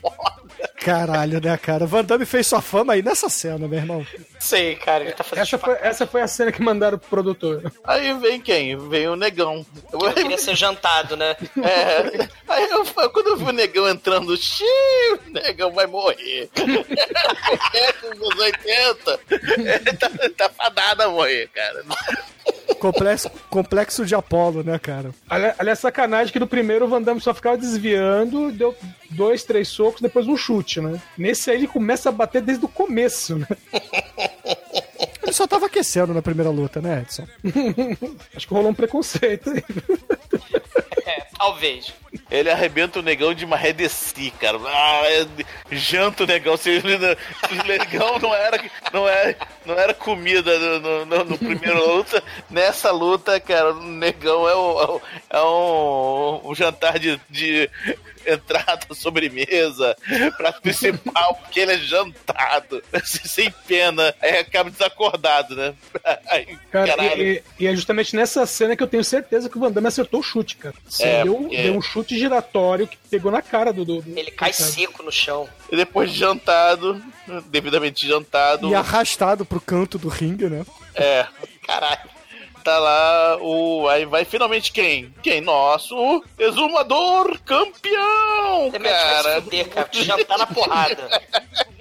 foda. 0.00 0.46
Caralho, 0.80 1.40
né, 1.40 1.56
cara? 1.56 1.86
Van 1.86 2.04
Damme 2.04 2.24
fez 2.24 2.46
sua 2.46 2.60
fama 2.62 2.92
aí 2.92 3.02
nessa 3.02 3.28
cena, 3.28 3.66
meu 3.66 3.78
irmão. 3.78 4.06
Sei, 4.38 4.76
cara, 4.76 5.02
ele 5.04 5.12
tá 5.12 5.24
fazendo 5.24 5.42
Essa 5.42 5.58
foi, 5.58 5.74
essa 5.80 6.06
foi 6.06 6.22
a 6.22 6.28
cena 6.28 6.52
que 6.52 6.62
mandaram 6.62 6.98
pro 6.98 7.08
produtor. 7.08 7.72
Aí 7.82 8.12
vem 8.18 8.40
quem? 8.40 8.76
Vem 8.88 9.08
o 9.08 9.16
negão. 9.16 9.66
Eu 9.92 9.98
queria 10.12 10.38
ser 10.38 10.54
jantado, 10.54 11.16
né? 11.16 11.34
É. 11.62 12.28
Aí 12.48 12.68
eu, 12.70 12.84
quando 13.10 13.28
eu 13.28 13.36
vi 13.36 13.44
o 13.44 13.52
negão 13.52 13.88
entrando, 13.88 14.36
xiii, 14.36 14.66
o 15.26 15.30
negão 15.32 15.72
vai 15.72 15.86
morrer. 15.86 16.48
É, 17.74 17.92
com 17.92 18.28
os 18.28 18.38
80. 18.38 19.20
Ele 19.30 19.96
tá, 19.96 20.10
tá 20.36 20.48
fadado 20.50 21.02
a 21.02 21.08
morrer, 21.08 21.48
cara. 21.52 21.82
Complexo, 22.78 23.30
complexo 23.48 24.04
de 24.04 24.14
Apolo, 24.14 24.62
né, 24.62 24.78
cara? 24.78 25.10
Ali- 25.28 25.54
Aliás, 25.58 25.78
sacanagem 25.78 26.32
que 26.32 26.38
no 26.38 26.46
primeiro 26.46 26.84
o 26.84 26.88
Van 26.88 27.00
Damme 27.02 27.20
só 27.20 27.32
ficava 27.34 27.56
desviando, 27.56 28.35
deu 28.52 28.74
dois, 29.10 29.42
três 29.44 29.68
socos, 29.68 30.00
depois 30.00 30.26
um 30.26 30.36
chute, 30.36 30.80
né? 30.80 31.00
Nesse 31.16 31.50
aí 31.50 31.56
ele 31.58 31.66
começa 31.66 32.08
a 32.08 32.12
bater 32.12 32.40
desde 32.42 32.64
o 32.64 32.68
começo, 32.68 33.36
né? 33.36 33.46
Ele 35.22 35.32
só 35.32 35.44
tava 35.44 35.66
aquecendo 35.66 36.14
na 36.14 36.22
primeira 36.22 36.50
luta, 36.50 36.80
né, 36.80 37.02
Edson? 37.02 37.26
Acho 38.34 38.46
que 38.46 38.54
rolou 38.54 38.70
um 38.70 38.74
preconceito 38.74 39.50
aí. 39.50 39.62
É, 41.04 41.22
talvez. 41.36 41.92
Ele 42.30 42.48
arrebenta 42.48 43.00
o 43.00 43.02
negão 43.02 43.34
de 43.34 43.44
uma 43.44 43.56
redeci, 43.56 44.30
cara. 44.40 44.56
Ah, 44.64 45.02
é- 45.06 45.26
janta 45.74 46.22
o 46.22 46.26
negão. 46.28 46.56
Se, 46.56 46.70
ele 46.70 46.96
não- 46.96 47.16
se 47.48 47.60
o 47.60 47.66
negão 47.66 48.18
não 48.20 48.32
era, 48.32 48.64
não 48.92 49.08
era, 49.08 49.36
não 49.66 49.74
era 49.74 49.92
comida 49.94 50.56
no, 50.58 50.80
no, 50.80 51.06
no- 51.06 51.24
no 51.24 51.38
primeiro 51.38 51.84
luta, 51.96 52.22
nessa 52.48 52.92
luta, 52.92 53.40
cara, 53.40 53.72
o 53.74 53.82
negão 53.82 54.48
é, 54.48 54.54
o- 54.54 54.80
é 54.80 54.86
o- 54.86 55.00
é 55.30 55.42
um, 55.42 56.50
um 56.50 56.54
jantar 56.54 57.00
de, 57.00 57.20
de 57.28 57.68
entrada, 58.34 58.86
sobremesa, 58.94 59.96
prato 60.36 60.60
principal, 60.62 61.34
porque 61.42 61.60
ele 61.60 61.72
é 61.72 61.78
jantado, 61.78 62.82
sem 63.04 63.50
pena, 63.66 64.14
aí 64.20 64.38
acaba 64.38 64.70
desacordado, 64.70 65.54
né? 65.54 65.74
Aí, 66.28 66.58
Cara, 66.70 66.88
caralho. 66.96 67.22
e, 67.22 67.42
e- 67.60 67.66
é 67.66 67.74
justamente 67.74 68.14
nessa 68.16 68.44
cena 68.46 68.76
que 68.76 68.82
eu 68.82 68.86
tenho 68.86 69.04
certeza 69.04 69.48
que 69.48 69.56
o 69.56 69.60
Van 69.60 69.70
Damme 69.70 69.88
acertou 69.88 70.20
o 70.20 70.22
chute, 70.22 70.56
cara. 70.56 70.74
É, 71.00 71.22
deu, 71.24 71.34
porque- 71.36 71.62
deu 71.62 71.74
um 71.76 71.82
chute 71.82 72.18
giratório 72.18 72.86
que 72.86 72.96
pegou 73.10 73.30
na 73.30 73.42
cara 73.42 73.72
do. 73.72 73.84
do, 73.84 74.02
do 74.02 74.18
Ele 74.18 74.30
cai 74.30 74.52
cara. 74.52 74.64
seco 74.70 75.02
no 75.02 75.12
chão. 75.12 75.48
E 75.70 75.76
depois 75.76 76.10
de 76.12 76.18
jantado, 76.18 77.02
devidamente 77.46 78.06
jantado, 78.06 78.68
E 78.68 78.74
arrastado 78.74 79.44
pro 79.44 79.60
canto 79.60 79.98
do 79.98 80.08
ringue, 80.08 80.46
né? 80.48 80.64
É, 80.94 81.26
caralho. 81.66 82.15
Tá 82.66 82.80
lá 82.80 83.38
o. 83.40 83.86
Aí 83.88 84.04
vai 84.04 84.24
finalmente 84.24 84.72
quem? 84.72 85.14
Quem? 85.22 85.40
Nosso 85.40 86.20
exumador 86.36 87.38
campeão! 87.44 88.72
Você 88.72 88.78
vai 88.80 88.92
se 88.92 89.04
Cara. 89.04 89.42
fuder, 89.42 89.68
cara. 89.68 89.88
Te 89.88 90.02
jantar 90.02 90.36
na 90.36 90.46
porrada. 90.48 91.08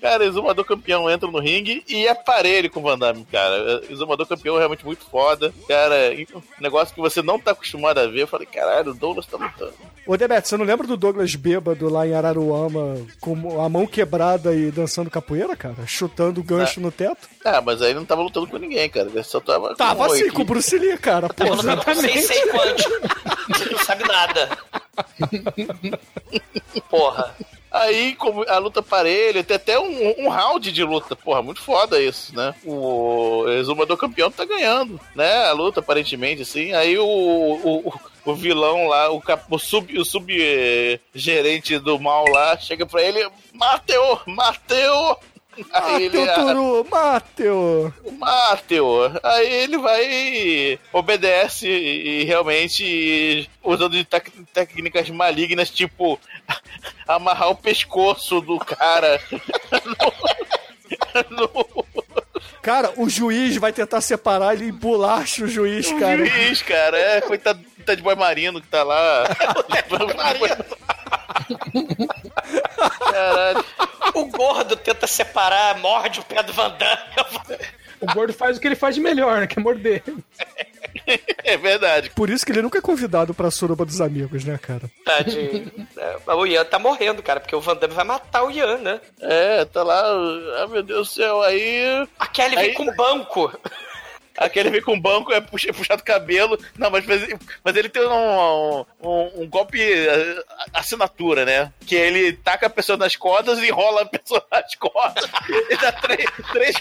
Cara, 0.00 0.24
Exumador 0.24 0.64
campeão 0.64 1.10
entra 1.10 1.30
no 1.30 1.40
ringue 1.40 1.82
e 1.88 2.06
é 2.06 2.14
parelho 2.14 2.70
com 2.70 2.80
o 2.80 2.82
Van 2.82 2.98
Damme, 2.98 3.24
cara. 3.30 3.82
Exumador 3.90 4.26
campeão 4.26 4.56
é 4.56 4.58
realmente 4.58 4.84
muito 4.84 5.04
foda. 5.04 5.52
Cara, 5.66 6.12
um 6.34 6.42
negócio 6.60 6.94
que 6.94 7.00
você 7.00 7.20
não 7.22 7.38
tá 7.38 7.50
acostumado 7.50 7.98
a 7.98 8.06
ver. 8.06 8.22
Eu 8.22 8.28
falei, 8.28 8.46
caralho, 8.46 8.92
o 8.92 8.94
Douglas 8.94 9.26
tá 9.26 9.36
lutando. 9.36 9.74
Ô, 10.06 10.16
Demetre, 10.16 10.48
você 10.48 10.56
não 10.56 10.64
lembra 10.64 10.86
do 10.86 10.96
Douglas 10.96 11.34
bêbado 11.34 11.88
lá 11.88 12.06
em 12.06 12.14
Araruama 12.14 12.96
com 13.20 13.60
a 13.60 13.68
mão 13.68 13.86
quebrada 13.86 14.54
e 14.54 14.70
dançando 14.70 15.10
capoeira, 15.10 15.56
cara? 15.56 15.86
Chutando 15.86 16.40
o 16.40 16.44
gancho 16.44 16.80
no 16.80 16.90
teto? 16.90 17.28
Ah, 17.44 17.60
mas 17.60 17.82
aí 17.82 17.90
ele 17.90 17.98
não 17.98 18.06
tava 18.06 18.22
lutando 18.22 18.46
com 18.46 18.56
ninguém, 18.56 18.88
cara. 18.88 19.08
Ele 19.08 19.22
só 19.22 19.40
tava. 19.40 19.74
Tava 19.74 20.06
com 20.06 20.12
assim, 20.12 20.24
oito. 20.24 20.34
com 20.34 20.42
o 20.42 20.44
Bruce 20.44 20.78
Lee, 20.78 20.96
cara. 20.98 21.28
Pô, 21.28 21.44
com 21.44 21.94
sem 21.94 22.48
quanto. 22.48 22.82
Você 23.48 23.70
não 23.70 23.78
sabe 23.78 24.04
nada. 24.04 24.58
Porra. 26.88 27.34
Aí, 27.70 28.14
como 28.14 28.42
a 28.48 28.58
luta 28.58 28.82
parelha, 28.82 29.44
tem 29.44 29.56
até 29.56 29.78
um, 29.78 30.24
um 30.24 30.28
round 30.28 30.72
de 30.72 30.82
luta. 30.82 31.14
Porra, 31.14 31.42
muito 31.42 31.60
foda 31.60 32.00
isso, 32.00 32.34
né? 32.34 32.54
O 32.64 33.44
Exumador 33.48 33.96
campeão 33.96 34.30
tá 34.30 34.44
ganhando, 34.44 34.98
né? 35.14 35.44
A 35.46 35.52
luta, 35.52 35.80
aparentemente, 35.80 36.42
assim. 36.42 36.72
Aí 36.72 36.98
o, 36.98 37.04
o, 37.06 37.94
o 38.24 38.34
vilão 38.34 38.88
lá, 38.88 39.10
o, 39.10 39.20
cap, 39.20 39.44
o 39.50 39.58
sub, 39.58 39.98
o 39.98 40.04
sub 40.04 40.32
gerente 41.14 41.78
do 41.78 41.98
mal 41.98 42.24
lá, 42.28 42.56
chega 42.56 42.86
pra 42.86 43.02
ele, 43.02 43.28
Mateu, 43.52 44.20
Mateu! 44.26 45.18
Aí 45.72 46.04
ele, 46.04 46.18
Mateu, 46.24 46.46
Turu, 46.46 46.86
Mateu! 46.90 47.94
Mateu. 48.18 49.12
Aí 49.22 49.52
ele 49.52 49.78
vai, 49.78 50.78
obedece 50.92 51.68
e, 51.68 52.22
e 52.22 52.24
realmente 52.24 53.48
usando 53.62 53.90
de 53.92 54.04
técnicas 54.52 55.08
malignas, 55.10 55.70
tipo 55.70 56.18
amarrar 57.06 57.50
o 57.50 57.54
pescoço 57.56 58.40
do 58.40 58.58
cara. 58.58 59.20
no, 61.30 61.38
no- 61.38 61.88
Cara, 62.62 62.92
o 62.96 63.08
juiz 63.08 63.56
vai 63.56 63.72
tentar 63.72 64.00
separar 64.00 64.54
ele 64.54 64.66
e 64.66 64.72
bolacha 64.72 65.44
o 65.44 65.48
juiz, 65.48 65.90
o 65.90 65.98
cara. 65.98 66.26
juiz, 66.26 66.60
cara. 66.60 66.98
É, 66.98 67.20
coitado 67.20 67.60
tá 67.86 67.94
de 67.94 68.02
boy 68.02 68.14
marino 68.14 68.60
que 68.60 68.66
tá 68.68 68.82
lá. 68.82 69.24
Caralho. 73.10 73.64
O 74.14 74.26
gordo 74.26 74.76
tenta 74.76 75.06
separar, 75.06 75.78
morde 75.78 76.20
o 76.20 76.24
pé 76.24 76.42
do 76.42 76.52
Van 76.52 76.70
Damme. 76.70 77.58
O 78.00 78.06
gordo 78.14 78.32
faz 78.32 78.56
o 78.56 78.60
que 78.60 78.66
ele 78.68 78.76
faz 78.76 78.94
de 78.94 79.00
melhor, 79.00 79.40
né? 79.40 79.46
Que 79.46 79.58
é 79.58 79.62
morder. 79.62 80.02
É 81.44 81.56
verdade. 81.56 82.10
Por 82.10 82.30
isso 82.30 82.44
que 82.46 82.52
ele 82.52 82.62
nunca 82.62 82.78
é 82.78 82.82
convidado 82.82 83.34
pra 83.34 83.50
suruba 83.50 83.84
dos 83.84 84.00
amigos, 84.00 84.44
né, 84.44 84.58
cara? 84.58 84.82
Tá 85.04 85.20
de... 85.22 85.66
é, 85.96 86.34
o 86.34 86.46
Ian 86.46 86.64
tá 86.64 86.78
morrendo, 86.78 87.22
cara, 87.22 87.40
porque 87.40 87.54
o 87.56 87.60
Van 87.60 87.76
Damme 87.76 87.94
vai 87.94 88.04
matar 88.04 88.44
o 88.44 88.50
Ian, 88.50 88.78
né? 88.78 89.00
É, 89.20 89.64
tá 89.64 89.82
lá. 89.82 90.00
Ah, 90.62 90.66
meu 90.68 90.82
Deus 90.82 91.08
do 91.08 91.14
céu. 91.14 91.42
Aí. 91.42 92.06
A 92.18 92.26
Kelly 92.26 92.56
vem 92.56 92.64
Aí- 92.70 92.74
com 92.74 92.86
banco. 92.94 93.52
Aquele 94.38 94.70
vem 94.70 94.80
com 94.80 94.94
o 94.94 95.00
banco, 95.00 95.32
é 95.32 95.40
puxa, 95.40 95.72
puxado 95.72 96.00
o 96.00 96.04
cabelo. 96.04 96.56
Não, 96.76 96.90
mas, 96.90 97.04
mas, 97.64 97.76
ele 97.76 97.88
tem 97.88 98.06
um, 98.06 98.84
um, 99.02 99.42
um 99.42 99.48
golpe 99.48 99.82
eh, 99.82 100.44
assinatura, 100.72 101.44
né? 101.44 101.72
Que 101.84 101.96
ele 101.96 102.32
taca 102.32 102.66
a 102.66 102.70
pessoa 102.70 102.96
nas 102.96 103.16
cordas 103.16 103.58
e 103.58 103.66
enrola 103.66 104.02
a 104.02 104.06
pessoa 104.06 104.44
nas 104.50 104.74
cordas. 104.76 105.28
E 105.68 105.76
dá 105.76 105.90
três, 105.90 106.30
três, 106.52 106.76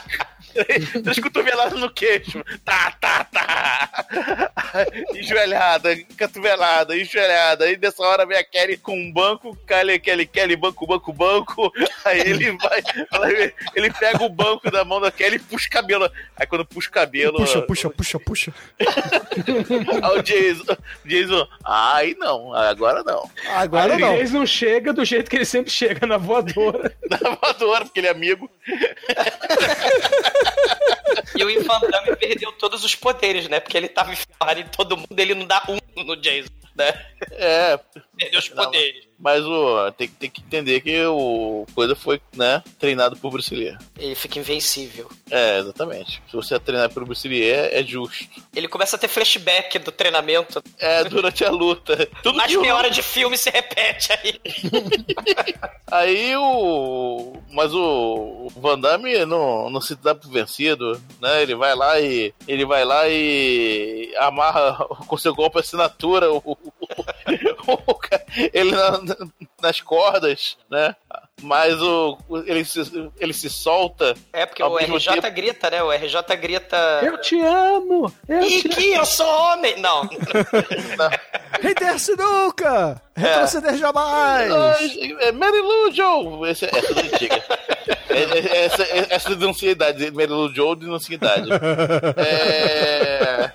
três, 0.53 0.91
três 1.03 1.19
cotoveladas 1.19 1.79
no 1.79 1.89
queixo. 1.89 2.43
Tá, 2.63 2.91
tá, 3.01 3.23
tá. 3.23 3.89
Enjoelhada, 5.15 5.95
cotovelada, 6.17 6.95
enjoelhada. 6.95 7.65
Aí 7.65 7.75
dessa 7.75 8.03
hora 8.03 8.25
vem 8.25 8.38
a 8.38 8.43
Kelly 8.43 8.77
com 8.77 8.95
um 8.95 9.11
banco, 9.11 9.57
Kelly, 9.67 9.99
Kelly, 9.99 10.27
Kelly, 10.27 10.55
banco, 10.55 10.85
banco, 10.85 11.11
banco. 11.11 11.73
Aí 12.05 12.19
ele 12.19 12.51
vai, 12.51 12.84
ele 13.73 13.91
pega 13.93 14.23
o 14.23 14.29
banco 14.29 14.69
da 14.69 14.85
mão 14.85 15.01
da 15.01 15.11
Kelly 15.11 15.38
e 15.38 15.39
puxa 15.39 15.67
o 15.67 15.71
cabelo. 15.71 16.11
Aí 16.35 16.45
quando 16.45 16.65
puxa 16.65 16.89
o 16.89 16.91
cabelo. 16.91 17.47
Puxa, 17.48 17.61
puxa, 17.61 17.90
puxa, 17.90 18.19
puxa. 18.19 18.53
Aí 20.03 20.19
o 20.19 20.22
Jason, 20.22 20.78
Jason, 21.06 21.48
ai 21.64 22.15
não, 22.19 22.53
agora 22.53 23.03
não. 23.03 23.30
Agora 23.49 23.95
Aí 23.95 24.02
não. 24.02 24.14
Eles 24.14 24.32
não 24.32 24.45
chega 24.45 24.94
do 24.94 25.06
jeito 25.06 25.30
que 25.30 25.36
ele 25.38 25.45
sempre 25.45 25.72
chega 25.72 26.06
na 26.06 26.18
voadora. 26.18 26.95
Na 27.10 27.36
voadora, 27.36 27.86
porque 27.86 27.99
ele 27.99 28.07
é 28.07 28.11
amigo. 28.11 28.49
E 31.36 31.44
o 31.44 31.64
Van 31.64 31.80
Damme 31.90 32.15
perdeu 32.15 32.52
todos 32.53 32.84
os 32.84 32.95
poderes, 32.95 33.48
né? 33.48 33.60
Porque 33.60 33.78
ele 33.78 33.88
tava 33.88 34.11
enfiado 34.11 34.60
em 34.60 34.68
todo 34.68 34.98
mundo, 34.98 35.18
ele 35.18 35.34
não 35.34 35.45
dá 35.45 35.64
um 35.69 36.03
no 36.03 36.15
Jason, 36.18 36.49
né? 36.76 36.94
É, 37.32 37.80
Perdeu 38.18 38.40
os 38.40 38.49
poderes. 38.49 39.06
Mas 39.19 39.44
o, 39.45 39.91
tem, 39.94 40.07
tem 40.07 40.30
que 40.30 40.41
entender 40.41 40.81
que 40.81 41.06
o 41.06 41.65
coisa 41.73 41.95
foi, 41.95 42.22
né, 42.35 42.64
treinado 42.80 43.15
por 43.18 43.31
Bruce 43.31 43.53
Lee. 43.53 43.76
Ele 43.98 44.15
fica 44.15 44.39
invencível. 44.39 45.10
É, 45.30 45.60
exatamente. 45.60 46.22
Se 46.30 46.35
você 46.35 46.56
é 46.56 46.60
treinado 46.60 46.94
por 46.94 47.03
Bruce 47.06 47.27
Lee, 47.27 47.44
é, 47.49 47.80
é 47.80 47.84
justo. 47.84 48.26
Ele 48.56 48.68
começa 48.68 48.95
a 48.95 48.99
ter 48.99 49.07
flashback 49.07 49.80
do 49.80 49.91
treinamento. 49.91 50.61
É, 50.80 51.03
durante 51.03 51.44
a 51.44 51.49
luta. 51.52 52.07
Tudo 52.23 52.38
Mais 52.38 52.53
o- 52.56 52.61
meia 52.61 52.76
hora 52.76 52.89
de 52.89 53.02
filme 53.02 53.38
se 53.38 53.49
repete 53.49 54.11
aí. 54.14 54.39
Aí 55.89 56.35
o. 56.35 57.34
Mas 57.52 57.73
o, 57.73 58.48
o 58.48 58.49
Van 58.60 58.77
Damme 58.80 59.26
não, 59.26 59.69
não 59.69 59.81
se 59.81 59.95
dá 59.95 60.14
por 60.14 60.30
vencido, 60.30 61.02
né? 61.22 61.41
Ele 61.41 61.56
vai 61.56 61.76
lá 61.76 61.99
e. 61.99 62.34
Ele 62.48 62.65
vai 62.65 62.84
lá 62.85 63.07
e 63.07 64.14
amarra 64.18 64.73
com 65.07 65.18
seu 65.18 65.34
golpe 65.34 65.60
assinatura 65.60 66.31
o, 66.31 66.38
o- 66.45 66.57
o 67.88 67.95
ca- 67.95 68.22
ele 68.53 68.72
na- 68.72 69.06
nas 69.61 69.81
cordas, 69.81 70.57
né? 70.69 70.95
Mas 71.41 71.79
o. 71.81 72.17
Ele 72.45 72.65
se, 72.65 73.11
ele 73.19 73.34
se 73.34 73.49
solta. 73.49 74.15
É, 74.34 74.45
porque 74.45 74.63
o 74.63 74.75
RJ 74.77 75.21
tempo- 75.21 75.31
grita, 75.35 75.69
né? 75.69 75.84
O 75.84 75.91
RJ 75.91 76.35
grita. 76.35 76.77
Eu 77.03 77.19
te 77.21 77.39
amo! 77.41 78.11
Eu 78.27 78.41
E 78.41 78.61
te 78.63 78.69
que 78.69 78.93
eu 78.93 79.05
sou 79.05 79.27
homem! 79.27 79.79
Não. 79.79 80.01
Render 81.61 81.95
nunca! 82.17 83.01
Retroceder 83.15 83.77
jamais! 83.77 84.51
É 85.21 85.31
Mary 85.31 85.61
Lou 85.61 85.91
Joe! 85.91 86.49
Essa, 86.49 86.65
essa 86.65 86.99
é 86.99 87.03
antiga. 87.13 87.43
É- 88.09 88.23
é- 88.38 88.65
Essa, 88.65 88.84
é- 88.84 89.07
essa 89.09 89.35
denuncia 89.35 89.71
idade. 89.71 90.09
Mary 90.11 90.27
Lou 90.27 90.53
Joe 90.53 90.75
denuncia 90.75 91.15
a 91.15 91.17
idade. 91.17 91.49
É. 92.17 93.51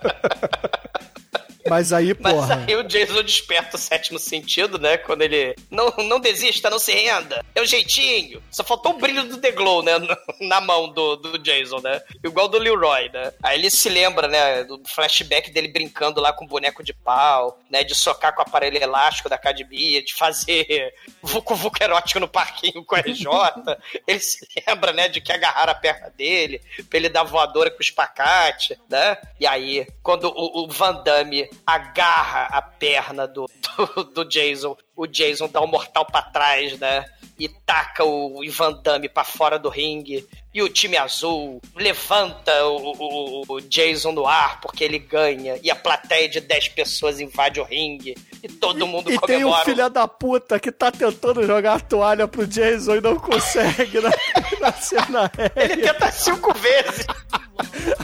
Mas 1.68 1.92
aí, 1.92 2.14
Mas 2.18 2.34
porra. 2.34 2.64
aí 2.66 2.76
o 2.76 2.82
Jason 2.82 3.22
desperta 3.22 3.76
o 3.76 3.78
sétimo 3.78 4.18
sentido, 4.18 4.78
né? 4.78 4.96
Quando 4.96 5.22
ele. 5.22 5.54
Não, 5.70 5.92
não 5.98 6.20
desista, 6.20 6.70
não 6.70 6.78
se 6.78 6.92
renda. 6.92 7.44
É 7.54 7.60
o 7.60 7.66
jeitinho. 7.66 8.42
Só 8.50 8.64
faltou 8.64 8.92
o 8.92 8.98
brilho 8.98 9.24
do 9.24 9.38
The 9.38 9.52
Glow, 9.52 9.82
né? 9.82 9.92
Na 10.40 10.60
mão 10.60 10.88
do, 10.88 11.16
do 11.16 11.38
Jason, 11.38 11.80
né? 11.80 12.00
Igual 12.24 12.48
do 12.48 12.58
Leroy, 12.58 13.10
né? 13.12 13.32
Aí 13.42 13.58
ele 13.58 13.70
se 13.70 13.88
lembra, 13.88 14.28
né? 14.28 14.64
Do 14.64 14.82
flashback 14.94 15.50
dele 15.50 15.68
brincando 15.68 16.20
lá 16.20 16.32
com 16.32 16.46
boneco 16.46 16.82
de 16.82 16.92
pau, 16.92 17.58
né? 17.70 17.84
De 17.84 17.94
socar 17.94 18.34
com 18.34 18.40
o 18.40 18.44
aparelho 18.46 18.82
elástico 18.82 19.28
da 19.28 19.36
academia, 19.36 20.02
de 20.02 20.14
fazer 20.14 20.92
vucu 21.22 21.54
vucu 21.54 21.82
erótico 21.82 22.20
no 22.20 22.28
parquinho 22.28 22.84
com 22.84 22.94
a 22.94 23.00
RJ. 23.00 23.26
ele 24.06 24.20
se 24.20 24.46
lembra, 24.66 24.92
né? 24.92 25.08
De 25.08 25.20
que 25.20 25.32
agarraram 25.32 25.72
a 25.72 25.76
perna 25.76 26.10
dele, 26.10 26.60
pra 26.88 26.98
ele 26.98 27.08
dar 27.08 27.22
voadora 27.22 27.70
com 27.70 27.78
o 27.78 27.82
espacate, 27.82 28.78
né? 28.88 29.16
E 29.38 29.46
aí, 29.46 29.86
quando 30.02 30.24
o, 30.28 30.64
o 30.64 30.68
Van 30.68 31.02
Damme 31.02 31.48
agarra 31.66 32.44
a 32.56 32.62
perna 32.62 33.26
do, 33.26 33.46
do, 33.76 34.04
do 34.04 34.24
Jason, 34.24 34.76
o 35.02 35.06
Jason 35.06 35.48
dá 35.48 35.60
um 35.60 35.66
mortal 35.66 36.04
pra 36.06 36.22
trás, 36.22 36.78
né? 36.78 37.04
E 37.38 37.48
taca 37.48 38.04
o 38.04 38.40
Van 38.50 38.72
Damme 38.82 39.08
pra 39.08 39.24
fora 39.24 39.58
do 39.58 39.68
ringue. 39.68 40.26
E 40.54 40.62
o 40.62 40.68
time 40.68 40.96
azul 40.98 41.60
levanta 41.74 42.52
o, 42.66 42.92
o- 42.98 43.44
o 43.48 43.60
Jason 43.62 44.12
no 44.12 44.26
ar 44.26 44.60
porque 44.60 44.84
ele 44.84 44.98
ganha. 44.98 45.58
E 45.62 45.70
a 45.70 45.74
plateia 45.74 46.28
de 46.28 46.40
10 46.40 46.68
pessoas 46.68 47.20
invade 47.20 47.58
o 47.58 47.64
ringue. 47.64 48.14
E 48.42 48.48
todo 48.48 48.86
mundo 48.86 49.10
E 49.10 49.18
tem 49.20 49.38
o 49.38 49.48
comemora. 49.48 49.64
filho 49.64 49.88
da 49.90 50.06
puta 50.06 50.60
que 50.60 50.70
tá 50.70 50.90
tentando 50.92 51.44
jogar 51.46 51.74
a 51.76 51.80
toalha 51.80 52.28
pro 52.28 52.46
Jason 52.46 52.96
e 52.96 53.00
não 53.00 53.16
consegue 53.16 54.00
na, 54.00 54.10
na 54.60 54.72
cena 54.72 55.32
Ele 55.56 55.76
tenta 55.82 56.12
cinco 56.12 56.52
vezes. 56.54 57.06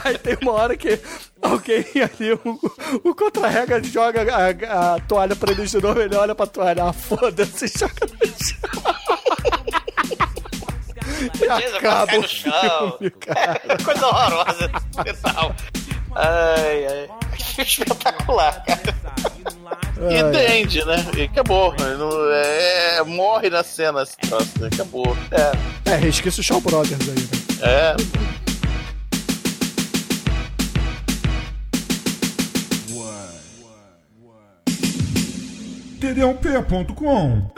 Aí 0.03 0.17
tem 0.17 0.37
uma 0.41 0.53
hora 0.53 0.75
que 0.77 0.99
alguém 1.41 1.85
ali, 2.01 2.33
o, 2.33 2.59
o 3.03 3.13
contra-rega 3.15 3.81
joga 3.83 4.21
a, 4.35 4.95
a 4.95 4.99
toalha 5.01 5.35
pra 5.35 5.51
ele 5.51 5.65
de 5.65 5.81
novo, 5.81 6.01
ele 6.01 6.15
olha 6.15 6.33
pra 6.35 6.47
toalha, 6.47 6.88
ah, 6.89 6.93
foda-se, 6.93 7.67
joga 7.67 7.93
no 8.19 8.27
chão. 8.27 8.69
E 11.35 11.47
Jason 11.47 11.77
acaba 11.77 12.17
o 12.17 12.23
filme. 12.23 13.13
É, 13.27 13.83
coisa 13.83 14.07
horrorosa 14.07 14.71
final. 15.03 15.55
Ai, 16.15 16.85
ai. 16.87 17.09
Espetacular, 17.65 18.63
cara. 18.65 18.95
E 20.09 20.17
entende, 20.19 20.83
né? 20.85 21.05
E 21.17 21.23
acabou. 21.23 21.75
Não- 21.97 22.31
é, 22.31 23.03
morre 23.03 23.49
na 23.49 23.63
cena 23.63 24.03
esse 24.03 24.15
troço, 24.17 24.59
né? 24.59 24.69
Acabou. 24.73 25.15
É, 25.85 25.95
resqueça 25.95 26.39
o 26.41 26.43
Shaw 26.43 26.61
Brothers 26.61 27.01
aí, 27.01 27.15
né? 27.15 27.29
É. 27.61 27.95
td1p.com 36.19 37.49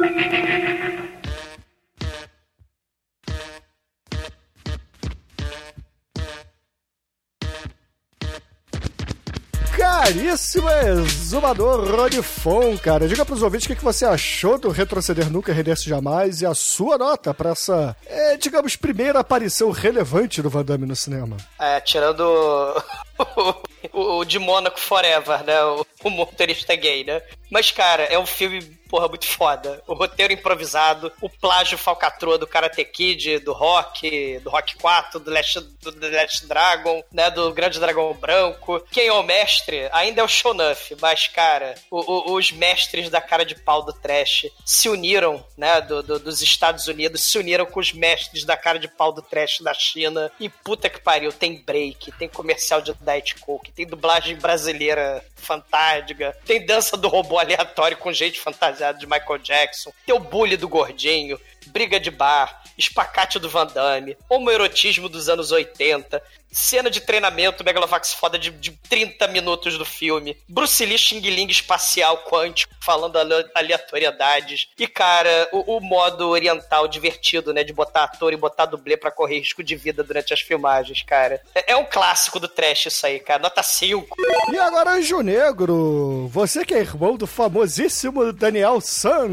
caríssimo 10.12 10.70
exumador 10.70 11.90
Rodifon, 11.90 12.78
cara. 12.78 13.08
Diga 13.08 13.26
pros 13.26 13.42
ouvintes 13.42 13.66
o 13.66 13.70
que 13.70 13.78
que 13.78 13.84
você 13.84 14.04
achou 14.04 14.60
do 14.60 14.70
Retroceder 14.70 15.32
Nunca, 15.32 15.54
Render-se 15.54 15.88
Jamais 15.88 16.42
e 16.42 16.46
a 16.46 16.54
sua 16.54 16.98
nota 16.98 17.34
pra 17.34 17.52
essa, 17.52 17.96
é, 18.06 18.36
digamos, 18.36 18.76
primeira 18.76 19.20
aparição 19.20 19.72
relevante 19.72 20.42
do 20.42 20.50
Van 20.50 20.66
Damme 20.66 20.86
no 20.86 20.98
cinema. 20.98 21.38
É, 21.58 21.80
tirando 21.80 22.20
o, 22.20 23.56
o, 23.94 24.18
o 24.18 24.26
de 24.26 24.38
Mônaco 24.38 24.80
Forever, 24.82 25.46
né? 25.46 25.64
O, 25.64 25.86
o 26.04 26.10
motorista 26.10 26.76
gay, 26.76 27.06
né? 27.06 27.22
Mas, 27.50 27.72
cara, 27.72 28.04
é 28.04 28.20
um 28.20 28.26
filme, 28.26 28.60
porra, 28.91 29.07
muito 29.07 29.26
foda. 29.26 29.81
O 29.88 29.93
roteiro 29.93 30.34
improvisado, 30.34 31.11
o 31.22 31.30
plágio 31.30 31.77
falcatrua 31.77 32.38
do 32.38 32.45
Karate 32.45 32.84
Kid, 32.84 33.39
do 33.39 33.53
Rock, 33.53 34.38
do 34.39 34.49
Rock 34.49 34.76
4, 34.76 35.19
do 35.19 35.31
Last, 35.31 35.59
do 35.61 36.09
Last 36.11 36.45
Dragon, 36.45 37.01
né? 37.11 37.31
Do 37.31 37.53
Grande 37.53 37.80
Dragão 37.80 38.13
Branco. 38.13 38.81
Quem 38.91 39.07
é 39.07 39.13
o 39.13 39.23
mestre 39.23 39.88
ainda 39.93 40.19
é 40.22 40.23
o 40.23 40.27
Shonuff, 40.27 40.95
mas, 40.99 41.27
cara, 41.27 41.76
o- 41.89 42.31
o- 42.31 42.35
os 42.35 42.51
mestres 42.51 43.09
da 43.09 43.22
cara 43.22 43.45
de 43.45 43.55
pau 43.55 43.81
do 43.84 43.93
trash 43.93 44.47
se 44.65 44.89
uniram, 44.89 45.43
né? 45.57 45.80
do- 45.81 46.03
do- 46.03 46.19
dos 46.19 46.41
Estados 46.41 46.88
Unidos, 46.88 47.22
se 47.22 47.38
uniram 47.38 47.65
com 47.65 47.80
os 47.80 47.93
mestres 47.93 48.43
da 48.43 48.57
cara 48.57 48.77
de 48.77 48.89
pau 48.89 49.13
do 49.13 49.22
trash 49.22 49.61
da 49.61 49.73
China. 49.73 50.30
E 50.39 50.49
puta 50.49 50.89
que 50.89 50.99
pariu, 50.99 51.31
tem 51.31 51.55
break, 51.63 52.11
tem 52.13 52.27
comercial 52.27 52.81
de 52.81 52.93
Diet 52.95 53.35
Coke, 53.35 53.72
tem 53.72 53.85
dublagem 53.88 54.35
brasileira 54.35 55.23
fantástica, 55.41 56.35
tem 56.45 56.65
dança 56.65 56.95
do 56.95 57.07
robô 57.07 57.38
aleatório 57.38 57.97
com 57.97 58.13
gente 58.13 58.39
fantasiada 58.39 58.97
de 58.97 59.05
Michael 59.05 59.39
Jackson, 59.39 59.93
tem 60.05 60.15
o 60.15 60.19
bully 60.19 60.55
do 60.55 60.69
gordinho, 60.69 61.39
briga 61.72 61.99
de 61.99 62.11
bar, 62.11 62.61
espacate 62.77 63.39
do 63.39 63.49
Van 63.49 63.68
Damme, 63.68 64.18
homoerotismo 64.30 65.07
dos 65.10 65.30
anos 65.30 65.52
80, 65.52 66.22
cena 66.52 66.89
de 66.89 66.99
treinamento 66.99 67.64
Megalovax 67.64 68.14
foda 68.14 68.38
de, 68.38 68.49
de 68.52 68.72
30 68.89 69.27
minutos 69.30 69.77
do 69.77 69.85
filme, 69.85 70.35
Bruce 70.49 70.85
Lee 70.85 70.98
Xing 70.98 71.22
Ling 71.22 71.49
espacial 71.49 72.26
quântico, 72.30 72.73
falando 72.81 73.18
ale- 73.18 73.49
aleatoriedades, 73.56 74.68
e 74.77 74.88
cara, 74.88 75.48
o, 75.52 75.77
o 75.77 75.80
modo 75.81 76.27
oriental 76.30 76.88
divertido, 76.88 77.53
né, 77.53 77.64
de 77.64 77.72
botar 77.73 78.03
ator 78.03 78.34
e 78.34 78.38
botar 78.38 78.65
dublê 78.65 78.98
pra 78.98 79.11
correr 79.11 79.39
risco 79.39 79.64
de 79.64 79.76
vida 79.76 80.03
durante 80.03 80.34
as 80.34 80.41
filmagens, 80.41 81.02
cara. 81.03 81.41
É, 81.56 81.72
é 81.73 81.77
um 81.77 81.85
clássico 81.85 82.39
do 82.39 82.48
trash 82.48 82.88
isso 82.88 83.06
aí, 83.06 83.19
cara, 83.19 83.41
nota 83.41 83.64
5. 83.64 84.15
E 84.52 84.57
agora, 84.57 84.91
Anjo 84.91 85.22
Negro, 85.22 86.27
você 86.30 86.65
que 86.65 86.73
é 86.73 86.80
irmão 86.80 87.15
do 87.15 87.27
famosíssimo 87.27 88.34
Daniel 88.34 88.81
San, 88.81 89.27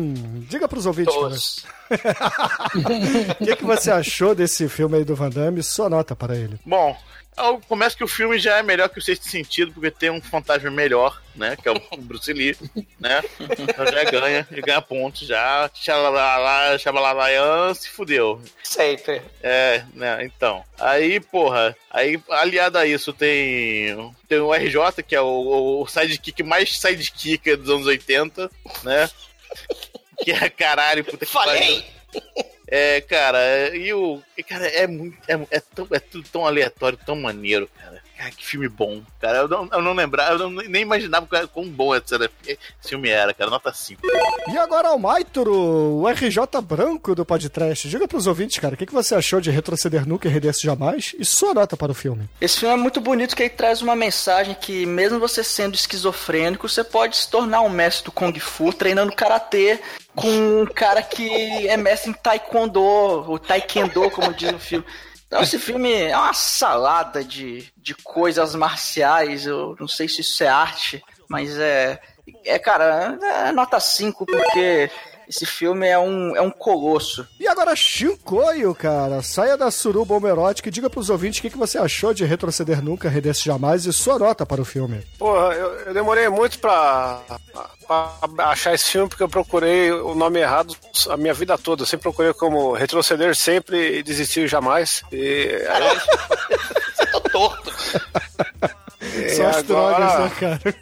diga 0.49 0.69
pros 0.69 0.87
ouvintes, 0.87 1.15
cara. 1.15 1.78
O 3.41 3.45
que, 3.45 3.57
que 3.57 3.65
você 3.65 3.91
achou 3.91 4.35
desse 4.35 4.69
filme 4.69 4.99
aí 4.99 5.05
do 5.05 5.15
Van 5.15 5.31
Damme? 5.31 5.63
Sua 5.63 5.89
nota 5.89 6.15
para 6.15 6.37
ele. 6.37 6.59
Bom, 6.65 6.97
eu 7.39 7.61
começo 7.69 7.97
que 7.97 8.05
o 8.05 8.09
filme 8.09 8.39
já 8.39 8.59
é 8.59 8.63
melhor 8.63 8.89
que 8.89 8.99
o 8.99 9.03
Sexto 9.03 9.29
Sentido, 9.29 9.73
porque 9.73 9.91
tem 9.91 10.11
um 10.11 10.21
fantasma 10.21 10.71
melhor, 10.71 11.23
né? 11.35 11.57
Que 11.57 11.69
é 11.69 11.73
o 11.73 11.81
Bruce 11.99 12.33
Lee, 12.33 12.57
né? 12.99 13.23
Então 13.41 13.87
já 13.87 14.05
ganha, 14.05 14.47
já 14.51 14.61
ganha 14.61 14.83
pontos 14.83 15.27
já. 15.27 15.71
Xalalá, 15.73 16.77
xabalalayan, 16.79 17.73
se 17.75 17.89
fudeu. 17.89 18.41
Sempre. 18.63 19.23
É, 19.43 19.85
né, 19.95 20.25
então. 20.25 20.65
Aí, 20.79 21.21
porra, 21.21 21.77
aí 21.91 22.21
aliado 22.29 22.79
a 22.79 22.87
isso 22.87 23.13
tem, 23.13 24.15
tem 24.29 24.39
o 24.41 24.53
RJ, 24.53 25.03
que 25.07 25.15
é 25.15 25.21
o, 25.21 25.83
o 25.83 25.87
sidekick 25.87 26.43
mais 26.43 26.79
sidekick 26.79 27.57
dos 27.57 27.71
anos 27.71 27.87
80, 27.87 28.51
né? 28.83 29.09
Que 30.23 30.33
é 30.33 30.51
caralho, 30.51 31.05
puta 31.05 31.25
que 31.25 31.33
Falei! 31.33 31.83
pariu. 31.83 31.99
É, 32.71 33.01
cara, 33.01 33.75
e 33.75 33.93
o. 33.95 34.23
Cara, 34.47 34.67
é 34.67 34.87
muito. 34.87 35.17
É, 35.27 35.57
é, 35.57 35.61
tão, 35.61 35.89
é 35.91 35.99
tudo 35.99 36.29
tão 36.29 36.47
aleatório, 36.47 36.99
tão 37.05 37.17
maneiro, 37.17 37.69
cara. 37.79 37.98
Cara, 38.19 38.33
que 38.33 38.45
filme 38.45 38.69
bom. 38.69 39.01
Cara, 39.21 39.39
eu 39.39 39.49
não, 39.49 39.69
eu 39.73 39.81
não 39.81 39.93
lembrava, 39.95 40.33
eu 40.43 40.51
não- 40.51 40.63
nem 40.65 40.83
imaginava 40.83 41.25
quão 41.47 41.69
bom 41.69 41.95
esse, 41.95 42.15
esse 42.45 42.59
filme 42.89 43.09
era, 43.09 43.33
cara. 43.33 43.49
Nota 43.49 43.73
5. 43.73 44.01
E 44.53 44.59
agora 44.59 44.91
o 44.93 44.99
Maituro, 44.99 45.55
o 45.55 46.09
RJ 46.09 46.61
branco 46.61 47.15
do 47.15 47.25
podcast. 47.25 47.89
Diga 47.89 48.09
pros 48.09 48.27
ouvintes, 48.27 48.59
cara, 48.59 48.75
o 48.75 48.77
que, 48.77 48.87
que 48.87 48.93
você 48.93 49.15
achou 49.15 49.41
de 49.41 49.53
Retroceder 49.53 50.05
Nunca 50.07 50.27
e 50.27 50.31
Render-se 50.33 50.63
Jamais? 50.67 51.15
E 51.17 51.25
sua 51.25 51.55
nota 51.55 51.77
para 51.77 51.93
o 51.93 51.95
filme. 51.95 52.29
Esse 52.41 52.59
filme 52.59 52.75
é 52.75 52.77
muito 52.77 53.01
bonito 53.01 53.37
que 53.37 53.43
ele 53.45 53.51
traz 53.51 53.83
uma 53.83 53.95
mensagem 53.95 54.57
que, 54.61 54.85
mesmo 54.85 55.21
você 55.21 55.45
sendo 55.45 55.77
esquizofrênico, 55.77 56.69
você 56.69 56.83
pode 56.83 57.17
se 57.17 57.31
tornar 57.31 57.61
um 57.61 57.69
mestre 57.71 58.07
do 58.07 58.13
Kung 58.13 58.37
Fu 58.41 58.73
treinando 58.73 59.13
karatê 59.15 59.79
com 60.17 60.29
um 60.63 60.67
cara 60.67 61.03
que 61.03 61.69
é 61.69 61.77
mestre 61.77 62.11
em 62.11 62.15
Taekwondo, 62.15 62.83
ou 62.83 63.39
Taekwondo, 63.39 64.11
como 64.11 64.35
diz 64.35 64.51
no 64.51 64.59
filme. 64.59 64.85
Então, 65.29 65.43
esse 65.43 65.59
filme 65.59 65.93
é 65.93 66.17
uma 66.17 66.33
salada 66.33 67.23
de, 67.23 67.71
de 67.77 67.95
coisas 67.95 68.55
marciais. 68.55 69.45
Eu 69.47 69.77
não 69.79 69.87
sei 69.87 70.09
se 70.09 70.23
isso 70.23 70.43
é 70.43 70.49
arte, 70.49 71.05
mas 71.29 71.57
é. 71.57 72.01
É, 72.45 72.59
cara, 72.59 73.19
é 73.23 73.53
nota 73.53 73.79
5, 73.79 74.27
porque 74.27 74.91
esse 75.29 75.45
filme 75.45 75.87
é 75.87 75.99
um, 75.99 76.35
é 76.35 76.41
um 76.41 76.51
colosso. 76.51 77.27
E 77.39 77.47
agora, 77.47 77.77
Shinkoio, 77.77 78.75
cara, 78.75 79.23
saia 79.23 79.57
da 79.57 79.71
suruba 79.71 80.15
homerótica 80.15 80.69
e 80.69 80.73
diga 80.73 80.89
pros 80.89 81.11
ouvintes 81.11 81.39
o 81.39 81.43
que, 81.43 81.51
que 81.51 81.59
você 81.59 81.77
achou 81.77 82.15
de 82.15 82.25
Retroceder 82.25 82.83
Nunca, 82.83 83.09
Render-se 83.09 83.45
Jamais 83.45 83.85
e 83.85 83.93
sua 83.93 84.19
nota 84.19 84.47
para 84.47 84.63
o 84.63 84.65
filme. 84.65 85.05
Porra, 85.19 85.55
eu, 85.55 85.69
eu 85.81 85.95
demorei 85.95 86.29
muito 86.31 86.59
pra, 86.59 87.21
pra 87.87 88.11
achar 88.51 88.75
esse 88.75 88.87
filme 88.91 89.09
porque 89.09 89.23
eu 89.23 89.29
procurei 89.29 89.93
o 89.93 90.15
nome 90.15 90.41
errado 90.41 90.75
a 91.11 91.17
minha 91.17 91.35
vida 91.35 91.59
toda. 91.59 91.83
Eu 91.83 91.87
sempre 91.87 92.05
procurei 92.05 92.33
como 92.33 92.73
retroceder 92.73 93.37
sempre 93.37 93.99
e 93.99 94.03
desistir 94.03 94.49
jamais. 94.49 95.03
E 95.13 95.63
Caralho, 95.67 96.01
você 96.01 97.07
tá 97.07 97.21
torto. 97.31 97.73
e 99.03 99.29
Só 99.31 99.47
as 99.47 99.57
agora- 99.59 99.97
drogas, 100.07 100.19
né, 100.21 100.33
cara? 100.41 100.75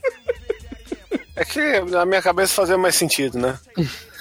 É 1.39 1.44
que 1.44 1.81
na 1.90 2.06
minha 2.06 2.23
cabeça 2.23 2.55
fazia 2.55 2.78
mais 2.78 2.94
sentido, 2.97 3.39
né? 3.39 3.59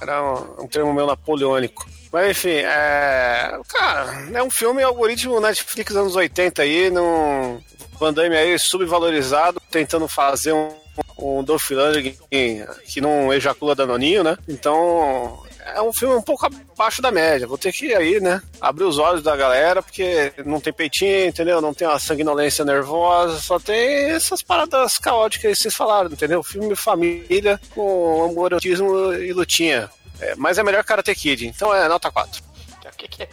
Era 0.00 0.22
um, 0.22 0.64
um 0.64 0.68
termo 0.68 0.92
meu 0.92 1.06
napoleônico. 1.06 1.86
Mas 2.12 2.30
enfim, 2.30 2.56
é. 2.56 3.58
Cara, 3.68 4.28
é 4.32 4.42
um 4.42 4.50
filme 4.50 4.82
algoritmo 4.82 5.40
Netflix 5.40 5.94
anos 5.94 6.16
80 6.16 6.62
aí, 6.62 6.90
num 6.90 7.60
Van 7.98 8.12
Damme 8.12 8.36
aí 8.36 8.58
subvalorizado, 8.58 9.60
tentando 9.70 10.08
fazer 10.08 10.52
um, 10.52 10.70
um 11.18 11.44
Dolph 11.44 11.70
Lundgren 11.70 12.16
que, 12.30 12.66
que 12.86 13.00
não 13.00 13.32
ejacula 13.32 13.74
danoninho, 13.74 14.24
né? 14.24 14.36
Então. 14.48 15.42
É 15.74 15.82
um 15.82 15.92
filme 15.92 16.14
um 16.14 16.22
pouco 16.22 16.46
abaixo 16.46 17.00
da 17.02 17.10
média. 17.10 17.46
Vou 17.46 17.58
ter 17.58 17.72
que 17.72 17.94
aí, 17.94 18.20
né? 18.20 18.40
Abrir 18.60 18.84
os 18.84 18.98
olhos 18.98 19.22
da 19.22 19.34
galera, 19.36 19.82
porque 19.82 20.32
não 20.44 20.60
tem 20.60 20.72
peitinho, 20.72 21.26
entendeu? 21.26 21.60
Não 21.60 21.72
tem 21.74 21.86
uma 21.86 21.98
sanguinolência 21.98 22.64
nervosa, 22.64 23.38
só 23.40 23.58
tem 23.58 24.10
essas 24.10 24.42
paradas 24.42 24.98
caóticas 24.98 25.56
que 25.56 25.62
vocês 25.62 25.74
falaram, 25.74 26.10
entendeu? 26.10 26.42
Filme 26.42 26.74
família 26.76 27.60
com 27.74 28.24
amorotismo 28.30 29.12
e 29.14 29.32
lutinha. 29.32 29.90
É, 30.20 30.34
mas 30.36 30.58
é 30.58 30.62
melhor 30.62 30.84
Karate 30.84 31.14
Kid, 31.14 31.46
então 31.46 31.74
é 31.74 31.88
nota 31.88 32.10
4. 32.10 32.42
O 32.84 32.96
que, 32.96 33.08
que, 33.08 33.22
é- 33.22 33.28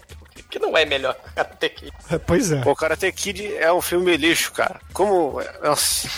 que 0.50 0.60
não 0.60 0.78
é 0.78 0.86
melhor 0.86 1.16
Karate 1.36 1.70
Kid? 1.70 1.92
Pois 2.26 2.52
é. 2.52 2.62
O 2.66 2.74
Karate 2.76 3.12
Kid 3.12 3.56
é 3.58 3.72
um 3.74 3.82
filme 3.82 4.16
lixo, 4.16 4.52
cara. 4.54 4.80
Como. 4.94 5.42
Nossa. 5.62 6.10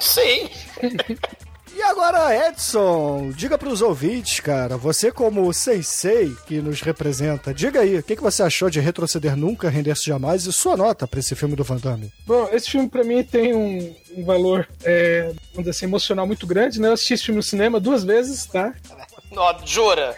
Sim. 0.00 0.48
E 1.80 1.82
agora, 1.82 2.46
Edson, 2.46 3.32
diga 3.34 3.56
pros 3.56 3.80
ouvintes, 3.80 4.38
cara, 4.38 4.76
você 4.76 5.10
como 5.10 5.48
o 5.48 5.52
sensei 5.54 6.30
que 6.46 6.60
nos 6.60 6.82
representa, 6.82 7.54
diga 7.54 7.80
aí, 7.80 7.96
o 7.96 8.02
que, 8.02 8.16
que 8.16 8.22
você 8.22 8.42
achou 8.42 8.68
de 8.68 8.78
Retroceder 8.78 9.34
Nunca, 9.34 9.70
Render-se 9.70 10.04
Jamais 10.04 10.44
e 10.44 10.52
sua 10.52 10.76
nota 10.76 11.08
pra 11.08 11.20
esse 11.20 11.34
filme 11.34 11.56
do 11.56 11.64
Van 11.64 11.78
Damme? 11.78 12.12
Bom, 12.26 12.46
esse 12.52 12.70
filme 12.70 12.86
pra 12.86 13.02
mim 13.02 13.24
tem 13.24 13.54
um, 13.54 13.94
um 14.14 14.24
valor, 14.26 14.68
é, 14.84 15.32
assim, 15.66 15.86
emocional 15.86 16.26
muito 16.26 16.46
grande, 16.46 16.78
né? 16.78 16.88
Eu 16.88 16.92
assisti 16.92 17.14
esse 17.14 17.24
filme 17.24 17.38
no 17.38 17.42
cinema 17.42 17.80
duas 17.80 18.04
vezes, 18.04 18.44
tá? 18.44 18.74
Ó, 19.36 19.56
jura? 19.64 20.16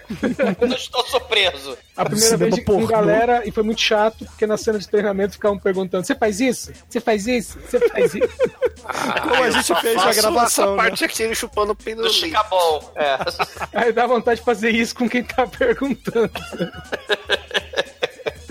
Eu 0.60 0.68
não 0.68 0.76
estou 0.76 1.04
surpreso. 1.06 1.76
A 1.96 2.04
primeira 2.04 2.36
vez 2.36 2.54
com 2.56 2.64
pornô. 2.64 2.86
galera 2.86 3.42
e 3.44 3.50
foi 3.50 3.62
muito 3.62 3.80
chato, 3.80 4.24
porque 4.24 4.46
na 4.46 4.56
cena 4.56 4.78
de 4.78 4.88
treinamento 4.88 5.34
ficavam 5.34 5.58
perguntando: 5.58 6.06
você 6.06 6.14
faz 6.14 6.40
isso? 6.40 6.72
Você 6.88 7.00
faz 7.00 7.26
isso? 7.26 7.58
Você 7.60 7.88
faz 7.88 8.14
isso? 8.14 8.28
Como 9.22 9.42
a 9.42 9.50
gente 9.50 9.74
fez 9.80 9.96
na 9.96 10.12
gravação, 10.12 10.64
essa 10.64 10.70
né? 10.70 10.76
parte 10.76 11.04
aqui 11.04 11.22
ele 11.22 11.34
chupando 11.34 11.72
o 11.72 11.76
pino 11.76 12.02
Do 12.02 12.10
Chicabon. 12.10 12.90
É. 12.96 13.18
Aí 13.72 13.92
dá 13.92 14.06
vontade 14.06 14.40
de 14.40 14.46
fazer 14.46 14.70
isso 14.70 14.94
com 14.94 15.08
quem 15.08 15.22
tá 15.22 15.46
perguntando. 15.58 16.30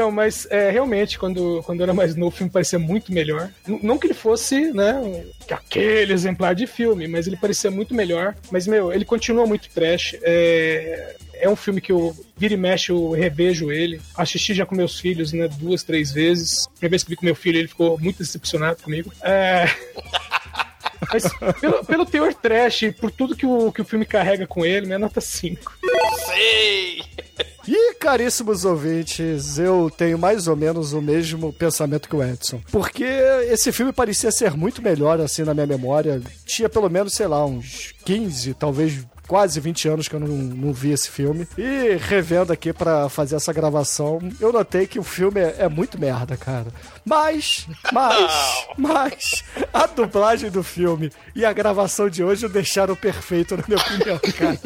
Então, 0.02 0.12
mas 0.12 0.48
é, 0.50 0.72
realmente, 0.72 1.20
quando, 1.20 1.62
quando 1.64 1.82
eu 1.82 1.84
era 1.84 1.94
mais 1.94 2.16
novo, 2.16 2.34
o 2.34 2.36
filme 2.36 2.52
parecia 2.52 2.80
muito 2.80 3.14
melhor. 3.14 3.52
N- 3.68 3.80
não 3.84 4.00
que 4.00 4.08
ele 4.08 4.16
fosse, 4.16 4.72
né, 4.74 5.24
que 5.48 5.54
aquele 5.54 6.12
exemplar 6.12 6.56
de 6.56 6.66
filme, 6.66 7.08
mas 7.08 7.28
ele 7.28 7.38
parecia 7.38 7.70
muito 7.70 7.94
melhor. 7.94 8.36
Mas, 8.52 8.66
meu, 8.66 8.92
ele 8.92 9.06
continua 9.06 9.46
muito 9.46 9.70
trash. 9.70 10.16
É, 10.24 11.16
é 11.36 11.48
um 11.48 11.56
filme 11.56 11.80
que 11.80 11.92
eu 11.92 12.16
vira 12.36 12.56
e 12.56 12.58
mexe, 12.58 12.92
eu 12.92 13.12
revejo 13.12 13.72
ele. 13.72 14.02
Assisti 14.18 14.56
já 14.56 14.66
com 14.66 14.74
meus 14.76 15.00
filhos, 15.00 15.34
né, 15.34 15.48
duas, 15.48 15.84
três 15.84 16.12
vezes. 16.12 16.66
A 16.66 16.70
primeira 16.72 16.90
vez 16.90 17.04
que 17.04 17.10
vi 17.12 17.16
com 17.16 17.26
meu 17.26 17.36
filho, 17.36 17.60
ele 17.60 17.68
ficou 17.68 18.00
muito 18.00 18.18
decepcionado 18.18 18.82
comigo. 18.82 19.14
É... 19.22 19.66
Mas 21.12 21.24
pelo, 21.60 21.86
pelo 21.86 22.06
teor 22.06 22.34
trash, 22.34 22.92
por 23.00 23.12
tudo 23.12 23.36
que 23.36 23.46
o, 23.46 23.72
que 23.72 23.82
o 23.82 23.86
filme 23.86 24.06
carrega 24.06 24.46
com 24.46 24.66
ele, 24.66 24.86
minha 24.86 25.00
nota 25.00 25.22
5. 25.22 25.74
Sei. 26.26 27.02
E, 27.68 27.94
caríssimos 27.96 28.66
ouvintes, 28.66 29.60
eu 29.60 29.92
tenho 29.96 30.18
mais 30.18 30.48
ou 30.48 30.56
menos 30.56 30.94
o 30.94 31.02
mesmo 31.02 31.54
pensamento 31.54 32.10
que 32.10 32.16
o 32.16 32.24
Edson. 32.24 32.60
Porque 32.72 33.06
esse 33.50 33.72
filme 33.72 33.94
parecia 33.94 34.32
ser 34.32 34.58
muito 34.58 34.82
melhor, 34.82 35.20
assim, 35.22 35.44
na 35.44 35.54
minha 35.54 35.68
memória. 35.68 36.22
Tinha 36.46 36.68
pelo 36.68 36.90
menos, 36.90 37.14
sei 37.14 37.28
lá, 37.28 37.46
uns 37.46 37.94
15, 38.04 38.56
talvez 38.56 39.06
quase 39.32 39.62
20 39.62 39.88
anos 39.88 40.08
que 40.10 40.16
eu 40.16 40.20
não, 40.20 40.28
não 40.28 40.74
vi 40.74 40.92
esse 40.92 41.10
filme. 41.10 41.48
E 41.58 41.96
revendo 41.96 42.52
aqui 42.52 42.74
pra 42.74 43.08
fazer 43.08 43.38
essa 43.38 43.54
gravação, 43.54 44.20
eu 44.42 44.52
notei 44.52 44.86
que 44.86 45.00
o 45.00 45.04
filme 45.04 45.40
é, 45.40 45.56
é 45.60 45.70
muito 45.70 45.98
merda, 45.98 46.36
cara. 46.36 46.68
Mas, 47.06 47.68
mas, 47.92 48.68
mas, 48.78 49.44
a 49.74 49.88
dublagem 49.88 50.52
do 50.52 50.64
filme 50.64 51.12
e 51.36 51.44
a 51.44 51.52
gravação 51.52 52.10
de 52.10 52.24
hoje 52.24 52.46
o 52.46 52.50
deixaram 52.50 52.96
perfeito, 52.96 53.58
na 53.58 53.64
minha 53.68 53.80
opinião, 53.80 54.20
cara. 54.38 54.60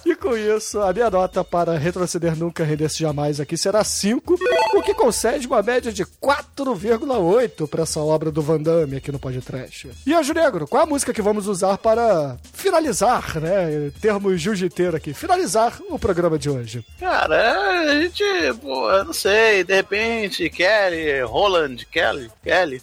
e 0.04 0.14
com 0.16 0.36
isso, 0.36 0.80
a 0.80 0.92
minha 0.92 1.10
nota 1.10 1.44
para 1.44 1.76
retroceder 1.76 2.36
nunca, 2.36 2.64
render-se 2.64 3.00
jamais 3.00 3.40
aqui 3.40 3.56
será 3.56 3.84
5, 3.84 4.38
o 4.74 4.82
que 4.82 4.94
concede 4.94 5.46
uma 5.46 5.62
média 5.62 5.92
de 5.92 6.04
4,8 6.04 7.68
para 7.68 7.82
essa 7.82 8.00
obra 8.00 8.30
do 8.30 8.42
Van 8.42 8.60
Damme 8.60 8.96
aqui 8.96 9.12
no 9.12 9.18
podcast. 9.18 9.90
E 10.06 10.14
Anjo 10.14 10.32
Negro, 10.32 10.66
qual 10.66 10.84
a 10.84 10.86
música 10.86 11.12
que 11.12 11.22
vamos 11.22 11.46
usar 11.46 11.78
para 11.78 12.36
finalizar, 12.52 13.40
né? 13.40 13.90
Termos 14.00 14.40
jiu-jiteiro 14.40 14.96
aqui, 14.96 15.12
finalizar 15.12 15.78
o 15.88 15.98
programa 15.98 16.38
de 16.38 16.48
hoje? 16.48 16.84
Cara, 16.98 17.82
a 17.82 18.00
gente, 18.00 18.24
pô, 18.60 18.90
eu 18.90 19.04
não 19.04 19.12
sei, 19.12 19.64
de 19.64 19.74
repente, 19.74 20.29
Kelly, 20.30 21.20
Roland, 21.22 21.86
Kelly, 21.90 22.30
Kelly, 22.42 22.82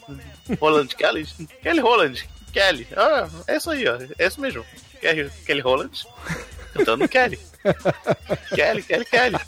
Roland, 0.60 0.88
Kelly, 0.98 1.26
Kelly 1.62 1.80
Roland, 1.80 2.16
Kelly. 2.54 2.88
Ah, 2.96 3.28
é 3.48 3.58
isso 3.58 3.70
aí, 3.72 3.88
ó, 3.88 3.98
é 4.18 4.28
isso 4.28 4.40
mesmo. 4.42 4.66
Kelly, 5.02 5.30
Kelly 5.46 5.62
Roland 5.62 5.92
cantando 6.78 7.08
Kelly. 7.08 7.40
Kelly, 8.56 8.84
Kelly, 8.84 9.06
Kelly. 9.06 9.38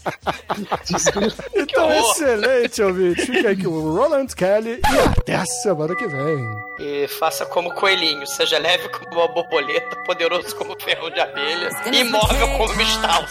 Então, 1.56 1.92
excelente, 1.92 2.82
ouvinte. 2.82 3.26
Fica 3.26 3.50
aí 3.50 3.64
com 3.64 3.70
o 3.70 3.96
Roland 3.96 4.28
Kelly 4.36 4.82
e 4.92 5.00
até 5.00 5.36
a 5.36 5.46
semana 5.46 5.96
que 5.96 6.08
vem. 6.08 6.50
E 6.80 7.08
faça 7.08 7.46
como 7.46 7.74
coelhinho, 7.74 8.26
seja 8.26 8.58
leve 8.58 8.90
como 8.90 9.14
uma 9.14 9.28
borboleta, 9.28 9.96
poderoso 10.04 10.56
como 10.56 10.80
ferro 10.82 11.10
de 11.12 11.20
abelha, 11.20 11.70
imóvel 11.94 12.48
como 12.58 12.74
um 12.74 12.82
estalo. 12.82 13.28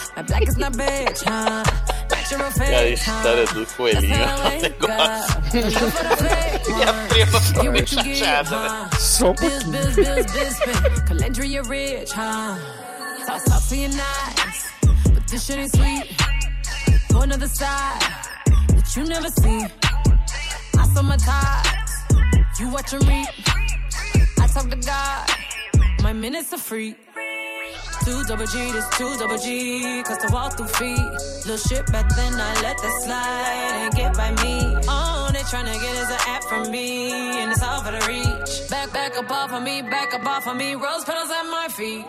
E 2.31 2.75
a 2.75 2.89
história 2.89 3.45
do 3.47 3.65
coelhinho 3.65 4.13
é 4.13 4.35
um 4.35 4.61
negócio. 4.61 5.41
Minha 6.75 6.93
prima 7.07 7.41
ficou 7.41 7.71
meio 7.71 7.87
chateada, 7.87 8.59
né? 8.59 8.89
Só 8.99 9.31
um 9.31 9.35
pouquinho. 9.35 11.05
Calendria 11.07 11.61
rich, 11.63 12.11
huh? 12.13 12.55
Talk, 13.25 13.43
talk 13.45 13.67
to 13.67 13.75
your 13.75 13.89
nice, 13.89 14.69
but 15.13 15.27
this 15.27 15.43
shit 15.45 15.57
ain't 15.57 15.71
sweet. 15.75 16.15
Go 17.11 17.21
another 17.21 17.47
side 17.47 17.99
that 18.75 18.95
you 18.95 19.03
never 19.05 19.29
see. 19.29 19.65
I 20.77 20.85
saw 20.93 21.01
my 21.01 21.17
ties, 21.17 22.05
you 22.59 22.69
watch 22.69 22.93
'em 22.93 22.99
read. 23.07 23.27
I 24.39 24.47
talk 24.47 24.69
to 24.69 24.75
God, 24.77 25.29
my 26.03 26.13
minutes 26.13 26.53
are 26.53 26.59
free. 26.59 26.95
Two 28.09 28.23
double 28.23 28.47
G, 28.47 28.71
this 28.71 28.89
two 28.97 29.17
double 29.19 29.37
G, 29.37 30.01
cause 30.01 30.17
to 30.17 30.33
walk 30.33 30.57
through 30.57 30.65
feet. 30.65 31.11
Little 31.45 31.57
shit 31.57 31.85
back 31.91 32.09
then, 32.15 32.33
I 32.33 32.53
let 32.63 32.75
that 32.81 33.01
slide 33.03 33.73
and 33.83 33.93
get 33.93 34.17
by 34.17 34.31
me. 34.43 34.75
Oh, 34.89 35.29
they 35.31 35.43
tryna 35.51 35.79
get 35.79 35.93
is 35.95 36.09
an 36.09 36.21
app 36.25 36.43
from 36.45 36.71
me, 36.71 37.11
and 37.39 37.51
it's 37.51 37.61
all 37.61 37.83
for 37.83 37.91
the 37.91 38.01
reach. 38.09 38.67
Back, 38.67 38.91
back 38.93 39.15
up 39.15 39.29
off 39.29 39.53
of 39.53 39.61
me, 39.61 39.83
back 39.83 40.11
up 40.15 40.25
off 40.25 40.47
of 40.47 40.57
me, 40.57 40.73
rose 40.73 41.03
petals 41.05 41.29
at 41.29 41.43
my 41.51 41.67
feet. 41.69 42.03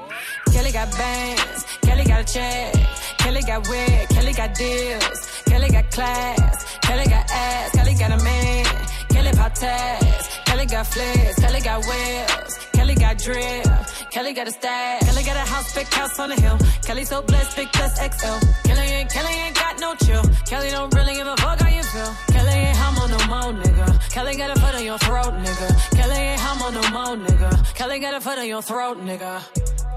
Kelly 0.50 0.72
got 0.72 0.90
bands, 0.92 1.66
Kelly 1.82 2.04
got 2.04 2.20
a 2.22 2.32
check, 2.32 2.72
Kelly 3.18 3.42
got 3.42 3.68
wig, 3.68 4.08
Kelly 4.08 4.32
got 4.32 4.54
deals, 4.54 5.42
Kelly 5.44 5.68
got 5.68 5.90
class, 5.90 6.78
Kelly 6.80 7.04
got 7.04 7.30
ass, 7.30 7.70
Kelly 7.72 7.94
got 7.94 8.10
a 8.18 8.24
man, 8.24 8.64
Kelly 9.10 9.32
pop 9.32 9.52
tags, 9.52 10.28
Kelly 10.46 10.64
got 10.64 10.86
flares, 10.86 11.36
Kelly 11.36 11.60
got 11.60 11.84
wheels, 11.84 12.69
Kelly 12.90 13.02
got 13.02 13.18
drip, 13.18 14.10
Kelly 14.10 14.32
got 14.32 14.48
a 14.48 14.50
stash, 14.50 15.02
Kelly 15.02 15.22
got 15.22 15.36
a 15.36 15.48
house, 15.48 15.72
big 15.76 15.86
house 15.86 16.18
on 16.18 16.30
the 16.30 16.34
hill, 16.34 16.58
Kelly 16.84 17.04
so 17.04 17.22
blessed, 17.22 17.56
big 17.56 17.68
plus 17.72 17.94
XL, 17.94 18.46
Kelly 18.66 18.80
ain't, 18.80 19.08
Kelly 19.08 19.32
ain't 19.32 19.54
got 19.54 19.78
no 19.78 19.94
chill, 19.94 20.24
Kelly 20.44 20.70
don't 20.70 20.92
really 20.92 21.14
give 21.14 21.26
a 21.28 21.36
fuck 21.36 21.60
how 21.60 21.68
you 21.68 21.84
feel, 21.84 22.12
Kelly 22.32 22.50
ain't 22.50 22.76
humble 22.76 23.06
no 23.06 23.26
more, 23.28 23.62
nigga, 23.62 24.10
Kelly 24.10 24.36
got 24.36 24.56
a 24.56 24.60
foot 24.60 24.74
on 24.74 24.84
your 24.84 24.98
throat, 24.98 25.32
nigga, 25.34 25.96
Kelly 25.96 26.16
ain't 26.16 26.40
humble 26.40 26.72
no 26.72 26.90
more, 26.90 27.16
nigga, 27.28 27.74
Kelly 27.76 28.00
got 28.00 28.14
a 28.14 28.20
foot 28.20 28.38
on 28.38 28.48
your 28.48 28.62
throat, 28.62 28.98
nigga. 28.98 29.40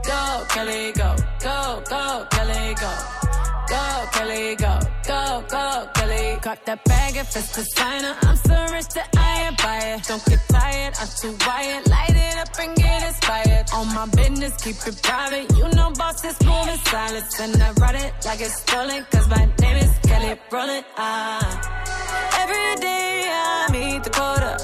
Go, 0.06 0.46
Kelly, 0.50 0.92
go, 0.92 1.16
go, 1.40 1.82
go, 1.90 2.28
Kelly, 2.30 2.76
go. 2.76 3.33
Go, 3.70 4.06
Kelly, 4.12 4.56
go, 4.56 4.80
go, 5.08 5.44
go, 5.48 5.90
Kelly. 5.96 6.38
Got 6.42 6.66
that 6.66 6.84
bag 6.84 7.16
if 7.16 7.36
it's 7.36 7.56
designer. 7.56 8.16
I'm 8.22 8.36
so 8.36 8.56
rich 8.74 8.90
that 8.90 9.10
I 9.16 9.56
buy 9.64 9.80
it. 9.94 10.04
Don't 10.08 10.26
get 10.26 10.40
tired, 10.50 10.94
I'm 11.00 11.08
too 11.22 11.36
wired. 11.48 11.88
Light 11.88 12.16
it 12.28 12.38
up 12.38 12.60
and 12.60 12.76
get 12.76 13.08
inspired. 13.08 13.66
On 13.74 13.88
my 13.96 14.06
business, 14.08 14.54
keep 14.64 14.76
it 14.86 15.02
private. 15.02 15.50
You 15.58 15.70
know, 15.76 15.92
bosses 15.92 16.38
moving 16.46 16.78
silence. 16.86 17.40
And 17.40 17.64
I 17.64 17.72
write 17.80 17.96
it 17.96 18.14
like 18.26 18.42
it's 18.42 18.60
stolen. 18.62 19.06
Cause 19.12 19.28
my 19.30 19.46
name 19.62 19.78
is 19.78 19.92
Kelly 20.08 20.40
Rowland. 20.52 20.86
Ah. 20.98 22.42
Every 22.42 22.82
day 22.82 23.28
I 23.30 23.68
meet 23.72 24.04
quota. 24.12 24.58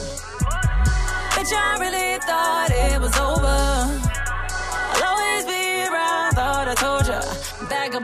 Bitch, 1.33 1.53
I 1.53 1.77
really 1.79 2.19
thought 2.27 2.71
it 2.71 3.01
was 3.01 3.17
over. 3.17 3.58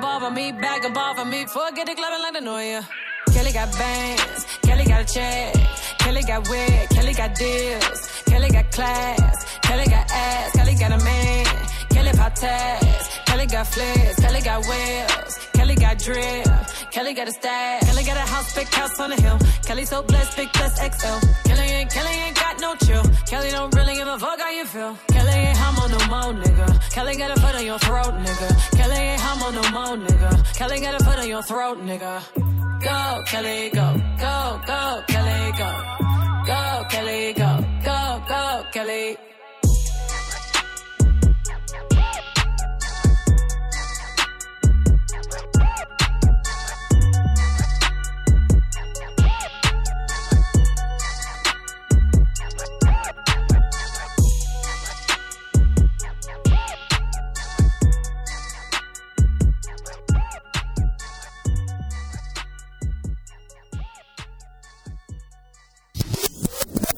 Off 0.03 0.33
me, 0.33 0.51
back 0.51 0.83
off 0.97 1.19
of 1.19 1.27
me. 1.27 1.45
Forget 1.45 1.87
it, 1.87 1.95
clubbing 1.95 2.21
like 2.21 2.35
I 2.35 2.39
know 2.39 2.59
ya. 2.59 2.81
Kelly 3.31 3.51
got 3.51 3.71
bands, 3.77 4.45
Kelly 4.61 4.85
got 4.85 5.01
a 5.01 5.13
check, 5.13 5.53
Kelly 5.99 6.21
got 6.23 6.49
wig, 6.49 6.89
Kelly 6.89 7.13
got 7.13 7.35
deals, 7.35 8.23
Kelly 8.25 8.49
got 8.49 8.71
class, 8.71 9.59
Kelly 9.61 9.85
got 9.85 10.11
ass, 10.11 10.51
Kelly 10.51 10.75
got 10.75 10.91
a 10.91 11.03
man, 11.03 11.45
Kelly 11.95 12.11
pop 12.11 12.33
tags, 12.35 13.07
Kelly 13.25 13.45
got 13.45 13.67
flares, 13.67 14.15
Kelly 14.17 14.41
got 14.41 14.59
wheels, 14.69 15.33
Kelly 15.53 15.75
got 15.75 15.97
drip, 15.97 16.47
Kelly 16.91 17.13
got 17.13 17.27
a 17.29 17.31
stash, 17.31 17.83
Kelly 17.87 18.03
got 18.03 18.17
a 18.17 18.27
house, 18.33 18.53
big 18.53 18.67
house 18.67 18.99
on 18.99 19.09
the 19.11 19.21
hill, 19.21 19.39
Kelly 19.65 19.85
so 19.85 20.03
blessed, 20.03 20.35
big 20.35 20.49
plus 20.53 20.75
XL, 20.75 21.17
Kelly 21.47 21.67
ain't, 21.77 21.89
Kelly 21.89 22.15
ain't 22.25 22.35
got 22.35 22.59
no 22.59 22.75
chill, 22.85 23.03
Kelly 23.31 23.49
don't 23.51 23.73
really 23.73 23.95
give 23.95 24.09
a 24.09 24.19
fuck 24.19 24.39
how 24.39 24.51
you 24.51 24.65
feel, 24.65 24.97
Kelly 25.07 25.31
ain't 25.31 25.57
humble 25.57 25.87
no 25.87 26.01
more, 26.13 26.33
nigga, 26.43 26.67
Kelly 26.91 27.15
got 27.15 27.31
a 27.31 27.39
foot 27.39 27.55
on 27.55 27.65
your 27.65 27.79
throat, 27.79 28.13
nigga, 28.27 28.77
Kelly 28.77 28.95
ain't 28.95 29.21
humble 29.21 29.51
no 29.53 29.63
more, 29.71 29.97
nigga, 30.05 30.57
Kelly 30.57 30.79
got 30.81 30.99
a 30.99 31.03
foot 31.05 31.19
on 31.19 31.29
your 31.29 31.43
throat, 31.43 31.77
nigga. 31.79 32.13
Go, 32.83 33.23
Kelly, 33.25 33.71
go, 33.73 33.87
go, 34.19 34.61
go, 34.67 35.03
Kelly, 35.07 35.57
go. 35.57 36.05
Go, 36.45 36.85
Kelly, 36.91 37.33
go, 37.33 37.65
go, 37.83 38.23
go, 38.27 38.63
Kelly. 38.71 39.17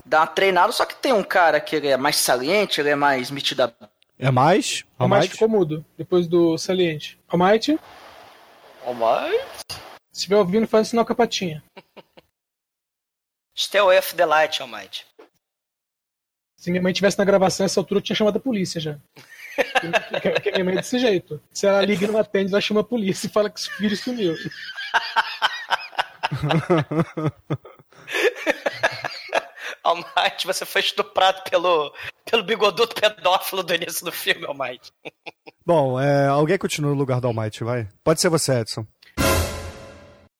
Dá 0.07 0.21
uma 0.21 0.27
treinada, 0.27 0.71
só 0.71 0.85
que 0.85 0.95
tem 0.95 1.11
um 1.11 1.23
cara 1.23 1.59
que 1.59 1.75
ele 1.75 1.89
é 1.89 1.97
mais 1.97 2.15
saliente, 2.15 2.79
ele 2.79 2.89
é 2.89 2.95
mais 2.95 3.29
metido 3.29 3.69
É 4.17 4.31
mais? 4.31 4.85
O 4.97 5.03
Almighty 5.03 5.31
ficou 5.31 5.49
mudo, 5.49 5.85
depois 5.97 6.27
do 6.27 6.57
saliente. 6.57 7.19
Almighty, 7.27 7.77
Almighty? 8.85 9.43
se 10.09 10.21
estiver 10.21 10.37
ouvindo, 10.37 10.65
faz 10.65 10.87
sinal 10.87 11.05
com 11.05 11.11
a 11.11 11.15
patinha. 11.15 11.61
Stay 13.53 13.81
away 13.81 13.99
of 13.99 14.15
the 14.15 14.25
light, 14.25 14.61
Almighty. 14.61 15.05
Se 16.55 16.71
minha 16.71 16.81
mãe 16.81 16.93
tivesse 16.93 17.17
na 17.17 17.25
gravação, 17.25 17.65
essa 17.65 17.81
altura 17.81 17.99
eu 17.99 18.03
tinha 18.03 18.15
chamado 18.15 18.37
a 18.37 18.39
polícia 18.39 18.79
já. 18.79 18.97
Porque 20.09 20.29
porque 20.29 20.51
minha 20.51 20.63
mãe 20.63 20.75
é 20.75 20.77
desse 20.77 20.99
jeito. 20.99 21.41
Se 21.51 21.67
ela 21.67 21.81
liga 21.81 22.05
e 22.05 22.07
não 22.07 22.19
atende, 22.19 22.51
ela 22.51 22.61
chama 22.61 22.81
a 22.81 22.83
polícia 22.83 23.27
e 23.27 23.29
fala 23.29 23.49
que 23.49 23.59
o 23.59 23.63
filho 23.63 23.97
sumiu. 23.97 24.35
Almighty, 29.87 30.45
você 30.45 30.65
foi 30.65 30.81
estuprado 30.81 31.41
pelo, 31.49 31.93
pelo 32.29 32.43
bigoduto 32.43 32.95
pedófilo 32.95 33.63
do 33.63 33.73
início 33.73 34.03
do 34.05 34.11
filme, 34.11 34.45
Almighty. 34.45 34.91
Bom, 35.65 35.99
é, 35.99 36.27
alguém 36.27 36.57
continua 36.57 36.91
no 36.91 36.97
lugar 36.97 37.19
do 37.19 37.27
Almighty, 37.27 37.63
vai. 37.63 37.87
Pode 38.03 38.21
ser 38.21 38.29
você, 38.29 38.59
Edson. 38.59 38.85